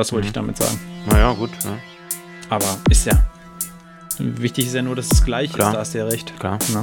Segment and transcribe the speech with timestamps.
[0.00, 0.80] Was wollte ich damit sagen?
[1.10, 1.50] Naja, gut.
[1.62, 1.76] Ja.
[2.48, 3.12] Aber ist ja.
[4.18, 5.68] Wichtig ist ja nur, dass es gleich Klar.
[5.68, 6.32] ist, da hast du ja recht.
[6.40, 6.58] Klar.
[6.72, 6.82] Na?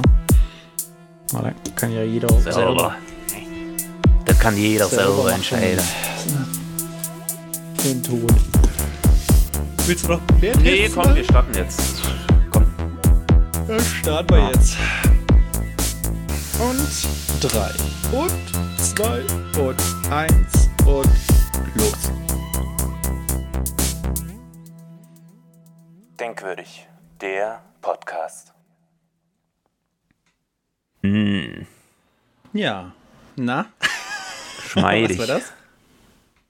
[1.32, 2.94] Aber da kann ja jeder auch Selber.
[4.24, 5.34] Das kann jeder selber, machen.
[5.34, 5.84] entscheiden.
[7.82, 8.32] Den Tod.
[9.86, 11.82] Willst du noch mehr Nee, Tests komm, wir starten jetzt.
[12.52, 12.66] Komm.
[13.66, 14.50] Dann starten wir Ja.
[14.52, 14.76] jetzt.
[16.60, 17.70] Und drei.
[18.16, 18.32] Und
[18.78, 19.22] zwei.
[19.60, 20.70] Und eins.
[20.86, 21.10] Und
[21.74, 22.12] los.
[26.28, 26.86] Denkwürdig.
[27.22, 28.52] Der Podcast.
[31.02, 31.66] Hm,
[32.52, 32.92] Ja.
[33.36, 33.72] Na?
[34.68, 35.18] schmeidig.
[35.18, 35.52] Was war das?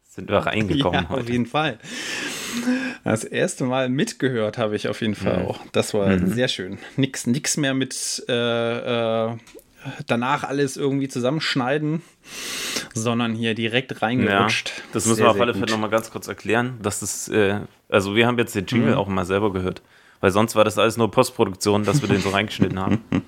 [0.02, 1.30] Sind wir reingekommen ja, auf heute.
[1.30, 1.78] jeden Fall.
[3.05, 5.60] Das erste Mal mitgehört habe ich auf jeden Fall auch.
[5.70, 6.27] Das war Mhm.
[6.34, 6.78] sehr schön.
[6.97, 8.33] Nix, nix mehr mit äh,
[9.28, 9.36] äh,
[10.06, 12.02] danach alles irgendwie zusammenschneiden,
[12.95, 14.83] sondern hier direkt Ja, reingerutscht.
[14.92, 16.78] das müssen Sehr, wir auf alle Fälle nochmal ganz kurz erklären.
[16.83, 18.98] Das ist, äh, also wir haben jetzt den Jingle Mhm.
[18.98, 19.83] auch mal selber gehört.
[20.20, 23.03] Weil sonst war das alles nur Postproduktion, dass wir den so reingeschnitten haben.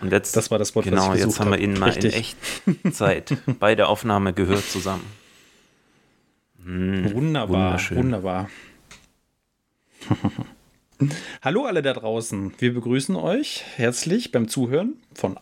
[0.00, 2.36] Und jetzt, Das war das Wort, genau, jetzt haben wir ihn mal Richtig.
[2.64, 5.04] in Echtzeit bei der Aufnahme gehört zusammen.
[6.64, 7.96] Hm, Wunderbar, Wunderschön.
[7.96, 8.50] wunderbar.
[11.42, 12.54] Hallo alle da draußen.
[12.58, 15.38] Wir begrüßen euch herzlich beim Zuhören von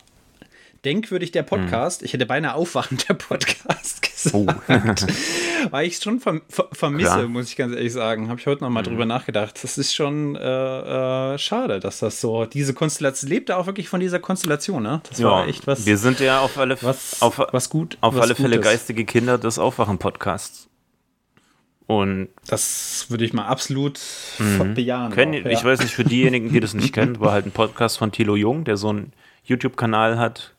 [0.84, 2.02] Denkwürdig der Podcast.
[2.02, 4.34] Ich hätte beinahe aufwachend der Podcast gesagt.
[4.34, 4.46] Oh.
[5.70, 7.28] Weil ich es schon verm ver vermisse, Klar.
[7.28, 8.28] muss ich ganz ehrlich sagen.
[8.28, 9.58] Habe ich heute noch mal drüber nachgedacht.
[9.64, 13.88] Das ist schon äh, äh, schade, dass das so, diese Konstellation, lebt da auch wirklich
[13.88, 15.00] von dieser Konstellation, ne?
[15.08, 17.96] Das ja, war echt was, wir sind ja auf alle, was, auf, was gut.
[18.02, 18.72] auf was alle Fälle Gutes.
[18.72, 20.68] geistige Kinder des Aufwachen-Podcasts.
[21.86, 24.00] Und Das würde ich mal absolut
[24.38, 24.74] Mhm.
[24.74, 25.12] bejahen.
[25.12, 25.64] Können, auch, Ich ja.
[25.64, 28.64] weiß nicht, für diejenigen, die das nicht kennen, war halt ein Podcast von Thilo Jung,
[28.64, 29.12] der so einen
[29.44, 30.54] YouTube-Kanal hat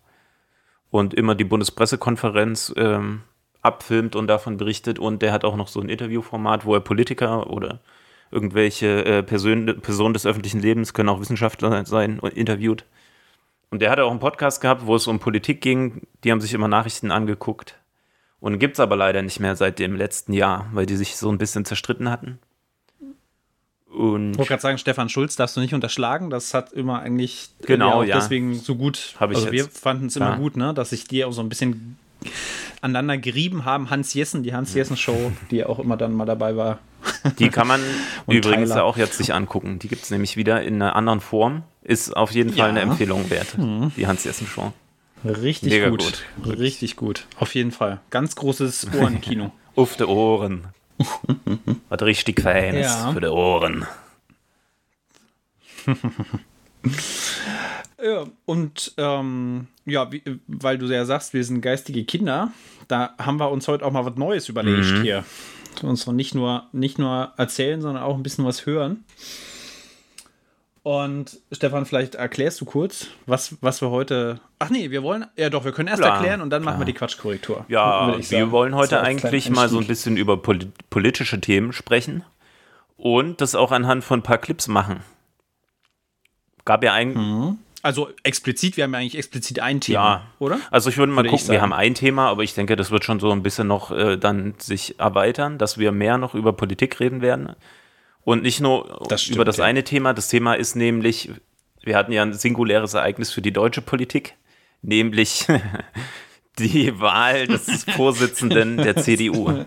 [0.90, 3.24] und immer die Bundespressekonferenz ähm,
[3.62, 5.00] abfilmt und davon berichtet.
[5.00, 7.82] Und der hat auch noch so ein Interviewformat, wo er Politiker oder
[8.32, 12.86] irgendwelche äh, Personen des öffentlichen Lebens, können auch Wissenschaftler sein, und interviewt.
[13.70, 16.04] Und der hatte auch einen Podcast gehabt, wo es um Politik ging.
[16.24, 17.78] Die haben sich immer Nachrichten angeguckt.
[18.40, 21.30] Und gibt es aber leider nicht mehr seit dem letzten Jahr, weil die sich so
[21.32, 22.40] ein bisschen zerstritten hatten.
[23.90, 26.30] Und Ich wollte gerade sagen, Stefan Schulz darfst du nicht unterschlagen.
[26.30, 29.16] Das hat immer eigentlich Genau, ja deswegen so gut.
[29.20, 31.50] Hab ich also wir fanden es immer gut, ne, dass sich die auch so ein
[31.50, 31.98] bisschen
[32.82, 33.90] aneinander gerieben haben.
[33.90, 36.78] Hans Jessen, die Hans Jessen Show, die auch immer dann mal dabei war.
[37.40, 37.82] Die kann man
[38.28, 38.76] übrigens Tyler.
[38.82, 39.80] ja auch jetzt sich angucken.
[39.80, 41.64] Die gibt es nämlich wieder in einer anderen Form.
[41.82, 42.66] Ist auf jeden Fall Ja.
[42.66, 42.78] Mhm.
[42.78, 43.56] eine Empfehlung wert.
[43.98, 44.74] Die Hans-Jessen-Show.
[45.26, 46.24] Richtig Mega gut.
[46.46, 47.26] Richtig gut.
[47.38, 48.00] Auf jeden Fall.
[48.10, 49.52] Ganz großes Ohrenkino.
[49.76, 50.66] Auf die Ohren.
[51.90, 53.12] Was richtig Feines Ja.
[53.14, 53.86] für die Ohren.
[58.04, 62.52] ja, und ähm, ja, wie, weil du ja sagst, wir sind geistige Kinder,
[62.88, 65.02] da haben wir uns heute auch mal was Neues überlegt Mhm.
[65.02, 65.24] hier.
[65.84, 69.04] Uns noch nicht nur, nicht nur erzählen, sondern auch ein bisschen was hören.
[70.88, 74.40] Und Stefan, vielleicht erklärst du kurz, was, was wir heute.
[74.58, 75.26] Ach nee, wir wollen.
[75.36, 76.86] Ja doch, wir können erst Klar, erklären und dann machen wir klar.
[76.86, 77.66] die Quatschkorrektur.
[77.68, 78.52] Ja, wir sagen.
[78.52, 82.24] wollen heute eigentlich mal so ein bisschen über poli politische Themen sprechen
[82.96, 85.02] und das auch anhand von ein paar Clips machen.
[86.64, 90.22] Gab ja ein, Also explizit, wir haben ja eigentlich explizit ein Thema, Ja.
[90.40, 90.58] oder?
[90.72, 93.04] Also ich würde mal Würde gucken, wir haben ein Thema, aber ich denke, das wird
[93.04, 97.02] schon so ein bisschen noch äh, dann sich erweitern, dass wir mehr noch über Politik
[97.02, 97.58] reden werden.
[98.28, 99.64] Und nicht nur Das stimmt, über das ja.
[99.64, 100.14] eine Thema.
[100.14, 101.32] Das Thema ist nämlich,
[101.82, 104.36] wir hatten ja ein singuläres Ereignis für die deutsche Politik,
[104.82, 105.48] nämlich
[106.60, 109.64] die Wahl des Vorsitzenden der CDU.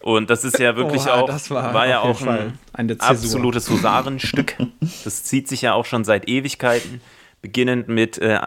[0.00, 3.06] Und das ist ja wirklich Oha, auch, das war ja auch ein Zäsur.
[3.06, 4.56] absolutes Husarenstück.
[5.04, 7.02] Das zieht sich ja auch schon seit Ewigkeiten,
[7.42, 8.40] beginnend mit äh,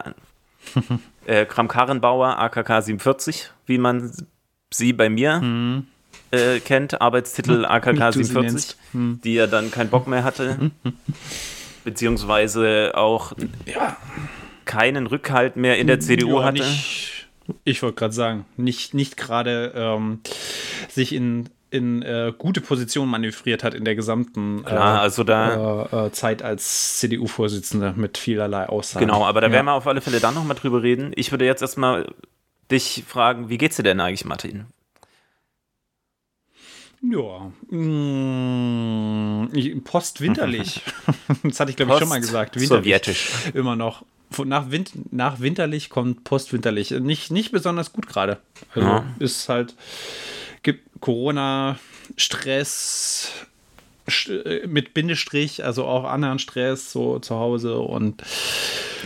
[1.26, 4.10] äh, Kram-Karrenbauer, AKK 47, wie man
[4.72, 5.84] sie bei mir
[6.32, 8.76] äh, kennt, Arbeitstitel AKK du sie 47, nennst.
[8.92, 9.20] Hm.
[9.22, 10.70] die ja dann keinen Bock mehr hatte,
[11.84, 13.32] beziehungsweise auch
[13.66, 13.96] Ja.
[14.64, 16.62] keinen Rückhalt mehr in der CDU Ja, hatte.
[16.62, 17.28] Nicht,
[17.64, 20.20] ich wollte gerade sagen, nicht, nicht gerade ähm,
[20.88, 25.84] sich in, in äh, gute Position manövriert hat in der gesamten Klar, äh, also da,
[25.92, 29.06] äh, äh, Zeit als CDU-Vorsitzende mit vielerlei Aussagen.
[29.06, 29.54] genau, aber da ja.
[29.54, 31.12] werden wir auf alle Fälle dann nochmal drüber reden.
[31.16, 32.06] Ich würde jetzt erstmal
[32.70, 34.66] dich fragen, wie geht's dir denn eigentlich, Martin?
[37.02, 37.50] Ja.
[37.76, 40.82] Mm, ich- postwinterlich.
[41.42, 42.54] das hatte ich, glaube ich, schon mal gesagt.
[42.56, 42.68] Winterlich.
[42.84, 43.30] Sowjetisch.
[43.54, 44.04] Immer noch.
[44.44, 46.90] Nach, Win nach winterlich kommt postwinterlich.
[46.92, 48.38] Nicht, nicht besonders gut gerade.
[48.74, 49.04] Also Ja.
[49.18, 49.74] ist halt,
[50.62, 51.76] gibt Corona,
[52.16, 53.30] Stress,
[54.08, 58.22] St- äh, mit Bindestrich, also auch anderen Stress, so zu Hause und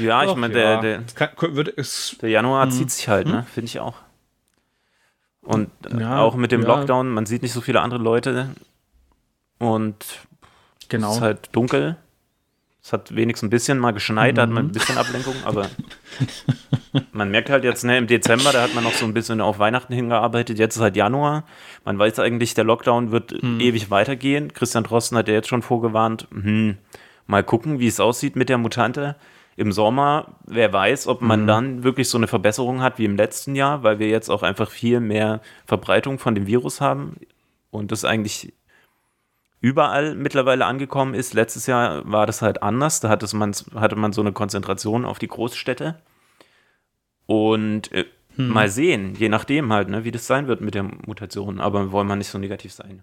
[0.00, 1.75] Ja, ich meine, ja, der, der, kann, wird,
[2.22, 2.70] der Januar Hm.
[2.70, 3.46] zieht sich halt, ne?
[3.52, 3.94] Finde ich auch.
[5.46, 6.69] Und Ja, auch mit dem ja.
[6.69, 8.50] Lockdown, man sieht nicht so viele andere Leute.
[9.58, 10.04] Und
[10.88, 11.10] Genau.
[11.10, 11.96] es ist halt dunkel.
[12.82, 14.69] Es hat wenigstens ein bisschen mal geschneit, da hat man Mhm.
[14.70, 15.69] ein bisschen Ablenkung, aber
[17.12, 19.58] man merkt halt jetzt, ne, im Dezember, da hat man noch so ein bisschen auf
[19.58, 21.44] Weihnachten hingearbeitet, jetzt ist halt Januar.
[21.84, 23.58] Man weiß eigentlich, der Lockdown wird Mhm.
[23.60, 24.52] ewig weitergehen.
[24.52, 26.76] Christian Drosten hat ja jetzt schon vorgewarnt, hm,
[27.26, 29.16] mal gucken, wie es aussieht mit der Mutante.
[29.58, 31.29] Im Sommer, wer weiß, ob Mhm.
[31.29, 34.43] man dann wirklich so eine Verbesserung hat wie im letzten Jahr, weil wir jetzt auch
[34.43, 37.17] einfach viel mehr Verbreitung von dem Virus haben
[37.70, 38.53] und das eigentlich
[39.62, 41.32] überall mittlerweile angekommen ist.
[41.32, 43.00] Letztes Jahr war das halt anders.
[43.00, 45.97] Da hatte man, hatte man so eine Konzentration auf die Großstädte.
[47.26, 48.05] Und äh,
[48.37, 48.49] Hm.
[48.49, 51.58] mal sehen, je nachdem halt, ne, wie das sein wird mit der Mutation.
[51.58, 53.03] Aber wollen wir nicht so negativ sein.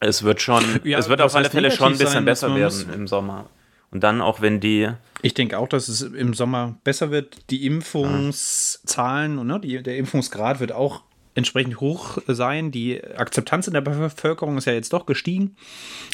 [0.00, 2.82] Es wird schon, Ja, es wird auf alle Fälle schon ein bisschen besser werden muss-
[2.84, 3.50] im Sommer.
[3.96, 4.90] Und dann auch, wenn die,
[5.22, 7.38] Ich denke auch, dass es im Sommer besser wird.
[7.48, 11.02] Die Impfungszahlen und ne, die, der Impfungsgrad wird auch
[11.34, 12.70] entsprechend hoch sein.
[12.72, 15.56] Die Akzeptanz in der Bevölkerung ist ja jetzt doch gestiegen.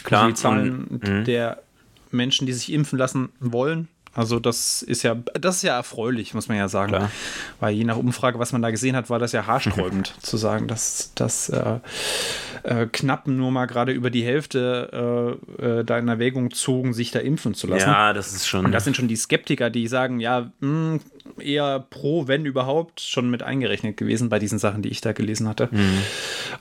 [0.05, 1.25] Klar, Also die Zahlen und- mhm.
[1.25, 1.61] der
[2.12, 3.88] Menschen, die sich impfen lassen wollen.
[4.14, 6.92] Also das ist ja, das ist ja erfreulich, muss man ja sagen.
[6.92, 7.10] Klar.
[7.60, 10.68] Weil je nach Umfrage, was man da gesehen hat, war das ja haarsträubend zu sagen,
[10.68, 11.78] dass, dass äh,
[12.62, 17.10] äh, knapp nur mal gerade über die Hälfte äh, äh, da in Erwägung zogen, sich
[17.10, 17.88] da impfen zu lassen.
[17.88, 21.00] ja, das ist schon, Und das sind schon die Skeptiker, die sagen, ja, mh,
[21.38, 25.48] eher pro, wenn überhaupt, schon mit eingerechnet gewesen bei diesen Sachen, die ich da gelesen
[25.48, 25.69] hatte.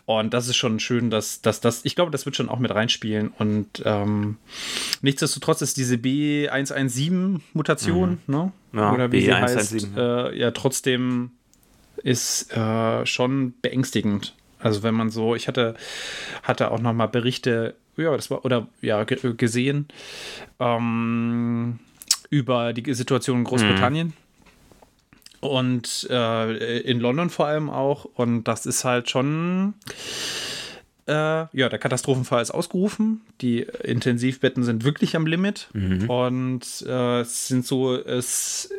[0.05, 2.73] Und das ist schon schön, dass, dass das, ich glaube, das wird schon auch mit
[2.73, 3.31] reinspielen.
[3.37, 4.37] Und ähm,
[5.01, 8.51] nichtsdestotrotz ist diese B117-Mutation, ne?
[8.73, 11.31] Ja, Oder wie sie heißt, B117, äh, ja, trotzdem
[12.03, 14.35] ist äh, schon beängstigend.
[14.59, 15.75] Also wenn man so, ich hatte,
[16.43, 19.87] hatte auch noch mal Berichte, ja, das war, oder ja, ge gesehen,
[20.59, 21.79] ähm,
[22.29, 24.13] über die Situation in Großbritannien.
[25.41, 28.05] Und äh, in London vor allem auch.
[28.05, 29.73] Und das ist halt schon.
[31.07, 33.21] Äh, ja, der Katastrophenfall ist ausgerufen.
[33.41, 35.67] Die Intensivbetten sind wirklich am Limit.
[36.07, 38.69] Und äh, es sind so es,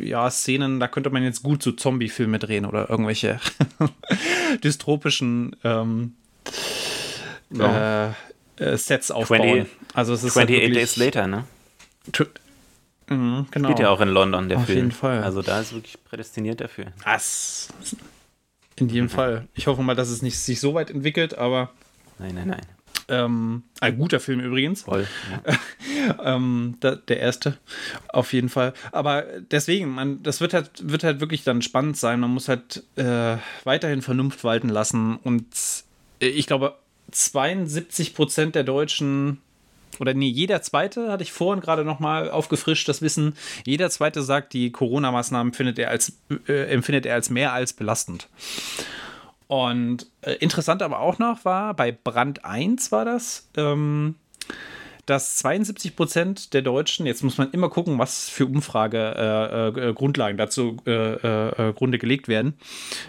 [0.00, 3.40] ja, Szenen, da könnte man jetzt gut so Zombie-Filme drehen oder irgendwelche
[4.64, 6.14] dystropischen ähm,
[7.52, 8.14] Ja.
[8.58, 9.66] äh, äh, Sets aufbauen.
[9.66, 11.44] 20 also es ist 28 halt Days Later, ne?
[13.12, 13.68] Mhm, genau.
[13.68, 14.78] Geht ja auch in London, der Auf Film.
[14.78, 15.22] jeden Fall.
[15.22, 16.86] Also da ist wirklich prädestiniert dafür.
[17.04, 17.68] Was?
[18.76, 19.48] In jedem Fall.
[19.54, 21.70] Ich hoffe mal, dass es nicht sich so weit entwickelt, aber
[22.18, 22.60] Nein, nein, nein.
[23.08, 24.82] ähm, ein guter Film übrigens.
[24.82, 25.06] Voll.
[26.08, 26.34] Ja.
[26.34, 27.58] Ähm, da, der erste,
[28.08, 28.72] auf jeden Fall.
[28.90, 29.22] Aber
[29.52, 32.18] deswegen, man, das wird halt, wird halt wirklich dann spannend sein.
[32.18, 35.14] Man muss halt äh, weiterhin Vernunft walten lassen.
[35.22, 35.46] Und
[36.20, 36.74] äh, ich glaube,
[37.12, 39.38] 72 Prozent der Deutschen,
[40.00, 44.22] oder nee, jeder Zweite, hatte ich vorhin gerade noch mal aufgefrischt, das Wissen, jeder Zweite
[44.22, 45.52] sagt, die Corona-Maßnahmen
[46.46, 48.28] äh, empfindet er als mehr als belastend.
[49.46, 54.14] Und äh, interessant aber auch noch war, bei Brand 1 war das, ähm,
[55.06, 60.34] dass 72 Prozent der Deutschen, jetzt muss man immer gucken, was für Umfrage äh, äh,
[60.34, 62.54] dazu äh, äh, äh, Grunde gelegt werden,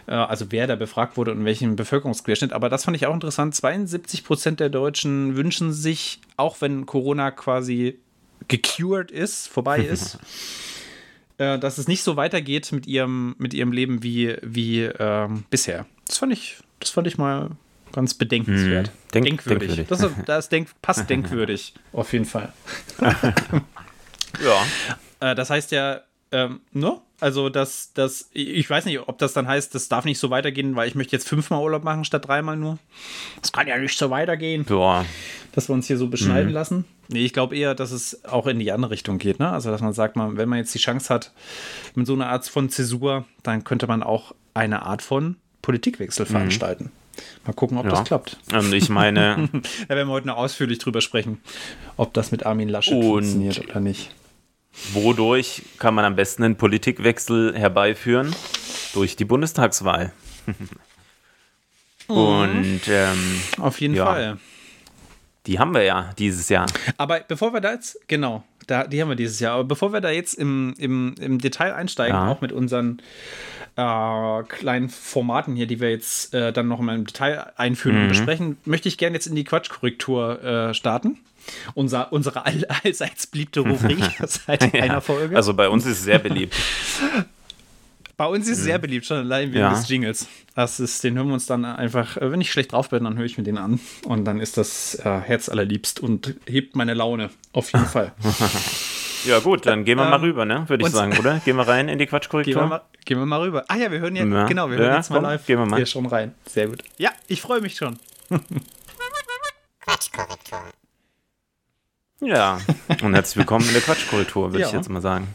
[0.07, 2.51] äh, also wer da befragt wurde und in welchem Bevölkerungsquerschnitt.
[2.51, 3.53] Aber das fand ich auch interessant.
[3.53, 7.99] 72 Prozent der Deutschen wünschen sich, auch wenn Corona quasi
[8.47, 10.17] gecured ist, vorbei ist,
[11.37, 15.85] dass es nicht so weitergeht mit ihrem, mit ihrem Leben wie, wie ähm, bisher.
[16.07, 17.51] Das fand ich, das fand ich mal
[17.93, 18.87] ganz bedenkenswert.
[18.87, 18.93] Hm.
[19.13, 19.75] Denk- denkwürdig.
[19.75, 19.87] denkwürdig.
[19.87, 22.51] Das, ist- das denk, passt denkwürdig, auf jeden Fall.
[24.43, 24.65] ja.
[25.31, 26.99] Äh, das heißt ja, ähm, ne?
[27.19, 30.75] Also, dass das, ich weiß nicht, ob das dann heißt, das darf nicht so weitergehen,
[30.75, 32.79] weil ich möchte jetzt fünfmal Urlaub machen statt dreimal nur.
[33.41, 35.05] Das kann ja nicht so weitergehen, Boah.
[35.53, 36.83] dass wir uns hier so beschneiden lassen.
[37.07, 39.49] Nee, ich glaube eher, dass es auch in die andere Richtung geht, ne?
[39.49, 41.31] Also, dass man sagt, man, wenn man jetzt die Chance hat,
[41.95, 46.91] mit so einer Art von Zäsur, dann könnte man auch eine Art von Politikwechsel veranstalten.
[47.45, 47.91] Mal gucken, ob Ja.
[47.91, 48.37] das klappt.
[48.53, 49.49] Und ich meine,
[49.87, 51.41] Da werden wir heute noch ausführlich drüber sprechen,
[51.97, 54.09] ob das mit Armin Laschet Und- funktioniert oder nicht.
[54.93, 58.35] wodurch kann man am besten einen Politikwechsel herbeiführen?
[58.93, 60.11] Durch die Bundestagswahl.
[62.07, 64.05] Und ähm, Auf jeden Ja.
[64.05, 64.37] Fall.
[65.45, 66.65] die haben wir ja dieses Jahr.
[66.97, 70.01] Aber bevor wir da jetzt, genau, da, die haben wir dieses Jahr, aber bevor wir
[70.01, 72.29] da jetzt im, im, im Detail einsteigen, Ja.
[72.31, 73.01] auch mit unseren
[73.75, 78.01] äh, kleinen Formaten hier, die wir jetzt äh, dann noch mal im Detail einführen Mhm.
[78.03, 81.17] und besprechen, möchte ich gerne jetzt in die Quatschkorrektur äh, starten.
[81.73, 85.35] Unser, unsere all, allseits beliebte Rubrik seit einer Folge.
[85.35, 86.55] Also bei uns ist es sehr beliebt.
[88.15, 89.71] Bei uns ist es sehr beliebt, schon allein wegen Ja.
[89.73, 90.27] des Jingles.
[90.55, 93.17] Das ist, den hören wir uns dann einfach, äh, wenn ich schlecht drauf bin, dann
[93.17, 93.79] höre ich mir den an.
[94.05, 97.31] Und dann ist das äh, Herz allerliebst und hebt meine Laune.
[97.53, 98.11] Auf jeden Fall.
[99.25, 100.67] Ja gut, dann gehen wir mal Ähm, rüber, ne?
[100.67, 101.39] Würde ich sagen, oder?
[101.39, 102.65] Gehen wir rein in die Gehen wir, Quatschkorrektur.
[102.67, 103.63] mal, Gehen wir mal rüber.
[103.67, 104.45] Ah ja, wir hören jetzt, Ja.
[104.45, 105.77] genau, wir hören Ja, jetzt mal komm, live gehen wir mal.
[105.77, 106.33] hier schon rein.
[106.45, 106.83] Sehr gut.
[106.97, 107.97] Ja, ich freue mich schon.
[112.21, 112.59] Ja.
[113.01, 114.67] Und herzlich willkommen in der Quatschkorrektur, würde Ja.
[114.67, 115.27] ich jetzt mal sagen.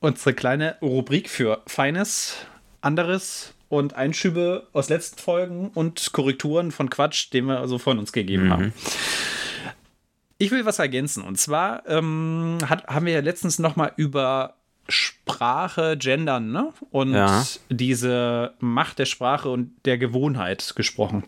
[0.00, 2.36] Unsere kleine Rubrik für Feines,
[2.80, 8.12] anderes und Einschübe aus letzten Folgen und Korrekturen von Quatsch, den wir also von uns
[8.12, 8.52] gegeben Mhm.
[8.52, 8.72] haben.
[10.38, 11.22] Ich will was ergänzen.
[11.24, 14.54] Und zwar ähm, hat, haben wir ja letztens noch mal über
[14.90, 16.72] Sprache, Gendern ne?
[16.90, 17.44] und Ja.
[17.68, 21.24] diese Macht der Sprache und der Gewohnheit gesprochen.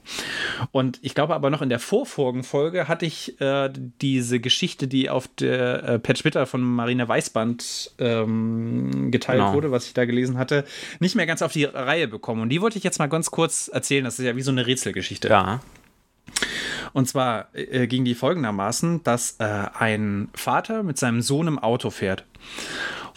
[0.72, 3.68] Und ich glaube aber noch in der Vorfolgenfolge hatte ich äh,
[4.00, 9.52] diese Geschichte, die auf der äh, per Twitter von Marina Weißband ähm, geteilt Genau.
[9.52, 10.64] wurde, was ich da gelesen hatte,
[10.98, 12.40] nicht mehr ganz auf die Reihe bekommen.
[12.40, 14.04] Und die wollte ich jetzt mal ganz kurz erzählen.
[14.04, 15.28] Das ist ja wie so eine Rätselgeschichte.
[15.28, 15.60] Ja.
[16.92, 21.90] Und zwar äh, ging die folgendermaßen, dass äh, ein Vater mit seinem Sohn im Auto
[21.90, 22.24] fährt.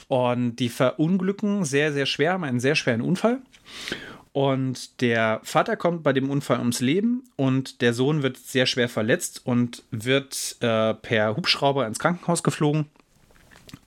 [0.07, 3.39] Und die verunglücken sehr, sehr schwer, haben einen sehr schweren Unfall.
[4.31, 8.89] Und der Vater kommt bei dem Unfall ums Leben und der Sohn wird sehr schwer
[8.89, 12.87] verletzt und wird äh, per Hubschrauber ins Krankenhaus geflogen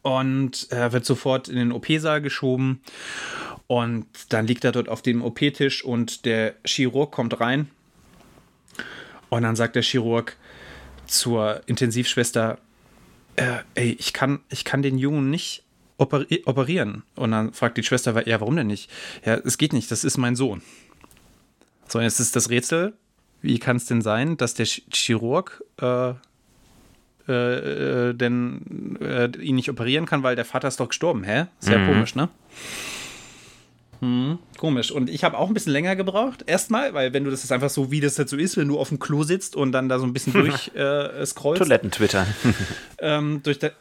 [0.03, 2.81] und äh, wird sofort in den OP-Saal geschoben.
[3.67, 7.69] Und dann liegt er dort auf dem OP-Tisch und der Chirurg kommt rein
[9.29, 10.37] und dann sagt der Chirurg
[11.07, 12.59] zur Intensivschwester,
[13.37, 15.63] äh, ey, ich kann, ich kann den Jungen nicht
[15.99, 17.03] operi operieren.
[17.15, 18.91] Und dann fragt die Schwester, ja, warum denn nicht?
[19.25, 20.63] Ja, es geht nicht, das ist mein Sohn.
[21.89, 22.95] So, jetzt ist das Rätsel,
[23.43, 26.15] wie kann es denn sein, dass der Ch Chirurg äh,
[27.29, 31.47] äh, äh, denn äh, ihn nicht operieren kann, weil der Vater ist doch gestorben, hä?
[31.59, 32.29] Sehr komisch, ne?
[34.01, 34.91] Hm, komisch.
[34.91, 37.71] Und ich habe auch ein bisschen länger gebraucht, erstmal, weil wenn du das jetzt einfach
[37.71, 39.99] so, wie das jetzt so ist, wenn du auf dem Klo sitzt und dann da
[39.99, 42.27] so ein bisschen durch äh, scrollst, Toiletten-Twitter.
[42.99, 43.73] ähm, durch der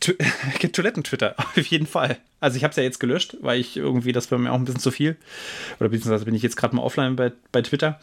[0.00, 0.14] Tu-
[0.72, 2.16] Toiletten-Twitter, auf jeden Fall.
[2.40, 4.64] Also ich habe es ja jetzt gelöscht, weil ich irgendwie, das war mir auch ein
[4.64, 5.16] bisschen zu viel.
[5.78, 8.00] Oder beziehungsweise bin ich jetzt gerade mal offline bei, bei Twitter.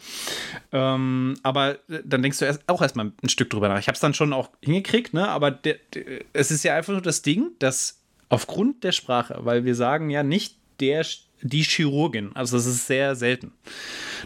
[0.72, 3.78] Ähm, aber dann denkst du erst, auch erstmal ein Stück drüber nach.
[3.80, 5.28] Ich habe es dann schon auch hingekriegt, ne?
[5.28, 9.64] aber der, der, es ist ja einfach nur das Ding, dass aufgrund der Sprache, weil
[9.64, 11.04] wir sagen ja nicht der,
[11.42, 13.52] die Chirurgin, also das ist sehr selten.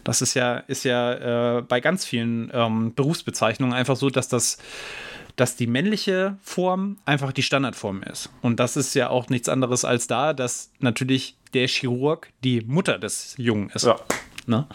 [0.05, 4.59] Das ist ja, ist ja äh, bei ganz vielen ähm, Berufsbezeichnungen einfach so, dass das
[5.37, 8.31] dass die männliche Form einfach die Standardform ist.
[8.41, 12.99] Und das ist ja auch nichts anderes als da, dass natürlich der Chirurg die Mutter
[12.99, 13.85] des Jungen ist.
[13.85, 14.01] Ja.
[14.47, 14.67] Ne?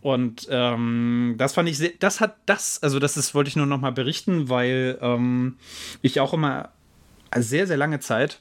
[0.00, 3.66] Und ähm, das fand ich sehr, das hat das, also das ist, wollte ich nur
[3.66, 5.58] noch mal berichten, weil ähm,
[6.00, 6.70] ich auch immer
[7.36, 8.40] sehr, sehr lange Zeit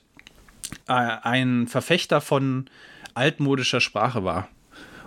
[0.88, 2.70] äh, ein Verfechter von
[3.14, 4.48] altmodischer Sprache war.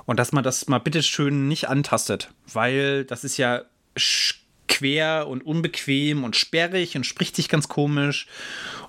[0.05, 3.63] Und dass man das mal bitte schön nicht antastet, weil das ist ja
[3.97, 4.37] sch-
[4.69, 8.27] quer und unbequem und sperrig und spricht sich ganz komisch.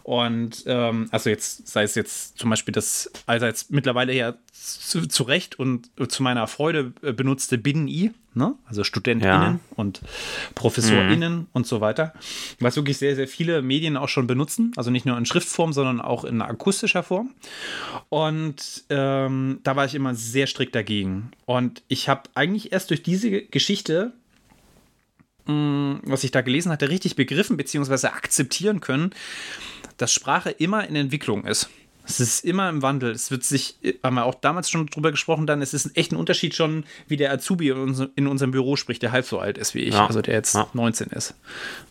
[0.04, 5.24] Und ähm, also jetzt sei es jetzt zum Beispiel das allseits mittlerweile ja zu, zu
[5.24, 8.56] Recht und zu meiner Freude äh, benutzte Binnen-I, ne?
[8.66, 9.60] also StudentInnen Ja.
[9.78, 10.02] und
[10.56, 12.14] ProfessorInnen und so weiter,
[12.60, 16.02] was wirklich sehr, sehr viele Medien auch schon benutzen, also nicht nur in Schriftform, sondern
[16.02, 17.34] auch in akustischer Form.
[18.10, 21.32] Und ähm, da war ich immer sehr strikt dagegen.
[21.46, 24.14] Und ich habe eigentlich erst durch diese Geschichte
[25.46, 28.08] was ich da gelesen hatte, richtig begriffen bzw.
[28.08, 29.12] akzeptieren können,
[29.98, 31.70] dass Sprache immer in Entwicklung ist.
[32.06, 33.12] Es ist immer im Wandel.
[33.12, 36.18] Es wird sich, haben wir auch damals schon drüber gesprochen, dann es ist echt ein
[36.18, 39.58] Unterschied schon, wie der Azubi in, unser, in unserem Büro spricht, der halb so alt
[39.58, 40.06] ist wie ich, Ja.
[40.08, 40.68] also der jetzt Ja.
[40.74, 41.34] 19 ist.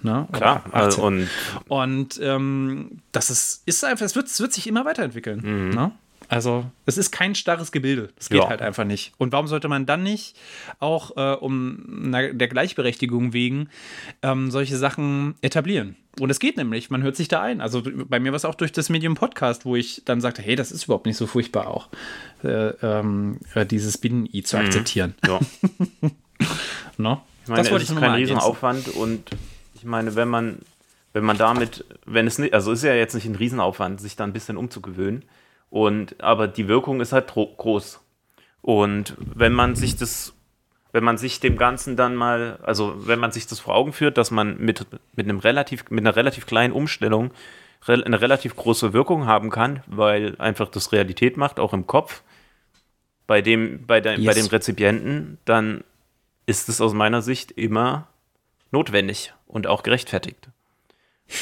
[0.02, 0.28] Ne?
[0.32, 0.64] Klar.
[0.66, 0.73] 18.
[0.75, 1.28] Also, und
[1.68, 5.71] Und ähm, das ist, ist einfach, es wird, es wird sich immer weiterentwickeln.
[5.71, 5.92] Ne?
[6.33, 8.09] Also, es ist kein starres Gebilde.
[8.17, 8.49] Das geht Ja.
[8.49, 9.12] halt einfach nicht.
[9.19, 10.35] Und warum sollte man dann nicht
[10.79, 13.69] auch äh, um na, der Gleichberechtigung wegen
[14.23, 15.95] ähm, solche Sachen etablieren?
[16.21, 17.61] Und es geht nämlich, man hört sich da ein.
[17.61, 20.57] Also bei mir war es auch durch das Medium Podcast, wo ich dann sagte, hey,
[20.57, 21.89] das ist überhaupt nicht so furchtbar auch,
[22.43, 22.49] äh,
[22.83, 25.15] ähm, äh, dieses Binnen-I zu akzeptieren.
[25.27, 25.39] ja.
[26.99, 27.21] Ne?
[27.45, 28.15] Ich meine, wollte es ist kein.
[28.15, 29.31] Riesenaufwand und
[29.75, 30.59] ich meine, wenn man,
[31.12, 34.25] wenn man damit, wenn es nicht, also ist ja jetzt nicht ein Riesenaufwand, sich da
[34.25, 35.25] ein bisschen umzugewöhnen.
[35.73, 37.99] Und aber die Wirkung ist halt groß.
[38.61, 40.35] Und wenn man sich das,
[40.93, 44.19] wenn man sich dem Ganzen dann mal, also wenn man sich das vor Augen führt,
[44.19, 44.85] dass man mit,
[45.17, 47.31] mit einem relativ, mit einer relativ kleinen Umstellung
[47.87, 52.23] eine relativ große Wirkung haben kann, weil einfach das Realität macht, auch im Kopf,
[53.26, 54.35] bei dem, bei, bei Yes.
[54.37, 55.85] dem Rezipienten, dann
[56.45, 58.09] ist es aus meiner Sicht immer
[58.73, 60.50] notwendig und auch gerechtfertigt.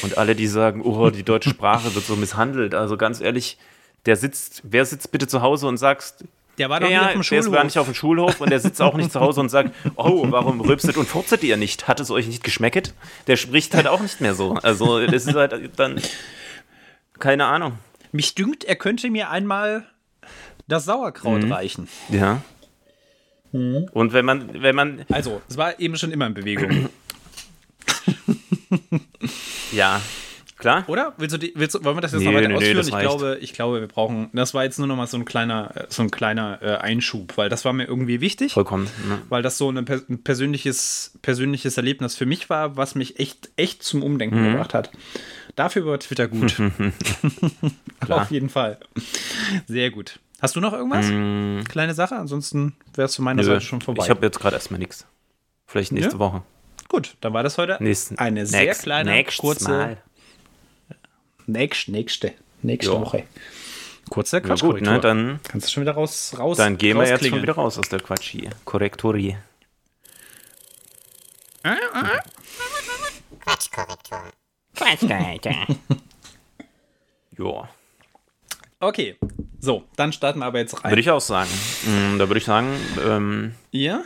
[0.03, 3.57] Und alle, die sagen, oh, die deutsche Sprache wird so misshandelt, also ganz ehrlich,
[4.05, 6.23] der sitzt, wer sitzt bitte zu Hause und sagst,
[6.57, 7.63] Der war doch ja, nicht auf dem der ist gar Schulhof.
[7.63, 10.59] nicht auf dem Schulhof und der sitzt auch nicht zu Hause und sagt, oh, warum
[10.61, 11.87] rülpset und furzet ihr nicht?
[11.87, 12.93] Hat es euch nicht geschmecket?
[13.27, 14.53] Der spricht halt auch nicht mehr so.
[14.55, 16.01] Also das ist halt dann,
[17.19, 17.77] keine Ahnung.
[18.11, 19.85] mich dünkt, er könnte mir einmal
[20.67, 21.51] das Sauerkraut Mhm.
[21.51, 21.87] reichen.
[22.09, 22.41] Ja.
[23.51, 26.87] Und wenn man, wenn man, Also, es war eben schon immer in Bewegung.
[29.71, 30.01] ja,
[30.61, 30.83] klar.
[30.87, 31.13] Oder?
[31.17, 32.77] Willst du die, willst du, wollen wir das jetzt Nee, noch weiter nee, nee, ausführen?
[32.77, 33.09] das ich, reicht.
[33.09, 34.29] glaube, ich glaube, wir brauchen.
[34.31, 37.35] Das war jetzt nur noch mal so ein kleiner, äh, so ein kleiner äh, Einschub,
[37.37, 38.53] weil das war mir irgendwie wichtig.
[38.53, 38.85] Vollkommen.
[39.07, 39.21] Ne?
[39.27, 43.83] Weil das so pers- ein persönliches, persönliches Erlebnis für mich war, was mich echt, echt
[43.83, 44.51] zum Umdenken Mhm.
[44.53, 44.89] gebracht hat.
[45.57, 46.55] Dafür war Twitter gut.
[48.09, 48.77] Auf jeden Fall.
[49.67, 50.19] Sehr gut.
[50.41, 51.05] Hast du noch irgendwas?
[51.69, 52.15] Kleine Sache?
[52.15, 54.03] Ansonsten wäre es von meiner Nö, Seite schon vorbei.
[54.03, 55.05] Ich habe jetzt gerade erstmal nichts.
[55.67, 56.19] Vielleicht nächste Ja?
[56.19, 56.41] Woche.
[56.89, 59.97] gut, dann war das heute Nächsten, eine sehr nächst- kleine, kurze, Mal.
[61.47, 62.99] Nächst, nächste, nächste Ja.
[63.01, 63.23] Woche.
[64.09, 64.93] Kurze Na gut, Quatschkorrektur.
[64.93, 67.77] ne, dann, Kannst du schon wieder raus, raus dann gehen wir jetzt schon wieder raus
[67.77, 68.49] aus der Quatschi.
[68.65, 69.37] Korrektori.
[71.63, 71.77] Ja,
[78.79, 79.15] Okay,
[79.59, 80.91] so, dann starten wir aber jetzt rein.
[80.91, 81.49] würde ich auch sagen.
[81.85, 84.03] Mm, Da würde ich sagen, ähm, ja?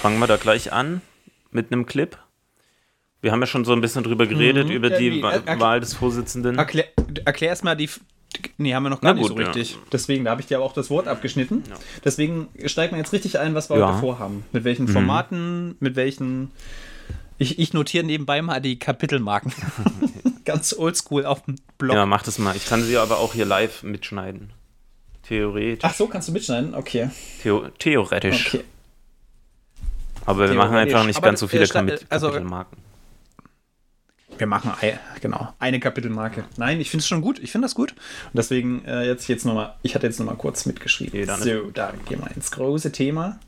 [0.00, 1.02] fangen wir da gleich an
[1.50, 2.18] mit einem Clip.
[3.22, 4.92] Wir haben ja schon so ein bisschen drüber geredet, über Mhm.
[4.92, 6.58] Ja, die er- Wahl des Vorsitzenden.
[6.58, 6.84] Erklär,
[7.24, 7.88] erklär erstmal die.
[8.58, 9.50] Nee, haben wir noch gar Na nicht gut, so ja.
[9.50, 9.78] richtig.
[9.90, 11.62] Deswegen, da habe ich dir aber auch das Wort abgeschnitten.
[12.04, 13.88] Deswegen steigen wir jetzt richtig ein, was wir Ja.
[13.92, 14.44] heute vorhaben.
[14.52, 14.66] Mit Mhm.
[14.66, 16.50] welchen Formaten, mit welchen.
[17.38, 19.52] Ich, ich notiere nebenbei mal die Kapitelmarken.
[20.44, 21.96] Ganz oldschool auf dem Blog.
[21.96, 22.54] Ja, mach das mal.
[22.56, 24.50] Ich kann sie aber auch hier live mitschneiden.
[25.22, 25.80] Theoretisch.
[25.82, 26.74] Ach so, kannst du mitschneiden?
[26.74, 27.10] Okay.
[27.42, 28.54] Theo theoretisch.
[28.54, 28.64] okay.
[30.24, 32.78] Aber wir machen einfach nicht Aber, ganz so viele äh, also- Kapitelmarken.
[34.38, 36.44] Wir machen ein, genau eine Kapitelmarke.
[36.56, 37.38] Nein, ich finde es schon gut.
[37.38, 37.92] Ich finde das gut.
[37.92, 39.74] Und deswegen äh, jetzt jetzt noch mal.
[39.82, 41.26] Ich hatte jetzt noch mal kurz mitgeschrieben.
[41.26, 43.38] Dann so, da gehen wir ins große Thema.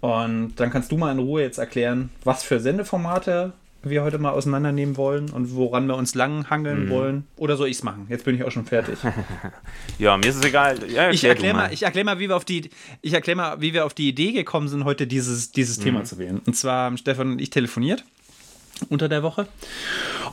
[0.00, 4.30] Und dann kannst du mal in Ruhe jetzt erklären, was für Sendeformate wir heute mal
[4.32, 6.90] auseinandernehmen wollen und woran wir uns langhangeln Mhm.
[6.90, 7.26] wollen.
[7.36, 8.06] Oder soll ich es machen?
[8.08, 8.98] Jetzt bin ich auch schon fertig.
[9.98, 10.76] Ja, mir ist es egal.
[10.90, 12.68] Ja, Ich erklär du erkläre mal, ich erklär mal, wie wir auf die,
[13.00, 16.18] ich erklär mal, wie wir auf die Idee gekommen sind, heute dieses, dieses Thema zu
[16.18, 16.40] wählen.
[16.44, 18.04] Und zwar haben Stefan und ich telefoniert
[18.88, 19.46] unter der Woche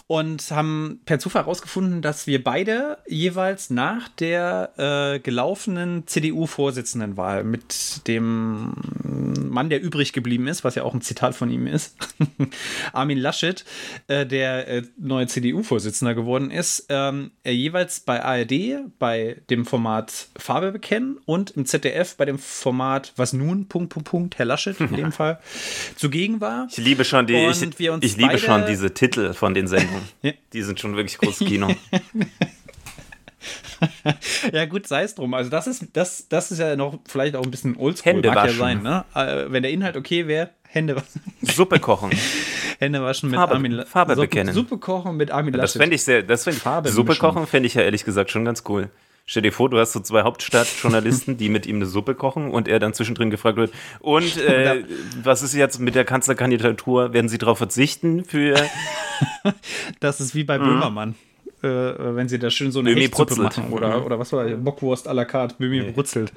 [0.08, 8.08] und haben per Zufall herausgefunden, dass wir beide jeweils nach der äh, gelaufenen CDU-Vorsitzendenwahl mit
[8.08, 8.74] dem
[9.50, 11.96] Mann, der übrig geblieben ist, was ja auch ein Zitat von ihm ist,
[12.94, 13.64] Armin Laschet,
[14.08, 18.54] äh, der äh, neue CDU-Vorsitzender geworden ist, ähm, er jeweils bei ARD
[19.00, 23.68] bei dem Format Farbe bekennen und im ZDF bei dem Format Was nun?
[23.68, 25.40] Punkt, Punkt, Punkt, Herr Laschet in dem Fall
[25.96, 26.68] zugegen war.
[26.70, 29.54] Ich liebe schon die, ich, Und wir uns ich liebe beide- schon diese Titel von
[29.54, 30.04] den Sendungen.
[30.54, 31.70] Die sind schon wirklich großes Kino.
[34.54, 35.34] Ja, gut, sei es drum.
[35.34, 38.14] Also, das ist, das, das ist ja noch vielleicht auch ein bisschen oldschool.
[38.14, 38.58] Hände mag ja waschen.
[38.58, 39.04] sein, ne?
[39.14, 41.04] Äh, Wenn der Inhalt okay wäre, Hände, wa-
[41.42, 42.12] Suppe kochen.
[42.80, 44.54] Hände waschen mit Farbe- Armin Farbe Suppe, bekennen.
[44.54, 45.82] Suppe kochen mit Armin Das Laschet.
[45.82, 47.20] fände ich sehr, das fänd ich, Farbe Suppe mischen.
[47.22, 48.90] kochen fände ich ja ehrlich gesagt schon ganz cool.
[49.26, 52.68] Stell dir vor, du hast so zwei Hauptstadtjournalisten, die mit ihm eine Suppe kochen und
[52.68, 54.84] er dann zwischendrin gefragt wird, und äh,
[55.24, 57.14] was ist jetzt mit der Kanzlerkandidatur?
[57.14, 58.56] Werden Sie darauf verzichten für
[60.00, 61.16] Das ist wie bei Böhmermann.
[61.64, 63.10] Äh, wenn sie da schön so eine Mhm.
[63.10, 63.40] Brutzelt.
[63.40, 64.62] machen oder, oder was war das?
[64.62, 66.34] Bockwurst à la carte, Böhmi brutzelt.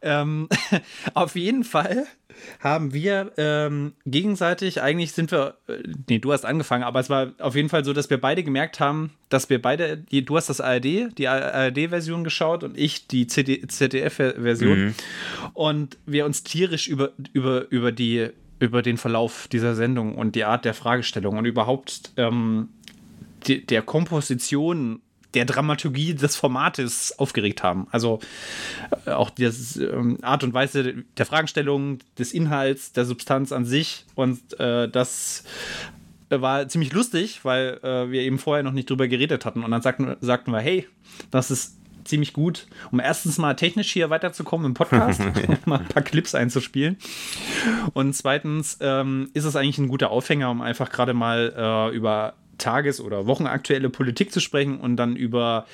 [0.00, 0.48] Ähm,
[1.14, 2.06] auf jeden Fall
[2.60, 7.32] haben wir ähm, gegenseitig, eigentlich sind wir, äh, nee, du hast angefangen, aber es war
[7.38, 10.60] auf jeden Fall so, dass wir beide gemerkt haben, dass wir beide, du hast das
[10.60, 14.94] ARD, die ARD-Version geschaut und ich die ZDF-Version
[15.52, 20.44] und wir uns tierisch über, über, über die über den Verlauf dieser Sendung und die
[20.44, 22.68] Art der Fragestellung und überhaupt ähm,
[23.48, 25.00] der Komposition,
[25.34, 27.88] der Dramaturgie des Formates aufgeregt haben.
[27.90, 28.20] Also
[29.06, 34.06] äh, auch die ähm, Art und Weise der Fragestellung, des Inhalts, der Substanz an sich.
[34.14, 35.44] Und äh, das
[36.30, 39.62] war ziemlich lustig, weil äh, wir eben vorher noch nicht drüber geredet hatten.
[39.62, 40.88] Und dann sagten, sagten wir, hey,
[41.30, 45.22] das ist ziemlich gut, um erstens mal technisch hier weiterzukommen im Podcast,
[45.64, 46.98] mal ein paar Clips einzuspielen.
[47.94, 52.34] Und zweitens ähm, ist es eigentlich ein guter Aufhänger, um einfach gerade mal äh, über
[52.58, 55.66] tages- oder wochenaktuelle Politik zu sprechen und dann über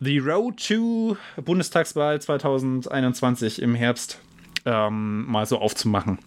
[0.00, 4.20] The Road to Bundestagswahl 2021 im Herbst
[4.64, 6.18] ähm, mal so aufzumachen.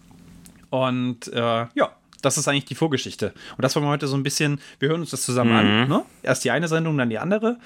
[0.70, 3.32] Und äh, ja, das ist eigentlich die Vorgeschichte.
[3.56, 5.88] Und das wollen wir heute so ein bisschen, wir hören uns das zusammen an.
[5.88, 6.04] Ne?
[6.22, 7.58] Erst die eine Sendung, dann die andere.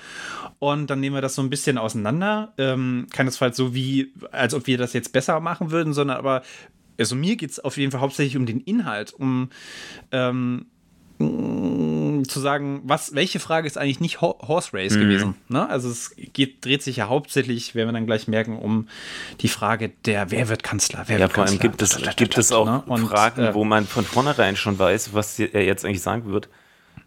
[0.59, 2.53] Und dann nehmen wir das so ein bisschen auseinander.
[2.59, 6.43] Ähm, keinesfalls so wie, als ob wir das jetzt besser machen würden, sondern aber,
[6.99, 9.49] also mir geht es auf jeden Fall hauptsächlich um den Inhalt, um
[10.11, 10.67] ähm,
[12.29, 15.35] zu sagen, was, welche Frage ist eigentlich nicht Ho Horse Race gewesen.
[15.49, 15.69] Ne?
[15.69, 18.89] Also es geht, dreht sich ja hauptsächlich, werden wir dann gleich merken, um
[19.41, 21.05] die Frage der, wer wird Kanzler?
[21.07, 22.83] Wer Ja, wird vor allem gibt es, gibt es auch Ne?
[22.87, 26.49] Und, Fragen, äh, wo man von vornherein schon weiß, was er jetzt eigentlich sagen wird.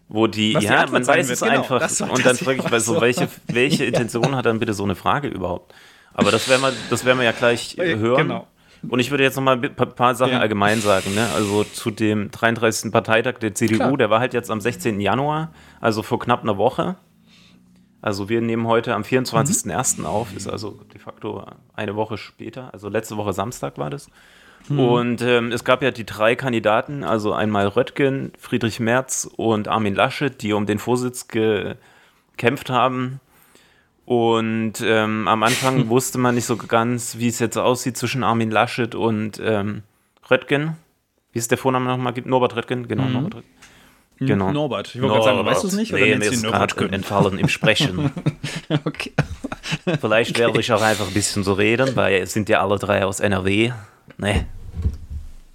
[0.08, 1.52] wo die, die ja, Antwort man weiß es genau.
[1.52, 2.00] einfach.
[2.08, 5.74] Und dann frage ich, so, welche, welche Intention hat dann bitte so eine Frage überhaupt?
[6.14, 8.28] Aber das werden wir, das werden wir ja gleich hören.
[8.28, 8.46] genau.
[8.88, 10.40] Und ich würde jetzt noch mal ein paar, Sachen Ja.
[10.40, 11.14] allgemein sagen.
[11.14, 11.26] Ne?
[11.34, 12.92] Also zu dem 33.
[12.92, 13.96] Parteitag der CDU, Klar.
[13.96, 15.00] der war halt jetzt am 16.
[15.00, 16.96] Januar, also vor knapp einer Woche.
[18.02, 20.04] Also wir nehmen heute am 24.01.
[20.04, 21.44] auf, ist also de facto
[21.74, 24.08] eine Woche später, also letzte Woche Samstag war das.
[24.68, 29.94] Und ähm, es gab ja die drei Kandidaten, also einmal Röttgen, Friedrich Merz und Armin
[29.94, 33.20] Laschet, die um den Vorsitz gekämpft haben.
[34.06, 38.50] Und ähm, am Anfang wusste man nicht so ganz, wie es jetzt aussieht zwischen Armin
[38.50, 39.82] Laschet und ähm,
[40.30, 40.76] Röttgen.
[41.32, 42.14] Wie ist der Vorname nochmal?
[42.24, 43.50] Norbert Röttgen, genau, Norbert Röttgen.
[44.18, 44.50] Genau.
[44.50, 44.94] Norbert.
[44.94, 45.92] Ich wollte gerade sagen, weißt du es nicht?
[45.92, 46.92] Nee, mir nennst du ist gerade Röttgen?
[46.94, 48.10] entfallen im Sprechen.
[48.84, 49.12] Okay.
[50.00, 53.04] Vielleicht werde ich auch einfach ein bisschen so reden, weil es sind ja alle drei
[53.04, 53.70] aus NRW.
[54.18, 54.46] Ne?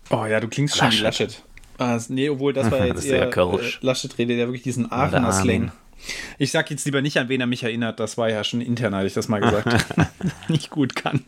[0.09, 1.41] Oh ja, du klingst schon wie Laschet.
[1.77, 3.79] Ah, nee, obwohl das war Das jetzt ist sehr eher kölsch.
[3.81, 5.31] äh, Laschet redet ja wirklich diesen Aachener.
[5.33, 5.71] Slang.
[6.37, 7.99] Ich sag jetzt lieber nicht, an wen er mich erinnert.
[7.99, 9.67] Das war ja schon intern, hatte ich das mal gesagt.
[10.47, 11.23] nicht gut kann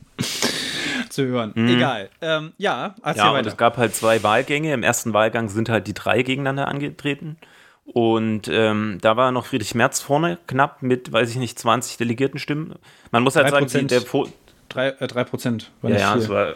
[1.10, 1.54] zu hören.
[1.56, 2.10] Egal.
[2.22, 3.14] Ähm, ja, Mhm.
[3.16, 4.74] Ja, und es gab halt zwei Wahlgänge.
[4.74, 7.38] Im ersten Wahlgang sind halt die drei gegeneinander angetreten.
[7.86, 12.76] Und ähm, da war noch Friedrich Merz vorne, knapp mit, weiß ich nicht, 20 Delegiertenstimmen.
[13.12, 13.88] Man muss halt sagen, die, 3%.
[13.88, 14.28] der Vor
[14.70, 15.70] Drei, äh, drei Prozent.
[15.82, 16.54] War ja, ja, es war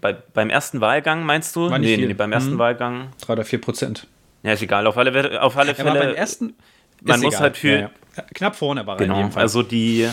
[0.00, 1.70] bei, beim ersten Wahlgang, meinst du?
[1.70, 2.58] War nee, nee, beim ersten Mhm.
[2.58, 3.10] Wahlgang.
[3.20, 4.06] Drei oder vier Prozent.
[4.42, 4.86] Ja, ist egal.
[4.86, 6.06] Auf alle, auf alle Er war Fälle.
[6.06, 6.54] beim ersten.
[7.02, 7.42] Man ist muss egal.
[7.42, 8.22] halt für- Ja, ja.
[8.34, 9.42] Knapp vorne war er in Genau, jedem Fall.
[9.42, 10.08] also die,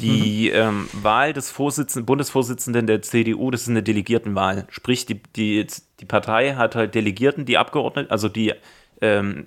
[0.00, 0.58] die Mhm.
[0.60, 4.66] ähm, Wahl des Vorsitzenden, Bundesvorsitzenden der CDU, das ist eine Delegiertenwahl.
[4.70, 5.66] Sprich, die, die,
[6.00, 8.52] die Partei hat halt Delegierten, die Abgeordneten, also die,
[9.00, 9.46] ähm,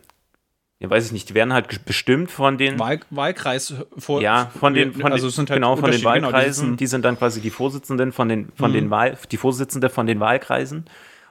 [0.80, 4.22] ja, weiß ich nicht, die werden halt bestimmt von den, Wahl, Wahlkreis vor.
[4.22, 6.72] ja, von den, von also den, sind halt genau, von den Unterschiede, genau, die Wahlkreisen,
[6.72, 6.78] Mhm.
[6.78, 10.20] die sind dann quasi die Vorsitzenden von den, von den Wahl, die Vorsitzende von den
[10.20, 10.86] Wahlkreisen.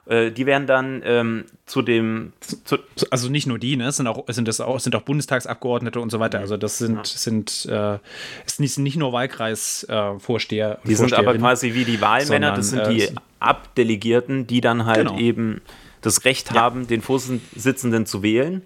[0.07, 2.79] Äh, die werden dann ähm, zu dem, zu,
[3.11, 3.89] also nicht nur die, ne?
[3.89, 6.39] Es sind auch, sind das auch, sind auch Bundestagsabgeordnete und so weiter.
[6.39, 7.99] Also das sind, sind, äh,
[8.47, 10.79] es sind nicht- nur Wahlkreisvorsteher.
[10.85, 14.87] Die sind aber quasi wie die Wahlmänner, das sind Sondern, die äh, Abdelegierten, die dann
[14.87, 15.19] halt Genau.
[15.19, 15.61] eben
[16.03, 18.63] das Recht haben, den Vorsitzenden zu wählen.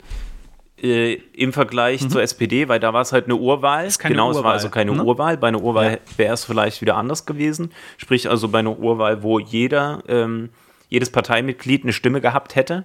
[0.83, 3.83] Äh, Im Vergleich zur SPD, weil da war es halt eine Urwahl.
[3.83, 3.89] Mhm.
[3.89, 5.05] ist keine genau, es war Urwahl, also keine ne?
[5.05, 5.37] Urwahl.
[5.37, 5.99] Bei einer Urwahl Ja.
[6.19, 7.71] wäre es vielleicht wieder anders gewesen.
[7.99, 10.49] Sprich also bei einer Urwahl, wo jeder, ähm,
[10.91, 12.85] jedes Parteimitglied eine Stimme gehabt hätte.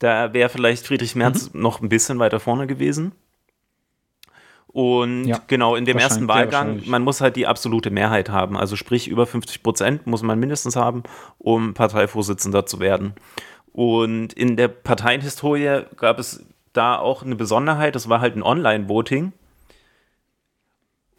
[0.00, 1.60] Da wäre vielleicht Friedrich Merz Mhm.
[1.60, 3.12] noch ein bisschen weiter vorne gewesen.
[4.66, 8.56] Und Ja, genau, in dem ersten Wahlgang, man muss halt die absolute Mehrheit haben.
[8.56, 11.02] Also sprich, über 50 Prozent muss man mindestens haben,
[11.38, 13.12] um Parteivorsitzender zu werden.
[13.72, 19.32] Und in der Parteienhistorie gab es da auch eine Besonderheit, das war halt ein Online-Voting.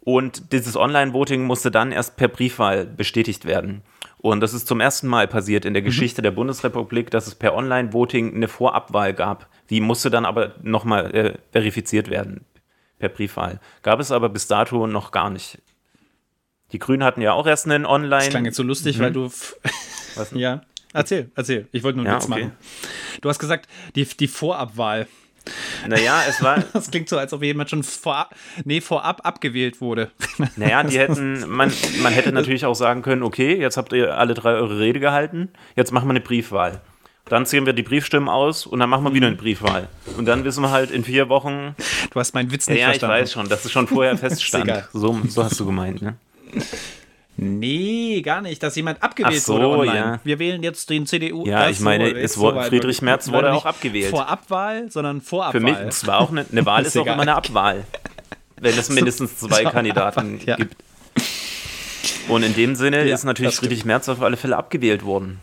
[0.00, 3.82] Und dieses Online-Voting musste dann erst per Briefwahl bestätigt werden.
[4.24, 7.52] Und das ist zum ersten Mal passiert in der Geschichte der Bundesrepublik, dass es per
[7.54, 9.50] Online-Voting eine Vorabwahl gab.
[9.68, 12.46] Die musste dann aber nochmal äh, verifiziert werden
[12.98, 13.60] per Briefwahl.
[13.82, 15.58] Gab es aber bis dato noch gar nicht.
[16.72, 18.22] Die Grünen hatten ja auch erst einen Online.
[18.22, 19.26] Das klang jetzt so lustig, weil du.
[19.26, 20.62] Was ja,
[20.94, 21.68] erzähl, erzähl.
[21.72, 22.44] Ich wollte nur einen Ja, Witz okay.
[22.44, 22.56] machen.
[23.20, 25.06] Du hast gesagt, die, die Vorabwahl.
[25.86, 30.10] Naja, es war, Das klingt so, als ob jemand schon vorab, nee, vorab abgewählt wurde.
[30.56, 34.34] naja, die hätten, man, man hätte natürlich auch sagen können, okay, jetzt habt ihr alle
[34.34, 36.80] drei eure Rede gehalten, jetzt machen wir eine Briefwahl.
[37.26, 39.88] Dann zählen wir die Briefstimmen aus und dann machen wir wieder eine Briefwahl.
[40.18, 41.74] Und dann wissen wir halt in vier Wochen,
[42.10, 43.22] Du hast meinen Witz ja, nicht ja ich verstanden.
[43.22, 44.88] weiß schon, dass es schon vorher feststand.
[44.92, 46.16] so, so hast du gemeint, ne?
[47.36, 49.94] Nee, gar nicht, dass jemand abgewählt so, wurde online.
[49.96, 50.20] ja.
[50.22, 51.44] Wir wählen jetzt den CDU.
[51.46, 52.68] Ja, ich meine, es wurde- so.
[52.68, 54.10] Friedrich Merz wurde nicht auch abgewählt.
[54.10, 55.60] Vorabwahl, sondern Vorabwahl.
[55.60, 57.84] Für mich, es war auch eine, eine Wahl, ist, Ist auch immer eine Abwahl.
[58.60, 60.56] Wenn es mindestens zwei so Kandidaten ja.
[60.56, 60.76] gibt.
[62.28, 63.56] Und in dem Sinne Ja, ist natürlich.
[63.56, 65.40] Friedrich Merz auf alle Fälle abgewählt worden.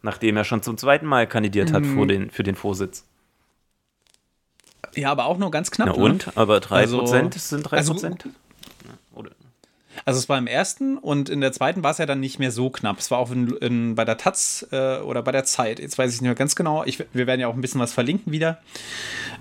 [0.00, 1.94] Nachdem er schon zum zweiten Mal kandidiert hat Mhm.
[1.96, 3.04] vor den, für den Vorsitz.
[4.94, 5.88] Ja, aber auch nur ganz knapp.
[5.90, 6.02] Na ne?
[6.02, 6.36] und?
[6.36, 7.72] Aber 3% Also- sind 3%?
[7.76, 8.10] also-?
[10.04, 12.50] Also es war im ersten und in der zweiten war es ja dann nicht mehr
[12.50, 12.98] so knapp.
[12.98, 15.78] Es war auch in, in, bei der Taz äh, oder bei der Zeit.
[15.78, 16.84] Jetzt weiß ich nicht mehr ganz genau.
[16.84, 18.58] Ich, wir werden ja auch ein bisschen was verlinken wieder.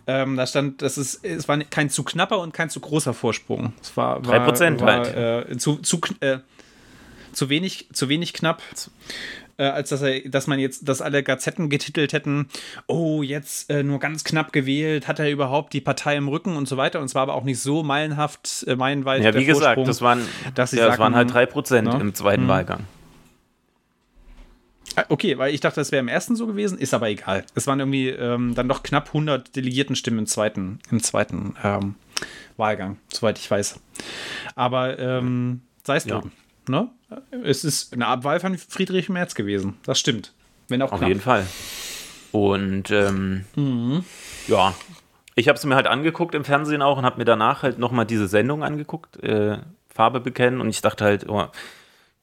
[0.07, 3.73] Ähm, da stand, das ist, es war kein zu knapper und kein zu großer Vorsprung.
[3.81, 5.51] Es war, war 3% war, halt.
[5.51, 6.39] Äh, zu, zu, äh,
[7.31, 8.61] zu wenig, zu wenig knapp.
[9.57, 12.47] Äh, als dass, er, dass man jetzt, dass alle Gazetten getitelt hätten,
[12.87, 16.67] oh, jetzt äh, nur ganz knapp gewählt, hat er überhaupt die Partei im Rücken und
[16.67, 16.99] so weiter.
[16.99, 19.23] Und es war aber auch nicht so meilenhaft, äh, meilenweit.
[19.23, 19.85] Ja, wie gesagt, Vorsprung.
[19.85, 21.97] das waren, dass ja, das sagen, waren halt 3% ne?
[21.99, 22.81] im zweiten Wahlgang.
[24.95, 27.45] Ah, Okay, weil ich dachte, das wäre im ersten so gewesen, ist aber egal.
[27.55, 31.95] Es waren irgendwie ähm, dann doch knapp 100 Delegiertenstimmen im zweiten, im zweiten ähm,
[32.57, 33.79] Wahlgang, soweit ich weiß.
[34.55, 36.21] Aber ähm, sei es Ja.
[36.67, 36.89] Ne?
[37.43, 39.77] Es ist eine Abwahl von Friedrich Merz gewesen.
[39.83, 40.33] Das stimmt.
[40.67, 41.09] Wenn auch Auf knapp.
[41.09, 41.45] jeden Fall.
[42.31, 44.05] Und ähm, Mhm.
[44.47, 44.73] ja,
[45.35, 48.05] Ich habe es mir halt angeguckt im Fernsehen auch und habe mir danach halt nochmal
[48.05, 49.57] diese Sendung angeguckt, äh,
[49.89, 50.61] Farbe bekennen.
[50.61, 51.47] Und ich dachte halt, oh,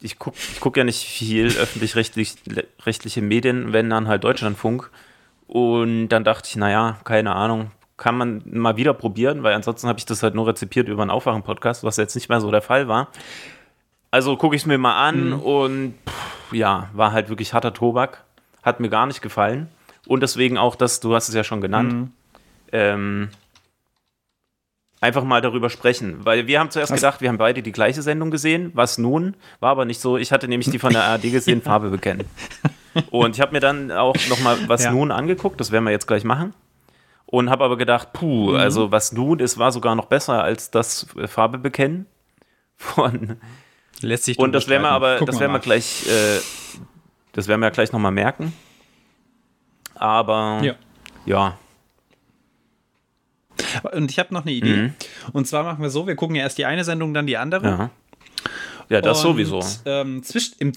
[0.01, 4.91] ich gucke ich guck ja nicht viel öffentlich-rechtliche Medien, wenn dann halt Deutschlandfunk.
[5.47, 9.99] Und dann dachte ich, naja, keine Ahnung, kann man mal wieder probieren, weil ansonsten habe
[9.99, 12.87] ich das halt nur rezipiert über einen Aufwachen-Podcast, was jetzt nicht mehr so der Fall
[12.89, 13.09] war.
[14.11, 15.41] Also gucke ich es mir mal an mhm.
[15.41, 18.25] und pff, ja, war halt wirklich harter Tobak.
[18.63, 19.69] Hat mir gar nicht gefallen.
[20.07, 22.13] Und deswegen auch das, du hast es ja schon genannt, mhm.
[22.73, 23.29] ähm,
[25.01, 26.25] einfach mal darüber sprechen.
[26.25, 28.73] Weil wir haben zuerst gedacht, wir haben beide die gleiche Sendung gesehen.
[28.75, 29.37] Was nun?
[29.61, 30.17] War aber nicht so.
[30.17, 32.27] Ich hatte nämlich die von der ARD gesehen, Farbe bekennen.
[33.11, 34.91] Und ich habe mir dann auch nochmal was ja.
[34.91, 36.55] nun angeguckt, das werden wir jetzt gleich machen.
[37.27, 38.57] Und habe aber gedacht, puh, mhm.
[38.57, 42.07] also was nun ist, war sogar noch besser als das äh, Farbe bekennen
[42.77, 43.37] von.
[44.01, 46.41] Lässt sich Und das werden wir aber, das werden wir gleich, äh,
[47.33, 48.53] das werden wir gleich nochmal merken.
[49.95, 50.75] Aber ja.
[51.27, 51.59] ja.
[53.93, 54.77] Und ich habe noch eine Idee.
[54.77, 54.95] Mhm.
[55.33, 57.67] Und zwar machen wir so: Wir gucken ja erst die eine Sendung, dann die andere.
[57.67, 57.91] Ja.
[58.91, 59.61] Ja, das und, sowieso.
[59.85, 60.73] Ähm, zwischen, im,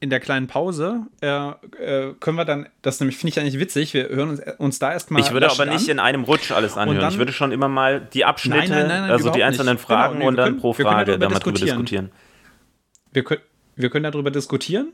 [0.00, 3.94] in der kleinen Pause äh, äh, können wir dann, das nämlich finde ich eigentlich witzig,
[3.94, 5.22] wir hören uns, uns da erstmal.
[5.22, 5.90] Ich würde aber nicht an.
[5.90, 7.00] in einem Rutsch alles anhören.
[7.00, 9.86] Dann, ich würde schon immer mal die Abschnitte, nein, nein, nein, also die einzelnen nicht.
[9.86, 12.10] Genau, Fragen genau, nee, und dann können, pro Frage mal drüber diskutieren.
[13.16, 13.40] Wir können,
[13.76, 14.92] wir können darüber diskutieren.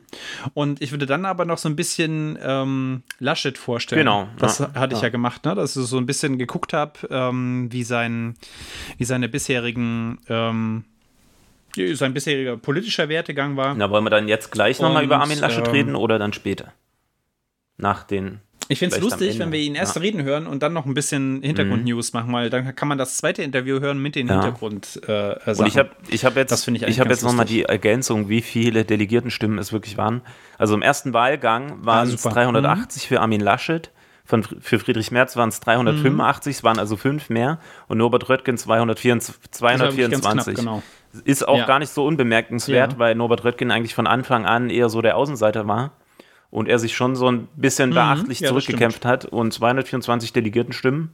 [0.54, 3.98] Und ich würde dann aber noch so ein bisschen ähm, Laschet vorstellen.
[3.98, 4.28] Genau.
[4.38, 5.56] Das ja, hatte ich ja, ja gemacht, ne?
[5.56, 8.36] dass ich so ein bisschen geguckt habe, ähm, wie, sein,
[8.96, 10.84] wie seine bisherigen ähm,
[11.94, 13.74] sein bisheriger politischer Wertegang war.
[13.74, 16.72] Na, wollen wir dann jetzt gleich nochmal über Armin Laschet ähm, reden oder dann später?
[17.78, 18.40] Nach den.
[18.68, 20.02] Ich finde es lustig, wenn wir ihn erst ja.
[20.02, 22.18] reden hören und dann noch ein bisschen Hintergrund-News mhm.
[22.18, 24.34] machen, weil dann kann man das zweite Interview hören mit den ja.
[24.34, 25.00] Hintergrund.
[25.06, 28.42] Äh, und ich habe ich hab jetzt, ich ich hab jetzt nochmal die Ergänzung, wie
[28.42, 30.22] viele Delegiertenstimmen es wirklich waren.
[30.58, 33.06] Also im ersten Wahlgang waren ah, es 380 mhm.
[33.06, 33.90] für Armin Laschet.
[34.24, 36.50] Von, für Friedrich Merz waren es 385, mhm.
[36.56, 37.58] es waren also fünf mehr.
[37.88, 39.50] Und Norbert Röttgen 224.
[39.50, 40.54] 224.
[40.54, 40.82] Knapp, genau.
[41.24, 41.66] Ist auch ja.
[41.66, 45.66] gar nicht so unbemerkenswert, weil Norbert Röttgen eigentlich von Anfang an eher so der Außenseiter
[45.66, 45.92] war
[46.52, 51.10] und er sich schon so ein bisschen mhm, beachtlich ja, zurückgekämpft hat und 224 Delegiertenstimmen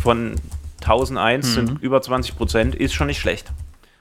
[0.00, 0.36] von
[0.80, 1.52] 1001 mhm.
[1.52, 3.52] sind über 20 Prozent, ist schon nicht schlecht.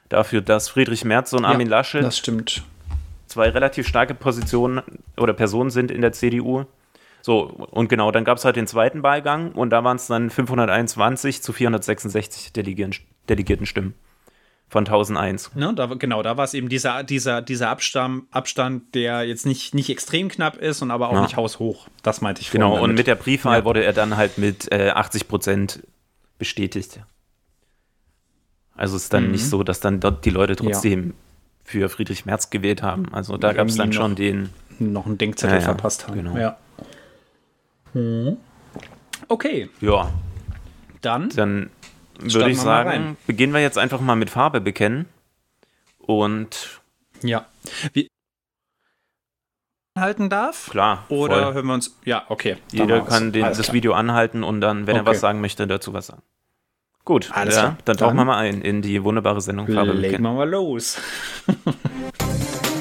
[0.10, 2.64] Dafür, dass Friedrich Merz und Armin Laschet das stimmt.
[3.26, 4.84] zwei relativ starke Positionen
[5.18, 6.66] oder Personen sind in der CDU.
[7.22, 10.30] So, und genau, dann gab es halt den zweiten Wahlgang und da waren es dann
[10.30, 13.96] 521 zu 466 Delegiertenstimmen
[14.74, 15.52] von 1001.
[15.54, 19.76] Ne, da, genau, da war es eben dieser, dieser, dieser Abstand, Abstand, der jetzt nicht,
[19.76, 21.22] nicht extrem knapp ist und aber auch ja.
[21.22, 21.88] nicht haushoch.
[22.02, 23.66] Das meinte ich Genau, und mit der Briefwahl ja.
[23.66, 25.84] wurde er dann halt mit äh, 80 Prozent
[26.40, 27.02] bestätigt.
[28.76, 29.32] Also es ist dann mhm.
[29.34, 31.14] nicht so, dass dann dort die Leute trotzdem ja.
[31.64, 33.14] für Friedrich Merz gewählt haben.
[33.14, 34.50] Also da gab es dann schon den.
[34.80, 36.16] Noch einen Denkzettel verpasst haben.
[36.16, 36.36] Genau.
[36.36, 36.58] Ja.
[37.94, 38.38] Mhm.
[39.28, 39.70] Okay.
[39.82, 40.12] Ja.
[41.02, 41.30] Dann.
[41.30, 41.70] Dann
[42.20, 45.06] würde ich sagen, beginnen wir jetzt einfach mal mit Farbe bekennen.
[46.00, 46.82] Und.
[47.22, 47.46] Ja.
[47.94, 48.08] Wie
[49.98, 50.70] halten darf?
[50.70, 51.06] Klar.
[51.10, 51.54] Oder voll.
[51.54, 51.98] hören wir uns.
[52.04, 52.58] Ja, okay.
[52.72, 55.06] Jeder kann den, das Video anhalten und dann, wenn okay.
[55.06, 56.22] er was sagen möchte, dazu was sagen.
[57.06, 60.02] Gut, Alles ja, dann tauchen wir mal ein in die wunderbare Sendung Farbe bekennen.
[60.02, 61.02] Legen wir mal los.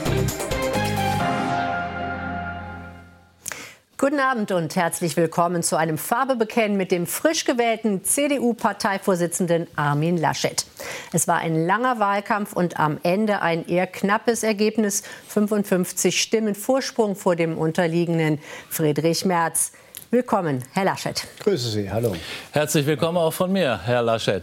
[4.04, 10.66] Guten Abend und herzlich willkommen zu einem Farbebekennen mit dem frisch gewählten CDU-Parteivorsitzenden Armin Laschet.
[11.12, 15.04] Es war ein langer Wahlkampf und am Ende ein eher knappes Ergebnis.
[15.28, 19.70] 55 Stimmen Vorsprung vor dem unterliegenden Friedrich Merz.
[20.10, 21.24] Willkommen, Herr Laschet.
[21.38, 22.16] Grüße Sie, hallo.
[22.50, 24.42] Herzlich willkommen auch von mir, Herr Laschet.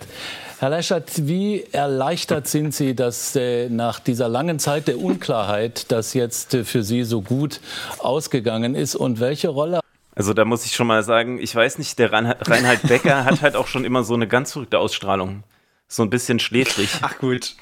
[0.60, 6.14] Herr Laschet, wie erleichtert sind Sie, dass äh, nach dieser langen Zeit der Unklarheit das
[6.14, 7.62] jetzt äh, für Sie so gut
[8.00, 9.80] ausgegangen ist und welche Rolle
[10.16, 13.56] also da muss ich schon mal sagen, ich weiß nicht, der Reinhard Becker hat halt
[13.56, 15.44] auch schon immer so eine ganz verrückte Ausstrahlung.
[15.88, 16.90] So ein bisschen schläfrig.
[17.02, 17.56] Ach gut.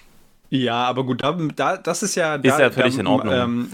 [0.50, 2.34] Ja, aber gut, da, da das ist ja...
[2.34, 3.34] Ist da, ja völlig da, in Ordnung.
[3.36, 3.72] Ähm,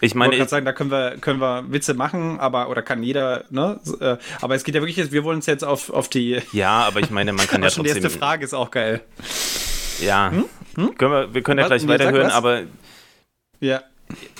[0.00, 3.44] ich meine, ich sagen, da können wir, können wir Witze machen, aber oder kann jeder,
[3.50, 3.78] ne?
[4.00, 6.40] Äh, aber es geht ja wirklich, wir wollen uns jetzt auf, auf die.
[6.52, 7.84] Ja, aber ich meine, man kann ja trotzdem.
[7.84, 9.00] Die erste Frage ist auch geil.
[10.00, 10.44] Ja, hm?
[10.76, 10.96] Hm?
[10.96, 12.62] Können wir, wir können ja gleich weiterhören, aber.
[13.60, 13.82] Ja.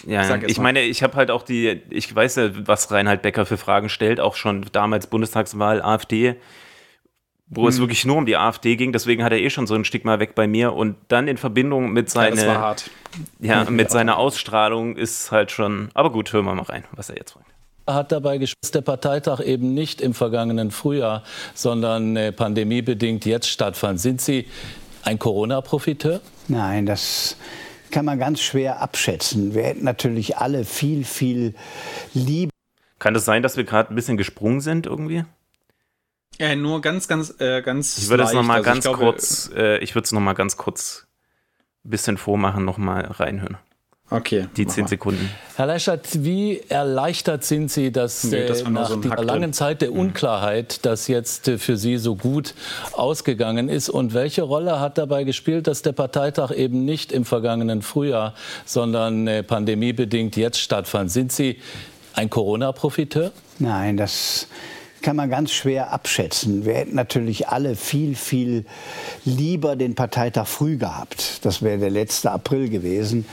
[0.05, 0.65] Ja, ich mal.
[0.65, 4.19] meine, ich habe halt auch die, ich weiß ja, was Reinhard Becker für Fragen stellt,
[4.19, 6.37] auch schon damals Bundestagswahl, AfD
[7.51, 7.69] wo mhm.
[7.69, 8.93] es wirklich nur um die AfD ging.
[8.93, 10.73] Deswegen hat er eh schon so ein Stigma weg bei mir.
[10.73, 12.77] Und dann in Verbindung mit seiner, ja,
[13.41, 15.91] ja mit seiner Ausstrahlung ist halt schon.
[15.95, 17.47] Aber gut, hören wir mal rein, was er jetzt fragt
[17.87, 24.01] hat dabei dass der Parteitag eben nicht im vergangenen Frühjahr, sondern äh, pandemiebedingt jetzt stattfand.
[24.01, 24.47] Sind Sie
[25.03, 26.21] ein Corona-Profiteur?
[26.47, 27.37] Nein, das
[27.91, 29.55] kann man ganz schwer abschätzen.
[29.55, 31.55] Wir hätten natürlich alle viel, viel
[32.15, 32.53] lieber.
[32.99, 35.25] Kann es das sein, dass wir gerade ein bisschen gesprungen sind irgendwie?
[36.41, 37.99] Ja, nur ganz, ganz, äh, ganz.
[37.99, 41.07] Ich würde es nochmal also ganz glaube, kurz, äh, ich würde es nochmal ganz kurz
[41.85, 43.59] ein bisschen vormachen, nochmal reinhören.
[44.09, 44.47] Okay.
[44.57, 45.31] Die zehn Sekunden.
[45.57, 49.53] Herr Leischert, wie erleichtert sind Sie, dass Nee, das äh, nach so dieser langen.
[49.53, 52.55] Zeit der Unklarheit das jetzt äh, für Sie so gut
[52.93, 53.91] ausgegangen ist?
[53.91, 59.27] Und welche Rolle hat dabei gespielt, dass der Parteitag eben nicht im vergangenen Frühjahr, sondern
[59.27, 61.13] äh, pandemiebedingt jetzt stattfand?
[61.13, 61.61] Sind Sie
[62.15, 63.31] ein Corona-Profiteur?
[63.59, 64.49] Nein, das
[65.03, 66.65] kann man ganz schwer abschätzen.
[66.65, 68.65] Wir hätten natürlich alle viel, viel
[69.25, 71.45] lieber den Parteitag früh gehabt.
[71.45, 73.25] Das wäre der letzte April gewesen.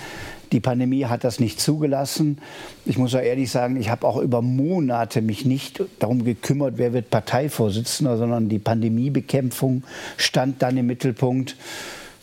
[0.51, 2.37] Die Pandemie hat das nicht zugelassen.
[2.85, 6.93] Ich muss auch ehrlich sagen, ich habe auch über Monate mich nicht darum gekümmert, wer
[6.93, 9.83] wird Parteivorsitzender, sondern die Pandemiebekämpfung
[10.15, 11.57] stand dann im Mittelpunkt.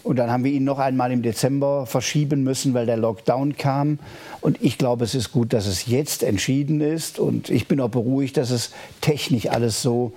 [0.05, 3.99] Und dann haben wir ihn noch einmal im Dezember verschieben müssen, weil der Lockdown kam.
[4.43, 7.19] Und ich glaube, es ist gut, dass es jetzt entschieden ist.
[7.19, 10.13] Und ich bin auch beruhigt, dass es technisch alles so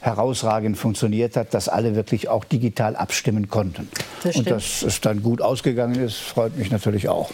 [0.00, 3.88] herausragend funktioniert hat, dass alle wirklich auch digital abstimmen konnten.
[4.22, 7.32] Das Und dass es dann gut ausgegangen ist, freut mich natürlich auch.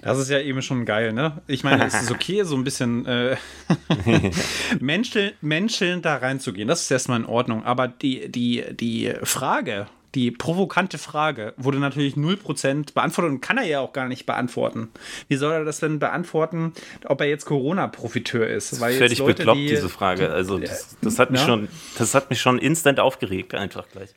[0.00, 1.42] Das ist ja eben schon geil, ne?
[1.46, 3.36] Ich meine, es ist okay, so ein bisschen äh,
[4.80, 6.66] menscheln, menscheln da reinzugehen.
[6.66, 7.64] Das ist erstmal in Ordnung.
[7.64, 9.86] Aber die, die, die Frage,
[10.16, 14.88] die provokante Frage, wurde natürlich 0% beantwortet und kann er ja auch gar nicht beantworten.
[15.28, 16.72] Wie soll er das denn beantworten,
[17.04, 18.80] ob er jetzt Corona-Profiteur ist?
[18.80, 20.32] Weil Völlig Leute, bekloppt, die- diese Frage.
[20.32, 21.46] Also das, das, hat mich Ja.
[21.46, 24.10] schon, das hat mich schon instant aufgeregt, einfach gleich.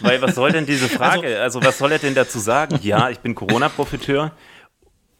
[0.00, 1.40] Weil was soll denn diese Frage?
[1.40, 2.78] Also, was soll er denn dazu sagen?
[2.82, 4.32] Ja, ich bin Corona-Profiteur.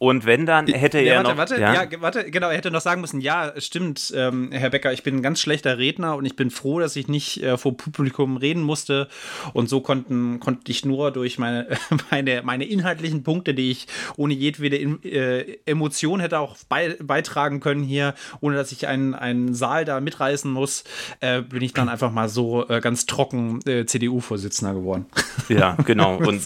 [0.03, 1.37] Und wenn dann hätte er Ja, warte, noch.
[1.37, 2.01] warte, ja.
[2.01, 5.21] warte, genau, er hätte noch sagen müssen, ja, stimmt, ähm, Herr Becker, ich bin ein
[5.21, 9.07] ganz schlechter Redner und ich bin froh, dass ich nicht äh, vor Publikum reden musste
[9.53, 11.67] und so konnten, konnte ich nur durch meine,
[12.11, 13.87] meine, meine inhaltlichen Punkte, die ich
[14.17, 19.53] ohne jedwede äh, Emotion hätte auch bei, beitragen können hier, ohne dass ich einen, einen
[19.53, 20.83] Saal da mitreißen muss,
[21.21, 25.05] äh, bin ich dann einfach mal so äh, ganz trocken äh, CDU-Vorsitzender geworden.
[25.47, 26.17] Ja, genau.
[26.27, 26.41] Und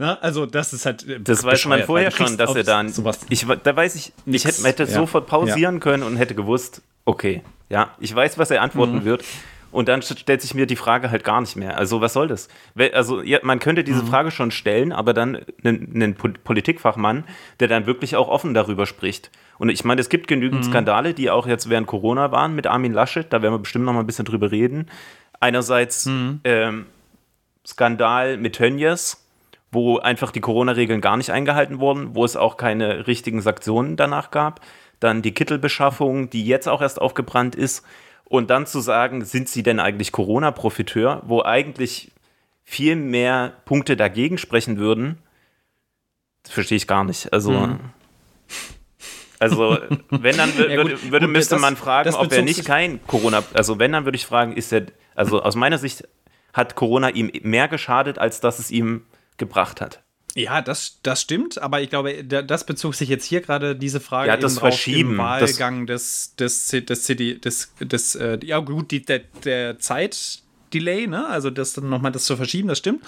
[0.00, 0.22] Ne?
[0.22, 3.76] Also das ist halt äh, das weiß man vorher schon, dass er sowas Ich, da
[3.76, 4.44] weiß ich, ich Nix.
[4.44, 4.88] hätte, hätte Ja.
[4.88, 9.04] sofort pausieren können und hätte gewusst, okay, ja, ich weiß, was er antworten Mhm.
[9.04, 9.24] wird.
[9.72, 11.78] Und dann stellt sich mir die Frage halt gar nicht mehr.
[11.78, 12.48] Also, was soll das?
[12.92, 13.86] Also, ja, man könnte Mhm.
[13.86, 17.22] diese Frage schon stellen, aber dann einen, einen Pol- Politikfachmann,
[17.60, 19.30] der dann wirklich auch offen darüber spricht.
[19.58, 20.70] Und ich meine, es gibt genügend Mhm.
[20.70, 23.32] Skandale, die auch jetzt während Corona waren mit Armin Laschet.
[23.32, 24.88] Da werden wir bestimmt noch mal ein bisschen drüber reden.
[25.38, 26.40] Einerseits Mhm.
[26.42, 26.86] ähm,
[27.66, 29.19] Skandal mit Tönnies,
[29.72, 34.30] wo einfach die Corona-Regeln gar nicht eingehalten wurden, wo es auch keine richtigen Sanktionen danach
[34.30, 34.60] gab.
[34.98, 37.84] Dann die Kittelbeschaffung, die jetzt auch erst aufgebrannt ist.
[38.24, 42.12] Und dann zu sagen, sind sie denn eigentlich Corona-Profiteur, wo eigentlich
[42.62, 45.18] viel mehr Punkte dagegen sprechen würden,
[46.44, 47.32] das verstehe ich gar nicht.
[47.32, 47.50] Also,
[49.38, 49.78] also
[50.10, 53.42] wenn dann Ja, würde, gut, würde müsste das- man fragen, ob er nicht kein Corona,
[53.54, 56.06] also wenn, dann würde ich fragen, ist er, also aus meiner Sicht
[56.52, 59.04] hat Corona ihm mehr geschadet, als dass es ihm
[59.40, 60.04] gebracht hat.
[60.36, 63.98] Ja, das, das stimmt, aber ich glaube, da- das bezog sich jetzt hier gerade diese
[63.98, 68.38] Frage Ja, das Verschieben, im das- Wahlgang des, des, C- des CD, des, des, äh,
[68.44, 71.26] ja gut, die, der, der Zeitdelay, ne?
[71.28, 73.02] Also das dann nochmal das zu verschieben, das stimmt.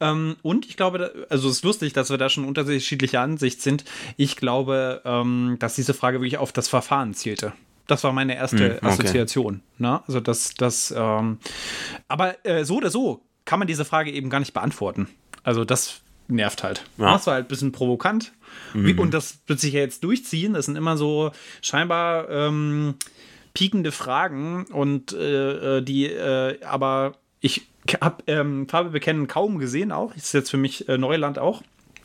[0.00, 3.84] Ähm, und ich glaube, also es ist lustig, dass wir da schon unterschiedlicher Ansicht sind.
[4.16, 7.52] Ich glaube, ähm, dass diese Frage wirklich auf das Verfahren zielte.
[7.86, 8.86] Das war meine erste Hm, okay.
[8.86, 9.62] Assoziation.
[9.78, 10.00] Ne?
[10.08, 11.38] Also das, das, ähm,
[12.08, 15.06] aber äh, so oder so kann man diese Frage eben gar nicht beantworten.
[15.46, 16.84] Also das nervt halt.
[16.98, 17.12] Ja.
[17.12, 18.32] Das war halt ein bisschen provokant.
[18.74, 20.54] Wie, und das wird sich ja jetzt durchziehen.
[20.54, 21.30] Das sind immer so
[21.62, 22.96] scheinbar ähm,
[23.54, 27.68] piekende Fragen und äh, äh, die äh, aber ich
[28.00, 30.14] habe ähm, Farbe bekennen kaum gesehen auch.
[30.16, 31.62] Ist jetzt für mich äh, Neuland auch.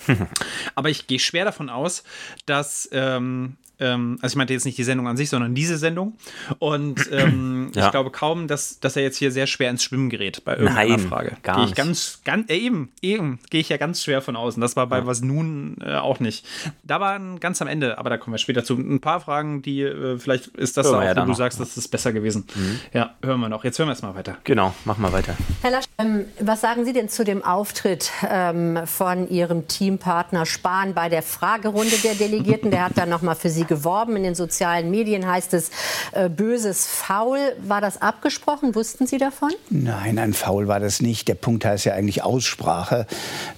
[0.76, 2.04] Aber ich gehe schwer davon aus,
[2.46, 6.14] dass, ähm, ähm, also ich meinte jetzt nicht die Sendung an sich, sondern diese Sendung.
[6.60, 7.86] Und ähm, Ja.
[7.86, 10.98] ich glaube kaum, dass, dass er jetzt hier sehr schwer ins Schwimmen gerät bei irgendeiner
[10.98, 11.38] Nein, Frage.
[11.44, 11.78] gar Gehe ich nicht.
[11.78, 14.62] ganz, ganz, äh, eben, eben, gehe ich ja ganz schwer von außen.
[14.62, 16.46] Das war bei was nun äh, auch nicht.
[16.84, 18.76] Da waren ganz am Ende, aber da kommen wir später zu.
[18.78, 21.28] Ein paar Fragen, die äh, vielleicht ist das Hören wir auch, ja wo du noch.
[21.30, 21.34] Mhm.
[21.36, 22.46] sagst, das ist besser gewesen.
[22.94, 23.64] Ja, hören wir noch.
[23.64, 24.38] Jetzt hören wir es mal weiter.
[24.44, 25.36] Genau, mach mal weiter.
[25.62, 30.94] Herr Lasch, ähm, was sagen Sie denn zu dem Auftritt ähm, von Ihrem Teampartner Spahn
[30.94, 32.70] bei der Fragerunde der Delegierten?
[32.72, 34.18] Der hat dann noch mal für Sie geworben.
[34.18, 35.72] In den sozialen Medien heißt es
[36.12, 37.40] äh, böses Faul.
[37.66, 38.76] War das abgesprochen?
[38.76, 39.52] Wussten Sie davon?
[39.70, 41.30] Nein, ein Foul war das nicht.
[41.30, 43.08] Der Punkt heißt ja eigentlich Aussprache.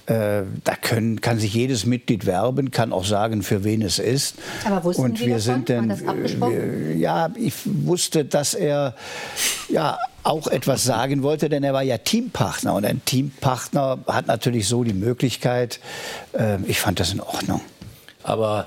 [0.06, 4.36] Äh, da können, kann sich jedes Mitglied werben, kann auch sagen, für wen es ist.
[4.64, 5.42] Aber wussten Und Sie wir davon?
[5.54, 6.52] sind denn, War das abgesprochen?
[6.52, 8.94] äh, ja, ich wusste, dass er
[9.68, 14.68] ja auch etwas sagen wollte, denn er war ja Teampartner und ein Teampartner hat natürlich
[14.68, 15.80] so die Möglichkeit.
[16.32, 17.60] Äh, ich fand das in Ordnung.
[18.22, 18.66] Aber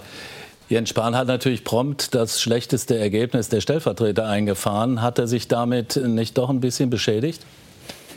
[0.69, 5.01] Jens Spahn hat natürlich prompt das schlechteste Ergebnis der Stellvertreter eingefahren.
[5.01, 7.41] Hat er sich damit nicht doch ein bisschen beschädigt?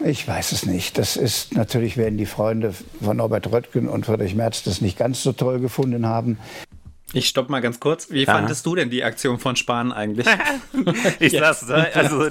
[0.05, 0.98] Ich weiß es nicht.
[0.98, 5.22] Das ist natürlich werden die Freunde von Norbert Röttgen und Friedrich Merz das nicht ganz
[5.22, 6.38] so toll gefunden haben.
[7.13, 8.11] Ich stopp mal ganz kurz.
[8.11, 8.33] Wie ja.
[8.33, 10.27] fandest du denn die Aktion von Spahn eigentlich?
[11.19, 12.29] ich saß da, also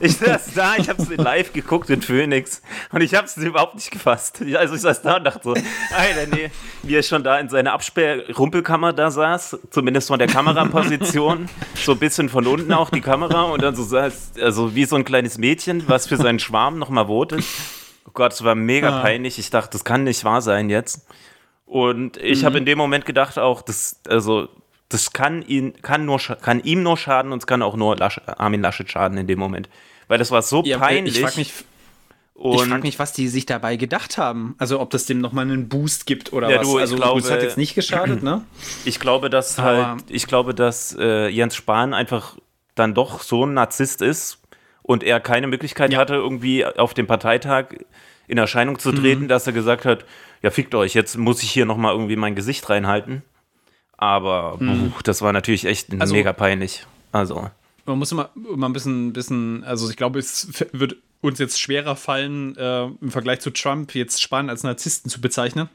[0.00, 3.74] ich saß da, ich habe es live geguckt in Phoenix und ich habe es überhaupt
[3.74, 4.42] nicht gefasst.
[4.56, 6.50] Also ich saß da und dachte so, Alter, nee,
[6.82, 11.98] wie er schon da in seiner Absperrrumpelkammer da saß, zumindest von der Kameraposition, so ein
[11.98, 15.36] bisschen von unten auch die Kamera und dann so saß, also wie so ein kleines
[15.36, 17.44] Mädchen, was für seinen Schwarm nochmal votet.
[18.06, 19.02] Oh Gott, es war mega ah.
[19.02, 19.38] peinlich.
[19.38, 21.06] Ich dachte, das kann nicht wahr sein jetzt.
[21.68, 22.46] Und ich mhm.
[22.46, 24.48] habe in dem Moment gedacht auch, das, also,
[24.88, 28.20] das kann, ihn, kann, nur, kann ihm nur schaden und es kann auch nur Lasch,
[28.26, 29.68] Armin Laschet schaden in dem Moment.
[30.08, 31.16] Weil das war so ja, peinlich.
[31.16, 31.52] Ich frage mich,
[32.40, 34.54] ich frag mich, was die sich dabei gedacht haben.
[34.56, 36.66] Also ob das dem nochmal einen Boost gibt oder ja, was.
[36.66, 38.42] Du, also glaube, es hat jetzt nicht geschadet, ne?
[38.86, 42.38] Ich glaube, dass halt, ich glaube, dass äh, Jens Spahn einfach
[42.74, 44.38] dann doch so ein Narzisst ist
[44.82, 45.98] und er keine Möglichkeit ja.
[45.98, 47.74] hatte, irgendwie auf dem Parteitag
[48.26, 49.28] in Erscheinung zu treten, mhm.
[49.28, 50.04] dass er gesagt hat,
[50.42, 53.22] ja, fickt euch, jetzt muss ich hier nochmal irgendwie mein Gesicht reinhalten.
[53.96, 54.92] Aber mhm.
[54.92, 56.86] puh, das war natürlich echt also, mega peinlich.
[57.10, 57.50] Also.
[57.84, 61.96] Man muss immer, immer ein bisschen, bisschen, also ich glaube, es wird uns jetzt schwerer
[61.96, 65.68] fallen, äh, im Vergleich zu Trump jetzt Spahn als Narzissten zu bezeichnen.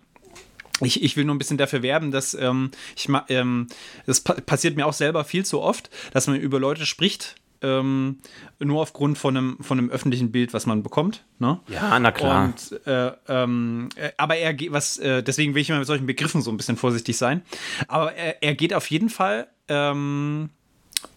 [0.81, 3.67] Ich, ich will nur ein bisschen dafür werben, dass ähm, ich ähm,
[4.05, 8.17] das pa passiert mir auch selber viel zu oft, dass man über Leute spricht, ähm,
[8.59, 11.23] nur aufgrund von einem, von einem öffentlichen Bild, was man bekommt.
[11.39, 11.59] Ne?
[11.67, 12.45] Ja, na klar.
[12.45, 16.05] Und, äh, ähm, äh, aber er geht, was, äh, deswegen will ich immer mit solchen
[16.05, 17.41] Begriffen so ein bisschen vorsichtig sein.
[17.87, 20.49] Aber er, er geht auf jeden Fall ähm,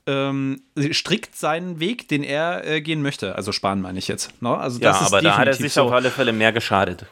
[0.07, 3.34] ähm, strikt seinen Weg, den er äh, gehen möchte.
[3.34, 4.40] Also sparen meine ich jetzt.
[4.40, 4.57] Ne?
[4.57, 5.82] Also ja, aber da hat er sich so.
[5.82, 7.07] auf alle Fälle mehr geschadet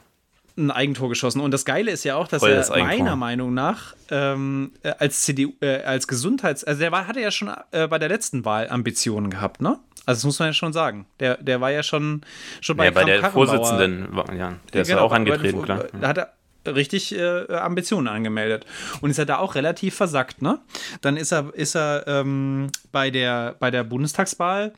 [0.56, 1.40] ein Eigentor geschossen.
[1.40, 5.22] Und das Geile ist ja auch, dass Voll er meiner Meinung nach ähm, äh, als
[5.22, 8.68] CDU, äh, als Gesundheits-, also der war, hatte ja schon äh, bei der letzten Wahl
[8.68, 9.78] Ambitionen gehabt, ne?
[10.06, 11.06] Also das muss man ja schon sagen.
[11.18, 12.22] Der, der war ja schon,
[12.60, 15.86] schon bei, ja, bei der Vorsitzenden, ja, der ist ja genau, auch angetreten, klar.
[15.98, 16.32] Da hat er
[16.66, 18.66] richtig äh, Ambitionen angemeldet
[19.00, 20.60] und ist er da auch relativ versackt, ne?
[21.00, 24.74] Dann ist er, ist er ähm, bei, der, bei der Bundestagswahl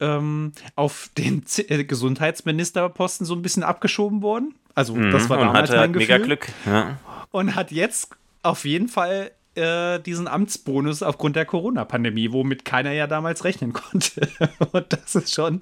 [0.00, 4.54] ähm, auf den Z äh, Gesundheitsministerposten so ein bisschen abgeschoben worden.
[4.74, 6.08] Also, mhm, das war damals mein Gefühl.
[6.08, 6.48] Mega Glück.
[6.66, 6.98] Ja.
[7.30, 13.06] Und hat jetzt auf jeden Fall äh, diesen Amtsbonus aufgrund der Corona-Pandemie, womit keiner ja
[13.06, 14.28] damals rechnen konnte.
[14.72, 15.60] Und das ist schon,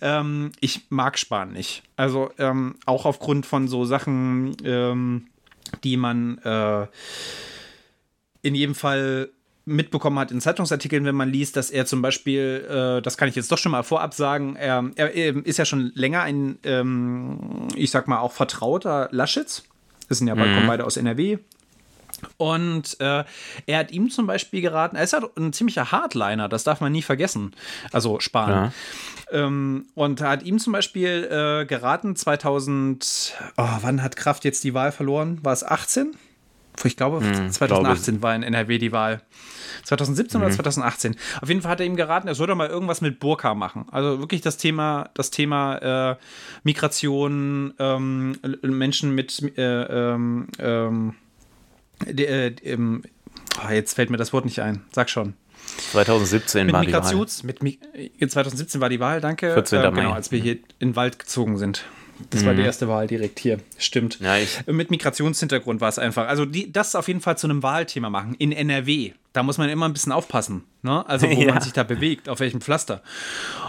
[0.00, 1.82] ähm, ich mag Spahn nicht.
[1.96, 5.26] Also ähm, auch aufgrund von so Sachen, ähm,
[5.84, 6.86] die man äh,
[8.42, 9.30] in jedem Fall
[9.68, 13.36] mitbekommen hat in Zeitungsartikeln, wenn man liest, dass er zum Beispiel, äh, das kann ich
[13.36, 17.90] jetzt doch schon mal vorab sagen, er, er ist ja schon länger ein, ähm, ich
[17.90, 19.64] sag mal, auch vertrauter Laschets.
[20.08, 20.66] Das sind ja mhm.
[20.66, 21.38] beide aus NRW.
[22.36, 23.24] Und äh,
[23.66, 26.90] er hat ihm zum Beispiel geraten, er ist halt ein ziemlicher Hardliner, das darf man
[26.90, 27.54] nie vergessen.
[27.92, 28.50] Also Spahn.
[28.50, 28.72] Ja.
[29.30, 34.64] Ähm, und er hat ihm zum Beispiel äh, geraten, 2000, oh, wann hat Kraft jetzt
[34.64, 35.38] die Wahl verloren?
[35.42, 36.16] War es 18?
[36.84, 39.22] Ich glaube, hm, 2018 glaube war in NRW die Wahl.
[39.84, 40.46] 2017 mhm.
[40.46, 41.16] oder 2018.
[41.40, 43.86] Auf jeden Fall hat er ihm geraten, er soll doch mal irgendwas mit Burka machen.
[43.90, 46.16] Also wirklich das Thema, das Thema äh,
[46.62, 51.14] Migration, ähm, Menschen mit äh, ähm, ähm,
[52.06, 52.52] äh,
[53.64, 54.82] oh, jetzt fällt mir das Wort nicht ein.
[54.92, 55.34] Sag schon.
[55.92, 57.78] 2017 mit war Migrations, die Wahl.
[58.20, 59.52] Mit, 2017 war die Wahl, danke.
[59.52, 59.80] 14.
[59.80, 61.84] Äh, genau, als wir hier in den Wald gezogen sind.
[62.30, 62.46] Das mhm.
[62.46, 62.66] war die mhm.
[62.66, 63.58] erste Wahl direkt hier.
[63.78, 64.18] Stimmt.
[64.20, 66.28] Ja, Mit Migrationshintergrund war es einfach.
[66.28, 68.34] Also die, das auf jeden Fall zu einem Wahlthema machen.
[68.38, 69.12] In NRW.
[69.32, 70.64] Da muss man immer ein bisschen aufpassen.
[70.82, 71.06] Ne?
[71.08, 71.54] Also wo ja.
[71.54, 73.02] man sich da bewegt, auf welchem Pflaster.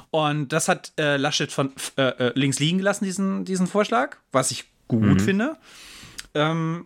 [0.09, 4.51] Und das hat äh, Laschet von äh, äh, links liegen gelassen, diesen, diesen Vorschlag, was
[4.51, 5.19] ich gut mhm.
[5.19, 5.57] finde.
[6.33, 6.85] Ähm,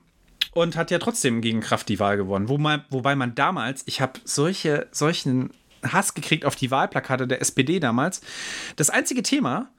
[0.54, 2.50] und hat ja trotzdem gegen Kraft die Wahl gewonnen.
[2.50, 5.52] Wo man, wobei man damals, ich habe solche, solchen
[5.84, 8.22] Hass gekriegt auf die Wahlplakate der SPD damals.
[8.76, 9.70] Das einzige Thema,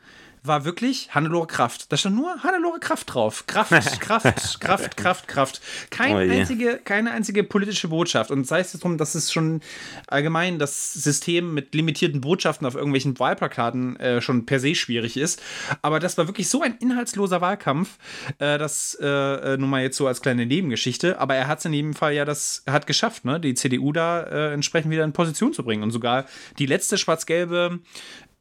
[0.44, 1.90] war wirklich Hannelore Kraft.
[1.90, 3.46] Da stand nur Hannelore Kraft drauf.
[3.46, 3.70] Kraft,
[4.00, 5.60] Kraft, Kraft, Kraft, Kraft.
[5.90, 8.30] Kein oh einzige, keine einzige politische Botschaft.
[8.30, 9.62] Und sei es darum, dass es schon
[10.06, 15.42] allgemein das System mit limitierten Botschaften auf irgendwelchen Wahlplakaten äh, schon per se schwierig ist.
[15.80, 17.96] Aber das war wirklich so ein inhaltsloser Wahlkampf,
[18.38, 21.18] äh, das äh, äh nun mal jetzt so als kleine Nebengeschichte.
[21.18, 23.40] Aber er hat es in jedem Fall ja das hat geschafft, ne?
[23.40, 26.26] die CDU da äh, entsprechend wieder in Position zu bringen und sogar
[26.58, 27.80] die letzte schwarz-gelbe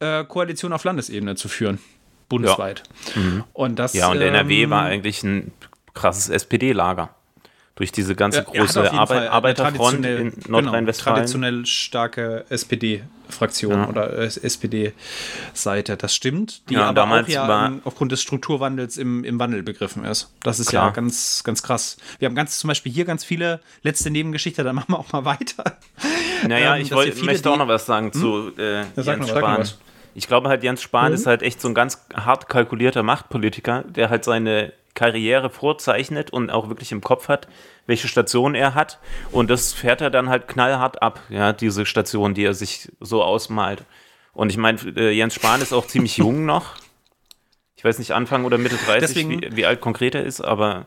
[0.00, 1.78] äh, Koalition auf Landesebene zu führen.
[2.28, 2.82] Bundesweit.
[3.14, 3.20] Ja.
[3.22, 3.44] Mhm.
[3.52, 5.52] Und das, ja, und NRW ähm, war eigentlich ein
[5.94, 7.10] krasses SPD-Lager.
[7.76, 11.14] durch diese ganze große Arbeit, Arbeiterfront in genau, Nordrhein-Westfalen.
[11.16, 13.88] Genau, traditionell starke SPD-Fraktion Ja.
[13.88, 16.68] oder äh, SPD-Seite, das stimmt.
[16.68, 20.32] Die Ja, aber damals auch ja im, aufgrund des Strukturwandels im, im Wandel begriffen ist.
[20.42, 20.92] Das ist ja Klar.
[20.92, 21.96] ganz, ganz krass.
[22.18, 25.24] Wir haben ganz zum Beispiel hier ganz viele letzte Nebengeschichte, dann machen wir auch mal
[25.24, 25.78] weiter.
[26.46, 28.86] Naja, Ähm, ich dass wollt, wir viele, möchte auch noch was sagen zu äh, Ja,
[29.02, 29.58] Jens Spahn.
[29.60, 29.78] was.
[30.14, 34.10] Ich glaube halt, Jens Spahn ist halt echt so ein ganz hart kalkulierter Machtpolitiker, der
[34.10, 37.48] halt seine Karriere vorzeichnet und auch wirklich im Kopf hat,
[37.86, 39.00] welche Station er hat.
[39.32, 43.24] Und das fährt er dann halt knallhart ab, ja, diese Station, die er sich so
[43.24, 43.84] ausmalt.
[44.32, 46.76] Und ich meine, äh, Jens Spahn ist auch ziemlich jung noch.
[47.76, 50.86] Ich weiß nicht, Anfang oder Mitte 30, Deswegen- wie, wie alt konkret er ist, aber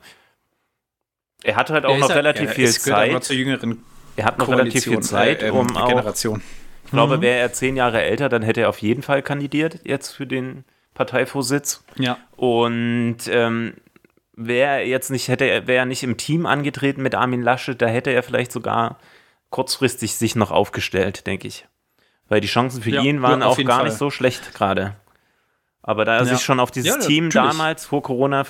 [1.44, 2.74] er hat halt auch noch ja- relativ viel aber
[3.22, 3.30] Zeit.
[4.16, 6.42] Er hat noch relativ viel Zeit, äh, ähm, um auch Generation.
[6.88, 10.12] Ich glaube, wäre er zehn Jahre älter, dann hätte er auf jeden Fall kandidiert jetzt
[10.12, 10.64] für den
[10.94, 11.84] Parteivorsitz.
[11.98, 12.18] Ja.
[12.36, 13.74] Und ähm,
[14.34, 17.80] wäre er jetzt nicht, hätte er, wäre er nicht im Team angetreten mit Armin Laschet,
[17.82, 18.98] da hätte er vielleicht sogar
[19.50, 21.66] kurzfristig sich noch aufgestellt, denke ich.
[22.30, 23.86] Weil die Chancen für Ja, ihn waren ja, auch gar Fall.
[23.86, 24.96] nicht so schlecht gerade.
[25.82, 26.26] Aber da er Ja.
[26.26, 27.52] sich schon auf dieses Team natürlich.
[27.52, 28.46] damals vor Corona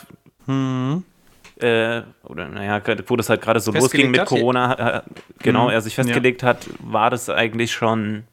[1.61, 5.01] äh, oder naja, wo das halt gerade so losging mit Corona, äh,
[5.39, 5.71] genau, Mhm.
[5.71, 8.23] er sich festgelegt hat, war das eigentlich schon,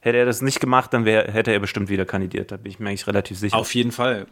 [0.00, 2.78] hätte er das nicht gemacht, dann wär, hätte er bestimmt wieder kandidiert, da bin ich
[2.78, 3.56] mir eigentlich relativ sicher.
[3.56, 4.26] Auf jeden Fall.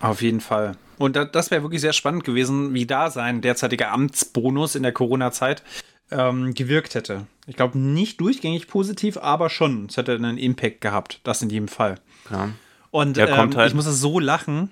[0.00, 0.72] Auf jeden Fall.
[0.98, 4.92] Und da, das wäre wirklich sehr spannend gewesen, wie da sein derzeitiger Amtsbonus in der
[4.92, 5.62] Corona-Zeit
[6.10, 7.26] ähm, gewirkt hätte.
[7.46, 9.86] Ich glaube, nicht durchgängig positiv, aber schon.
[9.86, 11.20] Es hätte einen Impact gehabt.
[11.24, 11.96] Das in jedem Fall.
[12.30, 12.50] ja.
[12.90, 14.68] Und Ja, ähm, halt- ich muss so lachen,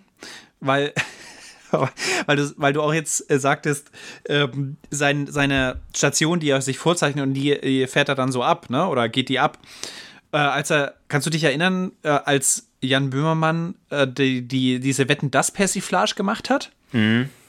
[0.60, 0.92] weil,
[2.26, 3.90] weil, du, weil du auch jetzt äh, sagtest,
[4.28, 8.42] ähm, sein, seine Station, die er sich vorzeichnet und die, die fährt er dann so
[8.42, 8.86] ab, ne?
[8.86, 9.58] Oder geht die ab?
[10.32, 15.08] Äh, als er, kannst du dich erinnern, äh, als Jan Böhmermann äh, die, die, diese
[15.08, 16.70] Wetten das Persiflage gemacht hat?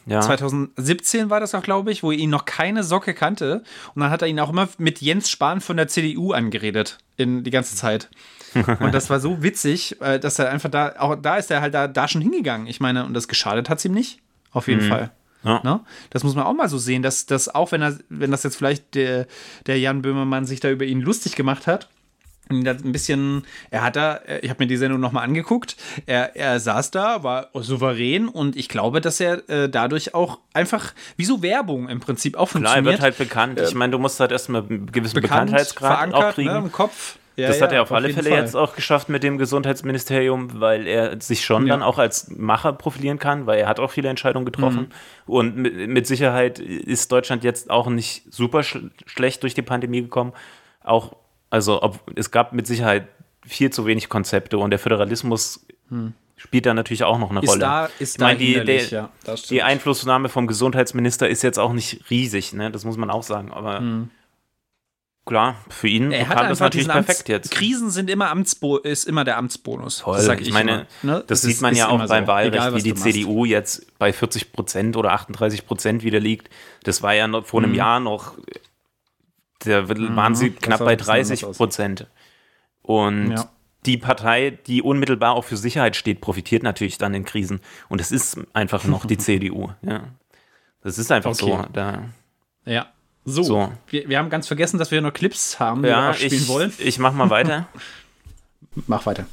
[0.06, 0.22] ja.
[0.22, 3.64] 2017 war das auch, glaube ich, wo er ihn noch keine Socke kannte.
[3.94, 7.44] Und dann hat er ihn auch immer mit Jens Spahn von der CDU angeredet in
[7.44, 8.10] die ganze Zeit.
[8.80, 11.74] Und das war so witzig, äh, dass er einfach da, auch da ist er halt
[11.74, 12.68] da, da schon hingegangen.
[12.68, 14.20] Ich meine, und das geschadet hat es ihm nicht.
[14.52, 15.12] Auf jeden Fall.
[15.44, 15.62] Ja.
[15.64, 15.80] Ne?
[16.10, 18.58] Das muss man auch mal so sehen, dass, dass auch wenn er, wenn das jetzt
[18.58, 19.28] vielleicht der,
[19.66, 21.90] der Jan Böhmermann sich da über ihn lustig gemacht hat,
[22.50, 26.92] ein bisschen, er hat da, ich habe mir die Sendung nochmal angeguckt, er, er saß
[26.92, 31.88] da, war souverän und ich glaube, dass er äh, dadurch auch einfach, wie so Werbung
[31.88, 32.94] im Prinzip auch Klar, er funktioniert.
[32.94, 33.62] wird halt bekannt.
[33.62, 36.52] Ich meine, du musst halt erstmal einen gewissen bekannt, Bekanntheitsgrad auch verankert kriegen.
[36.52, 37.18] ne, im Kopf.
[37.38, 38.44] Ja, das hat ja, er auf alle jeden Fälle Fall.
[38.44, 41.74] jetzt auch geschafft mit dem Gesundheitsministerium, weil er sich schon Ja.
[41.74, 44.92] dann auch als Macher profilieren kann, weil er hat auch viele Entscheidungen getroffen.
[45.28, 45.34] Mhm.
[45.34, 50.02] Und mit, mit Sicherheit ist Deutschland jetzt auch nicht super sch schlecht durch die Pandemie
[50.02, 50.34] gekommen.
[50.84, 51.16] Auch,
[51.50, 53.08] also ob, es gab mit Sicherheit
[53.46, 55.66] viel zu wenig Konzepte und der Föderalismus
[56.38, 57.42] spielt da natürlich auch noch eine.
[57.42, 57.60] Ist Rolle.
[57.60, 59.10] da, ist Ich da meine, die, der, ja,
[59.50, 62.72] die Einflussnahme vom Gesundheitsminister ist jetzt auch nicht riesig, ne?
[62.72, 63.52] das muss man auch sagen.
[63.52, 63.82] Aber
[65.26, 66.12] klar, für ihn.
[66.12, 67.52] Er hat kam das natürlich Amts perfekt jetzt.
[67.52, 70.00] Krisen sind immer Amtsbo ist immer der Amtsbonus.
[70.00, 70.16] Toll.
[70.18, 71.24] Das sag ich meine, immer, ne?
[71.28, 72.28] das, sieht ist- man ja auch beim so.
[72.28, 72.96] Wahlrecht, Egal, wie die.
[72.96, 76.50] CDU jetzt bei 40 Prozent oder 38 Prozent wieder liegt.
[76.84, 78.34] Das war ja noch vor einem Jahr noch,
[79.60, 80.54] da waren sie Mhm.
[80.56, 81.58] das knapp bei ein bisschen anders 30 aus.
[81.58, 82.08] Prozent.
[82.82, 83.50] Und Ja.
[83.86, 87.62] die Partei, die unmittelbar auch für Sicherheit steht, profitiert natürlich dann in Krisen.
[87.90, 89.70] Und es ist einfach noch die CDU.
[89.84, 90.04] Ja.
[90.84, 91.54] Das ist einfach so.
[91.54, 91.68] Okay.
[91.74, 92.04] Da,
[92.66, 92.88] Ja.
[93.26, 93.72] So, So.
[93.88, 96.74] Wir, wir haben ganz vergessen, dass wir noch Clips haben, die wir abspielen ich, wollen.
[96.80, 97.68] ich mach mal weiter.
[98.88, 99.26] Mach weiter.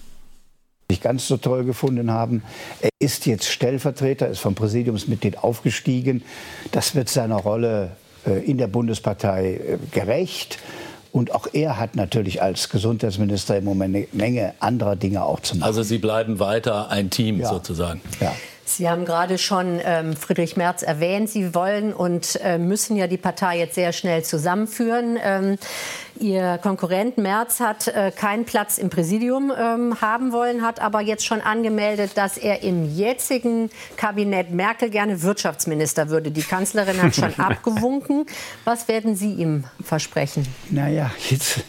[0.91, 2.43] nicht ganz so toll gefunden haben.
[2.81, 6.25] Er ist jetzt Stellvertreter, ist vom Präsidiumsmitglied aufgestiegen.
[6.73, 7.93] Das wird seiner Rolle
[8.27, 10.59] äh, in der Bundespartei äh, gerecht.
[11.13, 15.55] Und auch er hat natürlich als Gesundheitsminister im Moment eine Menge anderer Dinge auch zu
[15.57, 15.67] machen.
[15.67, 17.49] Also Sie bleiben weiter ein Team Ja.
[17.49, 18.01] sozusagen.
[18.21, 18.35] ja.
[18.69, 21.31] Sie haben gerade schon ähm, Friedrich Merz erwähnt.
[21.31, 25.19] Sie wollen und äh, müssen ja die Partei jetzt sehr schnell zusammenführen.
[25.23, 25.59] Ähm,
[26.21, 31.25] Ihr Konkurrent Merz hat äh, keinen Platz im Präsidium ähm, haben wollen, hat aber jetzt
[31.25, 36.31] schon angemeldet, dass er im jetzigen Kabinett Merkel gerne Wirtschaftsminister würde.
[36.31, 38.27] Die Kanzlerin hat schon abgewunken.
[38.65, 40.47] Was werden Sie ihm versprechen?
[40.71, 41.61] Naja, jetzt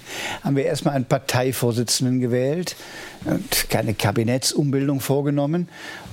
[0.43, 2.75] haben wir erstmal einen Parteivorsitzenden gewählt
[3.25, 5.69] und keine Kabinettsumbildung vorgenommen.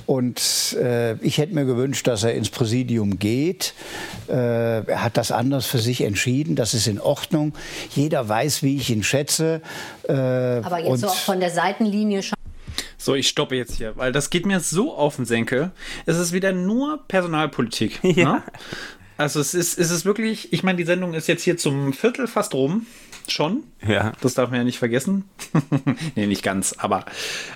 [0.07, 3.75] Und äh, ich hätte mir gewünscht, dass er ins Präsidium geht.
[4.29, 6.55] Äh, er hat das anders für sich entschieden.
[6.55, 7.55] Das ist in Ordnung.
[7.95, 9.61] Jeder weiß, wie ich ihn schätze.
[10.09, 12.37] Äh, Aber jetzt und so auch von der Seitenlinie schon.
[12.99, 15.71] So, ich stoppe jetzt hier, weil das geht mir so auf den Senkel.
[16.07, 18.01] Es ist wieder nur Personalpolitik.
[18.17, 18.35] Ja.
[18.35, 18.43] Ne?
[19.19, 22.27] Also es ist, es ist wirklich, ich meine, die Sendung ist jetzt hier zum Viertel
[22.27, 22.87] fast rum.
[23.33, 23.65] Schon.
[23.87, 24.13] Ja.
[24.21, 25.25] Das darf man ja nicht vergessen.
[26.15, 27.05] nee, nicht ganz, aber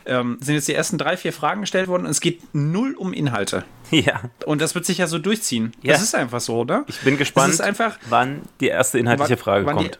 [0.06, 3.12] ähm, sind jetzt die ersten drei, vier Fragen gestellt worden und es geht null um
[3.12, 3.64] Inhalte.
[3.90, 4.20] Ja.
[4.46, 5.72] Und das wird sich ja so durchziehen.
[5.82, 5.94] Ja.
[5.94, 6.84] Das ist einfach so, oder?
[6.86, 9.98] Ich bin gespannt, einfach, wann die erste inhaltliche wann- Frage wann kommt.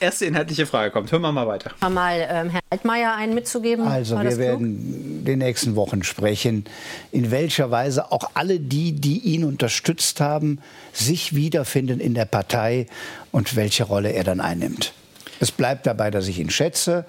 [0.00, 1.12] Erste inhaltliche Frage kommt.
[1.12, 1.70] Hören wir mal weiter.
[1.88, 3.86] Mal ähm, Herrn Altmaier einen mitzugeben.
[3.86, 6.64] Also wir werden in den nächsten Wochen sprechen,
[7.12, 10.60] in welcher Weise auch alle die, die ihn unterstützt haben,
[10.92, 12.86] sich wiederfinden in der Partei
[13.32, 14.94] und welche Rolle er dann einnimmt.
[15.40, 17.04] Es bleibt dabei, dass ich ihn schätze.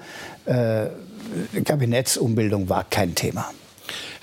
[0.46, 0.88] Äh,
[1.64, 3.50] Kabinettsumbildung war kein Thema.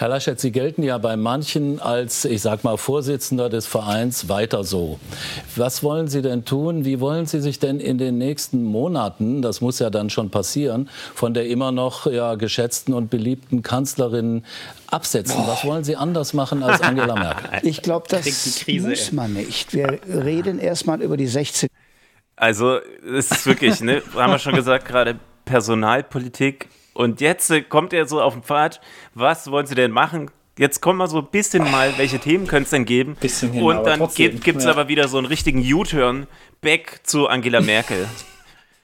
[0.04, 4.62] Herr Laschet, Sie gelten ja bei manchen als, ich sag mal, Vorsitzender des Vereins weiter
[4.62, 5.00] so.
[5.56, 6.84] Was wollen Sie denn tun?
[6.84, 10.90] Wie wollen Sie sich denn in den nächsten Monaten, das muss ja dann schon passieren,
[11.14, 14.44] von der immer noch ja, geschätzten und beliebten Kanzlerin
[14.90, 15.42] absetzen?
[15.46, 17.60] Was wollen Sie anders machen als Angela Merkel?
[17.62, 18.26] Ich glaube, das
[18.68, 19.72] muss man nicht.
[19.72, 21.70] Wir reden erstmal über die 16
[22.36, 26.68] Also, es ist wirklich, ne, haben wir schon gesagt, gerade Personalpolitik.
[26.94, 28.80] Und jetzt äh, kommt er so auf den Pfad.
[29.14, 30.30] Was wollen Sie denn machen?
[30.56, 33.16] Jetzt kommen wir so ein bisschen mal, welche Themen könnte es denn geben?
[33.20, 34.70] Bisschen hin, Und aber dann gibt es ja.
[34.70, 36.28] aber wieder so einen richtigen U-Turn
[36.60, 38.06] back zu Angela Merkel.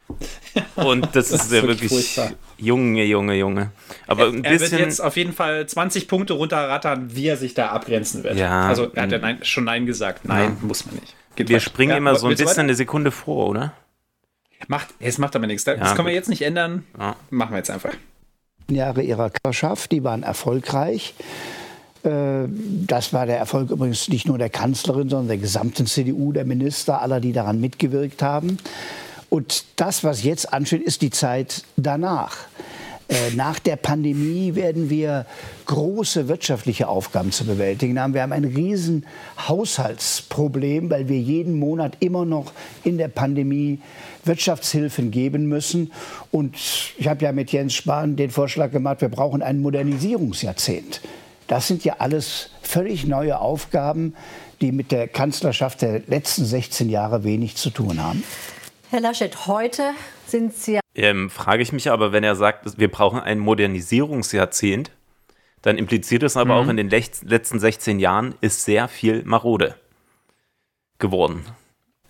[0.75, 2.33] Und das, ist ja wirklich furchtbar.
[2.59, 3.71] Junge, Junge, Junge.
[4.09, 4.79] Aber ein Er wird bisschen.
[4.81, 8.37] jetzt auf jeden Fall 20 Punkte runterrattern, wie er sich da abgrenzen wird.
[8.37, 8.67] Ja.
[8.67, 10.25] Also er hat ja nein, schon Nein gesagt.
[10.25, 11.15] Nein, muss man nicht.
[11.37, 11.65] Geht wir weiter.
[11.71, 12.61] springen Ja, immer so ein bisschen weiter?
[12.63, 13.73] eine Sekunde vor, oder?
[14.69, 15.65] Macht, es macht aber nichts.
[15.65, 16.85] Das Ja, können wir jetzt nicht ändern.
[16.99, 17.17] Ja.
[17.31, 17.93] Machen wir jetzt einfach.
[18.71, 21.15] Jahre ihrer Kanzlerschaft, die waren erfolgreich.
[22.05, 22.47] Äh,
[22.87, 27.03] Das war der Erfolg übrigens nicht nur der Kanzlerin, sondern der gesamten CDU, der Minister,
[27.03, 28.59] aller, die daran mitgewirkt haben.
[29.29, 32.37] Und das, was jetzt ansteht, ist die Zeit danach.
[33.09, 35.27] Äh, Nach der Pandemie werden wir
[35.67, 38.15] große wirtschaftliche Aufgaben zu bewältigen haben.
[38.15, 39.05] Wir haben ein riesen
[39.49, 42.53] Haushaltsproblem, weil wir jeden Monat immer noch
[42.85, 43.81] in der Pandemie
[44.25, 45.93] Wirtschaftshilfen geben müssen.
[46.31, 46.57] Und
[46.99, 51.01] ich habe ja mit Jens Spahn den Vorschlag gemacht, wir brauchen ein Modernisierungsjahrzehnt.
[51.47, 54.15] Das sind ja alles völlig neue Aufgaben,
[54.61, 58.23] die mit der Kanzlerschaft der letzten 16 Jahre wenig zu tun haben.
[58.91, 59.93] Herr Laschet, heute
[60.27, 64.91] sind Sie ja Ähm, frage ich mich aber, wenn er sagt, wir brauchen ein Modernisierungsjahrzehnt,
[65.63, 69.75] dann impliziert es aber auch in den letzten 16 Jahren ist sehr viel marode
[70.99, 71.45] geworden.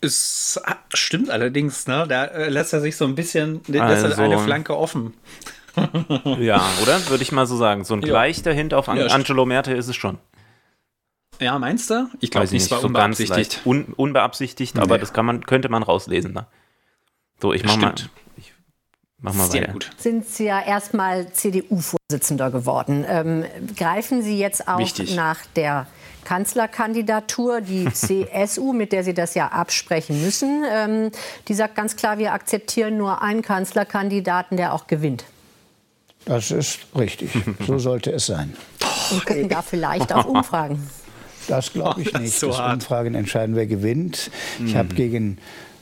[0.02, 0.60] Es
[0.94, 2.06] stimmt allerdings, ne?
[2.08, 5.14] Da äh, lässt er sich so ein bisschen, lässt er Also- eine Flanke offen.
[6.40, 7.08] Ja, oder?
[7.08, 7.84] Würde ich mal so sagen.
[7.84, 8.12] So ein Ja.
[8.12, 9.06] leichter Hint auf An Ja.
[9.08, 10.18] Angelo Merte ist es schon.
[11.38, 12.08] Ja, meinst du?
[12.20, 13.62] Ich glaube nicht, war so ganz unbeabsichtigt.
[13.64, 15.00] Un unbeabsichtigt, aber Nee.
[15.00, 16.32] das kann man, könnte man rauslesen.
[16.34, 16.46] Ne?
[17.40, 18.10] So, ich mach mal, Stimmt.
[18.36, 18.52] ich
[19.18, 19.72] mach mal Sehr weiter.
[19.72, 19.90] gut.
[19.96, 23.04] sind Sie ja erstmal CDU-Vorsitzender geworden.
[23.08, 23.44] Ähm,
[23.76, 25.14] greifen Sie jetzt auch Wichtig.
[25.14, 25.86] nach der
[26.24, 30.64] Kanzlerkandidatur die CSU, mit der Sie das ja absprechen müssen?
[30.70, 31.10] Ähm,
[31.48, 35.24] die sagt ganz klar, wir akzeptieren nur einen Kanzlerkandidaten, der auch gewinnt.
[36.24, 37.30] Das ist richtig.
[37.66, 38.54] So sollte es sein.
[39.10, 40.88] Und gucken da vielleicht auf Umfragen.
[41.48, 42.38] Das glaube ich nicht.
[42.38, 42.74] so das hart.
[42.74, 44.30] Umfragen entscheiden, wer gewinnt.
[44.64, 45.38] Ich habe gegen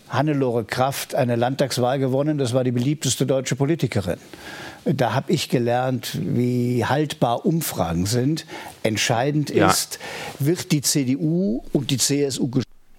[0.08, 2.38] Hannelore Kraft eine Landtagswahl gewonnen.
[2.38, 4.18] Das war die beliebteste deutsche Politikerin.
[4.84, 8.46] Da habe ich gelernt, wie haltbar Umfragen sind.
[8.82, 9.68] Entscheidend Ja.
[9.70, 9.98] ist,
[10.38, 12.48] wird die CDU und die CSU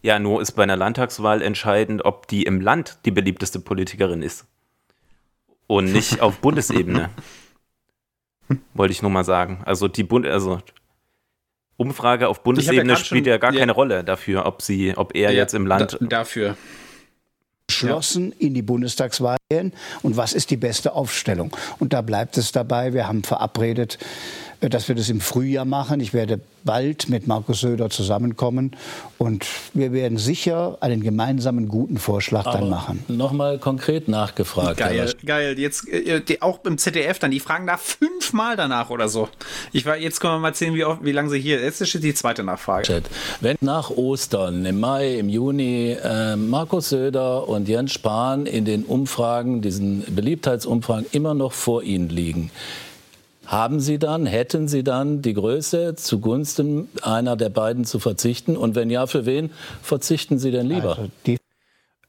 [0.04, 4.46] Ja, nur ist bei einer Landtagswahl entscheidend, ob die im Land die beliebteste Politikerin ist.
[5.68, 7.10] Und nicht auf Bundesebene.
[8.74, 9.62] Wollte ich nur mal sagen.
[9.66, 10.60] Also die Bund also
[11.78, 13.60] Umfrage auf Bundesebene grad spielt schon- ja gar ja.
[13.60, 15.98] keine Rolle dafür, ob sie, ob er jetzt im Land.
[16.02, 16.58] Da, dafür.
[17.70, 21.56] Geschlossen in die Bundestagswahl gehen und was ist die beste Aufstellung.
[21.78, 22.94] Und da bleibt es dabei.
[22.94, 24.00] Wir haben verabredet,
[24.62, 26.02] dass wir das im Frühjahr machen.
[26.02, 28.72] Ich werde bald mit Markus Söder zusammenkommen
[29.18, 33.04] und wir werden sicher einen gemeinsamen guten Vorschlag dann machen.
[33.08, 34.78] Nochmal konkret nachgefragt.
[34.78, 35.58] Geil, geil.
[35.58, 39.30] Jetzt äh, die, auch im ZDF dann, die fragen da fünfmal danach oder so.
[39.72, 41.62] Ich war, jetzt können wir mal sehen, wie, oft- wie lange sie hier.
[41.62, 42.84] Jetzt ist die zweite Nachfrage.
[42.84, 43.04] Chat.
[43.40, 48.84] Wenn nach Ostern im Mai, im Juni äh, Markus Söder und Jens Spahn in den
[48.84, 52.52] Umfragen, diesen Beliebtheitsumfragen immer noch vor Ihnen liegen,
[53.52, 58.56] haben Sie dann, hätten Sie dann die Größe, zugunsten einer der beiden zu verzichten?
[58.56, 59.50] Und wenn ja, für wen
[59.82, 60.98] verzichten Sie denn lieber?
[61.00, 61.10] Also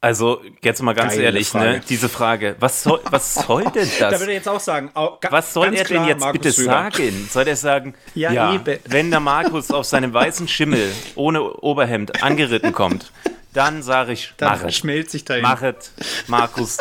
[0.03, 1.71] Also jetzt mal ganz Geile ehrlich, Frage.
[1.73, 1.81] ne?
[1.89, 4.21] Diese Frage, was soll, was soll denn Da das?
[4.21, 6.53] würde ich jetzt auch sagen, au- ga- Was soll er klar, denn jetzt Markus bitte
[6.53, 6.71] Söder.
[6.71, 7.29] sagen?
[7.31, 12.73] Soll er sagen, Ja, ja, wenn der Markus auf seinem weißen Schimmel ohne Oberhemd angeritten
[12.73, 13.13] kommt,
[13.53, 14.61] dann sage ich, Dann mach es.
[14.63, 15.43] verschmelzt sich dahin.
[15.43, 15.93] Mach es,
[16.29, 16.79] Markus.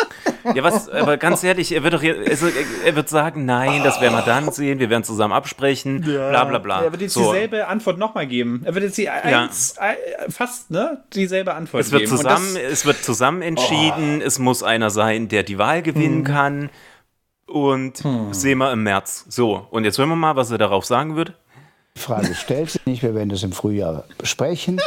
[0.53, 2.47] Ja, was, aber ganz ehrlich, er wird doch also,
[2.85, 6.59] er wird sagen, nein, das werden wir dann sehen, wir werden zusammen absprechen, bla bla
[6.59, 6.83] bla.
[6.83, 7.33] Er wird jetzt So.
[7.33, 8.61] dieselbe Antwort nochmal geben.
[8.65, 12.15] Er wird jetzt die eins, äh, fast ne, dieselbe Antwort Es wird geben.
[12.17, 14.21] Zusammen, das- es wird zusammen entschieden.
[14.21, 16.69] Es muss einer sein, der die Wahl gewinnen kann.
[17.47, 19.25] Und sehen wir im März.
[19.27, 21.33] So, und jetzt hören wir mal, was er darauf sagen wird.
[21.95, 23.01] Die Frage stellt sich nicht.
[23.01, 24.79] Wir werden das im Frühjahr besprechen.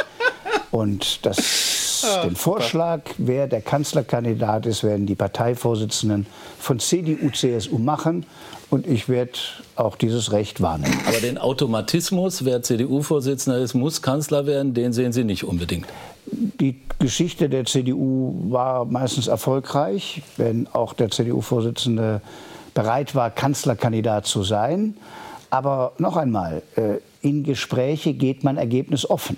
[0.73, 6.25] Und das, den Vorschlag, wer der Kanzlerkandidat ist, werden die Parteivorsitzenden
[6.57, 8.25] von CDU, CSU machen.
[8.71, 9.33] Und ich werde
[9.75, 10.99] auch dieses Recht wahrnehmen.
[11.07, 15.85] Aber den Automatismus, wer CDU-Vorsitzender ist, muss Kanzler werden, den sehen Sie nicht unbedingt.
[16.25, 22.19] Die Geschichte der CDU war meistens erfolgreich, wenn auch der CDU-Vorsitzende
[22.73, 24.97] bereit war, Kanzlerkandidat zu sein.
[25.51, 29.37] Aber noch einmal, äh, in Gespräche geht man ergebnisoffen.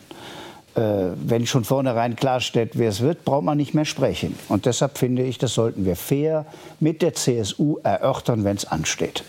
[0.76, 0.82] Äh,
[1.16, 4.38] Wenn schon vornherein klarsteht, wer es wird, braucht man nicht mehr sprechen.
[4.50, 6.46] Und deshalb finde ich, das sollten wir fair
[6.80, 9.24] mit der CSU erörtern, wenn es ansteht.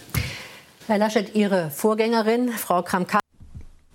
[0.89, 3.26] Herr Laschet, Ihre Vorgängerin, Frau Kramp-Karrenbauer,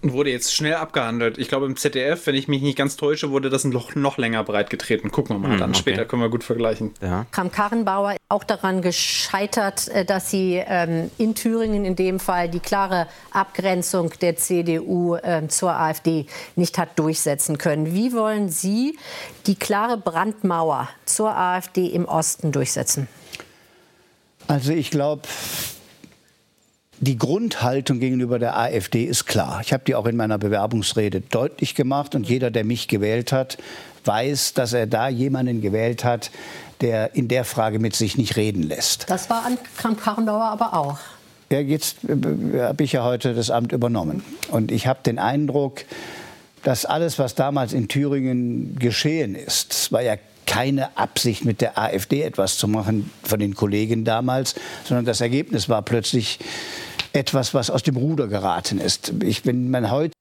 [0.03, 1.37] wurde jetzt schnell abgehandelt.
[1.37, 4.43] Ich glaube, im ZDF, wenn ich mich nicht ganz täusche, wurde das noch, noch länger
[4.43, 5.11] breit getreten.
[5.11, 5.71] Gucken wir mal dann.
[5.71, 5.79] okay.
[5.79, 6.91] Später können wir gut vergleichen.
[7.01, 7.25] Ja.
[7.31, 13.07] Kramp-Karrenbauer auch daran gescheitert, äh, dass sie ähm, in Thüringen in dem Fall die klare
[13.31, 16.25] Abgrenzung der CDU ähm, zur AfD
[16.55, 17.93] nicht hat durchsetzen können.
[17.93, 18.97] Wie wollen Sie
[19.45, 23.07] die klare Brandmauer zur AfD im Osten durchsetzen?
[24.47, 25.21] Also ich glaube,
[27.01, 29.59] die Grundhaltung gegenüber der AfD ist klar.
[29.63, 33.57] Ich habe die auch in meiner Bewerbungsrede deutlich gemacht und jeder, der mich gewählt hat,
[34.05, 36.29] weiß, dass er da jemanden gewählt hat,
[36.79, 39.09] der in der Frage mit sich nicht reden lässt.
[39.09, 40.99] Das war an Kramp-Karrenbauer aber auch.
[41.51, 44.23] Ja, jetzt äh, habe ich ja heute das Amt übernommen.
[44.51, 45.81] Und ich habe den Eindruck,
[46.63, 51.77] dass alles, was damals in Thüringen geschehen ist, es war ja keine Absicht, mit der
[51.77, 56.39] AfD etwas zu machen von den Kollegen damals, sondern das Ergebnis war plötzlich
[57.13, 59.13] etwas, was aus dem Ruder geraten ist.
[59.23, 60.13] Ich bin man heute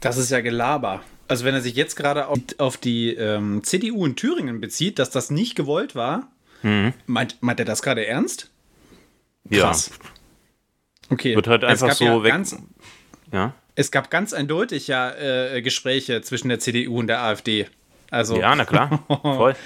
[0.00, 1.02] Das ist ja Gelaber.
[1.28, 5.10] Also wenn er sich jetzt gerade auf, auf die ähm, CDU in Thüringen bezieht, dass
[5.10, 6.28] das nicht gewollt war,
[7.06, 8.50] meint, meint er das gerade ernst?
[9.50, 9.64] Ja.
[9.68, 9.90] Krass.
[11.10, 11.34] Okay.
[11.34, 12.30] Wird halt Es einfach gab so ja weg.
[12.32, 12.56] Ganz,
[13.32, 13.54] Ja.
[13.74, 17.66] es gab ganz eindeutig ja äh, Gespräche zwischen der CDU und der AfD.
[18.10, 19.02] Also, ja, na klar.
[19.22, 19.56] Voll.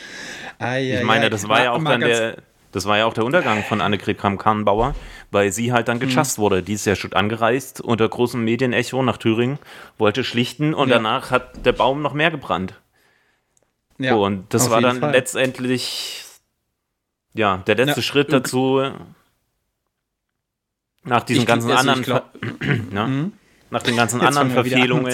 [0.58, 2.36] Ai, Ich ai, meine, das war ja auch Mal dann ganz- der,
[2.72, 4.94] das war ja auch der Untergang von Annegret Kramp-Karrenbauer,
[5.30, 6.62] weil sie halt dann gechast wurde.
[6.62, 9.58] Die ist ja schon angereist unter großem Medienecho nach Thüringen,
[9.98, 10.96] wollte schlichten und Ja.
[10.96, 12.80] danach hat der Baum noch mehr gebrannt.
[13.98, 15.12] Ja, und das war dann Fall.
[15.12, 16.22] letztendlich
[17.32, 18.82] ja der letzte Ja, Schritt dazu
[21.04, 22.24] nach diesen Ich- ganzen also anderen glaub-
[22.60, 23.08] Ver- ja,
[23.70, 24.52] nach den ganzen Jetzt anderen an.
[24.52, 25.04] Verfehlungen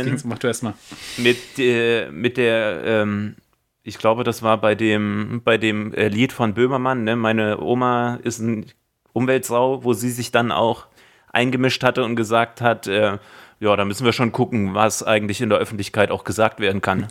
[0.62, 0.74] mal.
[1.18, 3.36] mit, äh, mit der, ähm,
[3.84, 7.16] ich glaube, das war bei dem, bei dem äh, Lied von Böhmermann, ne?
[7.16, 8.66] Meine Oma ist ein
[9.12, 10.86] Umweltsau, wo sie sich dann auch
[11.32, 13.18] eingemischt hatte und gesagt hat, äh,
[13.60, 17.08] ja, da müssen wir schon gucken, was eigentlich in der Öffentlichkeit auch gesagt werden kann.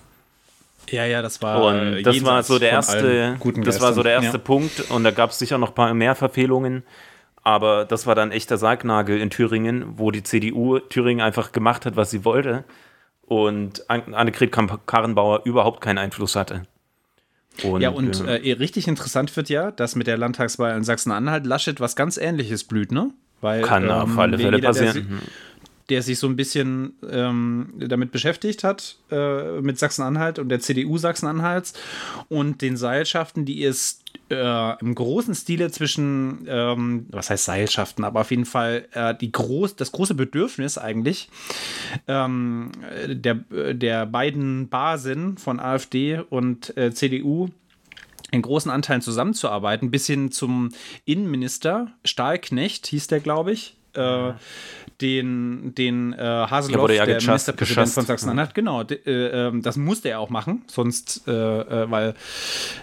[0.89, 1.63] Ja, ja, das war.
[1.63, 4.43] Und äh, das war so der erste, das war so der erste Ja.
[4.43, 6.83] Punkt und da gab es sicher noch ein paar mehr Verfehlungen.
[7.43, 11.95] Aber das war dann echter Sargnagel in Thüringen, wo die CDU Thüringen einfach gemacht hat,
[11.95, 12.63] was sie wollte
[13.31, 16.63] und An- Annegret Kramp-Karrenbauer überhaupt keinen Einfluss hatte.
[17.63, 21.45] Und, Ja, und äh, äh, richtig interessant wird ja, dass mit der Landtagswahl in Sachsen-Anhalt
[21.45, 23.11] Laschet was ganz Ähnliches blüht, ne?
[23.39, 24.93] Weil, kann auf alle Fälle der passieren.
[24.93, 25.19] si- Mhm.
[25.89, 30.97] der sich so ein bisschen ähm, damit beschäftigt hat, äh, mit Sachsen-Anhalt und der CDU
[30.97, 31.73] Sachsen-Anhalts
[32.27, 34.00] und den Seilschaften, die es
[34.31, 39.31] äh, im großen Stile zwischen, ähm, was heißt Seilschaften, aber auf jeden Fall äh, die
[39.31, 41.29] groß, das große Bedürfnis eigentlich
[42.07, 42.71] ähm,
[43.07, 43.35] der,
[43.73, 47.49] der beiden Basen von AfD und äh, CDU
[48.31, 50.69] in großen Anteilen zusammenzuarbeiten, bis hin zum
[51.05, 53.75] Innenminister Stahlknecht, hieß der, glaube ich.
[53.93, 54.31] Äh,
[55.01, 59.47] den, den äh, Haseloff, wurde ja der gechast- Ministerpräsident geschasst, von Sachsen-Anhalt, genau, d- äh,
[59.47, 62.13] ähm, das musste er auch machen, sonst, äh, äh, weil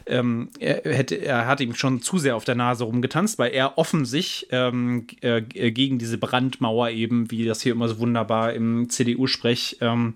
[0.06, 3.78] ähm, er, hätte, er hat ihm schon zu sehr auf der Nase rumgetanzt, weil er
[3.78, 8.88] offen sich ähm, äh, gegen diese Brandmauer eben, wie das hier immer so wunderbar im
[8.90, 10.14] CDU-Sprech ähm,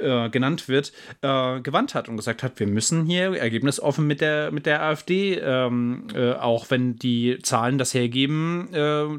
[0.00, 4.66] äh, genannt wird, gewandt hat und gesagt hat, wir müssen hier ergebnisoffen mit der, mit
[4.66, 8.68] der AfD, ähm, äh, auch wenn die Zahlen das hergeben,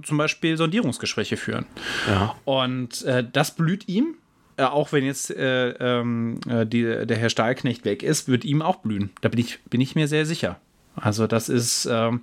[0.03, 1.65] zum Beispiel Sondierungsgespräche führen.
[2.07, 2.35] Ja.
[2.45, 4.15] Und äh, das blüht ihm.
[4.57, 8.61] Äh, auch wenn jetzt äh, ähm, äh, die, der Herr Stahlknecht weg ist, wird ihm
[8.61, 9.09] auch blühen.
[9.21, 10.57] Da bin ich, bin ich mir sehr sicher.
[10.95, 12.21] Also das ist, ähm,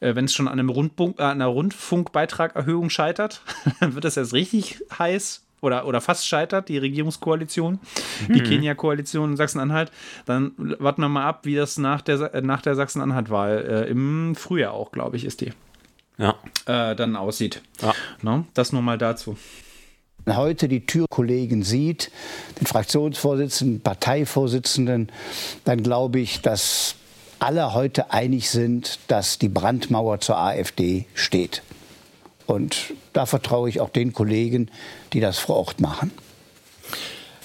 [0.00, 3.42] äh, wenn es schon an, einem Rundfunk, äh, einer Rundfunkbeitragerhöhung scheitert,
[3.80, 7.78] dann wird das erst richtig heiß oder, oder fast scheitert, die Regierungskoalition,
[8.26, 8.32] mhm.
[8.32, 9.92] die Kenia-Koalition in Sachsen-Anhalt,
[10.26, 14.72] dann warten wir mal ab, wie das nach der, nach der Sachsen-Anhalt-Wahl äh, im Frühjahr
[14.72, 15.52] auch, glaube ich, ist die.
[16.18, 16.36] Ja.
[16.66, 17.62] Äh, dann aussieht.
[17.80, 17.94] Ja.
[18.22, 18.44] No?
[18.54, 19.36] Das nur mal dazu
[20.26, 22.10] heute die Türkollegen sieht,
[22.60, 25.10] den Fraktionsvorsitzenden, Parteivorsitzenden,
[25.64, 26.94] dann glaube ich, dass
[27.38, 31.62] alle heute einig sind, dass die Brandmauer zur AfD steht.
[32.46, 34.70] Und da vertraue ich auch den Kollegen,
[35.12, 36.12] die das vor Ort machen.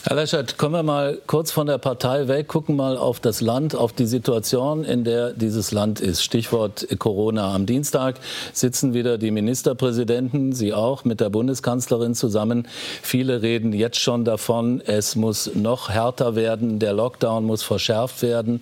[0.04, 3.76] Herr Leschert, kommen wir mal kurz von der Partei weg, gucken mal auf das Land,
[3.76, 6.24] auf die Situation, in der dieses Land ist.
[6.24, 7.54] Stichwort Corona.
[7.54, 8.16] Am Dienstag
[8.54, 12.68] sitzen wieder die Ministerpräsidenten, Sie auch, mit der Bundeskanzlerin zusammen.
[13.02, 18.62] Viele reden jetzt schon davon, es muss noch härter werden, der Lockdown muss verschärft werden.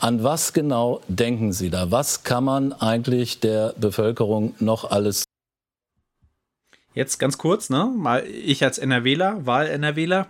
[0.00, 1.90] An was genau denken Sie da?
[1.90, 5.24] Was kann man eigentlich der Bevölkerung noch alles
[6.94, 7.92] Jetzt ganz kurz, ne?
[7.96, 10.28] Mal ich als NRWler, Wahl-NRWler,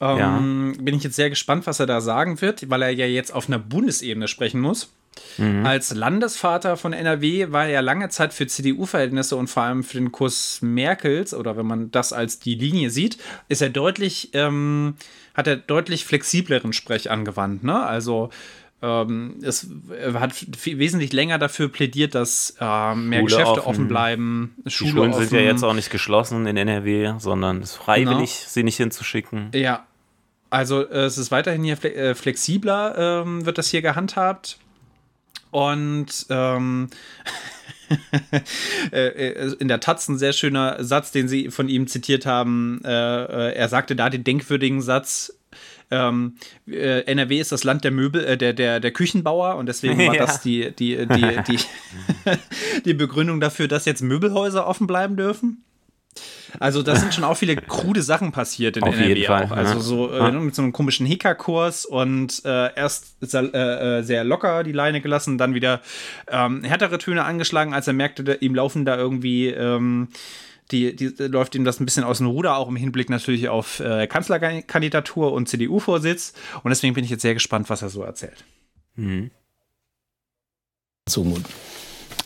[0.00, 0.82] ähm, ja.
[0.82, 3.48] Bin ich jetzt sehr gespannt, was er da sagen wird, weil er ja jetzt auf
[3.48, 4.92] einer Bundesebene sprechen muss.
[5.38, 5.64] Mhm.
[5.64, 10.12] Als Landesvater von NRW war er lange Zeit für CDU-Verhältnisse und vor allem für den
[10.12, 13.18] Kurs Merkels, oder wenn man das als die Linie sieht,
[13.48, 14.94] ist er deutlich, ähm,
[15.34, 17.64] hat er deutlich flexibleren Sprech angewandt.
[17.64, 17.82] Ne?
[17.82, 18.30] Also
[18.82, 19.68] ähm, es
[20.14, 24.54] hat wesentlich länger dafür plädiert, dass äh, mehr Schule Geschäfte offen, offen bleiben.
[24.66, 25.28] Schule die Schulen offen.
[25.28, 28.48] sind ja jetzt auch nicht geschlossen in NRW, sondern es ist freiwillig, genau.
[28.48, 29.50] sie nicht hinzuschicken.
[29.54, 29.86] Ja,
[30.50, 34.58] also äh, es ist weiterhin hier äh, flexibler, ähm, wird das hier gehandhabt.
[35.50, 36.90] Und ähm,
[38.92, 42.80] äh, äh, in der Taz ein sehr schöner Satz, den Sie von ihm zitiert haben.
[42.84, 45.32] Äh, er sagte da den denkwürdigen Satz,
[45.90, 49.98] ähm, äh, NRW ist das Land der Möbel, äh, der, der, der Küchenbauer und deswegen
[49.98, 50.26] war ja.
[50.26, 51.58] das die, die, die, die,
[52.84, 55.62] die Begründung dafür, dass jetzt Möbelhäuser offen bleiben dürfen.
[56.58, 59.50] Also da sind schon auch viele krude Sachen passiert in Auf NRW jeden Fall, auch.
[59.50, 64.64] Also so äh, mit so einem komischen Hickerkurs und äh, erst äh, äh, sehr locker
[64.64, 65.82] die Leine gelassen, dann wieder
[66.28, 70.08] ähm, härtere Töne angeschlagen, als er merkte, ihm laufen da irgendwie ähm,
[70.70, 73.80] die, die läuft ihm das ein bisschen aus dem Ruder, auch im Hinblick natürlich auf
[73.80, 76.32] äh, Kanzlerkandidatur und CDU-Vorsitz.
[76.62, 78.44] Und deswegen bin ich jetzt sehr gespannt, was er so erzählt.
[78.94, 79.30] Mhm.
[81.08, 81.42] Zumut.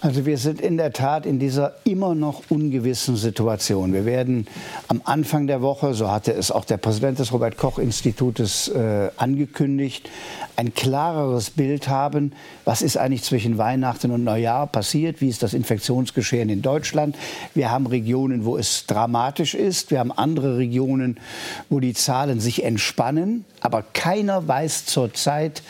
[0.02, 3.92] Also wir sind in der Tat in dieser immer noch ungewissen Situation.
[3.92, 4.46] Wir werden
[4.88, 9.10] am Anfang der Woche, so hatte es auch der Präsident des Robert Koch Institutes äh,
[9.18, 10.08] angekündigt,
[10.56, 12.32] ein klareres Bild haben,
[12.64, 17.14] was ist eigentlich zwischen Weihnachten und Neujahr passiert, wie ist das Infektionsgeschehen in Deutschland.
[17.52, 21.20] Wir haben Regionen, wo es dramatisch ist, wir haben andere Regionen,
[21.68, 25.62] wo die Zahlen sich entspannen, aber keiner weiß zurzeit,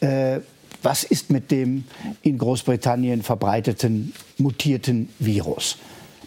[0.00, 0.40] äh,
[0.86, 1.82] was ist mit dem
[2.22, 5.78] in Großbritannien verbreiteten mutierten Virus?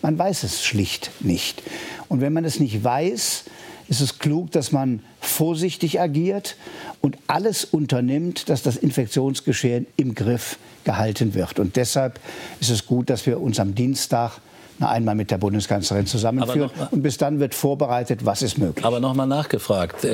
[0.02, 1.64] Man weiß es schlicht nicht.
[2.10, 3.46] Und wenn man es nicht weiß,
[3.88, 6.58] ist es klug, dass man vorsichtig agiert
[7.00, 11.58] und alles unternimmt, dass das Infektionsgeschehen im Griff gehalten wird.
[11.58, 12.20] Und deshalb
[12.60, 14.42] ist es gut, dass wir uns am Dienstag
[14.82, 16.70] einmal mit der Bundeskanzlerin zusammenführen.
[16.92, 18.86] Und bis dann wird vorbereitet, was ist möglich.
[18.86, 20.06] Aber nochmal nachgefragt.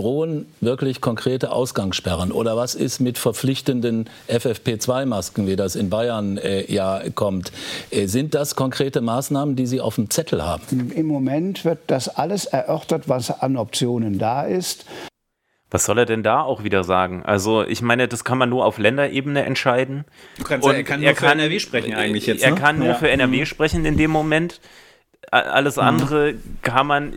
[0.00, 2.32] Äh, drohen wirklich konkrete Ausgangssperren?
[2.32, 7.52] Oder was ist mit verpflichtenden FFP2-Masken, wie das in Bayern äh, ja kommt?
[7.90, 10.90] Äh, sind das konkrete Maßnahmen, die Sie auf dem Zettel haben?
[10.94, 14.86] Im Moment wird das alles erörtert, was an Optionen da ist.
[15.70, 17.22] Was soll er denn da auch wieder sagen?
[17.24, 20.04] Also, ich meine, das kann man nur auf Länderebene entscheiden.
[20.38, 22.42] Du kannst, Und er kann nur er für kann, NRW sprechen eigentlich jetzt.
[22.42, 22.56] Er ne?
[22.56, 22.94] kann nur ja.
[22.94, 24.60] für NRW sprechen in dem Moment.
[25.30, 25.82] Alles mhm.
[25.82, 27.12] andere kann man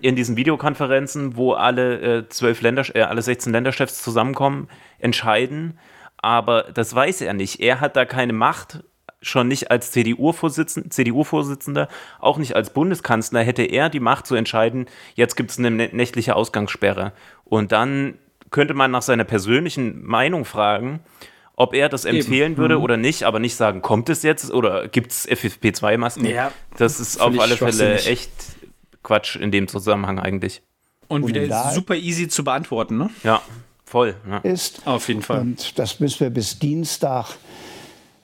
[0.00, 4.68] in diesen Videokonferenzen, wo alle äh, zwölf Länder, äh, alle 16 Länderchefs zusammenkommen,
[4.98, 5.78] entscheiden.
[6.16, 7.60] Aber das weiß er nicht.
[7.60, 8.82] Er hat da keine Macht,
[9.22, 11.24] schon nicht als CDU-Vorsitzender, CDU
[12.20, 16.36] auch nicht als Bundeskanzler hätte er die Macht zu entscheiden, jetzt gibt es eine nächtliche
[16.36, 17.12] Ausgangssperre.
[17.44, 18.18] Und dann
[18.50, 21.00] könnte man nach seiner persönlichen Meinung fragen,
[21.56, 22.56] ob er das empfehlen Eben.
[22.58, 22.84] würde mhm.
[22.84, 26.26] oder nicht, aber nicht sagen, kommt es jetzt oder gibt es FFP2-Masken?
[26.26, 28.30] Ja, das ist auf alle Fälle echt
[29.02, 30.62] Quatsch in dem Zusammenhang eigentlich.
[31.08, 33.10] Und, Und wieder super easy zu beantworten, ne?
[33.22, 33.40] Ja,
[33.84, 34.16] voll.
[34.28, 34.38] Ja.
[34.38, 34.86] Ist.
[34.86, 35.40] Auf jeden Fall.
[35.40, 37.36] Und das müssen wir bis Dienstag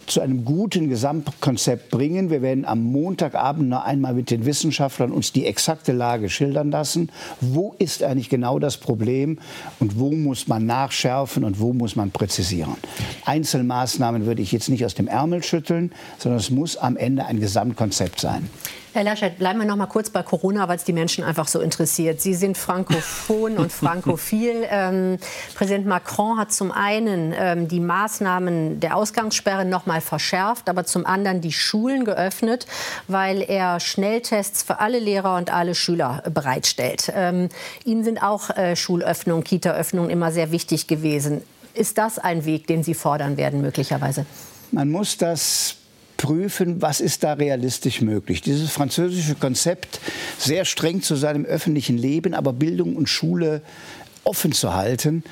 [0.06, 2.30] zu einem guten Gesamtkonzept bringen.
[2.30, 7.10] Wir werden am Montagabend noch einmal mit den Wissenschaftlern uns die exakte Lage schildern lassen.
[7.40, 9.38] Wo ist eigentlich genau das Problem
[9.80, 12.76] und wo muss man nachschärfen und wo muss man präzisieren?
[13.24, 17.40] Einzelmaßnahmen würde ich jetzt nicht aus dem Ärmel schütteln, sondern es muss am Ende ein
[17.40, 18.48] Gesamtkonzept sein.
[18.94, 21.60] Herr Laschet, bleiben wir noch mal kurz bei Corona, weil es die Menschen einfach so
[21.60, 22.20] interessiert.
[22.20, 24.66] Sie sind frankophon und frankophil.
[24.68, 25.16] Ähm,
[25.54, 31.06] Präsident Macron hat zum einen ähm, die Maßnahmen der Ausgangssperre noch mal verschärft, aber zum
[31.06, 32.66] anderen die Schulen geöffnet,
[33.08, 37.10] weil er Schnelltests für alle Lehrer und alle Schüler bereitstellt.
[37.16, 37.48] Ähm,
[37.86, 41.42] Ihnen sind auch äh, Schulöffnungen, Kitaöffnungen immer sehr wichtig gewesen.
[41.72, 44.26] Ist das ein Weg, den Sie fordern werden, möglicherweise?
[44.70, 45.76] Man muss das
[46.22, 48.42] prüfen, was ist da realistisch möglich.
[48.42, 49.98] Dieses französische Konzept,
[50.38, 53.60] sehr streng zu seinem öffentlichen Leben, aber Bildung und Schule
[54.22, 55.24] offen zu halten,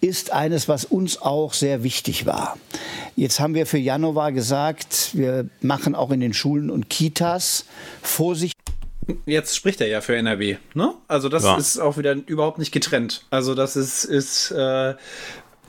[0.00, 2.56] ist eines, was uns auch sehr wichtig war.
[3.16, 7.66] Jetzt haben wir für Januar gesagt, wir machen auch in den Schulen und Kitas
[8.00, 8.54] Vorsicht.
[9.26, 10.94] Jetzt spricht er ja für NRW, ne?
[11.06, 11.58] Also das ja.
[11.58, 13.26] ist auch wieder überhaupt nicht getrennt.
[13.28, 14.94] Also das ist, ist äh,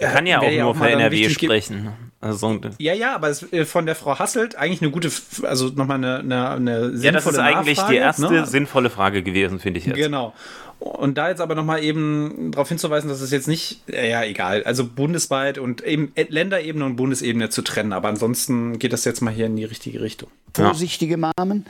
[0.02, 1.90] er kann ja auch nur für NRW sprechen.
[2.20, 5.10] Also, ja, ja, aber es, äh, von der Frau Hasselt eigentlich eine gute,
[5.42, 8.46] also nochmal eine, eine, eine sinnvolle Ja, das ist eigentlich Nachfrage, die erste ne?
[8.46, 9.96] sinnvolle Frage gewesen, finde ich jetzt.
[9.96, 10.36] Genau.
[10.78, 14.86] Und da jetzt aber nochmal eben darauf hinzuweisen, dass es jetzt nicht, ja, egal, also
[14.86, 17.92] bundesweit und eben Länderebene und Bundesebene zu trennen.
[17.92, 20.30] Aber ansonsten geht das jetzt mal hier in die richtige Richtung.
[20.54, 21.66] Vorsichtige Mamen.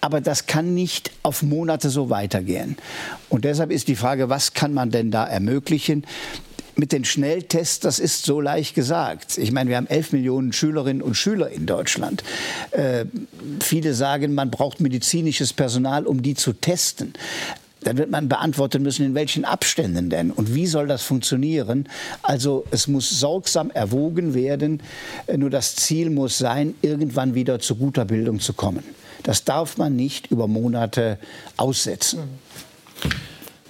[0.00, 2.76] Aber das kann nicht auf Monate so weitergehen.
[3.28, 6.06] Und deshalb ist die Frage, was kann man denn da ermöglichen?
[6.78, 9.36] Mit den Schnelltests, das ist so leicht gesagt.
[9.36, 12.22] Ich meine, wir haben 11 Millionen Schülerinnen und Schüler in Deutschland.
[12.70, 13.04] Äh,
[13.60, 17.14] viele sagen, man braucht medizinisches Personal, um die zu testen.
[17.80, 21.88] Dann wird man beantworten müssen, in welchen Abständen denn und wie soll das funktionieren.
[22.22, 24.80] Also es muss sorgsam erwogen werden.
[25.26, 28.84] Äh, nur das Ziel muss sein, irgendwann wieder zu guter Bildung zu kommen.
[29.24, 31.18] Das darf man nicht über Monate
[31.56, 32.20] aussetzen.
[32.20, 33.10] Mhm.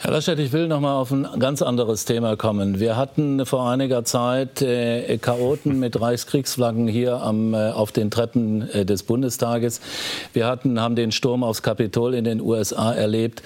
[0.01, 2.79] Herr Laschet, ich will noch mal auf ein ganz anderes Thema kommen.
[2.79, 8.71] Wir hatten vor einiger Zeit äh, Chaoten mit Reichskriegsflaggen hier am, äh, auf den Treppen
[8.71, 9.81] äh, des Bundestages.
[10.33, 13.43] Wir hatten, haben den Sturm aufs Kapitol in den USA erlebt.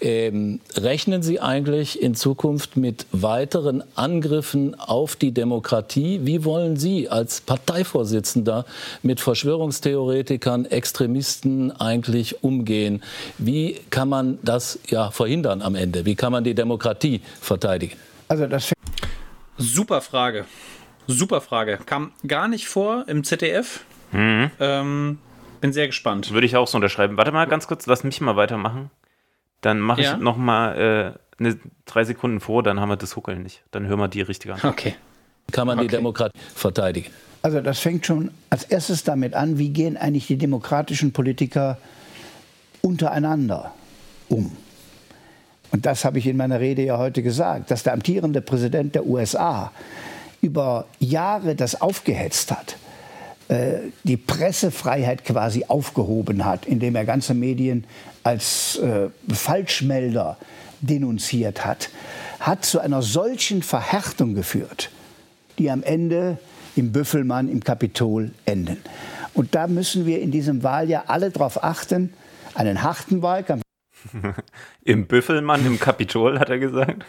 [0.00, 6.20] Ähm, rechnen Sie eigentlich in Zukunft mit weiteren Angriffen auf die Demokratie?
[6.22, 8.64] Wie wollen Sie als Parteivorsitzender
[9.02, 13.02] mit Verschwörungstheoretikern, Extremisten eigentlich umgehen?
[13.38, 15.87] Wie kann man das ja verhindern am Ende?
[15.94, 17.96] Wie kann man die Demokratie verteidigen?
[18.28, 18.72] Also das
[19.58, 20.44] Super Frage.
[21.08, 21.78] Super Frage.
[21.84, 23.84] Kam gar nicht vor im ZDF.
[24.12, 24.50] Mhm.
[24.60, 25.18] Ähm,
[25.60, 26.30] bin sehr gespannt.
[26.30, 27.16] Würde ich auch so unterschreiben.
[27.16, 28.90] Warte mal ganz kurz, lass mich mal weitermachen.
[29.60, 30.14] Dann mache ja?
[30.14, 33.62] ich noch mal äh, eine, drei Sekunden vor, dann haben wir das Huckeln nicht.
[33.72, 34.60] Dann hören wir die richtig an.
[34.62, 34.94] Okay.
[35.50, 35.88] Kann man okay.
[35.88, 37.10] die Demokratie verteidigen?
[37.42, 41.78] Also das fängt schon als erstes damit an, wie gehen eigentlich die demokratischen Politiker
[42.82, 43.74] untereinander
[44.28, 44.56] um?
[45.70, 49.06] Und das habe ich in meiner Rede ja heute gesagt, dass der amtierende Präsident der
[49.06, 49.72] USA
[50.40, 52.76] über Jahre das aufgehetzt hat,
[53.48, 57.84] äh, die Pressefreiheit quasi aufgehoben hat, indem er ganze Medien
[58.22, 60.36] als äh, Falschmelder
[60.80, 61.90] denunziert hat,
[62.40, 64.90] hat zu einer solchen Verhärtung geführt,
[65.58, 66.38] die am Ende
[66.76, 68.78] im Büffelmann, im Kapitol enden.
[69.34, 72.12] Und da müssen wir in diesem Wahljahr alle darauf achten,
[72.54, 73.62] einen harten Wahlkampf.
[74.84, 77.04] Im Büffelmann, im Kapitol, hat er gesagt.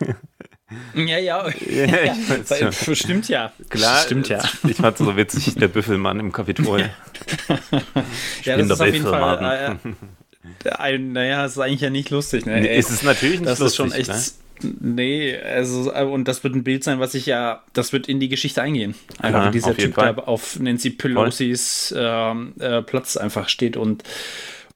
[0.96, 1.50] Ja, ja.
[1.70, 2.72] ja, ja.
[2.72, 3.52] Stimmt ja.
[3.70, 4.42] Klar, stimmt ja.
[4.68, 6.90] Ich fand es so witzig, der Büffelmann im Kapitol.
[8.44, 9.80] ja, das ist auf jeden Fall.
[10.64, 12.46] Äh, naja, das ist eigentlich ja nicht lustig.
[12.46, 12.62] Ne?
[12.62, 13.86] Nee, ist es natürlich nicht das lustig.
[13.86, 14.34] Das ist schon echt.
[14.62, 14.74] Ne?
[14.82, 18.28] Nee, also, und das wird ein Bild sein, was ich ja, das wird in die
[18.28, 18.94] Geschichte eingehen.
[19.20, 24.04] Einfach, ja, wie dieser Typ da auf Nancy Pelosi's äh, äh, Platz einfach steht und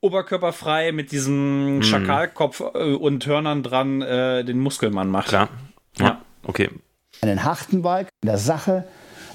[0.03, 1.83] oberkörperfrei mit diesem hm.
[1.83, 5.29] Schakalkopf äh, und Hörnern dran äh, den Muskelmann macht.
[5.29, 5.49] Klar.
[5.97, 6.21] Ja, ja.
[6.43, 6.69] okay.
[7.21, 8.85] Einen harten Wahl in der Sache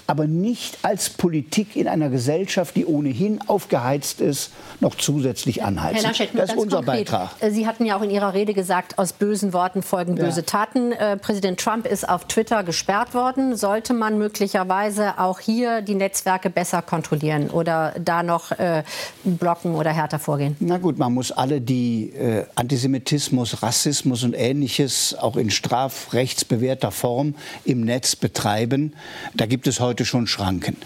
[0.09, 4.51] aber nicht als Politik in einer Gesellschaft, die ohnehin aufgeheizt ist,
[4.81, 6.01] noch zusätzlich anheizen.
[6.01, 7.11] Herr Laschet, das ist unser konkret.
[7.11, 7.31] Beitrag.
[7.41, 10.25] Äh, Sie hatten ja auch in Ihrer Rede gesagt, aus bösen Worten folgen ja.
[10.25, 10.93] böse Taten.
[10.93, 13.55] Äh, Präsident Trump ist auf Twitter gesperrt worden.
[13.55, 18.85] Sollte man möglicherweise auch hier die Netzwerke besser kontrollieren oder da noch äh,
[19.25, 20.57] blocken oder härter vorgehen?
[20.61, 27.35] Na gut, man muss alle, die äh, Antisemitismus, Rassismus und Ähnliches auch in strafrechtsbewährter Form
[27.67, 28.95] im Netz betreiben.
[29.35, 30.77] Da gibt es heute heute schon Schranken.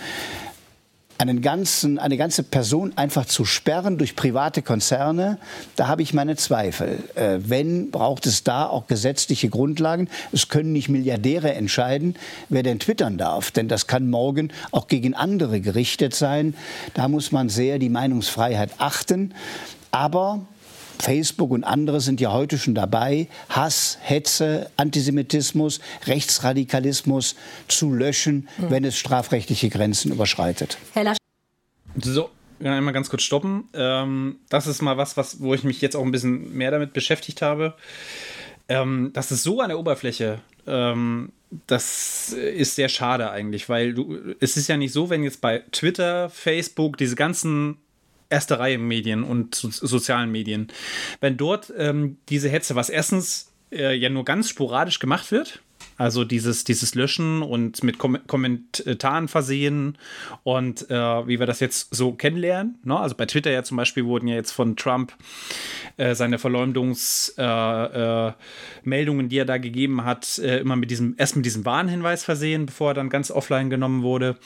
[1.19, 5.37] Einen ganzen, eine ganze Person einfach zu sperren durch private Konzerne,
[5.77, 6.99] da habe ich meine Zweifel.
[7.15, 10.09] Äh, wenn, braucht es da auch gesetzliche Grundlagen.
[10.33, 12.17] Es können nicht Milliardäre entscheiden,
[12.49, 13.51] wer denn twittern darf.
[13.51, 16.55] Denn das kann morgen auch gegen andere gerichtet sein.
[16.95, 19.35] Da muss man sehr die Meinungsfreiheit achten.
[19.91, 20.41] Aber
[21.03, 27.35] Facebook und andere sind ja heute schon dabei, Hass, Hetze, Antisemitismus, Rechtsradikalismus
[27.67, 28.71] zu löschen, mhm.
[28.71, 30.79] wenn es strafrechtliche Grenzen überschreitet.
[32.01, 32.31] So,
[32.63, 33.65] einmal ganz kurz stoppen.
[33.75, 36.93] Ähm, das ist mal was, was, wo ich mich jetzt auch ein bisschen mehr damit
[36.93, 37.75] beschäftigt habe.
[38.69, 40.39] Ähm, das ist so an der Oberfläche.
[40.69, 41.33] Ähm,
[41.67, 45.65] das ist sehr schade eigentlich, weil du, es ist ja nicht so, wenn jetzt bei
[45.73, 47.79] Twitter, Facebook, diese ganzen
[48.33, 50.69] erste Reihe Medien und so, sozialen Medien,
[51.21, 55.63] wenn dort ähm, diese Hetze, was erstens äh, ja nur ganz sporadisch gemacht wird,
[56.03, 59.97] also dieses, dieses Löschen und mit Kom Kommentaren versehen
[60.43, 60.95] und äh,
[61.29, 62.77] wie wir das jetzt so kennenlernen.
[62.83, 62.99] Ne?
[62.99, 65.15] Also bei Twitter ja zum Beispiel wurden ja jetzt von Trump
[65.99, 68.35] äh, seine Verleumdungsmeldungen,
[68.87, 72.25] äh, äh die er da gegeben hat, äh, immer mit diesem, erst mit diesem Warnhinweis
[72.25, 74.37] versehen, bevor er dann ganz offline genommen wurde.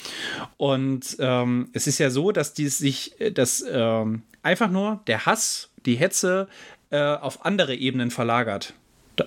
[0.58, 5.70] Und ähm, es ist ja so, dass die sich, dass ähm, einfach nur der Hass,
[5.86, 6.48] die Hetze
[6.90, 8.74] äh, auf andere Ebenen verlagert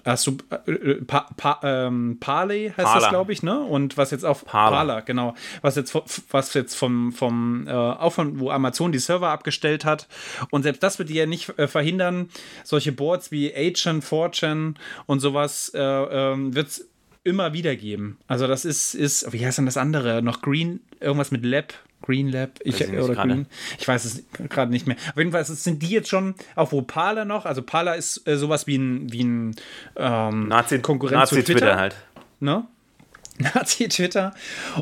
[0.06, 0.38] hast du
[0.68, 3.00] äh, äh, pa, pa, ähm, Parley heißt Parler.
[3.02, 3.60] das, glaube ich, ne?
[3.60, 5.36] Und was jetzt auf Parler, Parler genau.
[5.62, 5.94] Was jetzt
[6.32, 10.08] was jetzt vom, vom äh, auch von wo Amazon die Server abgestellt hat.
[10.52, 12.30] Und selbst das wird die ja nicht äh, verhindern.
[12.64, 14.76] Solche Boards wie 8chan, 4chan
[15.06, 16.90] und sowas äh, ähm, wird es
[17.30, 18.18] immer wieder geben.
[18.28, 20.22] Also das ist, ist, wie heißt denn das andere?
[20.22, 23.46] Noch Green, irgendwas mit Lab, Green Lab, ich, ich oder Green,
[23.78, 24.98] ich weiß es gerade nicht mehr.
[25.12, 28.38] Auf jeden Fall sind die jetzt schon auf wo Parler noch, also Parler ist äh,
[28.38, 29.56] sowas wie ein, wie ein
[29.96, 31.60] ähm, Nazi, Konkurrent Nazi zu Twitter.
[31.60, 31.96] Twitter halt.
[32.40, 32.66] Ne?
[33.56, 34.34] Nazi-Twitter.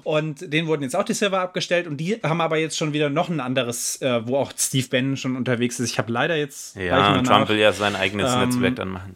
[0.03, 3.09] Und denen wurden jetzt auch die Server abgestellt und die haben aber jetzt schon wieder
[3.09, 5.91] noch ein anderes, äh, wo auch Steve Bannon schon unterwegs ist.
[5.91, 6.75] Ich habe leider jetzt.
[6.75, 9.15] Ja, Trump will ja sein eigenes ähm, Netzwerk dann machen.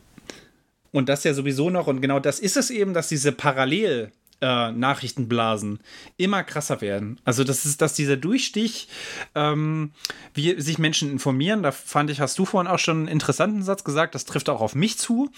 [0.91, 4.11] Und das ja sowieso noch, und genau das ist es eben, dass diese Parallel-
[4.41, 5.79] äh, Nachrichtenblasen
[6.17, 7.19] immer krasser werden.
[7.23, 8.87] Also das ist, dass dieser Durchstich,
[9.35, 9.91] ähm,
[10.33, 13.83] wie sich Menschen informieren, da fand ich, hast du vorhin auch schon einen interessanten Satz
[13.83, 15.29] gesagt, das trifft auch auf mich zu.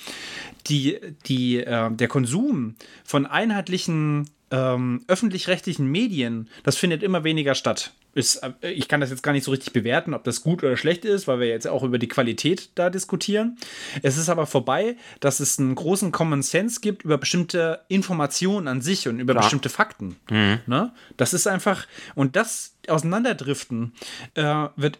[0.68, 7.93] Die, die, äh, der Konsum von einheitlichen ähm, öffentlich-rechtlichen Medien, das findet immer weniger statt.
[8.16, 10.78] Ist, äh, ich kann das jetzt gar nicht so richtig bewerten, ob das gut oder
[10.78, 13.57] schlecht ist, weil wir jetzt auch über die Qualität da diskutieren.
[14.01, 18.82] Es ist aber vorbei, dass es einen großen Common Sense gibt über bestimmte Informationen an
[18.82, 19.43] sich und über Klar.
[19.43, 20.16] bestimmte Fakten.
[20.30, 20.59] Mhm.
[20.68, 20.91] Ne?
[21.18, 23.93] Das ist einfach, und das Auseinanderdriften
[24.36, 24.99] äh, wird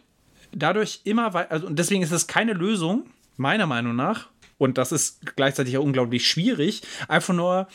[0.52, 3.06] dadurch immer weiter, also, und deswegen ist es keine Lösung,
[3.36, 7.68] meiner Meinung nach, und das ist gleichzeitig auch unglaublich schwierig, einfach nur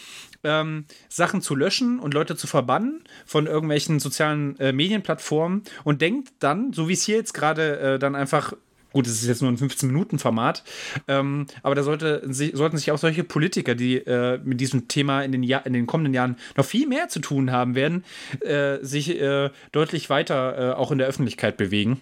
[0.44, 6.30] ähm, Sachen zu löschen und Leute zu verbannen von irgendwelchen sozialen äh, Medienplattformen und denkt
[6.40, 8.54] dann, so wie es hier jetzt gerade äh, dann einfach
[8.92, 10.64] Gut, es ist jetzt nur ein 15-Minuten-Format,
[11.08, 15.32] ähm, aber da sollte, sollten sich auch solche Politiker, die äh, mit diesem Thema in
[15.32, 18.04] den, Jahr, in den kommenden Jahren noch viel mehr zu tun haben werden,
[18.42, 22.02] äh, sich äh, deutlich weiter äh, auch in der Öffentlichkeit bewegen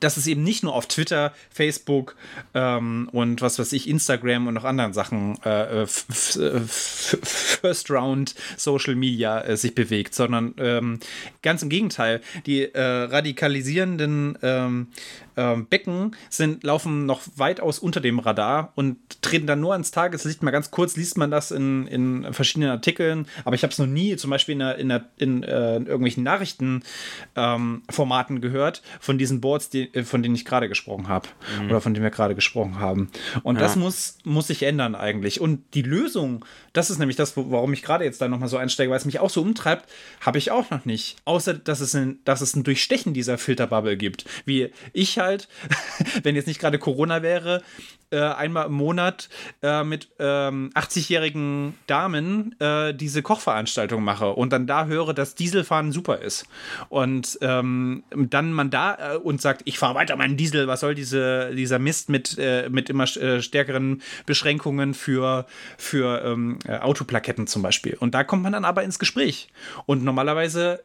[0.00, 2.16] dass es eben nicht nur auf Twitter, Facebook
[2.54, 8.94] ähm, und was weiß ich, Instagram und noch anderen Sachen äh, äh First Round Social
[8.94, 11.00] Media äh, sich bewegt, sondern ähm,
[11.42, 12.20] ganz im Gegenteil.
[12.46, 14.88] Die äh, radikalisierenden ähm,
[15.36, 20.42] ähm, Becken sind, laufen noch weitaus unter dem Radar und treten dann nur ans Tageslicht.
[20.42, 23.86] Mal ganz kurz liest man das in, in verschiedenen Artikeln, aber ich habe es noch
[23.86, 29.18] nie zum Beispiel in, der, in, der, in, äh, in irgendwelchen Nachrichtenformaten ähm, gehört von
[29.18, 31.28] diesen Boards, die, äh, von denen ich gerade gesprochen habe
[31.60, 31.70] mhm.
[31.70, 33.10] oder von denen wir gerade gesprochen haben.
[33.42, 33.62] Und ja.
[33.62, 35.40] das muss, muss sich ändern eigentlich.
[35.40, 38.90] Und die Lösung, das ist nämlich das, warum ich gerade jetzt da nochmal so einsteige,
[38.90, 39.88] weil es mich auch so umtreibt,
[40.20, 41.16] habe ich auch noch nicht.
[41.24, 44.24] Außer, dass es, ein, dass es ein Durchstechen dieser Filterbubble gibt.
[44.44, 45.48] Wie ich halt,
[46.22, 47.62] wenn jetzt nicht gerade Corona wäre,
[48.10, 49.28] äh, einmal im Monat
[49.62, 55.92] äh, mit ähm, 80-jährigen Damen äh, diese Kochveranstaltung mache und dann da höre, dass Dieselfahren
[55.92, 56.46] super ist.
[56.88, 60.94] Und ähm, dann man da äh, und sagt, ich fahre weiter meinen Diesel, was soll
[60.94, 65.46] diese, dieser Mist mit, äh, mit immer äh, stärkeren Beschränkungen für,
[65.78, 67.96] für ähm, Autoplaketten zum Beispiel.
[68.00, 69.48] Und da kommt man dann aber ins Gespräch.
[69.86, 70.82] Und normalerweise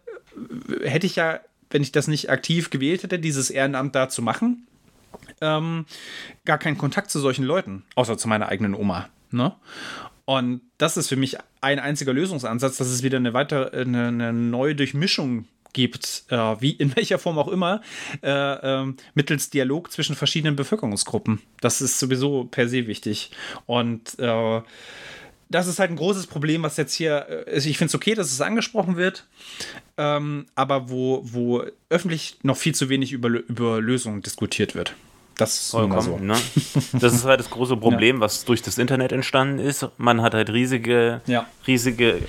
[0.83, 1.39] hätte ich ja
[1.75, 4.65] wenn ich das nicht aktiv gewählt hätte, dieses Ehrenamt da zu machen,
[5.41, 5.85] ähm,
[6.45, 9.09] gar keinen Kontakt zu solchen Leuten, außer zu meiner eigenen Oma.
[9.29, 9.53] Ne?
[10.23, 14.31] Und das ist für mich ein einziger Lösungsansatz, dass es wieder eine weitere, eine, eine
[14.31, 17.81] neue Durchmischung gibt, äh, wie in welcher Form auch immer,
[18.23, 21.41] äh, äh, mittels Dialog zwischen verschiedenen Bevölkerungsgruppen.
[21.59, 23.31] Das ist sowieso per se wichtig.
[23.65, 24.61] Und äh,
[25.49, 28.15] das ist halt ein großes Problem, was jetzt hier, äh, also ich finde es okay,
[28.15, 29.25] dass es angesprochen wird,
[29.97, 34.95] ähm, aber wo, wo öffentlich noch viel zu wenig über, über Lösungen diskutiert wird.
[35.37, 36.17] Das ist Vollkommen, so.
[36.17, 36.35] Ne?
[36.93, 38.21] Das ist halt das große Problem, ja.
[38.21, 39.85] was durch das Internet entstanden ist.
[39.97, 41.45] Man hat halt riesige, ja.
[41.67, 42.21] riesige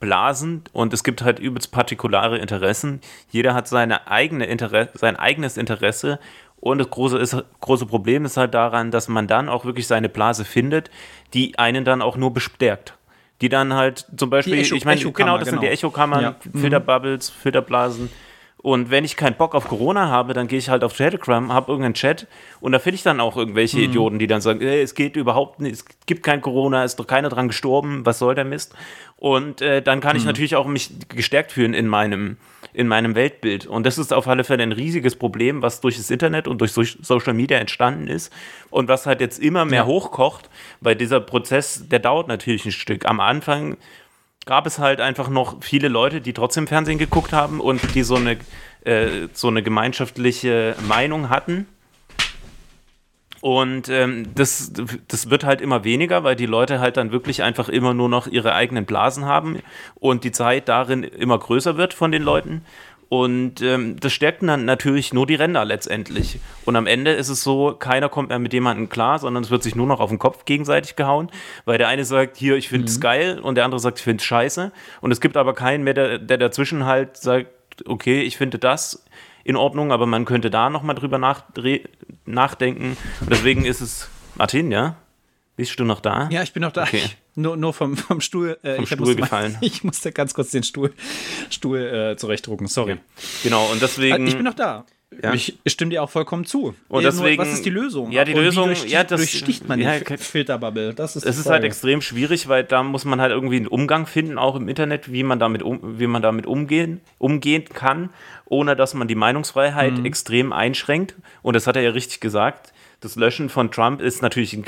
[0.00, 3.00] Blasen und es gibt halt übelst partikulare Interessen.
[3.30, 6.18] Jeder hat seine eigene Interesse, sein eigenes Interesse
[6.64, 10.08] und das große, ist, große Problem ist halt daran, dass man dann auch wirklich seine
[10.08, 10.90] Blase findet,
[11.34, 12.96] die einen dann auch nur bestärkt.
[13.42, 15.60] Die dann halt zum Beispiel, Echo, ich meine, genau, das genau.
[15.60, 16.36] sind die Echokammern, ja.
[16.42, 16.58] Mhm.
[16.58, 18.08] Filterbubbles, Filterblasen.
[18.56, 21.70] Und wenn ich keinen Bock auf Corona habe, dann gehe ich halt auf Telegram, habe
[21.70, 22.26] irgendeinen Chat
[22.62, 23.84] und da finde ich dann auch irgendwelche mhm.
[23.84, 27.06] Idioten, die dann sagen, hey, es geht überhaupt nicht, es gibt kein Corona, ist doch
[27.06, 28.74] keiner dran gestorben, was soll der Mist?
[29.16, 30.28] Und äh, dann kann ich mhm.
[30.28, 32.38] natürlich auch mich gestärkt fühlen in meinem,
[32.74, 33.66] in meinem Weltbild.
[33.66, 36.72] Und das ist auf alle Fälle ein riesiges Problem, was durch das Internet und durch
[36.72, 38.32] Social Media entstanden ist
[38.70, 39.86] und was halt jetzt immer mehr ja.
[39.86, 43.06] hochkocht, weil dieser Prozess, der dauert natürlich ein Stück.
[43.06, 43.76] Am Anfang
[44.44, 48.16] gab es halt einfach noch viele Leute, die trotzdem Fernsehen geguckt haben und die so
[48.16, 48.36] eine,
[48.84, 51.66] äh, so eine gemeinschaftliche Meinung hatten.
[53.44, 54.72] Und ähm, das,
[55.06, 58.26] das wird halt immer weniger, weil die Leute halt dann wirklich einfach immer nur noch
[58.26, 59.58] ihre eigenen Blasen haben
[59.96, 62.64] und die Zeit darin immer größer wird von den Leuten.
[63.10, 66.40] Und ähm, das stärkt dann natürlich nur die Ränder letztendlich.
[66.64, 69.62] Und am Ende ist es so, keiner kommt mehr mit jemandem klar, sondern es wird
[69.62, 71.30] sich nur noch auf den Kopf gegenseitig gehauen,
[71.66, 73.02] weil der eine sagt, hier, ich finde es mhm.
[73.02, 74.72] geil und der andere sagt, ich finde es scheiße.
[75.02, 77.48] Und es gibt aber keinen mehr, der, der dazwischen halt sagt,
[77.84, 79.04] okay, ich finde das
[79.44, 82.96] in Ordnung, aber man könnte da nochmal drüber nachdenken.
[83.20, 84.96] Und deswegen ist es, Martin, ja?
[85.56, 86.28] Bist du noch da?
[86.32, 86.82] Ja, ich bin noch da.
[86.82, 87.02] Okay.
[87.36, 88.58] nur, nur vom, vom Stuhl.
[88.62, 89.52] Äh, vom Stuhl musste gefallen.
[89.52, 90.92] Mal, ich musste ganz kurz den Stuhl,
[91.48, 92.66] Stuhl äh, zurechtdrucken.
[92.66, 92.92] Sorry.
[92.92, 92.98] Ja.
[93.44, 94.26] Genau, und deswegen.
[94.26, 94.84] Ich bin noch da.
[95.22, 95.32] Ja.
[95.32, 96.74] Ich stimme dir auch vollkommen zu.
[96.88, 98.10] Und deswegen, Nur, was ist die Lösung?
[98.10, 100.94] Ja, die Lösung, durch, ja, das durchsticht man ja, die Filterbubble.
[100.94, 104.06] Das ist es ist halt extrem schwierig, weil da muss man halt irgendwie einen Umgang
[104.06, 108.10] finden, auch im Internet, wie man damit, um, wie man damit umgehen, umgehen kann,
[108.46, 110.04] ohne dass man die Meinungsfreiheit mhm.
[110.04, 111.14] extrem einschränkt.
[111.42, 112.72] Und das hat er ja richtig gesagt.
[113.00, 114.64] Das Löschen von Trump ist natürlich ein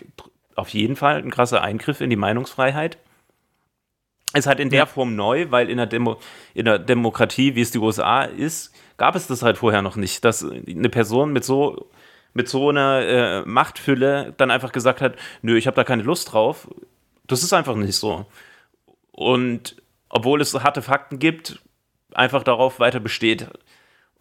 [0.57, 2.99] auf jeden Fall ein krasser Eingriff in die Meinungsfreiheit.
[4.35, 4.87] Ist halt in der ja.
[4.87, 6.19] Form neu, weil in der, Demo
[6.53, 10.25] in der Demokratie, wie es die USA ist, gab es das halt vorher noch nicht,
[10.25, 11.89] dass eine Person mit so,
[12.35, 16.33] mit so einer äh, Machtfülle dann einfach gesagt hat, nö, ich habe da keine Lust
[16.33, 16.69] drauf.
[17.27, 18.27] Das ist einfach nicht so.
[19.13, 19.77] Und
[20.09, 21.61] obwohl es harte Fakten gibt,
[22.15, 23.49] einfach darauf weiter besteht.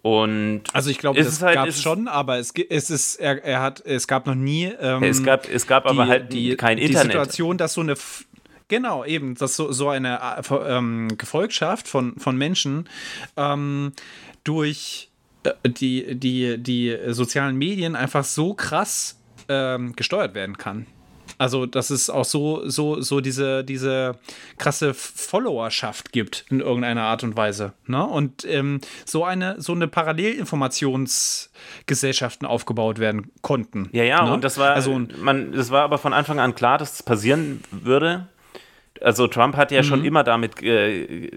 [0.01, 3.61] Und also ich glaube, es halt, gab es schon, aber es, es ist, er, er
[3.61, 4.65] hat, es gab noch nie.
[4.65, 7.05] Ähm, es gab, es gab aber halt die, kein Internet.
[7.05, 7.95] Die Situation, dass so eine
[8.67, 12.89] Genau, eben, dass so, so eine äh, ähm, Gefolgschaft von, von Menschen
[13.37, 13.93] ähm,
[14.43, 15.09] durch
[15.43, 19.19] äh, die, die, die sozialen Medien einfach so krass
[19.49, 20.87] ähm, gesteuert werden kann.
[21.37, 24.17] Also, dass es auch so, so, so diese, diese
[24.57, 27.73] krasse Followerschaft gibt in irgendeiner Art und Weise.
[27.87, 28.05] Ne?
[28.05, 33.89] Und ähm, so eine, so eine Parallelinformationsgesellschaften aufgebaut werden konnten.
[33.91, 34.31] Ja, ja, ne?
[34.33, 37.61] und das war, also, man, das war aber von Anfang an klar, dass es passieren
[37.71, 38.29] würde.
[39.01, 39.85] Also Trump hat ja mhm.
[39.85, 41.31] schon immer damit, äh,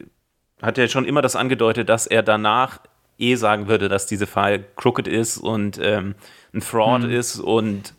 [0.62, 2.80] hat ja schon immer das angedeutet, dass er danach
[3.18, 6.14] eh sagen würde, dass diese Fall crooked ist und ähm,
[6.55, 7.10] ein Fraud mhm.
[7.10, 7.94] ist und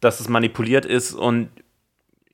[0.00, 1.48] dass es manipuliert ist und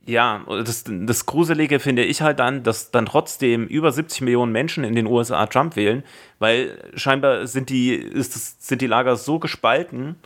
[0.09, 4.83] ja, das, das Gruselige finde ich halt dann, dass dann trotzdem über 70 Millionen Menschen
[4.83, 6.03] in den USA Trump wählen,
[6.39, 10.17] weil scheinbar sind die, ist das, sind die Lager so gespalten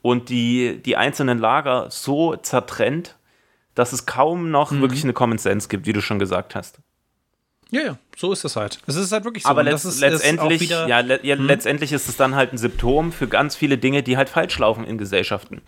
[0.00, 3.16] und die, die einzelnen Lager so zertrennt,
[3.74, 4.80] dass es kaum noch mhm.
[4.80, 6.78] wirklich eine Common Sense gibt, wie du schon gesagt hast.
[7.70, 8.80] Ja, ja, so ist es halt.
[8.86, 9.48] Es ist halt wirklich so.
[9.48, 11.46] Aber letzt, ist, letztendlich, ja, le ja hm?
[11.46, 14.84] letztendlich ist es dann halt ein Symptom für ganz viele Dinge, die halt falsch laufen
[14.84, 15.62] in Gesellschaften.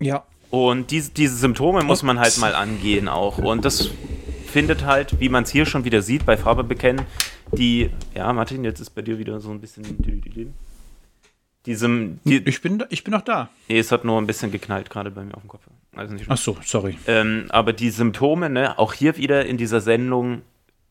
[0.00, 0.24] Ja.
[0.50, 3.38] Und diese, diese Symptome muss man halt mal angehen auch.
[3.38, 3.90] Und das
[4.46, 7.06] findet halt, wie man es hier schon wieder sieht, bei Farbe bekennen,
[7.52, 9.84] die, ja, Martin, jetzt ist bei dir wieder so ein bisschen
[11.66, 12.20] diesem.
[12.24, 13.50] Die, ich, bin, ich bin noch da.
[13.68, 15.62] Nee, es hat nur ein bisschen geknallt gerade bei mir auf dem Kopf.
[15.96, 16.98] Also nicht Ach so, sorry.
[17.06, 20.42] Ähm, aber die Symptome, ne, auch hier wieder in dieser Sendung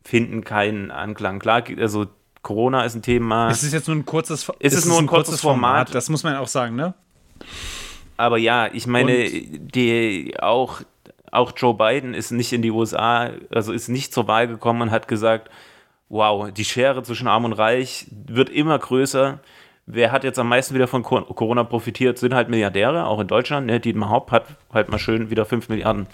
[0.04, 1.40] finden keinen Anklang.
[1.40, 2.08] Klar, also
[2.42, 3.50] Corona ist ein Thema.
[3.50, 5.88] Es ist jetzt nur ein kurzes, ist es, es nur ein, ein kurzes, kurzes Format.
[5.88, 5.96] Format.
[5.96, 6.94] Das muss man auch sagen, ne?
[8.20, 10.82] aber ja, ich meine, die auch,
[11.32, 14.92] auch Joe Biden ist nicht in die USA, also ist nicht zur Wahl gekommen und
[14.92, 15.50] hat gesagt,
[16.10, 19.40] wow, die Schere zwischen Arm und Reich wird immer größer.
[19.92, 23.66] Wer hat jetzt am meisten wieder von Corona profitiert, sind halt Milliardäre, auch in Deutschland.
[23.66, 23.80] Ne?
[23.80, 26.06] Dietmar Haupt hat halt mal schön wieder 5 Milliarden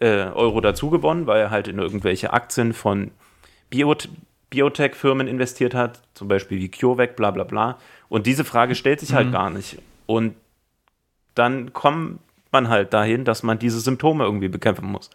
[0.00, 3.10] äh, Euro dazu gewonnen, weil er halt in irgendwelche Aktien von
[3.68, 4.08] Biot
[4.48, 7.76] Biotech-Firmen investiert hat, zum Beispiel wie CureVac, bla bla bla.
[8.08, 9.32] Und diese Frage stellt sich halt mhm.
[9.32, 9.76] gar nicht.
[10.06, 10.34] Und
[11.34, 15.10] dann kommt man halt dahin, dass man diese Symptome irgendwie bekämpfen muss.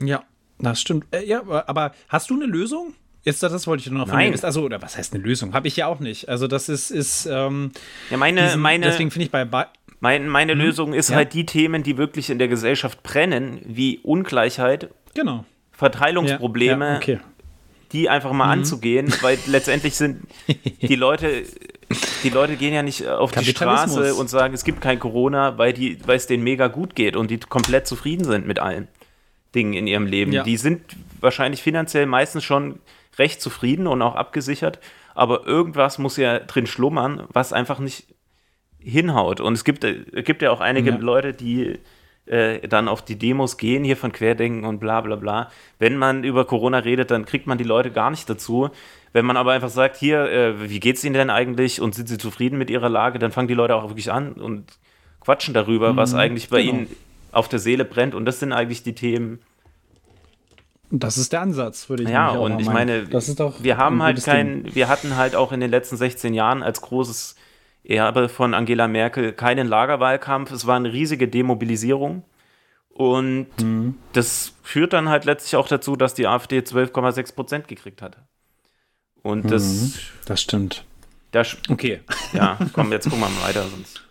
[0.00, 0.22] Ja,
[0.60, 1.06] das stimmt.
[1.10, 2.94] Äh, ja, aber hast du eine Lösung?
[3.30, 4.38] Jetzt, das wollte ich nur noch von Nein.
[4.42, 5.54] Also, oder was heißt eine Lösung?
[5.54, 6.28] Habe ich ja auch nicht.
[6.28, 6.90] Also, das ist.
[6.90, 7.72] ist ähm,
[8.10, 9.44] ja, meine, diesen, meine, deswegen finde ich bei.
[9.44, 9.66] bei
[10.00, 11.16] mein, meine hm, Lösung ist ja.
[11.16, 15.44] halt die Themen, die wirklich in der Gesellschaft brennen, wie Ungleichheit, genau.
[15.72, 17.20] Verteilungsprobleme, ja, ja, okay.
[17.92, 18.62] die einfach mal mhm.
[18.62, 20.22] anzugehen, weil letztendlich sind
[20.80, 21.44] die Leute
[22.22, 25.72] die Leute gehen ja nicht auf die Straße und sagen, es gibt kein Corona, weil,
[25.72, 28.88] die, weil es denen mega gut geht und die komplett zufrieden sind mit allen
[29.54, 30.44] Dingen in ihrem Leben.
[30.44, 30.82] Die sind
[31.20, 32.78] wahrscheinlich finanziell meistens schon
[33.20, 34.80] recht zufrieden und auch abgesichert,
[35.14, 38.06] aber irgendwas muss ja drin schlummern, was einfach nicht
[38.80, 39.40] hinhaut.
[39.40, 40.96] Und es gibt, es gibt ja auch einige Ja.
[40.96, 41.78] Leute, die
[42.26, 45.50] äh, dann auf die Demos gehen, hier von Querdenken und bla bla bla.
[45.78, 48.70] Wenn man über Corona redet, dann kriegt man die Leute gar nicht dazu.
[49.12, 52.18] Wenn man aber einfach sagt, hier, äh, wie geht's Ihnen denn eigentlich und sind Sie
[52.18, 54.78] zufrieden mit Ihrer Lage, dann fangen die Leute auch wirklich an und
[55.20, 56.74] quatschen darüber, was eigentlich bei genau.
[56.74, 56.96] ihnen
[57.32, 58.14] auf der Seele brennt.
[58.14, 59.40] Und das sind eigentlich die Themen.
[60.92, 62.74] Das ist der Ansatz, würde ich Ja, nämlich auch und mal ich meinen.
[62.74, 64.74] meine, das ist doch wir haben halt gutes kein, Ding.
[64.74, 67.36] wir hatten halt auch in den letzten 16 Jahren als großes
[67.84, 70.50] Erbe von Angela Merkel keinen Lagerwahlkampf.
[70.50, 72.24] Es war eine riesige Demobilisierung.
[72.88, 73.94] Und Mhm.
[74.12, 78.18] das führt dann halt letztlich auch dazu, dass die AfD 12,6 Prozent gekriegt hat.
[79.22, 79.48] Und Mhm.
[79.48, 79.92] das,
[80.26, 80.84] Das stimmt.
[81.30, 82.00] das, Okay.
[82.32, 83.96] ja, komm, jetzt gucken wir mal weiter, sonst.
[83.96, 84.02] Ja,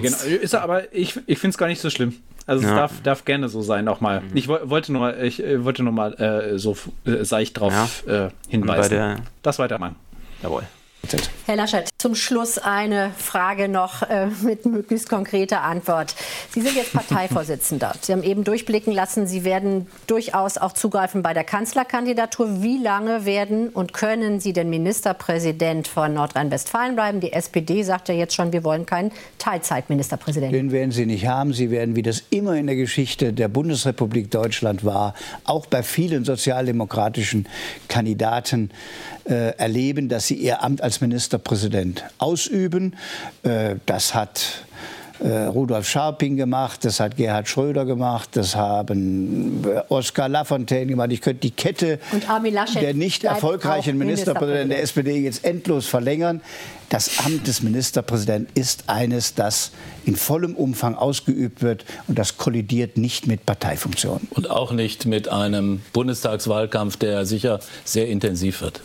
[0.00, 0.36] sonst genau.
[0.42, 2.14] Ist er, aber ich, ich finde es gar nicht so schlimm.
[2.46, 2.76] Also es Ja.
[2.76, 4.22] darf, darf gerne so sein, auch mal.
[4.34, 8.10] Ich woll- wollte nur, ich äh, wollte nur mal äh, so äh, seicht drauf äh,
[8.10, 8.90] bei hinweisen.
[8.90, 9.96] der, das weitermachen.
[10.42, 10.62] jawohl.
[11.46, 16.14] Herr Laschet, zum Schluss eine Frage noch äh, mit möglichst konkreter Antwort.
[16.50, 17.92] Sie sind jetzt Parteivorsitzender.
[18.00, 22.62] Sie haben eben durchblicken lassen, Sie werden durchaus auch zugreifen bei der Kanzlerkandidatur.
[22.62, 27.20] Wie lange werden und können Sie denn Ministerpräsident von Nordrhein-Westfalen bleiben?
[27.20, 30.56] Die SPD sagt ja jetzt schon, wir wollen keinen Teilzeitministerpräsidenten.
[30.56, 31.52] Den werden Sie nicht haben.
[31.52, 35.14] Sie werden, wie das immer in der Geschichte der Bundesrepublik Deutschland war,
[35.44, 37.46] auch bei vielen sozialdemokratischen
[37.88, 38.70] Kandidaten
[39.24, 42.96] äh, erleben, dass sie ihr Amt als Ministerpräsident ausüben.
[43.42, 44.64] Äh, das hat
[45.22, 51.12] äh, Rudolf Scharping gemacht, das hat Gerhard Schröder gemacht, das haben äh, Oskar Lafontaine gemacht.
[51.12, 52.00] Ich könnte die Kette
[52.80, 54.82] der nicht erfolgreichen Ministerpräsidenten der.
[54.82, 56.40] SPD jetzt endlos verlängern.
[56.88, 59.70] Das Amt des Ministerpräsidenten ist eines, das
[60.04, 64.26] in vollem Umfang ausgeübt wird und das kollidiert nicht mit Parteifunktionen.
[64.30, 68.80] Und auch nicht mit einem Bundestagswahlkampf, der sicher sehr intensiv wird.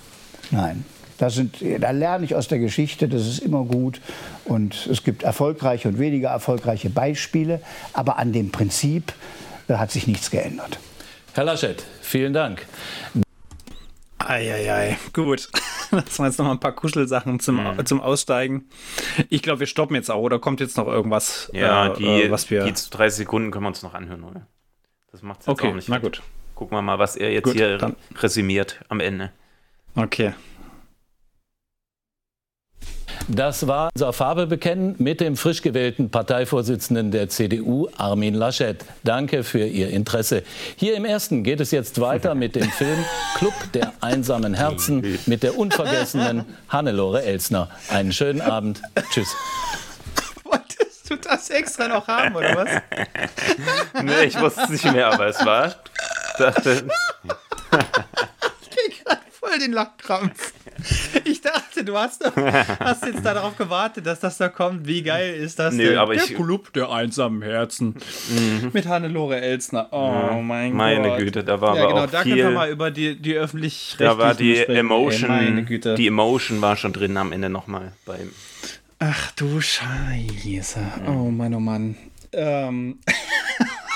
[0.52, 0.86] Nein.
[1.18, 4.00] Das sind, da lerne ich aus der Geschichte, das ist immer gut.
[4.46, 7.60] Und es gibt erfolgreiche und weniger erfolgreiche Beispiele.
[7.94, 9.14] Aber an dem Prinzip
[9.68, 10.78] äh, hat sich nichts geändert.
[11.34, 12.68] Herr Laschet, vielen Dank.
[14.20, 15.50] Eieiei, gut.
[15.90, 17.86] Das waren jetzt noch mal ein paar Kuschelsachen zum, Mhm.
[17.86, 18.66] zum Aussteigen.
[19.30, 20.20] Ich glaube, wir stoppen jetzt auch.
[20.22, 22.66] Oder kommt jetzt noch irgendwas, Ja, äh, die, äh, was wir...
[22.66, 24.46] die 30 Sekunden können wir uns noch anhören, oder?
[25.14, 25.88] Das macht jetzt Okay, auch nicht.
[25.88, 26.04] na fett.
[26.04, 26.22] gut.
[26.56, 29.32] Gucken wir mal, was er jetzt Gut, hier dann- resümiert am Ende.
[29.98, 30.34] Okay.
[33.28, 38.86] Das war unser Farbe bekennen mit dem frisch gewählten Parteivorsitzenden der CDU, Armin Laschet.
[39.04, 40.44] Danke für Ihr Interesse.
[40.78, 43.04] Hier im ersten geht es jetzt weiter mit dem Film
[43.36, 47.70] Club der einsamen Herzen mit der unvergessenen Hannelore Elsner.
[47.90, 48.82] Einen schönen Abend.
[49.12, 49.36] Tschüss.
[50.44, 54.04] Wolltest du das extra noch haben, oder was?
[54.04, 55.76] nee, ich wusste es nicht mehr, aber es war.
[56.38, 56.88] Dachte,
[59.58, 60.54] voll den Lachkrampf.
[61.26, 62.24] Ich dachte, du hast,
[62.80, 64.86] hast jetzt darauf gewartet, dass das da kommt.
[64.86, 65.98] Wie geil ist das Nö, denn?
[65.98, 67.96] aber der ich- Club der einsamen Herzen.
[68.74, 69.88] Mit Hannelore Elsner.
[69.92, 71.18] Oh mein meine Gott.
[71.18, 72.54] Güte, da war ja, aber genau, auch da können wir viel.
[72.54, 74.72] mal über die, die öffentlich Da war die sprechen.
[74.72, 75.96] Ey, Emotion, meine Güte.
[75.96, 78.32] die Emotion war schon drin am Ende nochmal beim.
[79.00, 80.80] Ach du Scheiße.
[81.08, 81.96] Oh Mann, oh Mann.
[82.34, 83.00] Ähm.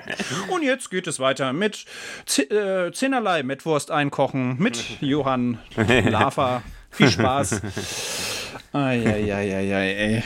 [0.48, 1.84] Und jetzt geht es weiter mit
[2.26, 6.62] Z äh, Zehnerlei Mettwurst einkochen mit Johann Lafer.
[6.90, 7.60] Viel Spaß.
[8.72, 10.22] Eieieiei.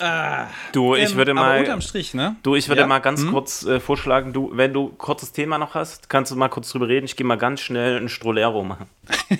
[0.00, 1.60] Ah, Du, ich ähm, würde mal.
[1.60, 2.36] unterm Strich, ne?
[2.42, 2.86] Du, ich würde Ja?
[2.86, 6.36] mal ganz kurz äh, vorschlagen, du, wenn du ein kurzes Thema noch hast, kannst du
[6.36, 7.04] mal kurz drüber reden.
[7.06, 8.86] Ich gehe mal ganz schnell ein Strolero machen.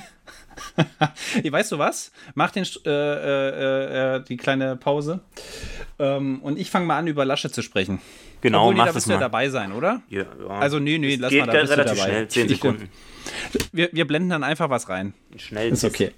[1.51, 2.13] Weißt du was?
[2.35, 5.21] Mach den, äh, äh, äh, die kleine Pause.
[5.99, 8.01] Ähm, und ich fange mal an, über Lasche zu sprechen.
[8.41, 10.03] Genau, Obwohl, nee, mach da das bist du ja dabei sein, oder?
[10.09, 10.47] Ja, ja.
[10.49, 12.11] Also, nee, nee, Es lass geht mal, da bist du relativ dabei.
[12.11, 12.89] schnell, 10 Ich- Sekunden.
[13.73, 15.15] Wir, wir blenden dann einfach was rein.
[15.37, 15.71] Schnell.
[15.73, 16.13] Ist okay.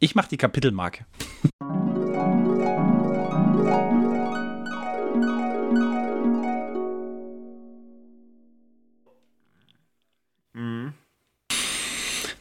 [0.00, 1.06] Ich mache die Kapitelmarke.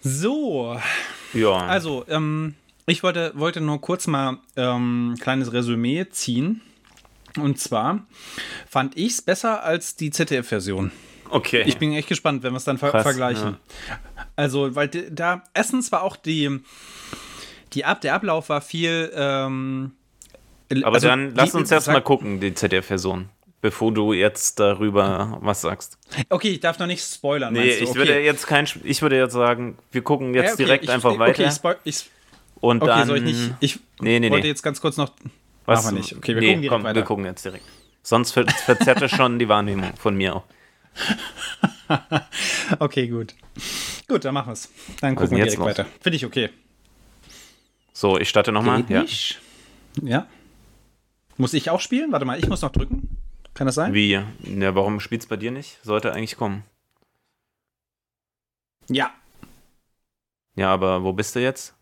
[0.03, 0.77] So,
[1.34, 1.55] Ja.
[1.65, 2.55] also, ähm,
[2.85, 6.61] ich wollte, wollte nur kurz mal ähm, ein kleines Resümee ziehen.
[7.39, 8.05] Und zwar
[8.69, 10.91] fand ich es besser als die ZDF-Version.
[11.30, 11.63] okay.
[11.65, 13.57] Ich bin echt gespannt, wenn wir es dann ver Krass, vergleichen.
[14.35, 16.59] Also, weil da, erstens war auch die,
[17.73, 19.11] die Ab, der Ablauf war viel.
[19.15, 19.93] Ähm,
[20.84, 23.30] Aber also, dann lass uns erst mal gucken, die ZDF-Version,
[23.64, 25.98] bevor du jetzt darüber was sagst.
[26.30, 27.53] Okay, ich darf noch nicht spoilern.
[27.53, 27.98] Nee, ich okay.
[27.98, 31.11] würde jetzt kein, ich würde jetzt sagen, wir gucken jetzt Ja, okay, direkt ich, einfach
[31.11, 31.48] okay, weiter.
[31.48, 32.10] Ich spoil, ich,
[32.60, 33.07] und okay, dann.
[33.07, 33.53] soll ich nicht?
[33.61, 34.49] Ich Nee, nee, wollte nee.
[34.49, 35.14] jetzt ganz kurz noch.
[35.64, 36.18] was, machen wir nicht.
[36.18, 36.95] Okay, wir nee, gucken direkt komm, weiter.
[36.98, 37.64] wir gucken jetzt direkt.
[38.02, 40.44] Sonst ver verzerrt das schon die Wahrnehmung von mir auch.
[42.80, 43.34] okay, gut.
[44.10, 44.69] Gut, dann machen wir es.
[44.99, 45.68] Dann gucken wir direkt los?
[45.69, 45.85] weiter.
[46.02, 46.49] Finde ich okay.
[47.94, 48.84] So, ich starte nochmal.
[48.90, 49.06] Ja.
[50.02, 50.27] Ja.
[51.38, 52.11] Muss ich auch spielen?
[52.11, 53.22] Warte mal, ich muss noch drücken.
[53.53, 53.93] Kann das sein?
[53.93, 54.11] Wie?
[54.11, 55.80] Ja, warum spielt's bei dir nicht?
[55.84, 56.63] Sollte eigentlich kommen.
[58.89, 59.11] Ja.
[60.55, 61.73] Ja, aber wo bist du jetzt?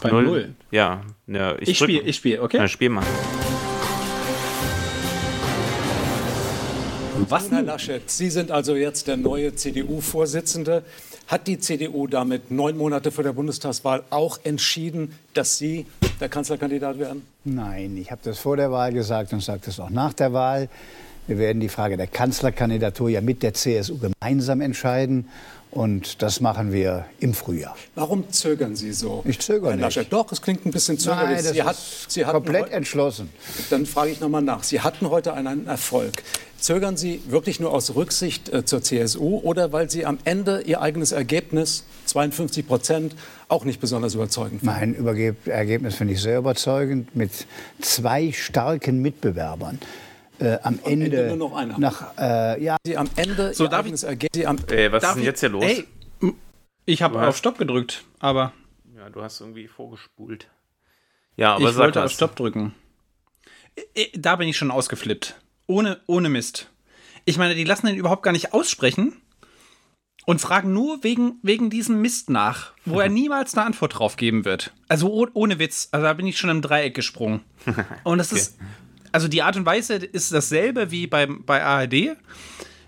[0.00, 0.54] Bei null.
[0.70, 2.58] Ja, ja ich, Ich spiele, ich spiele, okay?
[2.58, 3.04] Ja, spiel mal.
[7.28, 7.62] Was Herr?
[7.62, 10.82] Laschet, Sie sind also jetzt der neue CDU-Vorsitzende.
[11.26, 15.86] Hat die CDU damit neun Monate vor der Bundestagswahl auch entschieden, dass Sie
[16.20, 17.22] der Kanzlerkandidat werden?
[17.44, 20.68] Nein, ich habe das vor der Wahl gesagt und sage das auch nach der Wahl.
[21.26, 25.28] Wir werden die Frage der Kanzlerkandidatur ja mit der CSU gemeinsam entscheiden.
[25.72, 27.74] Und das machen wir im Frühjahr.
[27.94, 29.22] Warum zögern Sie so?
[29.26, 30.12] Ich zögere nicht.
[30.12, 31.36] Doch, es klingt ein bisschen zögerlich.
[31.36, 33.30] Nein, das Sie, hat, ist Sie hatten komplett entschlossen.
[33.70, 34.64] Dann frage ich nochmal nach.
[34.64, 36.22] Sie hatten heute einen Erfolg.
[36.58, 40.82] Zögern Sie wirklich nur aus Rücksicht äh, zur CSU oder weil Sie am Ende Ihr
[40.82, 43.16] eigenes Ergebnis, 52 Prozent,
[43.48, 44.66] auch nicht besonders überzeugend finden?
[44.66, 47.30] Mein Überge Ergebnis finde ich sehr überzeugend mit
[47.80, 49.78] zwei starken Mitbewerbern.
[50.42, 51.78] Äh, am Ende, Ende nur noch einer.
[51.78, 54.30] nach äh, ja, Sie am Ende So, darf Ergebnis.
[54.34, 55.64] Sie am Ey, was Darf ist denn ich- jetzt hier los?
[55.64, 55.86] Ey,
[56.84, 58.52] ich habe auf Stopp gedrückt, aber
[58.96, 60.48] Ja, du hast irgendwie vorgespult.
[61.36, 62.06] Ja, aber ich wollte was.
[62.10, 62.74] auf Stopp drücken.
[64.14, 65.36] Da bin ich schon ausgeflippt.
[65.66, 66.68] Ohne, ohne Mist.
[67.24, 69.14] Ich meine, die lassen den überhaupt gar nicht aussprechen
[70.26, 74.44] und fragen nur wegen, wegen diesem Mist nach, wo er niemals eine Antwort drauf geben
[74.44, 74.72] wird.
[74.88, 75.88] Also oh, ohne Witz.
[75.92, 77.42] Also da bin ich schon im Dreieck gesprungen.
[78.04, 78.58] Und das ist,
[79.12, 82.16] also die Art und Weise ist dasselbe wie beim, bei ARD.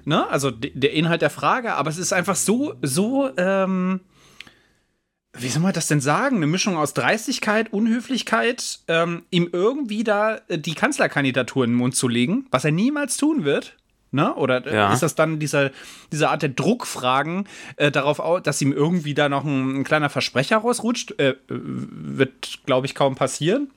[0.04, 0.28] Ne?
[0.28, 4.00] Also de- der Inhalt der Frage, aber es ist einfach so, so, ähm,
[5.36, 6.36] wie soll man das denn sagen?
[6.36, 11.96] Eine Mischung aus Dreistigkeit, Unhöflichkeit, ähm, ihm irgendwie da äh, die Kanzlerkandidatur in den Mund
[11.96, 13.76] zu legen, was er niemals tun wird.
[14.12, 14.32] Ne?
[14.36, 14.92] Oder äh, Ja.
[14.92, 15.72] ist das dann diese,
[16.12, 20.08] diese Art der Druckfragen äh, darauf, au- dass ihm irgendwie da noch ein, ein kleiner
[20.08, 21.18] Versprecher rausrutscht?
[21.18, 23.70] Äh, äh, wird, glaube ich, kaum passieren.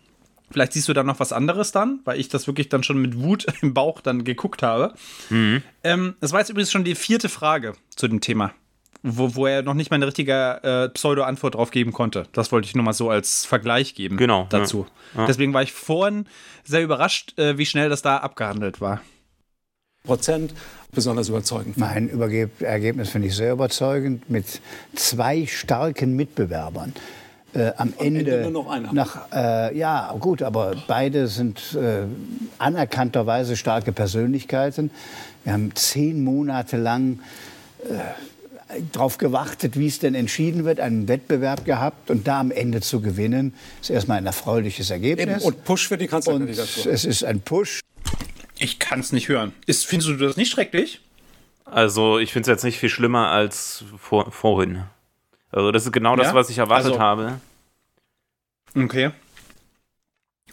[0.50, 3.20] Vielleicht siehst du dann noch was anderes dann, weil ich das wirklich dann schon mit
[3.20, 4.94] Wut im Bauch dann geguckt habe.
[5.30, 8.54] Ähm, das war jetzt übrigens schon die vierte Frage zu dem Thema,
[9.04, 12.28] wo, wo er noch nicht mal eine richtige äh, Pseudo-Antwort drauf geben konnte.
[12.32, 14.48] Das wollte ich nur mal so als Vergleich geben Genau, ja.
[14.50, 14.88] dazu.
[15.28, 16.28] Deswegen war ich vorhin
[16.64, 19.02] sehr überrascht, äh, wie schnell das da abgehandelt war.
[20.04, 20.54] Prozent
[20.94, 24.62] besonders überzeugend mein Überge Ergebnis finde ich sehr überzeugend mit
[24.96, 26.94] zwei starken Mitbewerbern.
[27.58, 28.94] Äh, am Ende, Ende nur noch einer.
[28.94, 32.04] nach äh, ja gut, aber beide sind äh,
[32.60, 34.92] anerkannterweise starke Persönlichkeiten.
[35.44, 37.20] Wir haben zehn Monate lang
[37.84, 37.96] äh,
[38.92, 43.02] darauf gewartet, wie es denn entschieden wird, einen Wettbewerb gehabt und da am Ende zu
[43.02, 45.44] gewinnen, ist erstmal ein erfreuliches Eben, Ergebnis.
[45.44, 46.92] und Push für die Kanzlerkandidatur.
[46.92, 47.80] es ist ein Push.
[48.60, 49.54] Ich kann es nicht hören.
[49.66, 51.02] Ist, findest du das nicht schrecklich?
[51.66, 54.84] Also, ich finde es jetzt nicht viel schlimmer als vor, vorhin.
[55.52, 56.34] Also, das ist genau das, Ja?
[56.36, 57.40] was ich erwartet Also- habe.
[58.78, 59.12] Okay.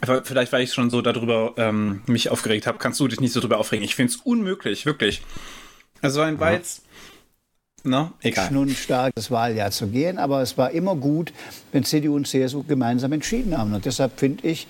[0.01, 3.33] Aber Vielleicht, weil ich schon so darüber ähm, mich aufgeregt habe, kannst du dich nicht
[3.33, 3.85] so darüber aufregen.
[3.85, 5.23] Ich finde es unmöglich, wirklich.
[6.03, 6.83] Also ein war jetzt.
[7.87, 8.13] Ne?
[8.23, 8.49] Egal.
[8.49, 10.19] schnurrenstark das Wahljahr zu gehen.
[10.19, 11.33] Aber es war immer gut,
[11.73, 13.75] wenn CDU und CSU gemeinsam entschieden haben.
[13.75, 14.67] Und deshalb finde ich,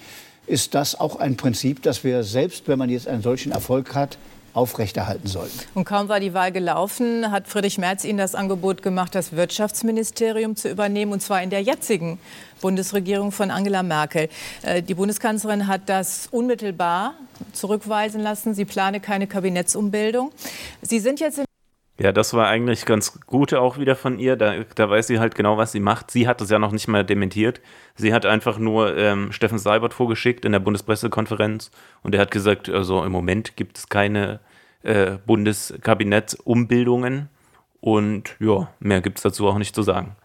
[0.47, 4.19] ist das auch ein Prinzip, das wir selbst, wenn man jetzt einen solchen Erfolg hat,
[4.55, 5.59] aufrechterhalten sollten.
[5.75, 10.57] Und kaum war die Wahl gelaufen, hat Friedrich Merz Ihnen das Angebot gemacht, das Wirtschaftsministerium
[10.57, 12.19] zu übernehmen, und zwar in der jetzigen
[12.61, 14.29] Bundesregierung von Angela Merkel.
[14.63, 17.15] Äh, Die Bundeskanzlerin hat das unmittelbar
[17.53, 18.55] zurückweisen lassen.
[18.55, 20.31] Sie plane keine Kabinettsumbildung.
[20.83, 21.45] Sie sind jetzt in
[21.99, 24.35] Ja, das war eigentlich ganz gut auch wieder von ihr.
[24.35, 26.11] Da, da weiß sie halt genau, was sie macht.
[26.11, 27.61] Sie hat es ja noch nicht mal dementiert.
[27.95, 31.71] Sie hat einfach nur ähm, Steffen Seibert vorgeschickt in der Bundespressekonferenz
[32.03, 34.41] und er hat gesagt, also im Moment gibt es keine
[34.83, 37.29] äh, Bundeskabinettumbildungen
[37.81, 40.17] und ja, mehr gibt es dazu auch nicht zu sagen.